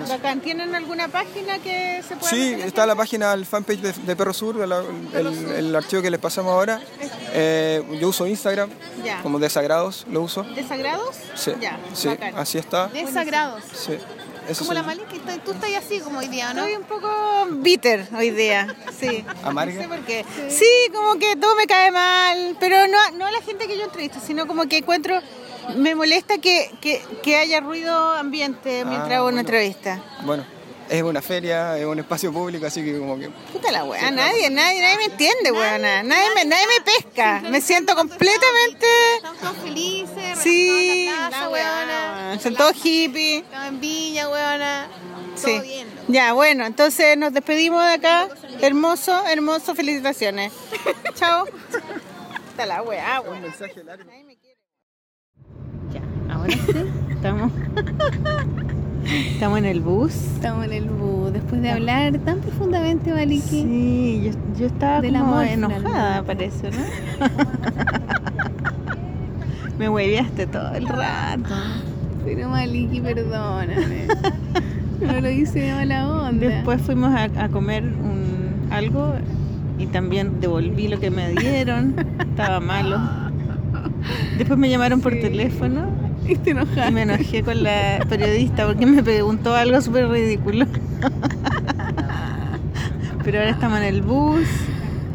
Bacán. 0.09 0.41
¿Tienen 0.41 0.73
alguna 0.75 1.07
página 1.07 1.59
que 1.59 2.03
se 2.05 2.15
pueda 2.15 2.29
Sí, 2.29 2.53
está 2.61 2.85
la 2.85 2.95
página, 2.95 3.31
el 3.33 3.45
fanpage 3.45 3.79
de, 3.79 3.93
de 3.93 4.15
Perro 4.15 4.33
Sur, 4.33 4.59
el, 4.59 4.71
el- 5.13 5.51
el 5.51 5.75
archivo 5.75 6.01
que 6.01 6.09
les 6.09 6.19
pasamos 6.19 6.51
ahora. 6.51 6.81
Eh, 7.31 7.81
yo 8.01 8.09
uso 8.09 8.25
Instagram, 8.27 8.69
Ya. 9.03 9.21
como 9.21 9.37
Desagrados, 9.39 10.05
lo 10.11 10.21
uso. 10.21 10.43
¿Desagrados? 10.55 11.15
Sí, 11.35 11.51
Ya, 11.61 11.77
sí, 11.93 12.09
así 12.35 12.57
está. 12.57 12.87
Desagrados. 12.87 13.63
Sí, 13.73 13.97
eso 14.47 14.65
Como 14.65 14.73
la 14.73 14.81
está- 14.81 15.37
tú 15.43 15.51
estás 15.51 15.69
así 15.77 15.99
como 15.99 16.19
hoy 16.19 16.27
día, 16.27 16.53
¿no? 16.53 16.61
Estoy 16.63 16.75
un 16.77 16.83
poco 16.87 17.09
bitter 17.51 18.07
hoy 18.17 18.31
día, 18.31 18.75
sí. 18.97 19.23
¿Amarga? 19.43 19.75
No 19.75 19.81
sé 19.81 19.87
por 19.87 19.99
qué. 20.05 20.25
Sí, 20.49 20.65
como 20.93 21.15
que 21.19 21.35
todo 21.35 21.55
me 21.55 21.65
cae 21.65 21.91
mal, 21.91 22.57
pero 22.59 22.87
no, 22.87 22.97
no 23.17 23.25
a 23.25 23.31
la 23.31 23.41
gente 23.41 23.67
que 23.67 23.77
yo 23.77 23.83
entrevisto, 23.85 24.19
sino 24.25 24.45
como 24.47 24.67
que 24.67 24.77
encuentro, 24.77 25.19
me 25.77 25.95
molesta 25.95 26.37
que, 26.39 26.69
que, 26.81 27.01
que 27.23 27.37
haya 27.37 27.59
ruido 27.61 27.95
ambiente 28.13 28.83
mientras 28.85 29.11
Ah, 29.11 29.15
hago 29.15 29.23
una 29.27 29.33
bueno. 29.35 29.39
entrevista. 29.41 30.01
Bueno, 30.25 30.45
es 30.89 31.01
una 31.01 31.21
feria, 31.21 31.77
es 31.77 31.85
un 31.85 31.99
espacio 31.99 32.31
público, 32.31 32.65
así 32.65 32.83
que 32.83 32.97
como 32.97 33.17
que... 33.17 33.29
Puta 33.29 33.71
la 33.71 33.83
weá, 33.83 34.11
nadie, 34.11 34.49
nadie, 34.49 34.81
nadie 34.81 34.97
me 34.97 35.05
entiende, 35.05 35.51
weona. 35.51 36.03
Nadie 36.03 36.29
me, 36.35 36.45
nadie 36.45 36.65
me 36.67 36.83
pesca. 36.83 37.41
Me 37.49 37.61
siento 37.61 37.95
completamente. 37.95 38.85
Estamos 39.17 39.39
todos 39.39 39.57
felices, 39.57 40.39
Sí, 40.41 41.09
la 41.09 41.29
la 41.29 41.49
weona. 41.49 42.39
Son 42.39 42.55
todos 42.55 42.73
hippies. 42.73 43.43
Estamos 43.43 43.67
en 43.69 43.79
Viña, 43.79 44.29
weona. 44.29 44.87
Sí. 45.35 45.51
Todo 45.51 45.61
bien. 45.61 45.87
Ya, 46.07 46.33
bueno, 46.33 46.65
entonces 46.65 47.17
nos 47.17 47.33
despedimos 47.33 47.83
de 47.83 47.93
acá. 47.93 48.29
Hermoso, 48.61 49.25
hermoso, 49.27 49.75
felicitaciones. 49.75 50.51
Chao. 51.15 51.47
Está 52.49 52.65
la 52.65 52.81
weá, 52.83 53.21
weón. 53.21 53.43
Ya, 55.91 56.01
ahora 56.33 56.53
sí, 56.53 56.91
estamos. 57.09 57.51
Estamos 59.05 59.59
en 59.59 59.65
el 59.65 59.81
bus. 59.81 60.13
Estamos 60.13 60.65
en 60.65 60.73
el 60.73 60.85
bus, 60.85 61.33
después 61.33 61.61
de 61.61 61.71
hablar 61.71 62.17
tan 62.19 62.39
profundamente, 62.39 63.13
Maliki. 63.13 63.41
Sí, 63.41 64.21
yo, 64.25 64.31
yo 64.59 64.67
estaba 64.67 65.01
Del 65.01 65.13
como 65.13 65.39
amor, 65.39 65.45
enojada, 65.45 66.23
parece, 66.23 66.71
¿no? 66.71 67.27
Me 69.77 69.89
hueveaste 69.89 70.47
todo 70.47 70.73
el 70.75 70.87
rato. 70.87 71.53
Pero 72.23 72.49
Maliki, 72.49 73.01
perdóname. 73.01 74.07
No 75.01 75.19
lo 75.19 75.29
hice 75.29 75.59
de 75.59 75.73
mala 75.73 76.09
onda. 76.09 76.47
Después 76.47 76.81
fuimos 76.81 77.13
a, 77.13 77.23
a 77.23 77.49
comer 77.49 77.83
un, 77.83 78.67
algo 78.71 79.13
y 79.77 79.87
también 79.87 80.39
devolví 80.39 80.87
lo 80.87 80.99
que 80.99 81.11
me 81.11 81.31
dieron. 81.31 81.95
Estaba 82.19 82.59
malo. 82.59 82.99
Después 84.37 84.57
me 84.57 84.69
llamaron 84.69 85.01
por 85.01 85.13
teléfono 85.13 85.87
y 86.27 86.35
te 86.35 86.51
enojaste. 86.51 86.91
me 86.91 87.01
enojé 87.03 87.43
con 87.43 87.63
la 87.63 88.05
periodista 88.09 88.65
porque 88.67 88.85
me 88.85 89.03
preguntó 89.03 89.55
algo 89.55 89.81
súper 89.81 90.09
ridículo. 90.09 90.65
Pero 93.23 93.39
ahora 93.39 93.51
estamos 93.51 93.77
en 93.79 93.83
el 93.85 94.01
bus. 94.01 94.45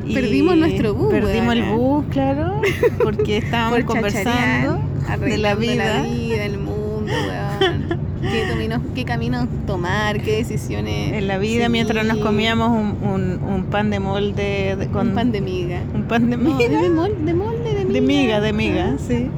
y 0.07 0.15
Perdimos 0.15 0.57
nuestro 0.57 0.95
bus, 0.95 1.11
Perdimos 1.11 1.55
el 1.55 1.63
bus, 1.65 2.07
claro, 2.11 2.61
porque 3.03 3.37
estábamos 3.39 3.79
Por 3.81 3.87
conversando 3.97 4.81
de 5.21 5.39
la 5.39 5.55
vida. 5.55 6.01
la 6.01 6.03
vida, 6.03 6.45
el 6.45 6.59
mundo, 6.59 7.13
weón. 7.13 7.99
¿Qué, 8.21 8.45
caminos, 8.49 8.81
qué 8.95 9.05
caminos 9.05 9.47
tomar, 9.67 10.21
qué 10.23 10.37
decisiones. 10.39 11.13
En 11.13 11.29
la 11.29 11.39
vida, 11.39 11.69
mientras 11.69 12.05
nos 12.07 12.19
comíamos 12.19 12.71
un, 12.71 13.09
un- 13.09 13.41
un 13.43 13.65
pan 13.67 13.91
de 13.91 14.01
molde 14.01 14.77
de- 14.77 14.89
con 14.89 15.09
Un 15.11 15.15
pan 15.15 15.31
de 15.33 15.41
miga. 15.41 15.81
un 15.95 16.03
pan 16.05 16.29
de 16.29 16.37
No, 16.37 16.43
miga. 16.57 16.81
de, 16.81 16.91
mol- 16.91 17.25
de 17.25 17.35
molde, 17.35 17.75
de 17.75 17.85
miga. 17.85 17.93
De 17.93 18.01
miga, 18.01 18.41
de 18.41 18.53
miga, 18.53 18.97
sí. 19.07 19.29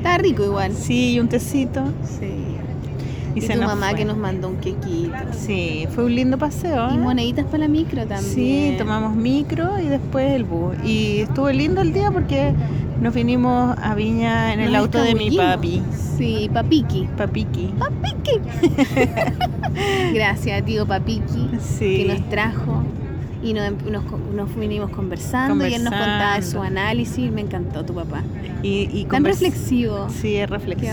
Está 0.00 0.16
rico 0.16 0.42
igual. 0.44 0.72
Sí, 0.74 1.12
y 1.12 1.20
un 1.20 1.28
tecito. 1.28 1.84
Sí. 2.04 2.32
Y, 3.34 3.38
Y, 3.38 3.42
se 3.42 3.52
tu 3.52 3.60
nos 3.60 3.68
mamá 3.68 3.90
fue. 3.90 3.98
que 3.98 4.04
nos 4.06 4.16
mandó 4.16 4.48
un 4.48 4.56
quequito. 4.56 5.12
Sí, 5.38 5.86
fue 5.94 6.04
un 6.04 6.14
lindo 6.14 6.38
paseo. 6.38 6.88
Y 6.90 6.94
¿eh? 6.94 6.98
moneditas 6.98 7.44
para 7.44 7.58
la 7.58 7.68
micro 7.68 8.06
también. 8.06 8.34
Sí, 8.34 8.74
tomamos 8.78 9.14
micro 9.14 9.78
y 9.78 9.86
después 9.88 10.32
el 10.32 10.44
bus. 10.44 10.74
Y 10.84 11.18
estuvo 11.20 11.50
lindo 11.50 11.82
el 11.82 11.92
día 11.92 12.10
porque 12.10 12.52
nos 13.00 13.14
vinimos 13.14 13.76
a 13.80 13.94
Viña 13.94 14.54
en 14.54 14.60
el 14.60 14.74
auto 14.74 15.00
de 15.02 15.14
mi 15.14 15.36
papi. 15.36 15.82
Sí, 16.16 16.50
papiqui. 16.52 17.06
Papiqui. 17.16 17.70
Gracias, 20.14 20.64
tío 20.64 20.86
Papiqui, 20.86 21.48
Sí. 21.60 21.96
que 21.98 22.04
nos 22.14 22.28
trajo 22.28 22.82
y 23.42 23.52
nos, 23.54 23.72
nos, 23.84 24.04
nos 24.34 24.54
vinimos 24.56 24.90
conversando, 24.90 25.66
y 25.66 25.74
él 25.74 25.84
nos 25.84 25.92
contaba 25.92 26.36
de 26.36 26.42
su 26.42 26.60
análisis. 26.60 27.30
Me 27.32 27.40
encantó 27.40 27.84
tu 27.84 27.94
papá. 27.94 28.22
Y, 28.62 28.88
y 28.92 29.04
Tan 29.06 29.24
reflexivo. 29.24 30.08
Sí, 30.10 30.36
es 30.36 30.48
reflexivo. 30.50 30.92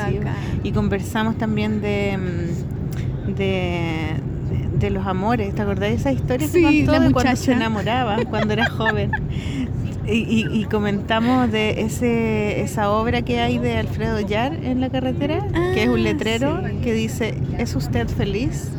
Y 0.63 0.71
conversamos 0.71 1.37
también 1.37 1.81
de, 1.81 2.17
mm, 2.17 3.33
de, 3.35 4.13
de 4.79 4.89
los 4.89 5.05
amores. 5.05 5.53
¿Te 5.55 5.61
acordás 5.61 5.89
de 5.89 5.95
esa 5.95 6.11
historia 6.11 6.47
Sí, 6.47 6.61
que 6.61 6.85
contó 6.85 6.91
la 6.93 6.99
de 7.07 7.11
cuando 7.11 7.29
muchacha. 7.31 7.35
se 7.35 7.51
enamoraba, 7.53 8.17
cuando 8.29 8.53
era 8.53 8.69
joven? 8.69 9.11
Y, 10.09 10.19
y- 10.19 10.61
y 10.61 10.63
comentamos 10.63 11.51
de 11.51 11.81
ese 11.81 12.61
esa 12.61 12.91
obra 12.91 13.23
que 13.23 13.41
hay 13.41 13.57
de 13.57 13.75
Alfredo 13.75 14.21
Yar 14.21 14.53
en 14.53 14.79
la 14.79 14.89
carretera, 14.89 15.45
que 15.73 15.83
es 15.83 15.89
un 15.89 15.95
Ah, 15.99 16.03
letrero 16.03 16.61
sí. 16.65 16.75
que 16.81 16.93
dice, 16.93 17.37
¿es 17.57 17.75
usted 17.75 18.07
feliz? 18.07 18.69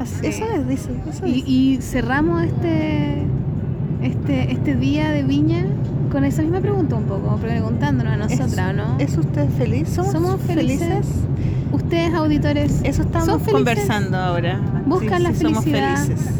Así- 0.00 0.14
Sí. 0.20 0.26
Eso 0.26 0.44
es, 0.54 0.68
dice. 0.68 0.90
Eso 1.10 1.26
Y, 1.26 1.40
es. 1.40 1.48
y 1.48 1.78
cerramos 1.82 2.42
este, 2.44 3.22
este, 4.02 4.52
este 4.52 4.74
día 4.76 5.10
de 5.10 5.22
Viña 5.24 5.66
con 6.12 6.24
esa 6.24 6.42
misma 6.42 6.60
pregunta 6.60 6.96
un 6.96 7.04
poco, 7.04 7.36
preguntándonos 7.36 8.12
a 8.12 8.16
nosotras, 8.16 8.70
¿Es- 8.70 8.76
¿no? 8.76 8.98
¿Es 8.98 9.18
usted 9.18 9.48
feliz? 9.58 9.88
¿Somos, 9.88 10.12
¿Somos 10.12 10.40
felices? 10.42 11.06
Ustedes, 11.72 12.14
auditores, 12.14 12.80
Eso 12.82 13.02
estamos 13.02 13.42
conversando 13.42 14.16
ahora. 14.16 14.58
Buscan 14.86 15.22
la 15.22 15.34
somos 15.34 15.64
felicidad. 15.64 15.96
felices. 16.02 16.30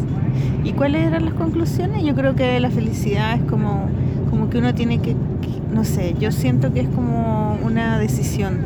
¿Y 0.63 0.71
cuáles 0.73 1.05
eran 1.05 1.25
las 1.25 1.33
conclusiones? 1.35 2.03
Yo 2.03 2.15
creo 2.15 2.35
que 2.35 2.59
la 2.59 2.71
felicidad 2.71 3.35
es 3.35 3.43
como, 3.43 3.85
como 4.29 4.49
que 4.49 4.57
uno 4.57 4.73
tiene 4.73 4.99
que, 4.99 5.11
que- 5.13 5.61
no 5.73 5.83
sé, 5.83 6.15
yo 6.19 6.31
siento 6.31 6.73
que 6.73 6.79
es 6.81 6.89
como 6.89 7.57
una 7.63 7.99
decisión. 7.99 8.57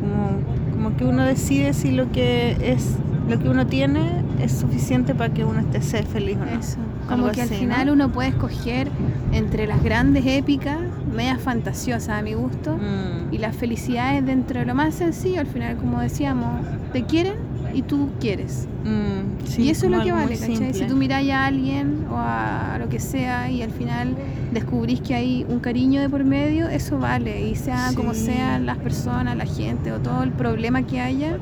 Como, 0.00 0.72
como 0.74 0.96
que 0.96 1.04
uno 1.04 1.22
decide 1.24 1.74
si 1.74 1.92
lo 1.92 2.10
que 2.12 2.56
es, 2.62 2.96
lo 3.28 3.38
que 3.38 3.48
uno 3.48 3.66
tiene 3.66 4.22
es 4.40 4.52
suficiente 4.52 5.14
para 5.14 5.32
que 5.32 5.44
uno 5.44 5.60
esté 5.60 5.80
ser 5.80 6.04
feliz 6.06 6.36
o 6.40 6.44
no. 6.44 6.60
Eso. 6.60 6.76
Algo 7.08 7.22
Como 7.22 7.32
que 7.32 7.42
al 7.42 7.48
final 7.48 7.86
¿no? 7.86 7.92
uno 7.92 8.12
puede 8.12 8.28
escoger 8.30 8.88
entre 9.32 9.66
las 9.66 9.82
grandes 9.82 10.24
épicas, 10.26 10.78
medias 11.14 11.40
fantasiosas 11.40 12.08
a 12.18 12.22
mi 12.22 12.34
gusto, 12.34 12.76
Mm. 12.76 13.32
y 13.34 13.38
las 13.38 13.54
felicidades 13.56 14.24
dentro 14.24 14.60
de 14.60 14.66
lo 14.66 14.74
más 14.74 14.94
sencillo. 14.94 15.40
Al 15.40 15.46
final, 15.46 15.76
como 15.76 16.00
decíamos, 16.00 16.60
te 16.92 17.04
quieren 17.04 17.34
y 17.74 17.82
tú 17.82 18.08
quieres. 18.20 18.68
Mm, 18.84 19.46
sí, 19.46 19.62
y 19.64 19.70
eso 19.70 19.86
es 19.86 19.92
lo 19.92 20.02
que 20.04 20.12
vale, 20.12 20.36
¿cachai? 20.38 20.72
Si 20.74 20.84
tú 20.86 20.96
miráis 20.96 21.30
a 21.32 21.46
alguien 21.46 22.04
o 22.10 22.16
a 22.18 22.76
lo 22.78 22.88
que 22.88 23.00
sea 23.00 23.50
y 23.50 23.62
al 23.62 23.70
final 23.70 24.14
descubrís 24.52 25.00
que 25.00 25.14
hay 25.14 25.46
un 25.48 25.58
cariño 25.60 26.00
de 26.00 26.08
por 26.08 26.22
medio, 26.24 26.68
eso 26.68 26.98
vale. 26.98 27.48
Y 27.48 27.54
sea 27.56 27.90
como 27.96 28.14
sean 28.14 28.66
las 28.66 28.78
personas, 28.78 29.36
la 29.36 29.46
gente 29.46 29.90
o 29.92 29.98
todo 30.00 30.22
el 30.22 30.30
problema 30.30 30.82
que 30.82 31.00
haya. 31.00 31.38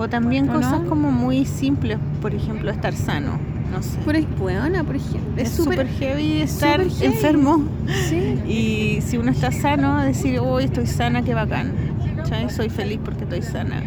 O 0.00 0.08
también 0.08 0.48
¿O 0.48 0.54
cosas 0.54 0.80
no? 0.80 0.88
como 0.88 1.12
muy 1.12 1.44
simples, 1.44 1.98
por 2.22 2.34
ejemplo, 2.34 2.70
estar 2.70 2.94
sano. 2.94 3.32
No 3.70 3.82
sé. 3.82 3.98
Por 3.98 4.16
por 4.24 4.96
ejemplo. 4.96 5.20
Es 5.36 5.50
súper 5.50 5.86
heavy 5.86 6.40
estar 6.40 6.80
heavy. 6.80 7.04
enfermo. 7.04 7.64
Sí. 8.08 8.38
Y 8.48 9.02
si 9.02 9.18
uno 9.18 9.30
está 9.30 9.52
sano, 9.52 10.00
decir, 10.02 10.38
hoy 10.38 10.64
estoy 10.64 10.86
sana, 10.86 11.20
qué 11.20 11.34
bacán. 11.34 11.72
¿Cachai? 12.16 12.48
Soy 12.48 12.70
feliz 12.70 12.98
porque 13.04 13.24
estoy 13.24 13.42
sana. 13.42 13.82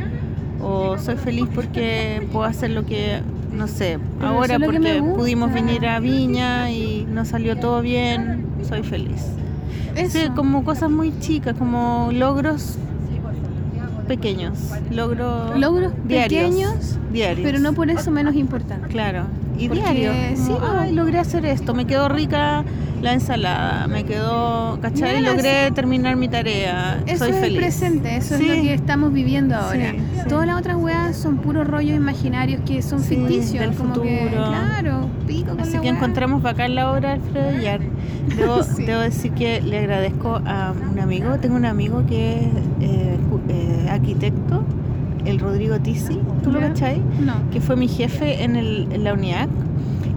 O 0.61 0.99
soy 0.99 1.15
feliz 1.15 1.47
porque 1.53 2.27
puedo 2.31 2.45
hacer 2.45 2.69
lo 2.69 2.85
que, 2.85 3.21
no 3.51 3.67
sé, 3.67 3.97
Pero 4.19 4.29
ahora 4.29 4.59
porque 4.59 5.01
pudimos 5.15 5.51
venir 5.51 5.87
a 5.87 5.99
Viña 5.99 6.69
y 6.69 7.07
nos 7.11 7.29
salió 7.29 7.57
todo 7.57 7.81
bien, 7.81 8.45
soy 8.69 8.83
feliz. 8.83 9.25
Eso. 9.95 10.19
Sí, 10.19 10.29
como 10.35 10.63
cosas 10.63 10.91
muy 10.91 11.11
chicas, 11.21 11.55
como 11.57 12.09
logros 12.13 12.77
pequeños, 14.03 14.57
logros, 14.91 15.57
Logros 15.59 15.91
diarios, 16.05 16.43
pequeños, 16.49 16.99
diarios. 17.11 17.45
pero 17.45 17.59
no 17.59 17.73
por 17.73 17.89
eso 17.89 18.11
menos 18.11 18.35
importante. 18.35 18.87
Claro, 18.87 19.23
y 19.57 19.67
Porque 19.67 19.83
diario. 19.83 20.11
sí, 20.35 20.51
ay, 20.77 20.93
logré 20.93 21.19
hacer 21.19 21.45
esto, 21.45 21.73
me 21.73 21.85
quedó 21.85 22.09
rica 22.09 22.63
la 23.01 23.11
ensalada, 23.13 23.85
me 23.87 24.05
quedó, 24.05 24.79
¿cachai? 24.81 25.17
Mira, 25.19 25.31
logré 25.33 25.71
terminar 25.71 26.15
mi 26.15 26.29
tarea, 26.29 27.01
Eso 27.05 27.25
soy 27.25 27.33
es 27.33 27.39
feliz. 27.39 27.57
el 27.57 27.63
presente, 27.63 28.15
eso 28.15 28.37
Sí. 28.37 28.49
es 28.49 28.57
lo 28.57 28.63
que 28.63 28.73
estamos 28.73 29.11
viviendo 29.13 29.55
ahora. 29.55 29.91
Sí, 29.91 29.97
sí. 30.21 30.21
Todas 30.29 30.47
las 30.47 30.57
otras 30.57 30.77
weas 30.77 31.17
son 31.17 31.37
puros 31.37 31.67
rollos 31.67 31.97
imaginarios 31.97 32.61
que 32.65 32.81
son 32.81 33.01
Sí, 33.01 33.15
ficticios. 33.17 33.59
del 33.59 33.73
como 33.75 34.01
que, 34.01 34.19
futuro. 34.29 34.47
claro, 34.47 35.09
pico 35.27 35.49
con 35.51 35.59
Así 35.59 35.73
la 35.73 35.81
que 35.81 35.87
wea. 35.89 35.95
encontramos 35.97 36.41
bacán 36.41 36.75
la 36.75 36.91
obra 36.93 37.09
de 37.09 37.15
Alfredo 37.15 37.61
Yar. 37.61 37.81
Debo, 38.37 38.63
Sí. 38.63 38.85
debo 38.85 39.01
decir 39.01 39.33
que 39.33 39.59
le 39.61 39.79
agradezco 39.79 40.39
a 40.45 40.73
un 40.89 40.97
amigo, 40.97 41.37
tengo 41.39 41.57
un 41.57 41.65
amigo 41.65 42.05
que 42.07 42.37
es 42.37 42.45
eh, 42.79 43.02
arquitecto, 44.03 44.63
el 45.25 45.39
Rodrigo 45.39 45.79
Tisi, 45.79 46.19
¿tú 46.43 46.51
lo 46.51 46.59
cachai? 46.59 46.99
No. 47.25 47.33
Que 47.51 47.61
fue 47.61 47.75
mi 47.77 47.87
jefe 47.87 48.43
en, 48.43 48.55
el, 48.57 48.87
en 48.91 49.03
la 49.05 49.13
UNIAC 49.13 49.49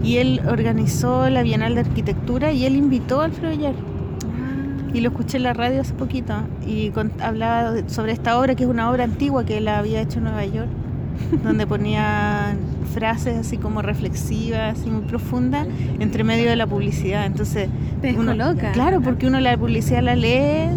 y 0.03 0.17
él 0.17 0.41
organizó 0.47 1.29
la 1.29 1.41
Bienal 1.43 1.75
de 1.75 1.81
Arquitectura 1.81 2.51
y 2.51 2.65
él 2.65 2.75
invitó 2.75 3.21
a 3.21 3.25
Alfredo 3.25 3.53
Yar. 3.53 3.73
Y 4.93 5.01
lo 5.01 5.09
escuché 5.09 5.37
en 5.37 5.43
la 5.43 5.53
radio 5.53 5.81
hace 5.81 5.93
poquito 5.93 6.33
y 6.65 6.89
con- 6.89 7.11
hablaba 7.21 7.73
sobre 7.87 8.11
esta 8.13 8.37
obra, 8.39 8.55
que 8.55 8.63
es 8.63 8.69
una 8.69 8.89
obra 8.89 9.03
antigua 9.03 9.45
que 9.45 9.57
él 9.57 9.67
había 9.67 10.01
hecho 10.01 10.17
en 10.19 10.25
Nueva 10.25 10.45
York, 10.45 10.69
donde 11.43 11.65
ponía 11.67 12.55
frases 12.97 13.37
así 13.37 13.57
como 13.57 13.83
reflexivas 13.83 14.79
y 14.85 14.89
muy 14.89 15.01
profundas 15.03 15.67
entre 15.99 16.23
medio 16.23 16.49
de 16.49 16.55
la 16.55 16.65
publicidad. 16.65 17.25
Entonces, 17.27 17.69
Te 18.01 18.13
uno- 18.15 18.33
descoloca. 18.33 18.71
claro, 18.71 19.01
porque 19.01 19.27
uno 19.27 19.39
la 19.39 19.55
publicidad 19.55 20.01
la 20.01 20.15
lee, 20.15 20.69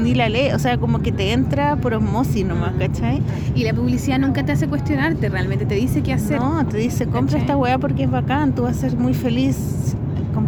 ni 0.00 0.14
la 0.14 0.28
lee, 0.28 0.52
o 0.54 0.58
sea, 0.60 0.78
como 0.78 1.00
que 1.00 1.10
te 1.10 1.32
entra 1.32 1.74
por 1.76 1.94
osmosis 1.94 2.46
nomás, 2.46 2.72
¿cachai? 2.78 3.20
Y 3.56 3.64
la 3.64 3.74
publicidad 3.74 4.20
nunca 4.20 4.44
te 4.44 4.52
hace 4.52 4.68
cuestionarte, 4.68 5.28
realmente 5.28 5.66
te 5.66 5.74
dice 5.74 6.02
qué 6.02 6.12
hacer. 6.12 6.38
No, 6.38 6.64
te 6.64 6.76
dice, 6.76 7.06
compra 7.06 7.22
¿Cachai? 7.32 7.40
esta 7.40 7.56
weá 7.56 7.78
porque 7.78 8.04
es 8.04 8.10
bacán, 8.10 8.54
tú 8.54 8.62
vas 8.62 8.76
a 8.76 8.80
ser 8.88 8.96
muy 8.96 9.14
feliz 9.14 9.96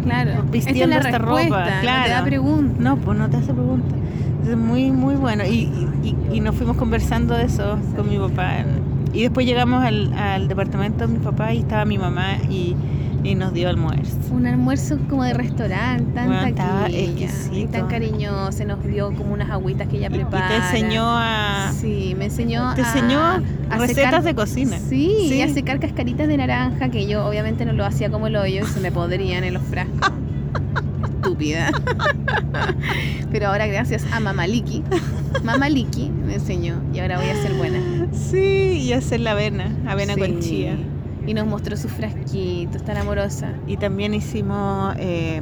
Claro. 0.05 0.43
vistiendo 0.49 0.83
Esta 0.95 0.97
es 0.97 1.03
la 1.03 1.09
esta 1.09 1.17
ropa. 1.19 1.41
no 1.41 1.65
te 1.65 1.81
Claro. 1.81 2.09
da 2.13 2.23
pregunta. 2.23 2.73
No, 2.79 2.95
pues 2.95 3.17
no 3.17 3.29
te 3.29 3.35
hace 3.37 3.53
pregunta. 3.53 3.93
Es 4.49 4.55
muy, 4.57 4.89
muy 4.91 5.15
bueno. 5.15 5.43
Y, 5.45 5.69
y, 6.01 6.15
y 6.31 6.39
nos 6.39 6.55
fuimos 6.55 6.77
conversando 6.77 7.35
de 7.35 7.43
eso 7.43 7.77
con 7.97 8.09
mi 8.09 8.17
papá. 8.17 8.63
Y 9.13 9.23
después 9.23 9.45
llegamos 9.45 9.83
al, 9.83 10.13
al 10.13 10.47
departamento 10.47 11.05
de 11.07 11.13
mi 11.13 11.19
papá 11.19 11.53
y 11.53 11.59
estaba 11.59 11.83
mi 11.85 11.97
mamá 11.97 12.37
y, 12.49 12.75
y 13.23 13.35
nos 13.35 13.53
dio 13.53 13.67
almuerzo. 13.69 14.17
Un 14.31 14.47
almuerzo 14.47 14.97
como 15.09 15.23
de 15.25 15.33
restaurante, 15.33 16.05
tan 16.13 16.27
Bueno, 16.27 16.55
taquilla, 16.55 17.27
y 17.51 17.65
tan 17.67 17.87
cariñoso, 17.87 18.51
se 18.53 18.63
nos 18.65 18.81
dio 18.85 19.11
como 19.13 19.33
unas 19.33 19.49
agüitas 19.49 19.87
que 19.89 19.97
ella 19.97 20.07
Y 20.07 20.11
prepara. 20.11 20.47
te 20.47 20.55
enseñó 20.55 21.03
a... 21.05 21.71
Sí, 21.73 22.15
me 22.17 22.25
enseñó 22.25 22.73
Te 22.73 22.81
a- 22.81 22.85
enseñó 22.85 23.19
a 23.19 23.41
recetas 23.77 23.95
secar- 23.95 24.23
de 24.23 24.33
cocina. 24.35 24.77
Sí, 24.79 25.11
Sí. 25.27 25.35
y 25.35 25.41
a 25.41 25.49
secar 25.49 25.79
cascaritas 25.81 26.27
de 26.29 26.37
naranja 26.37 26.87
que 26.89 27.05
yo 27.05 27.25
obviamente 27.27 27.65
no 27.65 27.73
lo 27.73 27.85
hacía 27.85 28.09
como 28.09 28.27
el 28.27 28.35
hoyo 28.37 28.61
y 28.63 28.67
se 28.67 28.79
me 28.79 28.91
podrían 28.93 29.43
en 29.43 29.53
los 29.55 29.63
frascos. 29.63 30.09
Estúpida. 31.41 31.71
Pero 33.31 33.47
ahora 33.47 33.65
gracias 33.67 34.05
a 34.11 34.19
Mamaliki, 34.19 34.83
Mamaliki 35.43 36.09
me 36.09 36.35
enseñó 36.35 36.81
y 36.93 36.99
ahora 36.99 37.17
voy 37.19 37.29
a 37.29 37.41
ser 37.41 37.53
buena. 37.53 37.79
Sí, 38.11 38.79
y 38.83 38.93
hacer 38.93 39.21
la 39.21 39.31
avena, 39.31 39.71
avena 39.87 40.15
con 40.17 40.41
Sí. 40.41 40.49
chía. 40.49 40.75
Y 41.25 41.33
nos 41.35 41.45
mostró 41.45 41.77
sus 41.77 41.91
frasquitos, 41.91 42.83
tan 42.83 42.97
amorosa. 42.97 43.53
Y 43.67 43.77
también 43.77 44.13
hicimos, 44.15 44.95
eh, 44.97 45.39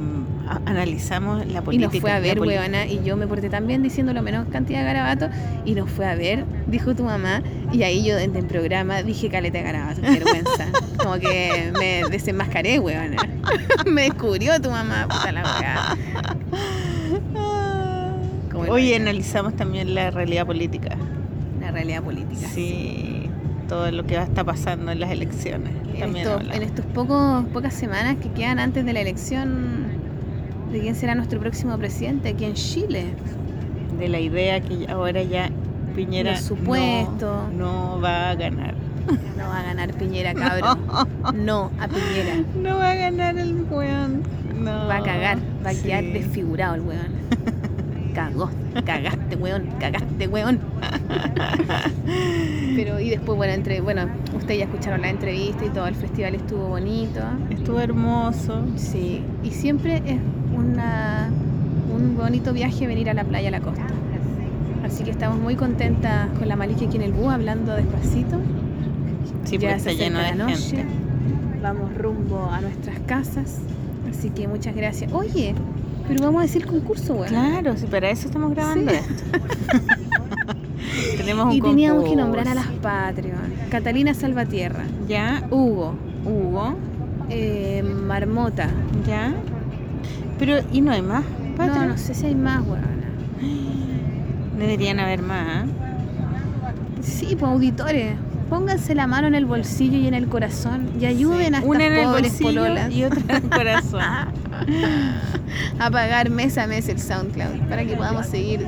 analizamos 0.65 1.45
la 1.47 1.59
Y 1.59 1.61
política. 1.61 1.89
nos 1.93 2.01
fue 2.01 2.11
a 2.11 2.19
ver, 2.19 2.39
huevona, 2.39 2.85
y 2.85 3.01
yo 3.03 3.15
me 3.15 3.27
porté 3.27 3.49
tan 3.49 3.65
bien 3.65 3.81
diciendo 3.81 4.11
lo 4.13 4.21
menos 4.21 4.47
cantidad 4.49 4.79
de 4.79 4.85
garabatos, 4.85 5.29
y 5.65 5.75
nos 5.75 5.89
fue 5.89 6.05
a 6.05 6.15
ver, 6.15 6.43
dijo 6.67 6.95
tu 6.95 7.03
mamá, 7.05 7.41
y 7.71 7.83
ahí 7.83 8.03
yo 8.05 8.17
en 8.17 8.35
el 8.35 8.45
programa 8.45 9.03
dije 9.03 9.29
caleta 9.29 9.59
de 9.59 9.63
garabatos, 9.63 10.03
qué 10.03 10.11
vergüenza. 10.19 10.67
Como 11.01 11.17
que 11.17 11.71
me 11.79 12.03
desenmascaré, 12.11 12.77
huevona. 12.79 13.15
me 13.85 14.03
descubrió 14.03 14.59
tu 14.61 14.69
mamá, 14.69 15.07
puta 15.07 15.31
la 15.31 15.43
weá. 15.43 15.97
Hoy 18.69 18.93
analizamos 18.93 19.55
también 19.55 19.95
la 19.95 20.11
realidad 20.11 20.45
política. 20.45 20.97
La 21.61 21.71
realidad 21.71 22.03
política. 22.03 22.47
Sí, 22.47 23.29
todo 23.67 23.91
lo 23.91 24.05
que 24.05 24.15
va 24.15 24.23
a 24.23 24.25
estar 24.25 24.45
pasando 24.45 24.91
en 24.91 24.99
las 24.99 25.11
elecciones. 25.11 25.73
En, 25.93 25.99
También 25.99 26.27
hablamos. 26.27 26.55
en 26.55 26.63
estos 26.63 26.85
pocos, 26.85 27.45
pocas 27.53 27.73
semanas 27.73 28.17
que 28.21 28.29
quedan 28.31 28.59
antes 28.59 28.85
de 28.85 28.93
la 28.93 29.01
elección 29.01 29.87
de 30.71 30.81
quién 30.81 30.95
será 30.95 31.15
nuestro 31.15 31.39
próximo 31.39 31.77
presidente 31.77 32.29
aquí 32.29 32.45
en 32.45 32.53
Chile. 32.53 33.05
de 33.97 34.07
la 34.07 34.19
idea 34.19 34.61
que 34.61 34.87
ahora 34.89 35.23
ya 35.23 35.49
Piñera. 35.95 36.39
No, 37.19 37.49
no 37.49 38.01
va 38.01 38.29
a 38.29 38.35
ganar. 38.35 38.73
No 39.37 39.47
va 39.49 39.59
a 39.59 39.63
ganar 39.63 39.93
Piñera, 39.93 40.33
cabrón. 40.33 40.79
No 41.45 41.71
a 41.79 41.87
Piñera. 41.87 42.43
No 42.61 42.77
va 42.77 42.91
a 42.91 42.95
ganar 42.95 43.37
el 43.37 43.63
weón. 43.69 44.23
No. 44.59 44.87
Va 44.87 44.97
a 44.97 45.03
cagar, 45.03 45.37
va 45.65 45.69
a 45.69 45.73
Sí. 45.73 45.83
quedar 45.83 46.03
desfigurado 46.03 46.75
el 46.75 46.81
weón. 46.81 47.19
Cagó, 48.13 48.49
cagaste, 48.85 49.35
weón, 49.37 49.67
cagaste, 49.79 50.27
weón. 50.27 50.59
Pero 52.75 52.99
y 52.99 53.09
después, 53.09 53.37
bueno, 53.37 53.53
entre, 53.53 53.81
bueno, 53.81 54.07
ustedes 54.35 54.59
ya 54.59 54.65
escucharon 54.65 55.01
la 55.01 55.09
entrevista 55.09 55.63
y 55.65 55.69
todo, 55.69 55.87
el 55.87 55.95
festival 55.95 56.35
estuvo 56.35 56.67
bonito. 56.67 57.21
Estuvo 57.49 57.79
hermoso. 57.79 58.65
Sí, 58.75 59.21
y 59.43 59.51
siempre 59.51 60.01
es 60.05 60.17
una, 60.55 61.29
un 61.95 62.17
bonito 62.17 62.51
viaje 62.51 62.87
venir 62.87 63.09
a 63.09 63.13
la 63.13 63.23
playa, 63.23 63.49
a 63.49 63.51
la 63.51 63.61
costa. 63.61 63.85
Así 64.83 65.03
que 65.03 65.11
estamos 65.11 65.39
muy 65.39 65.55
contentas 65.55 66.27
con 66.37 66.47
la 66.47 66.55
Maliki 66.55 66.85
aquí 66.85 66.97
en 66.97 67.03
el 67.03 67.13
bus, 67.13 67.31
hablando 67.31 67.75
despacito. 67.75 68.37
Sí, 69.49 69.57
ya 69.57 69.69
porque 69.69 69.83
se 69.83 69.91
está 69.91 70.03
lleno 70.03 70.19
de 70.19 70.23
la 70.25 70.35
noche. 70.35 70.77
gente. 70.77 70.85
Vamos 71.61 71.95
rumbo 71.97 72.49
a 72.51 72.61
nuestras 72.61 72.99
casas. 73.01 73.57
Así 74.09 74.29
que 74.29 74.47
muchas 74.47 74.75
gracias. 74.75 75.11
Oye, 75.13 75.53
pero 76.07 76.23
vamos 76.23 76.39
a 76.39 76.43
decir 76.43 76.65
concurso, 76.65 77.13
weón. 77.13 77.27
Claro, 77.29 77.75
sí, 77.77 77.85
para 77.85 78.09
eso 78.09 78.27
estamos 78.27 78.51
grabando 78.51 78.91
Sí. 78.91 78.97
esto. 78.97 79.23
Tenemos 81.17 81.45
un 81.47 81.51
Y 81.53 81.61
teníamos 81.61 82.03
que 82.05 82.15
nombrar 82.15 82.47
a 82.47 82.55
las 82.55 82.67
Patreon. 82.67 83.53
Catalina 83.69 84.13
Salvatierra. 84.13 84.83
Ya, 85.07 85.45
Hugo. 85.51 85.93
Hugo, 86.25 86.75
eh, 87.29 87.83
Marmota. 87.83 88.69
ya. 89.07 89.33
Pero, 90.39 90.55
¿y 90.71 90.81
no 90.81 90.91
hay 90.91 91.01
más? 91.01 91.23
No, 91.23 91.55
Patreon? 91.55 91.89
no 91.89 91.97
sé 91.97 92.13
si 92.13 92.25
hay 92.27 92.35
más, 92.35 92.65
weón. 92.65 92.99
Deberían 94.57 94.99
haber 94.99 95.21
más. 95.21 95.65
¿eh? 95.65 95.69
Sí, 97.01 97.35
pues 97.37 97.51
auditores. 97.51 98.13
Pónganse 98.49 98.95
la 98.95 99.05
mano 99.07 99.27
en 99.27 99.35
el 99.35 99.45
bolsillo 99.45 99.97
y 99.97 100.07
en 100.07 100.13
el 100.13 100.27
corazón 100.27 100.89
y 100.99 101.05
ayuden 101.05 101.55
a 101.55 101.59
estas 101.59 101.69
Una 101.69 101.85
en 101.85 101.93
el 101.93 102.05
pobres 102.05 102.33
pololas 102.41 102.91
y 102.91 103.03
otra 103.03 103.21
en 103.27 103.35
el 103.43 103.49
corazón. 103.49 104.01
a 105.79 105.91
pagar 105.91 106.29
mes 106.29 106.57
a 106.57 106.67
mes 106.67 106.89
el 106.89 106.99
SoundCloud 106.99 107.69
para 107.69 107.85
que 107.85 107.95
podamos 107.95 108.25
seguir 108.25 108.65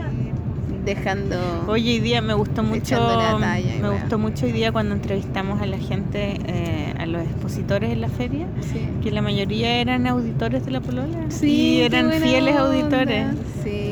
dejando. 0.86 1.36
Hoy 1.68 1.88
hoy 1.90 1.99
día 1.99 2.22
me 2.22 2.34
gustó 2.34 2.64
mucho, 2.64 2.98
talla 2.98 3.38
me 3.82 3.90
gustó 3.90 4.18
mucho 4.18 4.45
hoy 4.45 4.52
día 4.52 4.72
cuando 4.72 4.95
entrevistamos 4.95 5.62
a 5.62 5.66
la 5.68 5.78
gente, 5.78 6.40
eh, 6.48 6.94
a 6.98 7.06
los 7.06 7.22
expositores 7.24 7.91
en 7.91 8.02
la 8.02 8.10
feria, 8.10 8.48
Sí. 8.62 8.88
que 9.03 9.12
la 9.12 9.22
mayoría 9.22 9.76
eran 9.80 10.08
auditores 10.08 10.66
de 10.66 10.72
la 10.72 10.82
polola 10.82 11.18
Sí, 11.30 11.78
y 11.78 11.82
eran 11.82 12.12
fieles 12.14 12.56
onda. 12.56 12.68
auditores 12.68 13.28
Sí. 13.64 13.90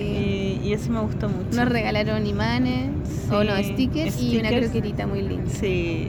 Y, 0.69 0.73
eso 0.73 0.91
me 0.91 0.99
gustó 1.01 1.29
mucho. 1.29 1.55
Nos 1.57 1.69
regalaron 1.69 2.25
imanes 2.27 2.89
o 3.31 3.41
Sí, 3.41 3.47
no 3.47 3.63
stickers, 3.63 4.21
y 4.21 4.37
una 4.37 4.49
croquerita 4.49 5.07
muy 5.07 5.21
linda. 5.21 5.49
Sí, 5.51 6.07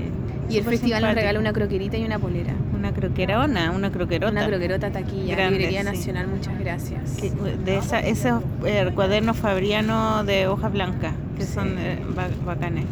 Y 0.48 0.56
el 0.58 0.64
festival 0.64 1.02
nos 1.02 1.14
regaló 1.14 1.38
una 1.40 1.52
croquerita 1.52 1.96
y 1.96 2.04
una 2.04 2.18
polera. 2.18 2.52
Una 2.74 2.92
croquerona, 2.92 3.70
una 3.70 3.90
croquerota. 3.92 4.32
Una 4.32 4.46
croquerota 4.46 4.90
taquilla, 4.90 5.34
Grande, 5.36 5.58
Librería 5.58 5.80
sí. 5.80 5.86
Nacional, 5.86 6.26
muchas 6.28 6.58
gracias. 6.58 7.12
Que- 7.20 7.30
de 7.30 7.76
esa, 7.76 8.00
esos 8.00 8.42
eh, 8.66 8.90
cuadernos 8.94 9.36
fabrianos 9.36 10.26
de 10.26 10.48
hojas 10.48 10.72
blancas, 10.72 11.12
que 11.36 11.44
son 11.44 11.76
eh, 11.78 11.98
ba- 12.16 12.28
bacanes. 12.44 12.84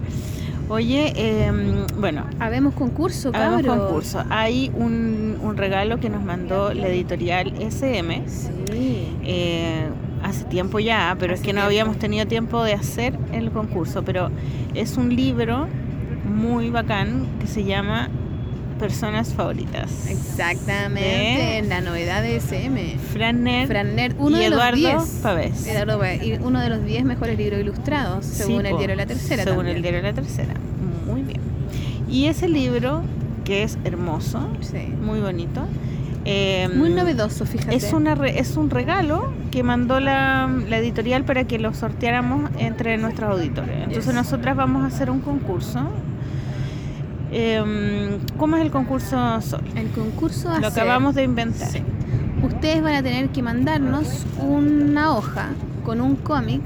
Oye, 0.68 1.14
eh, 1.16 1.50
bueno. 1.98 2.26
Habemos 2.38 2.74
concurso, 2.74 3.30
Habemos 3.32 3.62
cabros. 3.62 3.78
concurso. 3.86 4.22
Hay 4.28 4.70
un, 4.74 5.38
un 5.42 5.56
regalo 5.56 5.98
que 5.98 6.10
nos 6.10 6.22
mandó 6.22 6.74
la 6.74 6.88
editorial 6.88 7.54
SM. 7.58 8.22
eh, 9.24 9.88
hace 10.22 10.44
tiempo 10.44 10.78
ya, 10.78 11.16
pero 11.18 11.34
es 11.34 11.40
que 11.40 11.52
no 11.52 11.62
habíamos 11.62 11.98
tenido 11.98 12.26
tiempo 12.26 12.62
de 12.62 12.72
hacer 12.74 13.14
el 13.32 13.50
concurso. 13.50 14.02
Pero 14.02 14.30
es 14.74 14.96
un 14.96 15.14
libro 15.14 15.66
muy 16.24 16.70
bacán 16.70 17.26
que 17.40 17.46
se 17.46 17.64
llama 17.64 18.08
Personas 18.78 19.34
Favoritas. 19.34 20.06
Exactamente, 20.08 21.00
De 21.08 21.58
en 21.58 21.68
la 21.68 21.80
novedad 21.80 22.22
de 22.22 22.36
SM. 22.36 22.96
Fran 23.12 23.42
Nerd 23.42 23.66
Fran 23.68 23.96
Nerd, 23.96 24.14
uno 24.18 24.36
y 24.36 24.40
de 24.40 24.46
Eduardo 24.46 24.92
los 24.92 25.04
10. 25.10 25.22
Pavés. 25.22 25.66
Eduardo 25.66 25.98
Pavés, 25.98 26.22
y 26.22 26.32
uno 26.34 26.60
de 26.60 26.68
los 26.68 26.84
10 26.84 27.04
mejores 27.04 27.36
libros 27.36 27.60
ilustrados, 27.60 28.24
según 28.24 28.62
Sí, 28.62 28.68
el 28.68 28.76
diario 28.78 28.96
La 28.96 29.06
Tercera. 29.06 29.42
Según 29.42 29.58
también. 29.58 29.76
el 29.76 29.82
diario 29.82 30.02
La 30.02 30.12
Tercera. 30.12 30.54
Muy 31.06 31.22
bien. 31.22 31.40
Y 32.08 32.26
ese 32.26 32.48
libro, 32.48 33.02
que 33.44 33.62
es 33.64 33.78
hermoso, 33.84 34.48
muy 35.02 35.20
bonito. 35.20 35.62
Eh, 36.30 36.68
Muy 36.74 36.90
novedoso, 36.90 37.46
fíjate. 37.46 37.74
Es, 37.74 37.92
una 37.92 38.14
re- 38.14 38.38
es 38.38 38.56
un 38.56 38.68
regalo 38.70 39.32
que 39.50 39.62
mandó 39.62 39.98
la, 39.98 40.46
la 40.68 40.76
editorial 40.78 41.24
para 41.24 41.44
que 41.44 41.58
lo 41.58 41.72
sorteáramos 41.72 42.50
entre 42.58 42.98
nuestros 42.98 43.30
auditores. 43.30 43.74
Entonces 43.84 44.04
Yes. 44.06 44.14
nosotras 44.14 44.54
vamos 44.56 44.82
a 44.84 44.86
hacer 44.88 45.10
un 45.10 45.20
concurso. 45.20 45.80
Eh, 47.30 48.18
¿Cómo 48.38 48.56
es 48.56 48.62
el 48.62 48.70
concurso 48.70 49.40
Sol? 49.42 49.60
El 49.74 49.88
concurso 49.90 50.48
Lo 50.58 50.66
a 50.66 50.70
ser- 50.70 50.82
acabamos 50.82 51.14
de 51.14 51.24
inventar. 51.24 51.68
Sí. 51.68 51.82
Ustedes 52.42 52.82
van 52.82 52.94
a 52.94 53.02
tener 53.02 53.28
que 53.30 53.42
mandarnos 53.42 54.24
una 54.40 55.14
hoja 55.14 55.48
con 55.84 56.00
un 56.00 56.16
cómic 56.16 56.62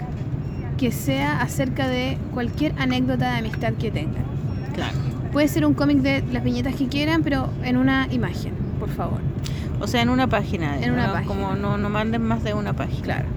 que 0.77 0.93
sea 0.93 1.41
acerca 1.41 1.89
de 1.89 2.19
cualquier 2.35 2.75
anécdota 2.79 3.33
de 3.33 3.39
amistad 3.39 3.73
que 3.75 3.91
tengan. 3.91 4.25
Claro. 4.75 4.97
Puede 5.33 5.49
ser 5.49 5.65
un 5.65 5.75
cómic 5.75 5.99
de 5.99 6.23
las 6.33 6.45
viñetas 6.45 6.75
que 6.75 6.89
quieran, 6.89 7.23
pero 7.23 7.49
en 7.65 7.77
una 7.77 8.07
imagen, 8.11 8.53
por 8.83 8.91
favor. 8.91 9.21
O 9.81 9.87
sea, 9.87 10.03
en 10.03 10.09
una 10.09 10.27
página. 10.27 10.77
En 10.81 10.95
una 10.95 11.13
página. 11.13 11.29
Como 11.29 11.55
no, 11.55 11.79
no 11.79 11.89
manden 11.89 12.21
más 12.21 12.43
de 12.43 12.53
una 12.53 12.73
página. 12.73 13.03
Claro. 13.05 13.29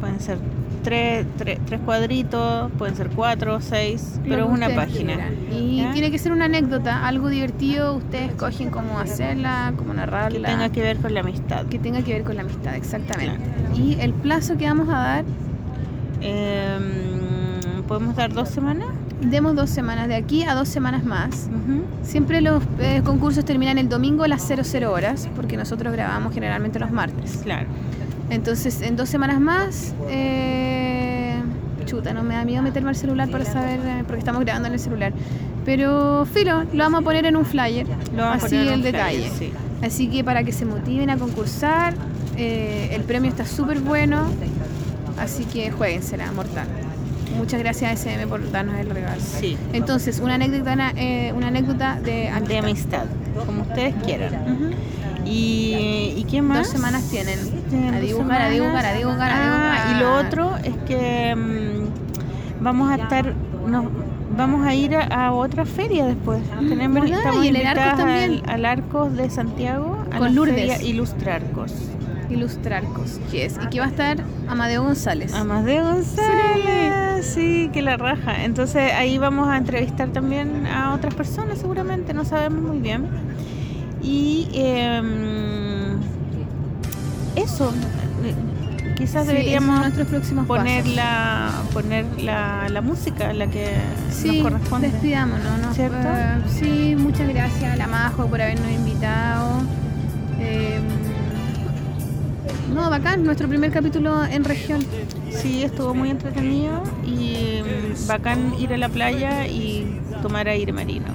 Pueden 0.00 0.18
ser 0.18 0.38
tres, 0.82 1.24
tres, 1.38 1.60
tres 1.64 1.80
cuadritos, 1.84 2.72
pueden 2.72 2.96
ser 2.96 3.08
cuatro, 3.10 3.60
seis, 3.60 4.18
Lo 4.24 4.28
pero 4.28 4.44
es 4.46 4.50
una 4.50 4.70
página. 4.70 5.14
quieran. 5.14 5.34
Y 5.52 5.82
¿Ya? 5.82 5.92
tiene 5.92 6.10
que 6.10 6.18
ser 6.18 6.32
una 6.32 6.46
anécdota, 6.46 7.06
algo 7.06 7.28
divertido. 7.28 7.94
Ustedes 7.94 8.30
escogen 8.30 8.70
cómo 8.70 8.98
hacerla, 8.98 9.72
cómo 9.76 9.94
narrarla. 9.94 10.48
Que 10.48 10.52
tenga 10.54 10.68
que 10.70 10.82
ver 10.82 10.96
con 10.96 11.14
la 11.14 11.20
amistad. 11.20 11.66
Que 11.66 11.78
tenga 11.78 12.02
que 12.02 12.14
ver 12.14 12.24
con 12.24 12.34
la 12.34 12.42
amistad, 12.42 12.74
exactamente. 12.74 13.38
Y 13.76 14.00
el 14.00 14.12
plazo 14.14 14.56
que 14.58 14.64
vamos 14.64 14.88
a 14.88 14.98
dar. 14.98 15.24
Em, 16.20 17.82
¿Podemos 17.86 18.16
dar 18.16 18.32
dos 18.32 18.48
semanas? 18.48 18.88
Demos 19.22 19.54
dos 19.54 19.70
semanas, 19.70 20.08
de 20.08 20.16
aquí 20.16 20.44
a 20.44 20.54
dos 20.54 20.68
semanas 20.68 21.04
más. 21.04 21.48
Siempre 22.02 22.40
los 22.40 22.62
eh, 22.80 23.02
concursos 23.04 23.44
terminan 23.44 23.78
el 23.78 23.88
domingo 23.88 24.24
a 24.24 24.28
las 24.28 24.42
00 24.46 24.90
horas, 24.92 25.28
porque 25.36 25.56
nosotros 25.56 25.92
grabamos 25.92 26.34
generalmente 26.34 26.78
los 26.78 26.90
martes. 26.90 27.40
Claro. 27.42 27.66
Entonces, 28.30 28.82
en 28.82 28.96
dos 28.96 29.08
semanas 29.08 29.40
más, 29.40 29.94
eh, 30.08 31.34
chuta, 31.86 32.12
no 32.14 32.22
me 32.22 32.34
da 32.34 32.44
miedo 32.44 32.62
meterme 32.62 32.90
al 32.90 32.96
celular 32.96 33.28
para 33.30 33.44
saber, 33.44 33.80
eh, 33.84 34.04
porque 34.06 34.18
estamos 34.18 34.42
grabando 34.42 34.68
en 34.68 34.74
el 34.74 34.80
celular. 34.80 35.12
Pero, 35.64 36.26
filo, 36.32 36.64
lo 36.72 36.78
vamos 36.78 37.00
a 37.00 37.04
poner 37.04 37.24
en 37.26 37.36
un 37.36 37.44
flyer, 37.44 37.86
vamos 38.16 38.42
a 38.42 38.46
así 38.46 38.56
poner 38.56 38.66
en 38.66 38.68
el 38.68 38.74
un 38.74 38.80
flyer, 38.82 38.92
detalle. 38.92 39.30
sí. 39.38 39.52
Así 39.82 40.08
que 40.08 40.24
para 40.24 40.44
que 40.44 40.52
se 40.52 40.64
motiven 40.64 41.10
a 41.10 41.16
concursar, 41.16 41.94
eh, 42.36 42.90
el 42.92 43.02
premio 43.02 43.30
está 43.30 43.44
súper 43.44 43.80
bueno, 43.80 44.26
así 45.18 45.44
que 45.44 45.70
jueguensela, 45.70 46.30
mortal. 46.32 46.66
Muchas 47.36 47.60
gracias 47.60 47.90
a 47.90 47.92
SM 47.94 48.26
por 48.26 48.50
darnos 48.50 48.76
el 48.78 48.90
regalo. 48.90 49.20
Sí. 49.20 49.56
Entonces, 49.72 50.20
una 50.20 50.34
anécdota, 50.34 50.92
eh, 50.96 51.32
una 51.34 51.48
anécdota 51.48 51.98
de 52.00 52.28
amistad. 52.28 52.48
De 52.48 52.58
amistad, 52.58 53.04
como 53.46 53.62
ustedes 53.62 53.94
quieran. 54.04 54.72
¿Y, 55.24 56.14
¿Y 56.16 56.24
qué 56.30 56.42
más? 56.42 56.58
Dos 56.58 56.68
semanas 56.68 57.04
tienen. 57.10 57.38
A 57.94 58.00
dibujar, 58.00 58.42
a 58.42 58.48
dibujar, 58.50 58.84
a 58.86 58.92
dibujar, 58.92 59.30
a 59.30 59.34
Ah, 59.34 59.86
dibujar. 59.86 59.96
Y 59.96 60.00
lo 60.00 60.14
otro 60.28 60.56
es 60.64 60.76
que 60.86 61.34
mm, 61.34 62.62
vamos 62.64 62.90
a 62.90 62.96
estar, 62.96 63.32
nos, 63.66 63.84
vamos 64.36 64.66
a 64.66 64.74
ir 64.74 64.96
a, 64.96 65.04
a 65.04 65.32
otra 65.32 65.64
feria 65.64 66.06
después. 66.06 66.40
Tenemos, 66.68 67.02
¿Verdad? 67.02 67.18
estamos 67.18 67.44
Y 67.44 67.48
el 67.48 67.56
Arcos 67.56 67.68
invitadas 67.68 67.96
también. 67.96 68.42
Al, 68.46 68.50
al 68.54 68.64
Arcos 68.66 69.16
de 69.16 69.30
Santiago, 69.30 69.98
a 70.10 70.18
Con 70.18 70.28
la 70.28 70.34
Lourdes. 70.34 70.54
feria 70.56 70.82
Ilustrarcos. 70.82 71.72
Ilustrarcos, 72.32 73.20
yes. 73.30 73.58
Y 73.62 73.66
que 73.68 73.80
va 73.80 73.86
a 73.86 73.88
estar 73.88 74.18
Amadeo 74.48 74.82
González. 74.82 75.32
Amadeo 75.34 75.84
González, 75.84 77.26
sí, 77.26 77.70
que 77.72 77.82
la 77.82 77.96
raja. 77.96 78.44
Entonces 78.44 78.92
ahí 78.92 79.18
vamos 79.18 79.48
a 79.48 79.56
entrevistar 79.56 80.08
también 80.08 80.66
a 80.66 80.94
otras 80.94 81.14
personas, 81.14 81.58
seguramente, 81.58 82.14
no 82.14 82.24
sabemos 82.24 82.62
muy 82.62 82.78
bien. 82.78 83.06
Y 84.02 84.48
em, 84.54 86.00
eso, 87.36 87.72
quizás 88.96 89.22
Sí, 89.26 89.32
deberíamos 89.32 89.78
nuestros 89.80 90.08
próximos 90.08 90.46
poner, 90.46 90.82
pasos. 90.82 90.96
la, 90.96 91.50
poner 91.72 92.04
la, 92.20 92.68
la 92.68 92.80
música, 92.80 93.32
la 93.32 93.46
que 93.46 93.68
Sí, 94.10 94.40
nos 94.42 94.50
corresponde. 94.52 94.88
despidámonos. 94.90 95.58
¿no? 95.60 95.72
¿Cierto? 95.74 95.96
Eh, 96.08 96.36
sí, 96.48 96.96
muchas 96.98 97.28
gracias 97.28 97.72
a 97.72 97.76
la 97.76 97.86
Majo 97.86 98.26
por 98.26 98.40
habernos 98.42 98.70
invitado. 98.70 99.60
Eh, 100.40 100.80
no, 102.74 102.90
bacán, 102.90 103.24
nuestro 103.24 103.48
primer 103.48 103.70
capítulo 103.70 104.24
en 104.24 104.44
región. 104.44 104.84
Sí, 105.30 105.62
estuvo 105.62 105.94
muy 105.94 106.10
entretenido 106.10 106.82
y 107.04 107.60
mm, 107.62 108.06
bacán 108.06 108.54
ir 108.58 108.72
a 108.72 108.76
la 108.78 108.88
playa 108.88 109.46
y 109.46 109.98
tomar 110.22 110.48
aire 110.48 110.72
marino. 110.72 111.06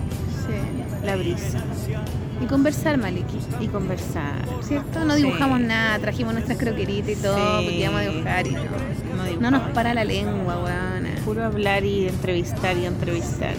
Sí. 0.46 1.06
La 1.06 1.16
brisa. 1.16 1.64
Y 2.42 2.46
conversar, 2.46 2.98
Maliki. 2.98 3.38
Y 3.62 3.68
conversar. 3.68 4.46
¿Cierto? 4.62 5.04
No 5.06 5.16
Sí. 5.16 5.24
dibujamos 5.24 5.60
nada, 5.62 5.98
trajimos 6.00 6.34
nuestras 6.34 6.58
croqueritas 6.58 7.10
y 7.10 7.16
todo, 7.16 7.36
Sí. 7.60 7.66
porque 7.66 7.80
íbamos 7.80 8.02
a 8.02 8.04
dibujar 8.10 8.48
y 8.48 8.52
no. 8.52 8.62
No, 8.62 9.42
No 9.42 9.52
nos 9.52 9.72
para 9.72 9.94
la 9.94 10.04
lengua, 10.04 10.58
weona. 10.64 11.10
Puro 11.26 11.44
hablar 11.46 11.84
y 11.84 12.08
entrevistar 12.08 12.78
y 12.78 12.86
entrevistar. 12.86 13.54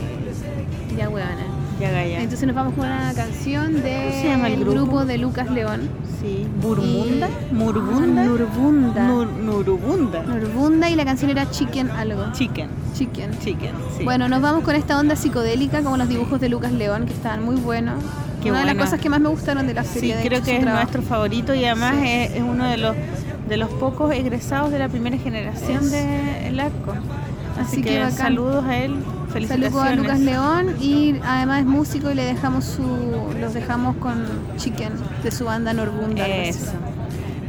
Ya, 0.96 1.08
weona. 1.08 1.46
Ya. 1.80 2.02
Entonces 2.20 2.44
nos 2.46 2.56
vamos 2.56 2.74
con 2.74 2.86
una 2.86 3.12
canción 3.14 3.82
de 3.82 4.08
¿Cómo 4.10 4.22
se 4.22 4.28
llama 4.28 4.48
el 4.48 4.64
grupo? 4.64 5.04
de 5.04 5.18
Lucas 5.18 5.50
León. 5.50 5.88
Sí. 6.20 6.44
¿Burmunda? 6.60 7.28
Y- 7.50 7.54
¿Murbunda? 7.54 8.24
Nurbunda. 8.24 9.08
Nur- 9.08 9.32
Nurubunda. 9.32 10.22
Nurbunda 10.24 10.90
y 10.90 10.96
la 10.96 11.04
canción 11.04 11.30
era 11.30 11.48
Chicken 11.50 11.90
algo. 11.92 12.32
Chicken. 12.32 12.68
Chicken. 12.94 13.30
Chicken, 13.38 13.72
sí. 13.96 14.04
Bueno, 14.04 14.28
nos 14.28 14.42
vamos 14.42 14.64
con 14.64 14.74
esta 14.74 14.98
onda 14.98 15.14
psicodélica, 15.14 15.82
como 15.82 15.96
los 15.96 16.08
dibujos 16.08 16.40
de 16.40 16.48
Lucas 16.48 16.72
León, 16.72 17.06
que 17.06 17.12
estaban 17.12 17.44
muy 17.44 17.54
buenos. 17.56 18.02
Qué 18.42 18.50
Una 18.50 18.60
de 18.60 18.66
las 18.66 18.74
cosas 18.76 19.00
que 19.00 19.08
más 19.08 19.20
me 19.20 19.28
gustaron 19.28 19.66
de 19.66 19.74
la 19.74 19.84
Sí, 19.84 19.94
serie. 20.00 20.16
de 20.16 20.22
creo 20.24 20.38
hecho, 20.38 20.46
que 20.46 20.56
es 20.56 20.60
trabajo. 20.62 20.82
nuestro 20.82 21.02
favorito 21.02 21.54
y 21.54 21.64
además 21.64 21.94
Sí. 22.00 22.08
es, 22.08 22.30
es 22.36 22.42
uno 22.42 22.64
de 22.64 22.76
los 22.78 22.96
de 23.48 23.56
los 23.56 23.70
pocos 23.70 24.12
egresados 24.12 24.70
de 24.70 24.78
la 24.78 24.88
primera 24.90 25.16
generación 25.16 25.88
del 25.90 26.60
arco. 26.60 26.92
Así, 27.58 27.60
Así 27.60 27.82
que, 27.82 27.98
que 28.00 28.10
saludos 28.10 28.62
a 28.66 28.76
él. 28.76 28.94
Saludos 29.32 29.74
a 29.82 29.94
Lucas 29.94 30.20
León 30.20 30.76
y 30.80 31.14
además 31.24 31.60
es 31.60 31.66
músico 31.66 32.10
y 32.10 32.14
le 32.14 32.24
dejamos 32.24 32.64
su, 32.64 32.82
los 33.40 33.54
dejamos 33.54 33.96
con 33.96 34.24
Chicken 34.56 34.92
de 35.22 35.30
su 35.30 35.44
banda 35.44 35.72
Norbunda. 35.72 36.26
Eso. 36.26 36.72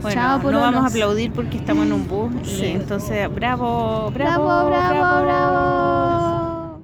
Bueno, 0.02 0.22
Chao, 0.22 0.52
no 0.52 0.60
vamos 0.62 0.84
a 0.84 0.88
aplaudir 0.88 1.32
porque 1.32 1.58
estamos 1.58 1.86
en 1.86 1.94
un 1.94 2.08
bus 2.08 2.32
y 2.44 2.46
Sí. 2.50 2.66
entonces 2.68 3.34
bravo, 3.34 4.12
Bravo, 4.14 4.46
bravo, 4.46 4.70
bravo, 4.70 5.26
bravo. 5.26 6.82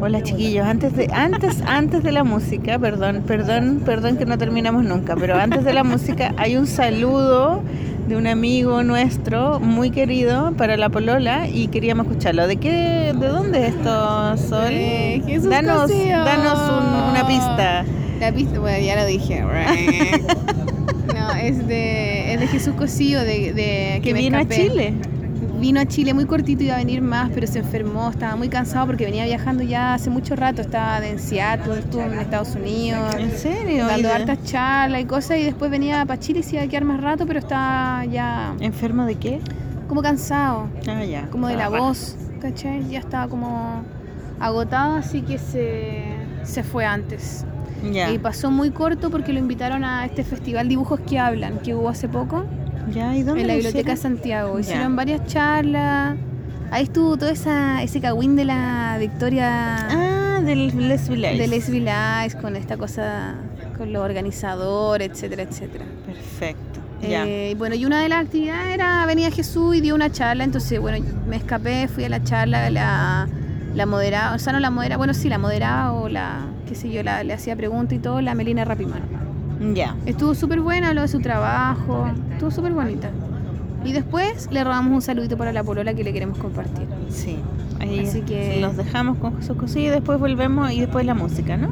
Hola 0.00 0.22
chiquillos, 0.22 0.66
antes 0.66 0.94
de 0.96 1.08
antes 1.12 1.62
antes 1.66 2.02
de 2.02 2.12
la 2.12 2.24
música, 2.24 2.78
perdón, 2.78 3.22
perdón, 3.26 3.82
perdón 3.84 4.16
que 4.16 4.26
no 4.26 4.36
terminamos 4.38 4.84
nunca, 4.84 5.14
pero 5.16 5.36
antes 5.36 5.64
de 5.64 5.72
la 5.72 5.84
música 5.84 6.34
hay 6.36 6.56
un 6.56 6.66
saludo 6.66 7.62
de 8.08 8.16
un 8.16 8.26
amigo 8.26 8.82
nuestro 8.82 9.60
muy 9.60 9.90
querido 9.90 10.52
para 10.56 10.76
la 10.76 10.88
polola 10.90 11.48
y 11.48 11.68
queríamos 11.68 12.06
escucharlo. 12.06 12.46
¿De 12.46 12.56
qué 12.56 13.14
de 13.18 13.28
dónde 13.28 13.66
es 13.68 13.74
esto, 13.74 14.36
Sol? 14.36 14.68
Eh, 14.70 15.22
Jesús 15.26 15.48
danos 15.50 15.82
Cosío. 15.90 16.18
danos 16.24 16.58
un- 16.70 17.10
una 17.10 17.26
pista. 17.26 17.84
La 18.20 18.32
pista, 18.32 18.58
bueno, 18.58 18.84
ya 18.84 18.96
lo 18.96 19.06
dije. 19.06 19.40
no, 21.14 21.32
es 21.40 21.66
de, 21.66 22.34
es 22.34 22.40
de 22.40 22.46
Jesús 22.48 22.74
Cosío, 22.74 23.20
de, 23.20 23.52
de 23.52 24.00
Que 24.02 24.12
me 24.12 24.20
vino 24.20 24.38
a. 24.38 24.44
Chile. 24.46 24.94
Vino 25.60 25.80
a 25.80 25.86
Chile 25.86 26.12
muy 26.14 26.26
cortito, 26.26 26.62
iba 26.62 26.74
a 26.74 26.78
venir 26.78 27.00
más, 27.00 27.30
pero 27.32 27.46
se 27.46 27.60
enfermó, 27.60 28.10
estaba 28.10 28.36
muy 28.36 28.48
cansado 28.48 28.86
porque 28.86 29.04
venía 29.06 29.24
viajando 29.24 29.62
ya 29.62 29.94
hace 29.94 30.10
mucho 30.10 30.36
rato, 30.36 30.60
estaba 30.62 31.04
en 31.06 31.18
Seattle, 31.18 31.78
estuvo 31.78 32.02
en 32.02 32.14
Estados 32.18 32.54
Unidos. 32.54 33.14
¿En 33.18 33.30
serio? 33.30 33.84
¿Y 33.84 33.88
Dando 33.88 34.12
hartas 34.12 34.42
charlas 34.44 35.00
y 35.00 35.04
cosas, 35.04 35.38
y 35.38 35.44
después 35.44 35.70
venía 35.70 36.04
para 36.04 36.20
Chile 36.20 36.40
y 36.40 36.42
se 36.42 36.56
iba 36.56 36.64
a 36.64 36.66
quedar 36.68 36.84
más 36.84 37.00
rato, 37.00 37.26
pero 37.26 37.38
está 37.38 38.04
ya 38.10 38.54
¿Enfermo 38.60 39.06
de 39.06 39.14
qué? 39.14 39.40
como 39.88 40.02
cansado, 40.02 40.68
Ah, 40.88 41.04
ya. 41.04 41.28
como 41.30 41.46
de 41.48 41.56
la 41.56 41.68
voz, 41.68 42.16
¿cachai? 42.40 42.88
Ya 42.88 42.98
estaba 42.98 43.28
como 43.28 43.82
agotado, 44.40 44.96
así 44.96 45.22
que 45.22 45.38
se 45.38 46.02
se 46.42 46.62
fue 46.62 46.84
antes. 46.84 47.44
Ya. 47.90 48.10
Y 48.10 48.18
pasó 48.18 48.50
muy 48.50 48.70
corto 48.70 49.10
porque 49.10 49.32
lo 49.32 49.38
invitaron 49.38 49.84
a 49.84 50.04
este 50.04 50.24
festival 50.24 50.68
Dibujos 50.68 51.00
que 51.00 51.18
Hablan, 51.18 51.58
que 51.58 51.74
hubo 51.74 51.88
hace 51.88 52.08
poco. 52.08 52.44
Ya, 52.92 53.16
¿y 53.16 53.22
dónde 53.22 53.42
En 53.42 53.46
la 53.48 53.54
Biblioteca 53.54 53.88
de 53.88 53.94
hicieron? 53.94 54.16
Santiago. 54.18 54.54
Ya. 54.54 54.60
Hicieron 54.60 54.96
varias 54.96 55.26
charlas. 55.26 56.16
Ahí 56.70 56.84
estuvo 56.84 57.16
todo 57.16 57.30
esa, 57.30 57.82
ese 57.82 58.00
cagüín 58.00 58.36
de 58.36 58.44
la 58.44 58.96
Victoria. 58.98 59.76
Ah, 59.90 60.40
del 60.42 60.88
Leslie 60.88 61.16
Lice. 61.16 61.36
De 61.38 61.46
Leslie 61.46 61.80
Lice, 61.80 62.36
con 62.40 62.56
esta 62.56 62.76
cosa, 62.76 63.34
con 63.78 63.92
los 63.92 64.02
organizadores, 64.02 65.10
etcétera, 65.10 65.42
etcétera. 65.44 65.84
Perfecto. 66.06 66.80
Ya. 67.00 67.26
Eh, 67.26 67.50
y 67.52 67.54
bueno, 67.54 67.74
y 67.74 67.84
una 67.84 68.00
de 68.02 68.08
las 68.08 68.24
actividades 68.24 68.74
era 68.74 69.04
venía 69.06 69.30
Jesús 69.30 69.76
y 69.76 69.80
dio 69.82 69.94
una 69.94 70.10
charla, 70.10 70.42
entonces 70.42 70.80
bueno, 70.80 71.04
me 71.28 71.36
escapé, 71.36 71.86
fui 71.86 72.04
a 72.04 72.08
la 72.08 72.22
charla, 72.22 72.70
la, 72.70 73.28
la 73.74 73.86
moderaba, 73.86 74.34
o 74.34 74.38
sea, 74.38 74.54
no 74.54 74.60
la 74.60 74.70
moderaba, 74.70 74.96
bueno, 74.98 75.12
sí, 75.12 75.28
la 75.28 75.36
moderaba 75.38 75.92
o 75.92 76.08
la, 76.08 76.46
qué 76.66 76.74
sé 76.74 76.90
yo, 76.90 77.02
la, 77.02 77.22
le 77.22 77.34
hacía 77.34 77.56
preguntas 77.56 77.98
y 77.98 78.00
todo, 78.00 78.22
la 78.22 78.34
Melina 78.34 78.64
Rapimán. 78.64 79.02
Ya. 79.72 79.94
Estuvo 80.04 80.34
súper 80.34 80.60
buena, 80.60 80.88
habló 80.88 81.02
de 81.02 81.08
su 81.08 81.20
trabajo, 81.20 82.06
estuvo 82.32 82.50
súper 82.50 82.72
bonita. 82.72 83.10
Y 83.84 83.92
después 83.92 84.48
le 84.50 84.64
robamos 84.64 84.92
un 84.92 85.02
saludito 85.02 85.36
para 85.36 85.52
la 85.52 85.62
polola 85.62 85.94
que 85.94 86.04
le 86.04 86.12
queremos 86.12 86.38
compartir. 86.38 86.86
Sí. 87.08 87.36
Ahí 87.80 88.00
Así 88.06 88.22
que- 88.22 88.58
los 88.60 88.76
dejamos 88.76 89.18
con 89.18 89.42
sus 89.42 89.56
cosillas 89.56 89.88
y 89.88 89.90
después 89.90 90.18
volvemos 90.18 90.70
y 90.72 90.80
después 90.80 91.04
la 91.06 91.14
música, 91.14 91.56
¿no? 91.56 91.68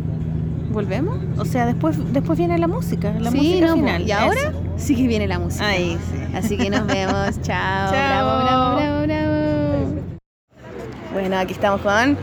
¿Volvemos? 0.73 1.19
O 1.39 1.44
sea, 1.44 1.66
después 1.66 1.98
después 2.12 2.39
viene 2.39 2.56
la 2.59 2.66
música, 2.66 3.12
la 3.19 3.31
Sí, 3.31 3.36
música 3.36 3.66
no, 3.66 3.74
final. 3.74 4.02
y 4.06 4.12
ahora 4.12 4.40
Eso. 4.40 4.60
sí 4.77 4.94
que 4.97 5.06
viene 5.06 5.27
la 5.28 5.39
música. 5.39 5.66
Ahí 5.66 5.98
sí. 6.10 6.35
Así 6.36 6.56
que 6.56 6.70
nos 6.70 6.86
vemos. 6.86 7.14
Chao. 7.43 7.90
Chao. 7.90 7.90
Bravo, 7.90 8.44
bravo, 8.44 8.77
bravo, 8.77 9.02
bravo. 9.02 10.02
Bueno, 11.12 11.36
aquí 11.39 11.52
estamos 11.52 11.81
con. 11.82 12.16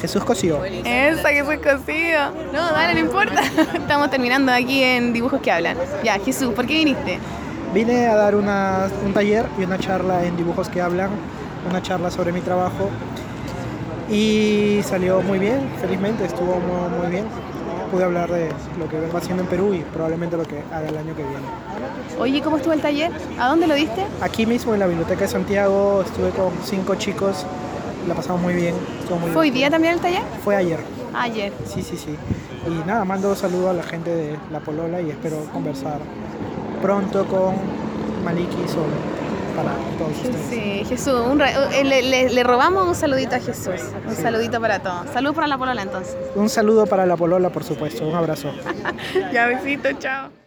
Jesús 0.00 0.24
Cosío. 0.24 0.64
Esa 0.64 1.44
fue 1.44 1.58
cocido. 1.60 2.30
No, 2.52 2.72
dale, 2.72 2.94
no 2.94 3.00
importa. 3.00 3.40
Estamos 3.74 4.10
terminando 4.10 4.52
aquí 4.52 4.82
en 4.82 5.12
Dibujos 5.12 5.40
que 5.40 5.50
Hablan. 5.50 5.76
Ya, 6.02 6.18
Jesús, 6.18 6.52
¿por 6.54 6.66
qué 6.66 6.74
viniste? 6.74 7.18
Vine 7.72 8.06
a 8.06 8.16
dar 8.16 8.34
una- 8.36 8.88
un 9.04 9.12
taller 9.12 9.46
y 9.58 9.64
una 9.64 9.78
charla 9.78 10.24
en 10.24 10.36
dibujos 10.36 10.68
que 10.68 10.80
hablan, 10.80 11.10
una 11.68 11.82
charla 11.82 12.08
sobre 12.10 12.30
mi 12.30 12.40
trabajo 12.40 12.88
y 14.10 14.80
salió 14.84 15.22
muy 15.22 15.38
bien, 15.38 15.68
felizmente, 15.80 16.24
estuvo 16.24 16.54
muy, 16.60 16.98
muy 17.00 17.10
bien. 17.10 17.24
Pude 17.90 18.04
hablar 18.04 18.30
de 18.30 18.48
lo 18.78 18.88
que 18.88 18.98
vengo 18.98 19.16
haciendo 19.18 19.42
en 19.44 19.48
Perú 19.48 19.72
y 19.74 19.80
probablemente 19.80 20.36
lo 20.36 20.44
que 20.44 20.60
haga 20.72 20.88
el 20.88 20.96
año 20.96 21.14
que 21.16 21.22
viene. 21.22 21.46
Oye, 22.18 22.42
¿cómo 22.42 22.56
estuvo 22.56 22.72
el 22.72 22.80
taller? 22.80 23.10
¿A 23.38 23.48
dónde 23.48 23.66
lo 23.66 23.74
diste? 23.74 24.04
Aquí 24.20 24.46
mismo 24.46 24.74
en 24.74 24.80
la 24.80 24.86
Biblioteca 24.86 25.20
de 25.22 25.28
Santiago 25.28 26.02
estuve 26.04 26.30
con 26.30 26.50
cinco 26.64 26.96
chicos, 26.96 27.44
la 28.08 28.14
pasamos 28.14 28.42
muy 28.42 28.54
bien. 28.54 28.74
muy 29.20 29.30
¿Fue 29.32 29.42
hoy 29.42 29.50
día 29.50 29.70
también 29.70 29.94
el 29.94 30.00
taller? 30.00 30.22
Fue 30.42 30.56
ayer. 30.56 30.78
Ayer. 31.14 31.52
Sí, 31.66 31.82
sí, 31.82 31.96
sí. 31.96 32.16
Y 32.66 32.86
nada, 32.86 33.04
mando 33.04 33.34
saludos 33.34 33.70
a 33.70 33.72
la 33.74 33.82
gente 33.82 34.10
de 34.14 34.36
La 34.50 34.60
Polola 34.60 35.00
y 35.00 35.10
espero 35.10 35.36
conversar 35.52 35.98
pronto 36.82 37.24
con 37.26 37.54
Maliki 38.24 38.56
y 38.64 38.68
Sol 38.68 38.88
para 39.56 39.70
todos 39.98 40.12
ustedes. 40.16 40.46
Sí, 40.50 40.84
Jesús, 40.88 41.14
un 41.30 41.40
eh, 41.40 41.84
le, 41.84 42.02
le- 42.02 42.30
le 42.30 42.42
robamos 42.42 42.88
un 42.88 42.94
saludito 42.94 43.36
a 43.36 43.38
Jesús. 43.38 43.80
Un 44.08 44.16
saludito 44.16 44.60
para 44.60 44.80
todos. 44.80 45.08
Saludos 45.12 45.36
para 45.36 45.46
la 45.46 45.56
polola 45.58 45.82
entonces. 45.82 46.16
Un 46.34 46.48
saludo 46.48 46.86
para 46.86 47.06
La 47.06 47.16
Polola, 47.16 47.50
por 47.50 47.62
supuesto. 47.62 48.06
Un 48.08 48.14
abrazo. 48.16 48.50
ya, 49.32 49.46
besito, 49.46 49.90
chao. 50.00 50.43